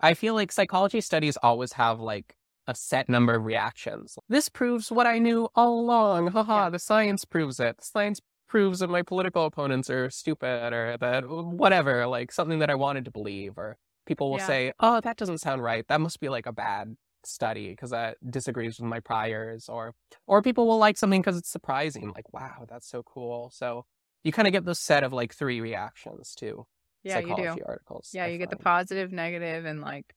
i 0.02 0.14
feel 0.14 0.34
like 0.34 0.52
psychology 0.52 1.00
studies 1.02 1.38
always 1.42 1.74
have 1.74 2.00
like 2.00 2.36
a 2.68 2.76
set 2.76 3.08
number 3.10 3.36
of 3.36 3.46
reactions 3.46 4.18
this 4.30 4.50
proves 4.50 4.92
what 4.92 5.08
i 5.08 5.18
knew 5.18 5.48
all 5.56 5.80
along 5.80 6.28
haha 6.28 6.66
Yeah. 6.66 6.70
the 6.70 6.80
science 6.80 7.24
proves 7.26 7.60
it 7.60 7.78
the 7.78 7.86
science 7.86 8.20
proves 8.48 8.80
that 8.80 8.90
my 8.90 9.02
political 9.02 9.46
opponents 9.46 9.90
are 9.90 10.12
stupid 10.12 10.74
or 10.74 10.96
that 11.00 11.28
whatever, 11.28 12.06
like 12.06 12.32
something 12.32 12.60
that 12.60 12.70
I 12.70 12.76
wanted 12.76 13.04
to 13.06 13.10
believe, 13.12 13.58
or 13.58 13.78
people 14.06 14.30
will 14.30 14.38
Yeah. 14.38 14.46
say, 14.46 14.74
"Oh, 14.80 15.02
that 15.02 15.18
doesn't 15.18 15.40
sound 15.40 15.64
right. 15.64 15.88
That 15.88 16.00
must 16.00 16.20
be 16.20 16.30
like 16.30 16.46
a 16.46 16.52
bad 16.52 16.96
study 17.26 17.70
because 17.70 17.92
that 17.92 18.18
disagrees 18.30 18.80
with 18.80 18.88
my 18.90 19.00
priors," 19.00 19.70
or 19.70 19.96
or 20.28 20.42
people 20.42 20.68
will 20.68 20.78
like 20.78 20.98
something 20.98 21.22
because 21.22 21.38
it's 21.38 21.50
surprising, 21.52 22.12
like, 22.16 22.32
"Wow, 22.34 22.66
that's 22.68 22.88
so 22.88 23.04
cool." 23.04 23.50
So 23.52 23.86
you 24.24 24.32
kind 24.32 24.48
of 24.48 24.52
get 24.54 24.66
this 24.66 24.80
set 24.80 25.04
of 25.04 25.14
like 25.14 25.34
three 25.34 25.62
reactions 25.62 26.34
to 26.36 26.66
Yeah, 27.04 27.20
you 27.20 27.36
do. 27.36 27.60
articles. 27.66 28.12
Yeah, 28.12 28.26
I 28.26 28.32
you 28.32 28.38
get 28.38 28.50
the 28.50 28.58
positive, 28.58 29.12
negative, 29.12 29.66
and 29.66 29.82
like 29.82 30.16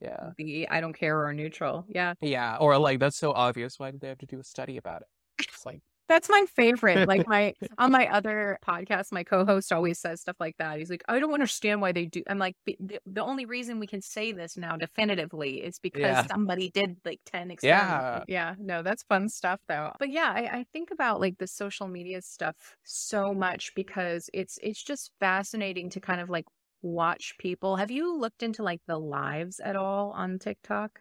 yeah, 0.00 0.32
the 0.38 0.68
I 0.68 0.80
don't 0.80 0.94
care 0.94 1.24
or 1.26 1.32
neutral. 1.32 1.86
Yeah. 1.88 2.14
yeah, 2.20 2.56
or 2.60 2.78
like 2.78 2.98
that's 3.00 3.16
so 3.16 3.32
obvious. 3.32 3.78
Why 3.78 3.90
did 3.90 4.00
they 4.00 4.08
have 4.08 4.18
to 4.18 4.26
do 4.26 4.40
a 4.40 4.44
study 4.44 4.76
about 4.76 5.02
it? 5.02 5.08
It's 5.52 5.64
like, 5.64 5.82
That's 6.08 6.28
my 6.28 6.44
favorite. 6.56 7.06
Like 7.06 7.26
my 7.28 7.54
on 7.76 7.92
my 7.92 8.06
other 8.08 8.58
podcast, 8.66 9.12
my 9.12 9.24
co-host 9.24 9.72
always 9.72 9.98
says 9.98 10.20
stuff 10.22 10.36
like 10.40 10.56
that. 10.58 10.78
He's 10.78 10.90
like, 10.90 11.04
I 11.08 11.18
don't 11.20 11.32
understand 11.32 11.80
why 11.80 11.92
they 11.92 12.06
do. 12.06 12.22
I'm 12.28 12.38
like, 12.38 12.56
the, 12.66 12.76
the- 13.06 13.22
only 13.22 13.44
reason 13.44 13.78
we 13.78 13.86
can 13.86 14.00
say 14.00 14.32
this 14.32 14.56
now 14.56 14.76
definitively 14.76 15.56
is 15.62 15.78
because 15.78 16.00
Yeah. 16.00 16.26
somebody 16.26 16.70
did 16.70 16.96
like 17.04 17.20
ten 17.26 17.50
experiments. 17.50 18.24
Yeah. 18.28 18.48
yeah. 18.50 18.54
No, 18.58 18.82
that's 18.82 19.02
fun 19.02 19.28
stuff 19.28 19.60
though. 19.68 19.92
But 19.98 20.10
yeah, 20.10 20.32
I, 20.34 20.58
I 20.60 20.64
think 20.72 20.90
about 20.90 21.20
like 21.20 21.36
the 21.38 21.46
social 21.46 21.88
media 21.88 22.22
stuff 22.22 22.56
so 22.84 23.34
much 23.34 23.72
because 23.74 24.30
it's 24.32 24.58
it's 24.62 24.82
just 24.82 25.12
fascinating 25.20 25.90
to 25.90 26.00
kind 26.00 26.20
of 26.20 26.30
like 26.30 26.46
watch 26.80 27.34
people. 27.38 27.76
Have 27.76 27.90
you 27.90 28.16
looked 28.16 28.42
into 28.42 28.62
like 28.62 28.80
the 28.86 28.98
lives 28.98 29.60
at 29.60 29.76
all 29.76 30.12
on 30.12 30.38
TikTok? 30.38 31.00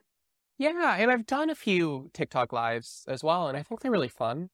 yeah, 0.58 0.96
and 0.98 1.12
I've 1.12 1.28
done 1.28 1.50
a 1.52 1.56
few 1.56 2.10
TikTok 2.14 2.52
lives 2.52 3.06
as 3.08 3.24
well, 3.24 3.48
and 3.48 3.56
I 3.56 3.62
think 3.64 3.82
they're 3.82 3.92
really 3.92 4.08
fun. 4.08 4.50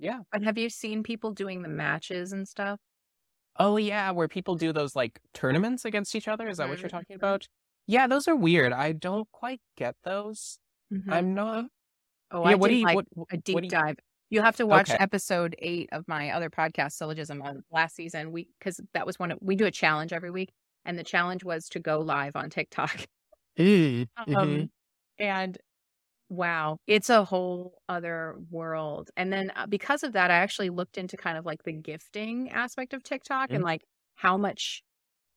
Yeah. 0.00 0.20
But 0.32 0.42
have 0.44 0.58
you 0.58 0.68
seen 0.70 1.02
people 1.02 1.32
doing 1.32 1.62
the 1.62 1.68
matches 1.68 2.32
and 2.32 2.46
stuff? 2.48 2.80
Oh 3.58 3.76
yeah, 3.76 4.10
where 4.10 4.28
people 4.28 4.54
do 4.56 4.72
those 4.72 4.94
like 4.94 5.20
tournaments 5.32 5.84
against 5.84 6.14
each 6.14 6.28
other. 6.28 6.48
Is 6.48 6.58
that 6.58 6.68
what 6.68 6.82
you're 6.82 6.88
Mhm, 6.88 6.90
talking 6.90 7.16
mhm. 7.16 7.16
about? 7.16 7.48
Yeah, 7.86 8.06
those 8.06 8.28
are 8.28 8.36
weird. 8.36 8.72
I 8.72 8.92
don't 8.92 9.30
quite 9.32 9.60
get 9.76 9.96
those. 10.04 10.58
Mhm. 10.92 11.12
I'm 11.12 11.34
not. 11.34 11.66
Oh, 12.30 12.44
yeah, 12.44 12.54
I 12.54 12.56
what 12.56 12.68
did 12.68 12.70
do 12.70 12.76
you 12.76 12.86
like 12.86 12.94
what, 12.94 13.06
what 13.14 13.28
a 13.30 13.36
deep 13.38 13.60
you, 13.64 13.70
dive. 13.70 13.96
You 14.30 14.42
have 14.42 14.56
to 14.56 14.66
watch 14.66 14.94
Okay. 14.94 14.98
episode 14.98 15.54
eight 15.58 15.88
of 15.92 16.06
my 16.08 16.30
other 16.30 16.50
podcast, 16.50 16.92
Syllogism, 16.92 17.42
on 17.42 17.64
last 17.70 17.94
season. 17.96 18.32
We 18.32 18.50
because 18.58 18.80
that 18.94 19.06
was 19.06 19.18
one 19.18 19.32
of, 19.32 19.38
we 19.42 19.56
do 19.56 19.66
a 19.66 19.70
challenge 19.70 20.12
every 20.12 20.30
week, 20.30 20.52
and 20.84 20.98
the 20.98 21.04
challenge 21.04 21.44
was 21.44 21.68
to 21.70 21.80
go 21.80 22.00
live 22.00 22.36
on 22.36 22.50
TikTok. 22.50 23.06
Mm-hmm. 23.58 24.34
Um, 24.36 24.70
and 25.18 25.58
wow, 26.28 26.76
it's 26.86 27.10
a 27.10 27.24
whole 27.24 27.78
other 27.88 28.36
world. 28.50 29.10
And 29.16 29.32
then 29.32 29.52
uh, 29.56 29.66
because 29.66 30.02
of 30.02 30.12
that, 30.14 30.30
I 30.30 30.36
actually 30.36 30.70
looked 30.70 30.98
into 30.98 31.16
kind 31.16 31.38
of 31.38 31.44
like 31.46 31.62
the 31.64 31.72
gifting 31.72 32.50
aspect 32.50 32.92
of 32.94 33.02
TikTok 33.02 33.50
and 33.52 33.62
Mhm. 33.62 33.66
like 33.66 33.82
how 34.16 34.36
much 34.36 34.82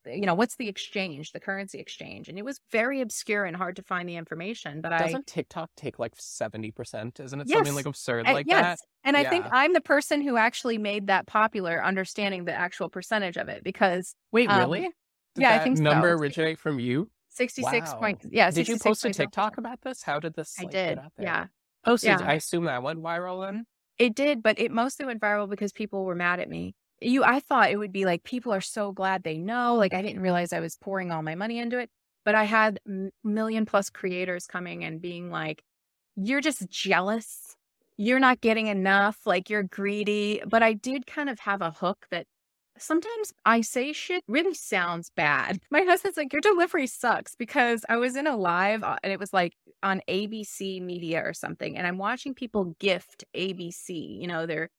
you 0.06 0.22
know, 0.22 0.34
what's 0.34 0.56
the 0.56 0.70
exchange, 0.70 1.34
the 1.34 1.42
currency 1.42 1.78
exchange? 1.78 2.30
And 2.30 2.40
it 2.40 2.46
was 2.46 2.60
very 2.72 3.02
obscure 3.02 3.44
and 3.44 3.56
hard 3.56 3.76
to 3.76 3.84
find 3.84 4.08
the 4.08 4.16
information. 4.16 4.80
But 4.80 4.98
Doesn't 4.98 5.16
I 5.30 5.32
TikTok 5.32 5.70
take 5.76 6.00
like 6.00 6.14
70%? 6.18 7.20
Isn't 7.20 7.42
it 7.42 7.48
Yes. 7.50 7.58
something 7.58 7.76
like 7.76 7.86
absurd 7.86 8.26
I- 8.26 8.32
like 8.34 8.48
yes. 8.48 8.80
that? 8.80 8.88
And 9.04 9.18
I 9.18 9.26
think 9.30 9.46
I'm 9.52 9.74
the 9.74 9.82
person 9.82 10.22
who 10.22 10.38
actually 10.38 10.78
made 10.78 11.08
that 11.08 11.28
popular, 11.28 11.84
understanding 11.84 12.46
the 12.46 12.54
actual 12.54 12.90
percentage 12.90 13.36
of 13.38 13.50
it 13.50 13.62
because 13.64 14.16
Wait, 14.32 14.50
Um, 14.50 14.58
really? 14.60 14.82
Did 15.36 15.42
yeah, 15.42 15.54
I 15.56 15.60
think 15.60 15.78
so. 15.78 15.84
number 15.84 16.14
originate 16.14 16.60
from 16.60 16.80
you? 16.80 17.12
66 17.40 17.94
Wow. 17.94 18.00
point, 18.00 18.20
yeah. 18.30 18.52
Did 18.52 18.68
you 18.68 18.78
post 18.78 19.06
a. 19.06 19.12
TikTok 19.12 19.58
about 19.58 19.82
this? 19.82 20.04
How 20.04 20.20
did 20.20 20.34
this 20.36 20.56
I 20.60 20.64
like, 20.64 20.72
did. 20.72 20.96
get 20.98 21.06
out 21.06 21.12
there? 21.18 21.26
Yeah. 21.26 21.46
Oh, 21.86 21.96
so 21.96 22.08
Yeah. 22.08 22.20
I 22.22 22.34
assume 22.34 22.66
that 22.66 22.84
went 22.84 23.02
viral 23.02 23.46
then? 23.46 23.66
It 23.98 24.14
did, 24.16 24.44
but 24.44 24.60
it 24.60 24.72
mostly 24.72 25.06
went 25.06 25.22
viral 25.22 25.50
because 25.50 25.72
people 25.72 26.06
were 26.06 26.16
mad 26.16 26.40
at 26.40 26.50
me. 26.50 26.76
You, 27.02 27.24
I 27.24 27.40
thought 27.40 27.72
it 27.72 27.78
would 27.78 27.92
be 27.94 28.06
like 28.06 28.24
people 28.24 28.54
are 28.54 28.62
so 28.62 28.92
glad 28.92 29.24
they 29.24 29.38
know. 29.38 29.76
Like 29.76 29.94
I 29.94 30.02
didn't 30.02 30.22
realize 30.22 30.52
I 30.54 30.60
was 30.60 30.76
pouring 30.78 31.12
all 31.12 31.22
my 31.22 31.36
money 31.36 31.58
into 31.60 31.80
it, 31.80 31.90
but 32.26 32.36
I 32.36 32.44
had 32.44 32.80
million 33.24 33.66
plus 33.66 33.90
creators 33.90 34.46
coming 34.48 34.84
and 34.84 35.02
being 35.02 35.30
like, 35.32 35.64
"You're 36.18 36.42
just 36.42 36.70
jealous. 36.70 37.56
You're 37.98 38.20
not 38.20 38.42
getting 38.42 38.68
enough. 38.68 39.18
Like 39.26 39.50
you're 39.50 39.64
greedy." 39.64 40.42
But 40.46 40.62
I 40.62 40.74
did 40.74 41.08
kind 41.08 41.30
of 41.30 41.40
have 41.40 41.62
a 41.62 41.72
hook 41.72 42.06
that 42.12 42.28
sometimes 42.80 43.34
I 43.46 43.62
say 43.62 43.94
shit 43.94 44.24
really 44.28 44.54
sounds 44.54 45.12
bad. 45.16 45.60
My 45.72 45.82
husband's 45.82 46.18
like, 46.18 46.34
"Your 46.34 46.42
delivery 46.42 46.88
sucks," 46.88 47.36
because 47.36 47.86
I 47.90 47.98
was 47.98 48.16
in 48.16 48.28
a 48.28 48.36
live 48.38 48.84
uh, 48.84 48.98
and 49.04 49.14
it 49.14 49.20
was 49.20 49.34
like 49.34 49.54
on 49.84 50.02
ABC 50.10 50.82
Media 50.82 51.22
or 51.24 51.34
something, 51.34 51.78
and 51.78 51.88
I'm 51.88 51.98
watching 51.98 52.34
people 52.34 52.76
gift 52.80 53.24
ABC. 53.36 54.20
You 54.20 54.28
know, 54.28 54.46
they're 54.46 54.70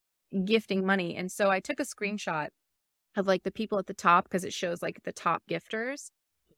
gifting 0.45 0.85
money, 0.87 1.17
and 1.17 1.31
so 1.31 1.51
I 1.51 1.61
took 1.61 1.81
a 1.81 1.85
screenshot 1.85 2.49
of 3.17 3.27
like 3.27 3.43
the 3.45 3.53
people 3.53 3.79
at 3.79 3.87
the 3.87 3.95
top 3.95 4.25
because 4.25 4.45
it 4.45 4.53
shows 4.53 4.83
like 4.83 5.01
the 5.05 5.13
top 5.13 5.43
gifters, 5.51 6.11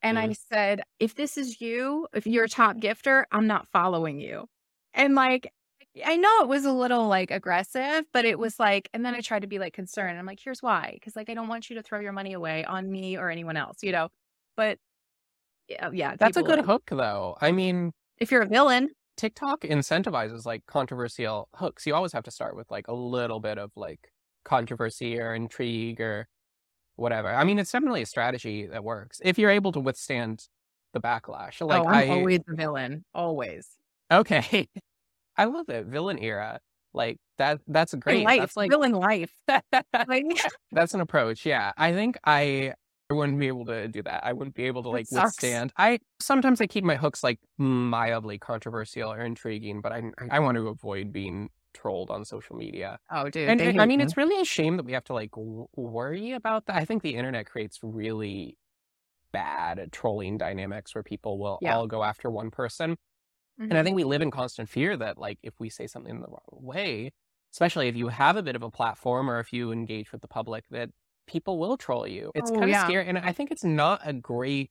and 0.02 0.18
I 0.18 0.32
said, 0.32 0.82
"If 1.00 1.14
this 1.14 1.36
is 1.38 1.60
you, 1.60 2.08
if 2.14 2.26
you're 2.26 2.44
a 2.44 2.48
top 2.48 2.76
gifter, 2.78 3.24
I'm 3.32 3.46
not 3.46 3.68
following 3.72 4.20
you," 4.20 4.46
and 4.94 5.14
like. 5.14 5.52
I 6.04 6.16
know 6.16 6.40
it 6.40 6.48
was 6.48 6.64
a 6.64 6.72
little 6.72 7.06
like 7.06 7.30
aggressive, 7.30 8.04
but 8.12 8.24
it 8.24 8.32
mm-hmm. 8.32 8.40
was 8.40 8.58
like, 8.58 8.88
and 8.94 9.04
then 9.04 9.14
I 9.14 9.20
tried 9.20 9.42
to 9.42 9.48
be 9.48 9.58
like 9.58 9.74
concerned. 9.74 10.18
I'm 10.18 10.26
like, 10.26 10.40
here's 10.42 10.62
why. 10.62 10.98
Cause 11.04 11.14
like, 11.14 11.28
I 11.28 11.34
don't 11.34 11.48
want 11.48 11.68
you 11.68 11.76
to 11.76 11.82
throw 11.82 12.00
your 12.00 12.12
money 12.12 12.32
away 12.32 12.64
on 12.64 12.90
me 12.90 13.18
or 13.18 13.30
anyone 13.30 13.56
else, 13.56 13.78
you 13.82 13.92
know? 13.92 14.08
But 14.56 14.78
yeah, 15.68 15.90
yeah 15.92 16.16
That's 16.18 16.36
a 16.36 16.42
good 16.42 16.64
hook 16.64 16.84
though. 16.90 17.36
I 17.40 17.52
mean, 17.52 17.92
If 18.18 18.30
you're 18.30 18.42
a 18.42 18.48
villain, 18.48 18.88
TikTok 19.16 19.60
incentivizes 19.60 20.46
like 20.46 20.64
controversial 20.66 21.48
hooks. 21.54 21.86
You 21.86 21.94
always 21.94 22.12
have 22.12 22.24
to 22.24 22.30
start 22.30 22.56
with 22.56 22.70
like 22.70 22.88
a 22.88 22.94
little 22.94 23.40
bit 23.40 23.58
of 23.58 23.70
like 23.76 24.10
controversy 24.44 25.20
or 25.20 25.34
intrigue 25.34 26.00
or 26.00 26.26
whatever. 26.96 27.28
I 27.28 27.44
mean, 27.44 27.58
it's 27.58 27.70
definitely 27.70 28.02
a 28.02 28.06
strategy 28.06 28.66
that 28.66 28.82
works 28.82 29.20
if 29.24 29.38
you're 29.38 29.50
able 29.50 29.72
to 29.72 29.80
withstand 29.80 30.46
the 30.92 31.00
backlash. 31.00 31.60
Oh, 31.60 31.66
like 31.66 31.82
oh, 31.82 31.86
I'm 31.86 31.94
I 31.94 32.08
always 32.08 32.40
the 32.46 32.54
villain. 32.54 33.04
Always. 33.14 33.68
okay, 34.10 34.68
I 35.36 35.44
love 35.44 35.68
it. 35.68 35.86
Villain 35.86 36.18
era, 36.18 36.60
like 36.94 37.18
that. 37.38 37.60
That's 37.66 37.94
great. 37.94 38.14
Villain 38.20 38.24
life. 38.24 38.40
That's 38.40 38.56
like 38.56 38.70
villain 38.70 38.92
life. 38.92 39.32
That's 40.72 40.94
an 40.94 41.00
approach. 41.00 41.46
Yeah, 41.46 41.72
I 41.76 41.92
think 41.92 42.18
I 42.24 42.74
I 43.10 43.14
wouldn't 43.14 43.38
be 43.38 43.48
able 43.48 43.66
to 43.66 43.88
do 43.88 44.02
that. 44.04 44.24
I 44.24 44.32
wouldn't 44.32 44.54
be 44.54 44.64
able 44.64 44.82
to 44.84 44.88
like 44.90 45.06
withstand. 45.10 45.72
I 45.76 46.00
sometimes 46.20 46.60
I 46.60 46.66
keep 46.66 46.84
my 46.84 46.96
hooks 46.96 47.22
like 47.22 47.38
mildly 47.58 48.38
controversial 48.38 49.12
or 49.12 49.20
intriguing, 49.20 49.80
but 49.80 49.92
I 49.92 50.02
I 50.30 50.40
want 50.40 50.56
to 50.56 50.68
avoid 50.68 51.12
being 51.12 51.50
trolled 51.74 52.10
on 52.10 52.24
social 52.24 52.54
media. 52.56 52.98
oh, 53.10 53.30
dude. 53.30 53.48
And, 53.48 53.58
and, 53.58 53.80
I 53.80 53.86
mean, 53.86 53.98
me. 53.98 54.04
it's 54.04 54.16
really 54.18 54.38
a 54.40 54.44
shame 54.44 54.76
that 54.76 54.84
we 54.84 54.92
have 54.92 55.04
to 55.04 55.14
like 55.14 55.30
w- 55.30 55.66
worry 55.74 56.32
about 56.32 56.66
that. 56.66 56.76
I 56.76 56.84
think 56.84 57.02
the 57.02 57.14
internet 57.14 57.46
creates 57.46 57.78
really 57.82 58.58
bad 59.32 59.88
trolling 59.92 60.36
dynamics 60.36 60.94
where 60.94 61.02
people 61.02 61.38
will 61.38 61.58
Yeah. 61.62 61.76
all 61.76 61.86
go 61.86 62.02
after 62.04 62.30
one 62.30 62.50
person. 62.50 62.96
And 63.70 63.78
I 63.78 63.80
Mhm. 63.80 63.84
think 63.84 63.96
we 63.96 64.04
live 64.04 64.22
in 64.22 64.30
constant 64.30 64.68
fear 64.68 64.96
that, 64.96 65.18
like, 65.18 65.38
if 65.42 65.54
we 65.60 65.68
say 65.68 65.86
something 65.86 66.20
the 66.20 66.28
wrong 66.28 66.40
way, 66.50 67.12
especially 67.52 67.88
if 67.88 67.96
you 67.96 68.08
have 68.08 68.36
a 68.36 68.42
bit 68.42 68.56
of 68.56 68.62
a 68.62 68.70
platform 68.70 69.30
or 69.30 69.38
if 69.38 69.52
you 69.52 69.72
engage 69.72 70.10
with 70.12 70.20
the 70.22 70.28
public, 70.28 70.64
that 70.70 70.90
people 71.26 71.58
will 71.58 71.76
troll 71.76 72.06
you. 72.06 72.32
It's 72.34 72.50
Oh, 72.50 72.54
kind 72.54 72.64
of 72.64 72.70
yeah. 72.70 72.84
scary. 72.84 73.06
And 73.06 73.18
I 73.18 73.32
think 73.32 73.50
it's 73.50 73.64
not 73.64 74.00
a 74.04 74.12
great 74.12 74.70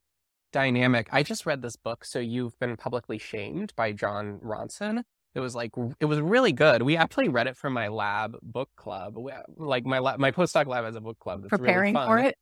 dynamic. 0.51 1.07
I 1.13 1.23
just 1.23 1.45
read 1.45 1.61
this 1.61 1.75
book, 1.77 2.03
So 2.03 2.19
You've 2.19 2.57
Been 2.59 2.75
Publicly 2.75 3.17
Shamed 3.17 3.73
by 3.75 3.93
Jon 3.93 4.39
Ronson. 4.39 5.03
It 5.33 5.39
was 5.39 5.55
like, 5.55 5.71
it 6.01 6.05
was 6.05 6.19
really 6.19 6.51
good. 6.51 6.81
We 6.81 6.97
actually 6.97 7.29
read 7.29 7.47
it 7.47 7.55
for 7.55 7.69
my 7.69 7.87
lab 7.87 8.35
book 8.41 8.69
club. 8.75 9.15
We- 9.17 9.31
Like, 9.55 9.85
my 9.85 9.99
lab, 9.99 10.19
my 10.19 10.31
postdoc 10.31 10.65
lab 10.67 10.83
has 10.83 10.95
a 10.95 11.01
book 11.01 11.19
club. 11.19 11.43
That's 11.43 11.49
preparing 11.51 11.93
really 11.93 12.05
for 12.05 12.17
it. 12.19 12.35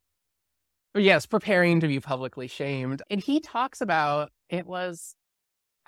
Yes, 0.96 1.24
preparing 1.26 1.78
to 1.80 1.86
be 1.86 2.00
publicly 2.00 2.48
shamed. 2.48 3.02
And 3.08 3.20
he 3.20 3.38
talks 3.38 3.80
about 3.80 4.32
it 4.48 4.66
was 4.66 5.14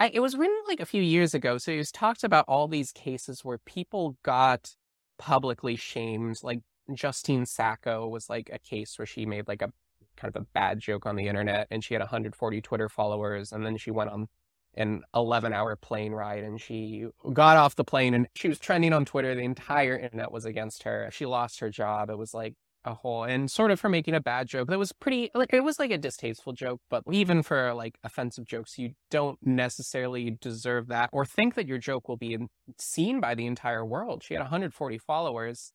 I, 0.02 0.10
it 0.12 0.18
was 0.18 0.36
written 0.36 0.56
like 0.66 0.80
a 0.80 0.84
few 0.84 1.00
years 1.00 1.32
ago. 1.32 1.58
So 1.58 1.70
he 1.70 1.78
was 1.78 1.92
talked 1.92 2.24
about 2.24 2.44
all 2.48 2.66
these 2.66 2.90
cases 2.90 3.44
where 3.44 3.58
people 3.58 4.16
got 4.24 4.74
publicly 5.16 5.76
shamed. 5.76 6.40
Like 6.42 6.58
Justine 6.92 7.46
Sacco 7.46 8.08
was 8.08 8.28
like 8.28 8.50
a 8.52 8.58
case 8.58 8.98
where 8.98 9.06
she 9.06 9.26
made 9.26 9.46
like 9.46 9.62
a 9.62 9.70
kind 10.16 10.34
of 10.34 10.42
a 10.42 10.46
bad 10.54 10.80
joke 10.80 11.06
on 11.06 11.14
the 11.14 11.28
internet 11.28 11.68
and 11.70 11.84
she 11.84 11.94
had 11.94 12.00
140 12.00 12.60
Twitter 12.62 12.88
followers. 12.88 13.52
And 13.52 13.64
then 13.64 13.76
she 13.76 13.92
went 13.92 14.10
on 14.10 14.26
an 14.74 15.02
11 15.14 15.52
hour 15.52 15.76
plane 15.76 16.10
ride 16.10 16.42
and 16.42 16.60
she 16.60 17.06
got 17.32 17.56
off 17.56 17.76
the 17.76 17.84
plane 17.84 18.12
and 18.12 18.26
she 18.34 18.48
was 18.48 18.58
trending 18.58 18.92
on 18.92 19.04
Twitter. 19.04 19.36
The 19.36 19.42
entire 19.42 19.96
internet 19.96 20.32
was 20.32 20.44
against 20.44 20.82
her. 20.82 21.10
She 21.12 21.26
lost 21.26 21.60
her 21.60 21.70
job. 21.70 22.10
It 22.10 22.18
was 22.18 22.34
like 22.34 22.56
a 22.84 22.94
whole 22.94 23.24
and 23.24 23.50
sort 23.50 23.70
of 23.70 23.78
for 23.78 23.88
making 23.88 24.14
a 24.14 24.20
bad 24.20 24.48
joke 24.48 24.68
that 24.68 24.78
was 24.78 24.92
pretty 24.92 25.30
like 25.34 25.52
it 25.52 25.62
was 25.62 25.78
like 25.78 25.90
a 25.90 25.98
distasteful 25.98 26.52
joke 26.52 26.80
but 26.90 27.02
even 27.10 27.42
for 27.42 27.72
like 27.74 27.96
offensive 28.02 28.44
jokes 28.44 28.78
you 28.78 28.90
don't 29.10 29.38
necessarily 29.42 30.36
deserve 30.40 30.88
that 30.88 31.08
or 31.12 31.24
think 31.24 31.54
that 31.54 31.68
your 31.68 31.78
joke 31.78 32.08
will 32.08 32.16
be 32.16 32.36
seen 32.78 33.20
by 33.20 33.34
the 33.34 33.46
entire 33.46 33.84
world. 33.84 34.22
She 34.22 34.34
had 34.34 34.40
140 34.40 34.98
followers. 34.98 35.72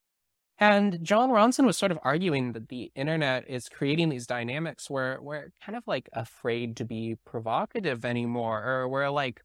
And 0.60 0.98
Jon 1.04 1.30
Ronson 1.30 1.66
was 1.66 1.78
sort 1.78 1.92
of 1.92 2.00
arguing 2.02 2.52
that 2.52 2.68
the 2.68 2.90
internet 2.96 3.48
is 3.48 3.68
creating 3.68 4.08
these 4.08 4.26
dynamics 4.26 4.90
where 4.90 5.18
we're 5.22 5.52
kind 5.64 5.76
of 5.76 5.84
like 5.86 6.08
afraid 6.12 6.76
to 6.78 6.84
be 6.84 7.16
provocative 7.24 8.04
anymore 8.04 8.64
or 8.64 8.88
we're 8.88 9.08
like 9.08 9.42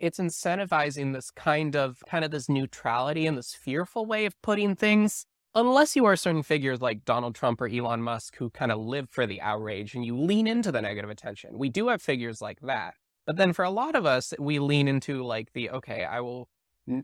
it's 0.00 0.18
incentivizing 0.18 1.12
this 1.12 1.30
kind 1.30 1.76
of 1.76 2.02
kind 2.08 2.24
of 2.24 2.30
this 2.30 2.48
neutrality 2.48 3.26
and 3.26 3.36
this 3.36 3.52
fearful 3.52 4.06
way 4.06 4.24
of 4.24 4.40
putting 4.40 4.74
things 4.74 5.26
unless 5.54 5.96
you 5.96 6.04
are 6.04 6.16
certain 6.16 6.42
figures 6.42 6.80
like 6.80 7.04
Donald 7.04 7.34
Trump 7.34 7.60
or 7.60 7.66
Elon 7.68 8.02
Musk 8.02 8.36
who 8.36 8.50
kind 8.50 8.70
of 8.72 8.78
live 8.78 9.08
for 9.10 9.26
the 9.26 9.40
outrage 9.40 9.94
and 9.94 10.04
you 10.04 10.16
lean 10.16 10.46
into 10.46 10.70
the 10.72 10.82
negative 10.82 11.10
attention. 11.10 11.58
We 11.58 11.68
do 11.68 11.88
have 11.88 12.02
figures 12.02 12.40
like 12.40 12.60
that. 12.60 12.94
But 13.26 13.36
then 13.36 13.52
for 13.52 13.64
a 13.64 13.70
lot 13.70 13.94
of 13.94 14.06
us, 14.06 14.32
we 14.38 14.58
lean 14.58 14.88
into 14.88 15.22
like 15.24 15.52
the 15.52 15.70
okay, 15.70 16.04
I 16.04 16.20
will 16.20 16.48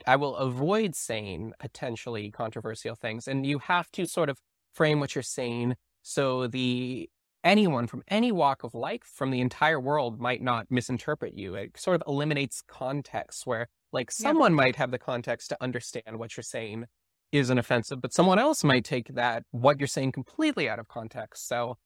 I 0.07 0.17
will 0.17 0.37
avoid 0.37 0.95
saying 0.95 1.53
potentially 1.59 2.31
controversial 2.31 2.95
things 2.95 3.29
and 3.29 3.45
you 3.47 3.59
have 3.59 3.91
to 3.93 4.07
sort 4.07 4.31
of 4.31 4.39
frame 4.73 4.99
what 5.01 5.15
you're 5.15 5.23
saying 5.23 5.77
so 6.03 6.47
the 6.47 7.09
anyone 7.45 7.87
from 7.87 8.03
any 8.09 8.33
walk 8.33 8.65
of 8.65 8.75
life 8.75 9.03
from 9.05 9.31
the 9.31 9.41
entire 9.41 9.79
world 9.79 10.19
might 10.19 10.41
not 10.43 10.67
misinterpret 10.71 11.35
you. 11.35 11.55
It 11.55 11.79
sort 11.79 11.97
of 11.97 12.03
eliminates 12.09 12.63
context 12.67 13.47
where 13.47 13.69
like 13.93 14.11
Yeah. 14.19 14.29
someone 14.29 14.55
might 14.55 14.77
have 14.77 14.91
the 14.91 14.99
context 14.99 15.51
to 15.51 15.63
understand 15.63 16.19
what 16.19 16.37
you're 16.37 16.43
saying 16.45 16.87
isn't 17.35 17.59
offensive, 17.59 18.01
but 18.01 18.13
someone 18.13 18.39
else 18.39 18.65
might 18.65 18.85
take 18.85 19.09
that 19.15 19.43
what 19.51 19.79
you're 19.81 19.87
saying 19.87 20.13
completely 20.13 20.69
out 20.69 20.79
of 20.79 20.89
context. 20.89 21.49
So 21.49 21.77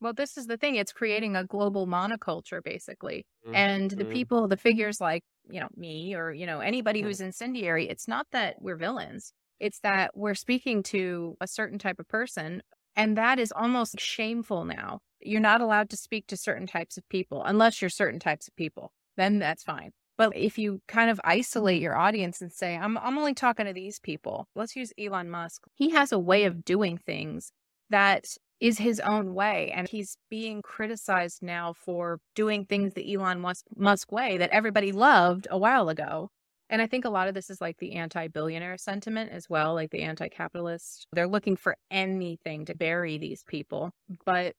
Well, 0.00 0.12
this 0.12 0.36
is 0.36 0.46
the 0.46 0.56
thing. 0.56 0.76
It's 0.76 0.92
creating 0.92 1.34
a 1.34 1.44
global 1.44 1.86
monoculture, 1.86 2.62
basically. 2.62 3.26
Mm, 3.46 3.54
And 3.54 3.90
the 3.90 4.04
mm. 4.04 4.12
people, 4.12 4.46
the 4.46 4.56
figures 4.56 5.00
like, 5.00 5.24
you 5.50 5.58
know, 5.60 5.68
me 5.76 6.14
or, 6.14 6.32
you 6.32 6.46
know, 6.46 6.60
anybody 6.60 7.00
Mm. 7.02 7.04
who's 7.06 7.20
incendiary, 7.20 7.88
it's 7.88 8.06
not 8.06 8.26
that 8.30 8.56
we're 8.60 8.76
villains. 8.76 9.32
It's 9.58 9.80
that 9.80 10.16
we're 10.16 10.34
speaking 10.36 10.84
to 10.84 11.36
a 11.40 11.48
certain 11.48 11.78
type 11.78 11.98
of 11.98 12.06
person. 12.06 12.62
And 12.94 13.16
that 13.16 13.38
is 13.40 13.52
almost 13.52 13.98
shameful 14.00 14.64
now. 14.64 15.00
You're 15.20 15.40
not 15.40 15.60
allowed 15.60 15.90
to 15.90 15.96
speak 15.96 16.28
to 16.28 16.36
certain 16.36 16.66
types 16.68 16.96
of 16.96 17.08
people 17.08 17.42
unless 17.44 17.82
you're 17.82 17.90
certain 17.90 18.20
types 18.20 18.46
of 18.46 18.54
people. 18.54 18.92
Then 19.16 19.40
that's 19.40 19.64
fine. 19.64 19.90
But 20.18 20.36
if 20.36 20.58
you 20.58 20.82
kind 20.88 21.10
of 21.10 21.20
isolate 21.24 21.80
your 21.80 21.96
audience 21.96 22.42
and 22.42 22.52
say, 22.52 22.76
I'm, 22.76 22.98
I'm 22.98 23.16
only 23.16 23.34
talking 23.34 23.66
to 23.66 23.72
these 23.72 24.00
people, 24.00 24.48
let's 24.56 24.76
use 24.76 24.92
Elon 24.98 25.30
Musk. 25.30 25.62
He 25.76 25.90
has 25.90 26.12
a 26.12 26.18
way 26.18 26.44
of 26.44 26.64
doing 26.64 26.98
things 26.98 27.52
that 27.88 28.26
is 28.60 28.78
his 28.78 29.00
own 29.00 29.34
way. 29.34 29.70
And 29.74 29.88
he's 29.88 30.18
being 30.28 30.60
criticized 30.62 31.42
now 31.42 31.72
for 31.72 32.18
doing 32.34 32.64
things 32.64 32.94
the 32.94 33.14
Elon 33.14 33.40
Musk, 33.40 33.64
Musk 33.76 34.10
way 34.10 34.36
that 34.38 34.50
everybody 34.50 34.90
loved 34.92 35.46
a 35.50 35.56
while 35.56 35.88
ago. 35.88 36.30
And 36.70 36.82
I 36.82 36.86
think 36.86 37.04
a 37.04 37.10
lot 37.10 37.28
of 37.28 37.34
this 37.34 37.48
is 37.48 37.60
like 37.60 37.78
the 37.78 37.94
anti 37.94 38.28
billionaire 38.28 38.76
sentiment 38.76 39.30
as 39.30 39.48
well, 39.48 39.74
like 39.74 39.90
the 39.90 40.02
anti 40.02 40.28
capitalist. 40.28 41.06
They're 41.12 41.28
looking 41.28 41.56
for 41.56 41.76
anything 41.90 42.66
to 42.66 42.74
bury 42.74 43.16
these 43.16 43.42
people. 43.46 43.92
But 44.26 44.54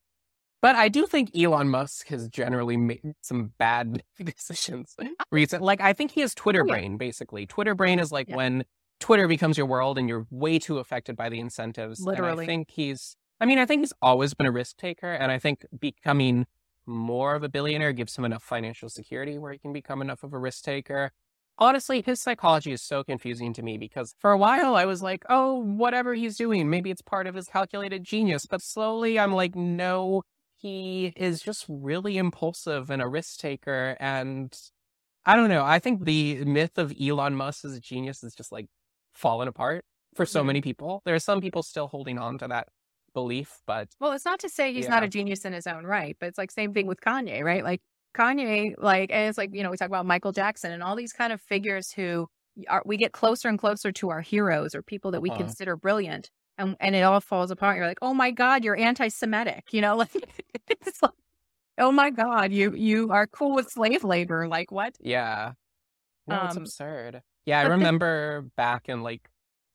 But 0.62 0.76
I 0.76 0.88
do 0.88 1.06
think 1.06 1.30
Elon 1.36 1.68
Musk 1.70 2.08
has 2.08 2.28
generally 2.28 2.76
made 2.76 3.14
some 3.22 3.52
bad 3.58 4.02
decisions 4.22 4.94
recent. 5.32 5.62
Like 5.62 5.80
I 5.80 5.92
think 5.92 6.10
he 6.10 6.20
has 6.20 6.34
Twitter 6.34 6.62
Oh, 6.62 6.66
yeah. 6.66 6.72
brain, 6.74 6.96
basically. 6.98 7.46
Twitter 7.46 7.74
brain 7.74 7.98
is 7.98 8.12
like 8.12 8.28
Yeah. 8.28 8.36
when 8.36 8.64
Twitter 8.98 9.26
becomes 9.26 9.56
your 9.56 9.66
world 9.66 9.96
and 9.96 10.08
you're 10.08 10.26
way 10.30 10.58
too 10.58 10.78
affected 10.78 11.16
by 11.16 11.28
the 11.30 11.40
incentives. 11.40 12.00
And 12.00 12.06
Literally. 12.08 12.44
I 12.44 12.46
think 12.46 12.70
he's 12.70 13.16
I 13.40 13.46
mean, 13.46 13.58
I 13.58 13.64
think 13.64 13.80
he's 13.80 13.94
always 14.02 14.34
been 14.34 14.46
a 14.46 14.50
risk 14.52 14.76
taker, 14.76 15.10
and 15.10 15.32
I 15.32 15.38
think 15.38 15.64
becoming 15.80 16.46
more 16.84 17.34
of 17.34 17.42
a 17.42 17.48
billionaire 17.48 17.94
gives 17.94 18.14
him 18.18 18.26
enough 18.26 18.42
financial 18.42 18.90
security 18.90 19.38
where 19.38 19.50
he 19.52 19.58
can 19.58 19.72
become 19.72 20.02
enough 20.02 20.22
of 20.22 20.34
a 20.34 20.38
risk 20.38 20.62
taker. 20.62 21.12
Honestly, 21.58 22.02
his 22.02 22.20
psychology 22.20 22.72
is 22.72 22.82
so 22.82 23.02
confusing 23.02 23.54
to 23.54 23.62
me 23.62 23.78
because 23.78 24.14
for 24.18 24.30
a 24.32 24.36
while 24.36 24.76
I 24.76 24.84
was 24.84 25.02
like, 25.02 25.24
oh, 25.30 25.54
whatever 25.54 26.12
he's 26.12 26.36
doing, 26.36 26.68
maybe 26.68 26.90
it's 26.90 27.00
part 27.00 27.26
of 27.26 27.34
his 27.34 27.48
calculated 27.48 28.04
genius. 28.04 28.44
But 28.44 28.60
slowly 28.60 29.18
I'm 29.18 29.32
like, 29.32 29.54
no, 29.54 30.22
he 30.60 31.12
is 31.16 31.40
just 31.40 31.64
really 31.68 32.18
impulsive 32.18 32.90
and 32.90 33.00
a 33.00 33.08
risk 33.08 33.38
taker. 33.38 33.96
And 33.98 34.54
I 35.24 35.34
don't 35.34 35.48
know. 35.48 35.64
I 35.64 35.78
think 35.78 36.04
the 36.04 36.44
myth 36.44 36.76
of 36.76 36.94
Elon 37.00 37.34
Musk 37.34 37.64
as 37.64 37.74
a 37.74 37.80
genius 37.80 38.22
is 38.22 38.34
just 38.34 38.52
like 38.52 38.66
fallen 39.14 39.48
apart 39.48 39.84
for 40.14 40.26
so 40.26 40.44
many 40.44 40.60
people. 40.60 41.00
There 41.06 41.14
are 41.14 41.20
some 41.20 41.40
people 41.40 41.62
still 41.62 41.88
holding 41.88 42.18
on 42.18 42.36
to 42.38 42.48
that 42.48 42.68
belief, 43.14 43.60
but 43.66 43.88
well, 44.00 44.12
it's 44.12 44.26
not 44.26 44.40
to 44.40 44.50
say 44.50 44.72
he's 44.72 44.84
yeah. 44.84 44.90
not 44.90 45.02
a 45.02 45.08
genius 45.08 45.46
in 45.46 45.54
his 45.54 45.66
own 45.66 45.84
right, 45.84 46.16
but 46.20 46.28
it's 46.28 46.38
like 46.38 46.50
same 46.50 46.74
thing 46.74 46.86
with 46.86 47.00
Kanye, 47.00 47.42
right? 47.42 47.64
Like 47.64 47.80
Kanye, 48.14 48.74
like, 48.76 49.10
and 49.10 49.28
it's 49.28 49.38
like 49.38 49.50
you 49.54 49.62
know 49.62 49.70
we 49.70 49.78
talk 49.78 49.88
about 49.88 50.04
Michael 50.04 50.32
Jackson 50.32 50.72
and 50.72 50.82
all 50.82 50.94
these 50.94 51.12
kind 51.12 51.32
of 51.32 51.40
figures 51.40 51.90
who 51.90 52.28
are 52.68 52.82
we 52.84 52.98
get 52.98 53.12
closer 53.12 53.48
and 53.48 53.58
closer 53.58 53.92
to 53.92 54.10
our 54.10 54.20
heroes 54.20 54.74
or 54.74 54.82
people 54.82 55.10
that 55.12 55.22
we 55.22 55.30
uh-huh. 55.30 55.38
consider 55.38 55.76
brilliant, 55.76 56.30
and 56.60 56.76
and 56.80 56.94
it 56.94 57.02
all 57.02 57.20
falls 57.20 57.50
apart. 57.50 57.76
You're 57.76 57.86
like, 57.86 57.98
oh 58.02 58.14
my 58.14 58.30
god, 58.30 58.64
you're 58.64 58.76
anti-Semitic, 58.76 59.72
you 59.72 59.80
know, 59.80 59.96
like 59.98 60.10
it's 60.68 61.02
like, 61.02 61.12
oh 61.78 61.92
my 61.92 62.10
god, 62.10 62.52
you 62.52 62.74
you 62.74 63.10
are 63.10 63.26
cool 63.26 63.54
with 63.54 63.70
slave 63.70 64.04
labor, 64.04 64.46
like 64.46 64.70
what? 64.70 64.94
Yeah, 65.00 65.52
no, 66.26 66.40
um, 66.40 66.46
it's 66.46 66.56
absurd. 66.56 67.22
Yeah, 67.46 67.60
I 67.60 67.62
remember 67.64 68.46
back 68.56 68.88
in 68.88 69.02
like 69.02 69.28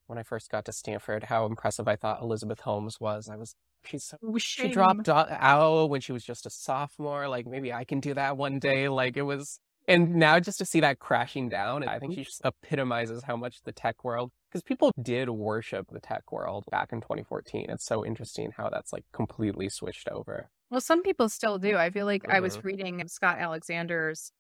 when 0.08 0.18
I 0.18 0.24
first 0.24 0.50
got 0.50 0.66
to 0.66 0.72
Stanford, 0.72 1.24
how 1.24 1.46
impressive 1.46 1.88
I 1.88 1.96
thought 1.96 2.22
Elizabeth 2.22 2.62
Holmes 2.62 3.00
was. 3.00 3.28
I 3.30 3.36
was 3.36 3.56
she's 3.84 4.04
so, 4.04 4.18
she 4.38 4.70
dropped 4.70 5.10
out 5.10 5.88
when 5.88 6.02
she 6.02 6.12
was 6.12 6.24
just 6.24 6.46
a 6.46 6.50
sophomore. 6.50 7.28
Like 7.28 7.48
maybe 7.48 7.74
I 7.74 7.84
can 7.84 8.00
do 8.00 8.14
that 8.14 8.38
one 8.38 8.60
day. 8.60 8.88
Like 8.88 9.18
it 9.18 9.24
was, 9.24 9.60
and 9.88 10.16
now 10.16 10.40
just 10.40 10.58
to 10.60 10.66
see 10.66 10.80
that 10.82 11.00
crashing 11.00 11.50
down, 11.50 11.88
I 11.88 12.00
think 12.00 12.14
she 12.14 12.24
just 12.24 12.42
epitomizes 12.44 13.24
how 13.24 13.36
much 13.36 13.62
the 13.64 13.72
tech 13.72 14.04
world, 14.04 14.32
because 14.50 14.64
people 14.64 14.92
did 15.02 15.30
worship 15.30 15.88
the 15.92 16.00
tech 16.00 16.32
world 16.32 16.66
back 16.72 16.92
in 16.92 17.02
2014. 17.02 17.68
It's 17.70 17.86
so 17.86 18.06
interesting 18.06 18.52
how 18.56 18.70
that's 18.70 18.92
like 18.92 19.06
completely 19.14 19.70
switched 19.70 20.08
over. 20.10 20.50
Well, 20.70 20.82
some 20.82 21.04
people 21.04 21.30
still 21.30 21.58
do. 21.58 21.78
I 21.78 21.90
feel 21.90 22.06
like 22.06 22.24
mm-hmm. 22.24 22.32
I 22.32 22.40
was 22.40 22.58
mm-hmm. 22.58 22.68
reading 22.68 23.08
Scott 23.08 23.38
Alexander's 23.40 24.32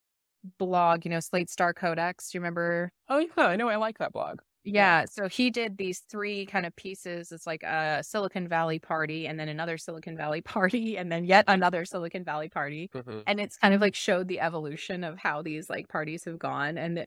blog, 0.57 1.05
you 1.05 1.11
know, 1.11 1.19
Slate 1.19 1.49
Star 1.49 1.73
Codex. 1.73 2.31
Do 2.31 2.37
you 2.37 2.41
remember? 2.41 2.91
Oh 3.09 3.19
yeah, 3.19 3.45
I 3.45 3.55
know. 3.55 3.69
I 3.69 3.75
like 3.75 3.99
that 3.99 4.13
blog. 4.13 4.39
Yeah, 4.67 5.05
so 5.05 5.27
he 5.27 5.51
did 5.51 5.77
these 5.77 5.99
three 6.09 6.47
kind 6.47 6.65
of 6.65 6.75
pieces. 6.75 7.31
It's 7.31 7.45
like 7.45 7.61
a 7.61 8.01
Silicon 8.03 8.47
Valley 8.47 8.79
party, 8.79 9.27
and 9.27 9.39
then 9.39 9.47
another 9.47 9.77
Silicon 9.77 10.17
Valley 10.17 10.41
party, 10.41 10.97
and 10.97 11.11
then 11.11 11.23
yet 11.23 11.45
another 11.47 11.85
Silicon 11.85 12.23
Valley 12.23 12.49
party. 12.49 12.89
Mm-hmm. 12.93 13.19
And 13.27 13.39
it's 13.39 13.57
kind 13.57 13.75
of 13.75 13.81
like 13.81 13.93
showed 13.93 14.27
the 14.27 14.39
evolution 14.39 15.03
of 15.03 15.19
how 15.19 15.43
these 15.43 15.69
like 15.69 15.87
parties 15.87 16.25
have 16.25 16.39
gone. 16.39 16.79
And 16.79 17.05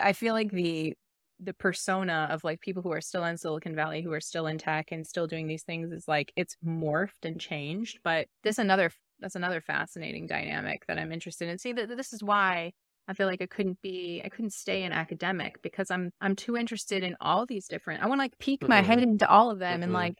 I 0.00 0.12
feel 0.12 0.32
like 0.34 0.50
the 0.52 0.94
the 1.40 1.54
persona 1.54 2.28
of 2.30 2.44
like 2.44 2.60
people 2.60 2.82
who 2.82 2.92
are 2.92 3.00
still 3.00 3.24
in 3.24 3.36
Silicon 3.36 3.74
Valley, 3.74 4.00
who 4.02 4.12
are 4.12 4.20
still 4.20 4.46
in 4.46 4.56
tech 4.56 4.92
and 4.92 5.04
still 5.04 5.26
doing 5.26 5.48
these 5.48 5.64
things, 5.64 5.90
is 5.90 6.06
like 6.06 6.32
it's 6.36 6.56
morphed 6.64 7.24
and 7.24 7.40
changed. 7.40 7.98
But 8.04 8.28
this 8.44 8.58
another 8.58 8.92
that's 9.18 9.34
another 9.34 9.60
fascinating 9.60 10.28
dynamic 10.28 10.86
that 10.86 10.98
I'm 10.98 11.10
interested 11.10 11.48
in. 11.48 11.58
See 11.58 11.72
that 11.72 11.88
this 11.88 12.12
is 12.12 12.22
why 12.22 12.72
I 13.06 13.14
feel 13.14 13.26
like 13.26 13.42
I 13.42 13.46
couldn't 13.46 13.80
be 13.82 14.22
I 14.24 14.28
couldn't 14.28 14.52
stay 14.52 14.82
an 14.82 14.92
academic 14.92 15.60
because 15.62 15.90
I'm 15.90 16.10
I'm 16.20 16.36
too 16.36 16.56
interested 16.56 17.02
in 17.02 17.16
all 17.20 17.46
these 17.46 17.66
different 17.66 18.02
I 18.02 18.06
want 18.06 18.18
to 18.18 18.24
like 18.24 18.38
peek 18.38 18.60
mm-hmm. 18.60 18.70
my 18.70 18.82
head 18.82 19.00
into 19.00 19.28
all 19.28 19.50
of 19.50 19.58
them 19.58 19.74
mm-hmm. 19.74 19.82
and 19.84 19.92
like 19.92 20.18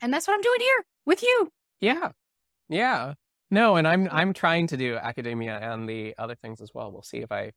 and 0.00 0.12
that's 0.12 0.26
what 0.26 0.34
I'm 0.34 0.40
doing 0.40 0.60
here 0.60 0.84
with 1.04 1.22
you. 1.22 1.48
Yeah. 1.80 2.10
Yeah. 2.68 3.14
No, 3.50 3.76
and 3.76 3.86
I'm 3.86 4.08
I'm 4.10 4.32
trying 4.32 4.66
to 4.68 4.76
do 4.76 4.96
academia 4.96 5.58
and 5.58 5.88
the 5.88 6.14
other 6.18 6.34
things 6.34 6.60
as 6.60 6.70
well. 6.74 6.90
We'll 6.90 7.02
see 7.02 7.18
if 7.18 7.30
I 7.30 7.52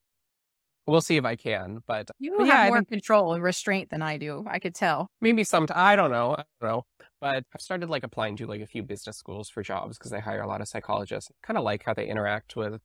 we'll 0.86 1.02
see 1.02 1.18
if 1.18 1.26
I 1.26 1.36
can. 1.36 1.80
But 1.88 2.10
you 2.20 2.36
but 2.38 2.48
have 2.48 2.66
yeah, 2.66 2.68
more 2.68 2.78
think, 2.78 2.90
control 2.90 3.34
and 3.34 3.44
restraint 3.44 3.90
than 3.90 4.02
I 4.02 4.18
do. 4.18 4.46
I 4.48 4.60
could 4.60 4.76
tell. 4.76 5.10
Maybe 5.22 5.44
some. 5.44 5.68
I 5.74 5.96
don't 5.96 6.12
know. 6.12 6.34
I 6.34 6.44
don't 6.62 6.70
know. 6.70 6.84
But 7.22 7.44
I've 7.54 7.62
started 7.62 7.90
like 7.90 8.04
applying 8.04 8.38
to 8.38 8.48
like 8.48 8.62
a 8.62 8.68
few 8.68 8.84
business 8.84 9.18
schools 9.18 9.50
for 9.50 9.64
jobs 9.64 9.98
because 9.98 10.12
they 10.12 10.20
hire 10.20 10.42
a 10.42 10.48
lot 10.48 10.62
of 10.62 10.68
psychologists. 10.68 11.32
Kind 11.44 11.58
of 11.58 11.64
like 11.64 11.84
how 11.84 11.94
they 11.94 12.08
interact 12.08 12.56
with 12.56 12.82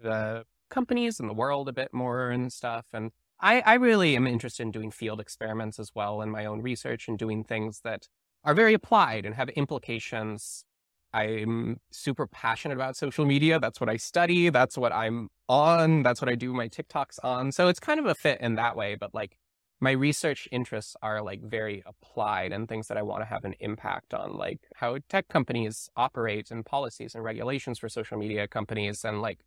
the 0.00 0.44
companies 0.68 1.20
and 1.20 1.28
the 1.28 1.34
world 1.34 1.68
a 1.68 1.72
bit 1.72 1.92
more 1.92 2.30
and 2.30 2.52
stuff. 2.52 2.86
And 2.92 3.10
I, 3.40 3.60
I 3.60 3.74
really 3.74 4.16
am 4.16 4.26
interested 4.26 4.62
in 4.64 4.70
doing 4.70 4.90
field 4.90 5.20
experiments 5.20 5.78
as 5.78 5.92
well 5.94 6.20
in 6.22 6.30
my 6.30 6.44
own 6.44 6.60
research 6.60 7.08
and 7.08 7.18
doing 7.18 7.44
things 7.44 7.80
that 7.84 8.08
are 8.44 8.54
very 8.54 8.74
applied 8.74 9.24
and 9.24 9.34
have 9.34 9.48
implications. 9.50 10.64
I'm 11.12 11.80
super 11.90 12.26
passionate 12.26 12.74
about 12.74 12.96
social 12.96 13.24
media. 13.24 13.58
That's 13.58 13.80
what 13.80 13.88
I 13.88 13.96
study. 13.96 14.50
That's 14.50 14.76
what 14.76 14.92
I'm 14.92 15.28
on. 15.48 16.02
That's 16.02 16.20
what 16.20 16.28
I 16.28 16.34
do 16.34 16.52
my 16.52 16.68
TikToks 16.68 17.18
on. 17.22 17.52
So 17.52 17.68
it's 17.68 17.80
kind 17.80 18.00
of 18.00 18.06
a 18.06 18.14
fit 18.14 18.40
in 18.40 18.56
that 18.56 18.76
way. 18.76 18.94
But 18.94 19.14
like 19.14 19.38
my 19.80 19.92
research 19.92 20.48
interests 20.50 20.96
are 21.02 21.22
like 21.22 21.42
very 21.42 21.82
applied 21.86 22.52
and 22.52 22.68
things 22.68 22.88
that 22.88 22.96
I 22.96 23.02
want 23.02 23.22
to 23.22 23.26
have 23.26 23.44
an 23.44 23.54
impact 23.60 24.12
on, 24.12 24.36
like 24.36 24.60
how 24.74 24.98
tech 25.08 25.28
companies 25.28 25.88
operate 25.96 26.50
and 26.50 26.66
policies 26.66 27.14
and 27.14 27.22
regulations 27.22 27.78
for 27.78 27.88
social 27.88 28.18
media 28.18 28.48
companies 28.48 29.04
and 29.04 29.22
like 29.22 29.38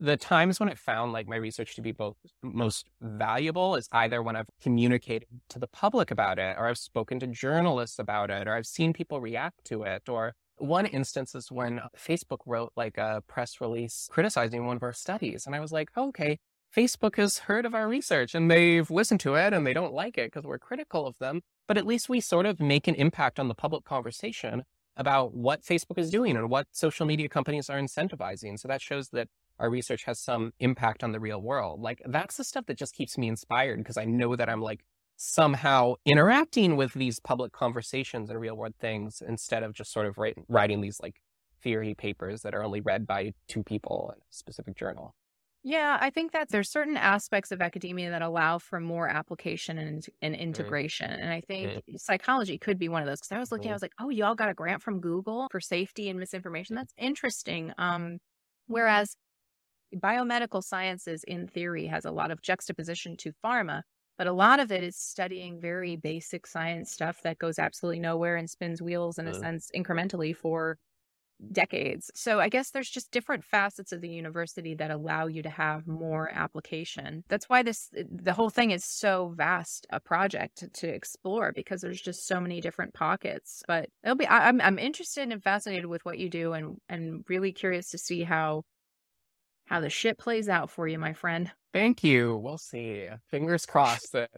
the 0.00 0.16
times 0.16 0.58
when 0.58 0.70
I 0.70 0.74
found 0.74 1.12
like 1.12 1.28
my 1.28 1.36
research 1.36 1.74
to 1.76 1.82
be 1.82 1.92
both 1.92 2.16
most 2.42 2.88
valuable 3.02 3.76
is 3.76 3.86
either 3.92 4.22
when 4.22 4.34
I've 4.34 4.48
communicated 4.62 5.28
to 5.50 5.58
the 5.58 5.66
public 5.66 6.10
about 6.10 6.38
it, 6.38 6.56
or 6.58 6.66
I've 6.66 6.78
spoken 6.78 7.20
to 7.20 7.26
journalists 7.26 7.98
about 7.98 8.30
it, 8.30 8.48
or 8.48 8.54
I've 8.54 8.66
seen 8.66 8.94
people 8.94 9.20
react 9.20 9.64
to 9.66 9.82
it, 9.82 10.08
or 10.08 10.32
one 10.56 10.86
instance 10.86 11.34
is 11.34 11.52
when 11.52 11.80
Facebook 11.96 12.38
wrote 12.46 12.72
like 12.76 12.96
a 12.98 13.22
press 13.28 13.60
release 13.60 14.08
criticizing 14.10 14.66
one 14.66 14.76
of 14.76 14.82
our 14.82 14.92
studies. 14.92 15.46
And 15.46 15.54
I 15.54 15.60
was 15.60 15.72
like, 15.72 15.90
okay, 15.96 16.38
Facebook 16.74 17.16
has 17.16 17.38
heard 17.38 17.66
of 17.66 17.74
our 17.74 17.88
research 17.88 18.34
and 18.34 18.50
they've 18.50 18.90
listened 18.90 19.20
to 19.20 19.34
it 19.34 19.52
and 19.52 19.66
they 19.66 19.72
don't 19.72 19.92
like 19.92 20.16
it 20.16 20.32
because 20.32 20.44
we're 20.44 20.58
critical 20.58 21.06
of 21.06 21.18
them. 21.18 21.40
But 21.66 21.78
at 21.78 21.86
least 21.86 22.08
we 22.08 22.20
sort 22.20 22.46
of 22.46 22.60
make 22.60 22.88
an 22.88 22.94
impact 22.94 23.38
on 23.38 23.48
the 23.48 23.54
public 23.54 23.84
conversation 23.84 24.64
about 24.96 25.34
what 25.34 25.62
Facebook 25.62 25.98
is 25.98 26.10
doing 26.10 26.36
and 26.36 26.50
what 26.50 26.66
social 26.72 27.06
media 27.06 27.28
companies 27.28 27.70
are 27.70 27.80
incentivizing. 27.80 28.58
So 28.58 28.68
that 28.68 28.82
shows 28.82 29.08
that 29.10 29.28
our 29.60 29.70
research 29.70 30.04
has 30.04 30.18
some 30.18 30.52
impact 30.58 31.04
on 31.04 31.12
the 31.12 31.20
real 31.20 31.40
world. 31.40 31.80
Like 31.80 32.02
that's 32.06 32.36
the 32.36 32.44
stuff 32.44 32.66
that 32.66 32.78
just 32.78 32.94
keeps 32.94 33.16
me 33.16 33.28
inspired 33.28 33.78
because 33.78 33.98
I 33.98 34.06
know 34.06 34.34
that 34.34 34.48
I'm 34.48 34.62
like 34.62 34.80
somehow 35.16 35.94
interacting 36.06 36.76
with 36.76 36.94
these 36.94 37.20
public 37.20 37.52
conversations 37.52 38.30
and 38.30 38.40
real 38.40 38.56
world 38.56 38.74
things 38.80 39.22
instead 39.26 39.62
of 39.62 39.74
just 39.74 39.92
sort 39.92 40.06
of 40.06 40.16
write, 40.16 40.34
writing 40.48 40.80
these 40.80 40.98
like 41.02 41.20
theory 41.62 41.94
papers 41.94 42.40
that 42.40 42.54
are 42.54 42.64
only 42.64 42.80
read 42.80 43.06
by 43.06 43.32
two 43.46 43.62
people 43.62 44.12
in 44.16 44.20
a 44.20 44.24
specific 44.30 44.76
journal. 44.76 45.14
Yeah, 45.62 45.98
I 46.00 46.08
think 46.08 46.32
that 46.32 46.48
there's 46.48 46.70
certain 46.70 46.96
aspects 46.96 47.52
of 47.52 47.60
academia 47.60 48.08
that 48.10 48.22
allow 48.22 48.56
for 48.58 48.80
more 48.80 49.08
application 49.08 49.76
and, 49.76 50.06
and 50.22 50.34
mm-hmm. 50.34 50.42
integration. 50.42 51.10
And 51.10 51.30
I 51.30 51.42
think 51.42 51.70
mm. 51.70 51.82
psychology 52.00 52.56
could 52.56 52.78
be 52.78 52.88
one 52.88 53.02
of 53.02 53.06
those. 53.06 53.20
Because 53.20 53.32
I 53.32 53.38
was 53.38 53.52
looking. 53.52 53.70
I 53.70 53.74
was 53.74 53.82
like, 53.82 53.92
oh, 54.00 54.08
y'all 54.08 54.34
got 54.34 54.48
a 54.48 54.54
grant 54.54 54.82
from 54.82 55.00
Google 55.00 55.48
for 55.50 55.60
safety 55.60 56.08
and 56.08 56.18
misinformation. 56.18 56.76
That's 56.76 56.94
interesting. 56.96 57.74
Um, 57.76 58.20
whereas 58.68 59.14
biomedical 59.96 60.62
sciences 60.62 61.24
in 61.24 61.46
theory 61.46 61.86
has 61.86 62.04
a 62.04 62.10
lot 62.10 62.30
of 62.30 62.42
juxtaposition 62.42 63.16
to 63.16 63.32
pharma 63.44 63.82
but 64.18 64.26
a 64.26 64.32
lot 64.32 64.60
of 64.60 64.70
it 64.70 64.84
is 64.84 64.96
studying 64.96 65.58
very 65.58 65.96
basic 65.96 66.46
science 66.46 66.90
stuff 66.90 67.22
that 67.22 67.38
goes 67.38 67.58
absolutely 67.58 68.00
nowhere 68.00 68.36
and 68.36 68.50
spins 68.50 68.82
wheels 68.82 69.18
in 69.18 69.26
a 69.26 69.30
uh. 69.30 69.40
sense 69.40 69.70
incrementally 69.74 70.36
for 70.36 70.76
decades. 71.52 72.10
So 72.14 72.38
i 72.38 72.48
guess 72.48 72.70
there's 72.70 72.90
just 72.90 73.10
different 73.10 73.44
facets 73.44 73.92
of 73.92 74.00
the 74.00 74.10
university 74.10 74.74
that 74.74 74.90
allow 74.90 75.26
you 75.26 75.42
to 75.42 75.50
have 75.50 75.86
more 75.86 76.30
application. 76.32 77.24
That's 77.28 77.48
why 77.48 77.62
this 77.62 77.88
the 77.92 78.32
whole 78.32 78.50
thing 78.50 78.72
is 78.72 78.84
so 78.84 79.32
vast 79.36 79.86
a 79.90 80.00
project 80.00 80.58
to, 80.58 80.68
to 80.68 80.88
explore 80.88 81.52
because 81.52 81.80
there's 81.80 82.00
just 82.00 82.26
so 82.26 82.40
many 82.40 82.60
different 82.60 82.92
pockets. 82.92 83.62
But 83.66 83.88
it'll 84.04 84.16
be 84.16 84.26
I, 84.26 84.48
I'm, 84.48 84.60
I'm 84.60 84.78
interested 84.78 85.30
and 85.30 85.42
fascinated 85.42 85.86
with 85.86 86.04
what 86.04 86.18
you 86.18 86.28
do 86.28 86.52
and 86.52 86.76
and 86.88 87.24
really 87.28 87.52
curious 87.52 87.90
to 87.90 87.98
see 87.98 88.22
how 88.22 88.64
how 89.70 89.80
the 89.80 89.88
shit 89.88 90.18
plays 90.18 90.48
out 90.48 90.68
for 90.68 90.88
you, 90.88 90.98
my 90.98 91.12
friend. 91.12 91.50
Thank 91.72 92.02
you. 92.02 92.36
We'll 92.36 92.58
see. 92.58 93.06
Fingers 93.30 93.64
crossed 93.66 94.12
that 94.12 94.30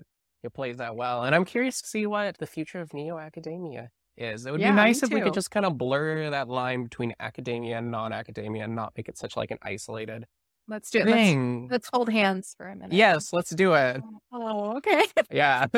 it 0.43 0.53
plays 0.53 0.79
out 0.79 0.95
well. 0.95 1.25
And 1.25 1.35
I'm 1.35 1.47
curious 1.47 1.81
to 1.81 1.89
see 1.89 2.07
what 2.07 2.37
the 2.37 2.47
future 2.47 2.81
of 2.81 2.93
neo 2.93 3.19
academia 3.19 3.89
is. 4.19 4.45
It 4.45 4.53
would 4.53 4.61
yeah, 4.61 4.73
be 4.73 4.77
nice 4.77 5.03
if 5.03 5.11
we 5.11 5.23
could 5.23 5.33
just 5.33 5.51
kind 5.51 5.65
of 5.65 5.79
blur 5.79 6.29
that 6.29 6.49
line 6.49 6.85
between 6.85 7.15
academia 7.19 7.79
and 7.79 7.91
non 7.91 8.13
academia 8.13 8.65
and 8.65 8.77
not 8.77 8.93
make 8.95 9.09
it 9.09 9.17
such 9.17 9.37
like 9.37 9.51
an 9.51 9.59
isolated 9.63 10.27
Let's 10.69 10.91
do 10.91 11.01
it. 11.01 11.07
Thing. 11.07 11.63
Let's, 11.63 11.73
let's 11.73 11.91
hold 11.93 12.09
hands 12.09 12.55
for 12.57 12.69
a 12.69 12.77
minute. 12.77 12.93
Yes, 12.93 13.33
let's 13.33 13.51
do 13.51 13.75
it. 13.75 14.01
Oh, 14.31 14.77
okay. 14.77 15.05
yeah. 15.33 15.67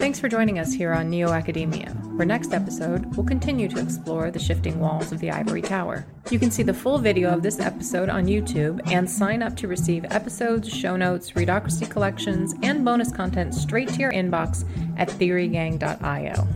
Thanks 0.00 0.18
for 0.18 0.30
joining 0.30 0.58
us 0.58 0.72
here 0.72 0.94
on 0.94 1.10
NeoAcademia, 1.10 2.16
where 2.16 2.24
next 2.24 2.54
episode 2.54 3.14
we'll 3.14 3.26
continue 3.26 3.68
to 3.68 3.78
explore 3.78 4.30
the 4.30 4.38
shifting 4.38 4.80
walls 4.80 5.12
of 5.12 5.18
the 5.18 5.30
Ivory 5.30 5.60
Tower. 5.60 6.06
You 6.30 6.38
can 6.38 6.50
see 6.50 6.62
the 6.62 6.72
full 6.72 6.96
video 6.96 7.28
of 7.28 7.42
this 7.42 7.60
episode 7.60 8.08
on 8.08 8.24
YouTube 8.24 8.80
and 8.90 9.08
sign 9.08 9.42
up 9.42 9.56
to 9.58 9.68
receive 9.68 10.06
episodes, 10.06 10.70
show 10.70 10.96
notes, 10.96 11.32
Readocracy 11.32 11.88
collections, 11.88 12.54
and 12.62 12.82
bonus 12.82 13.12
content 13.12 13.54
straight 13.54 13.90
to 13.90 14.00
your 14.00 14.12
inbox 14.12 14.64
at 14.98 15.10
theorygang.io. 15.10 16.48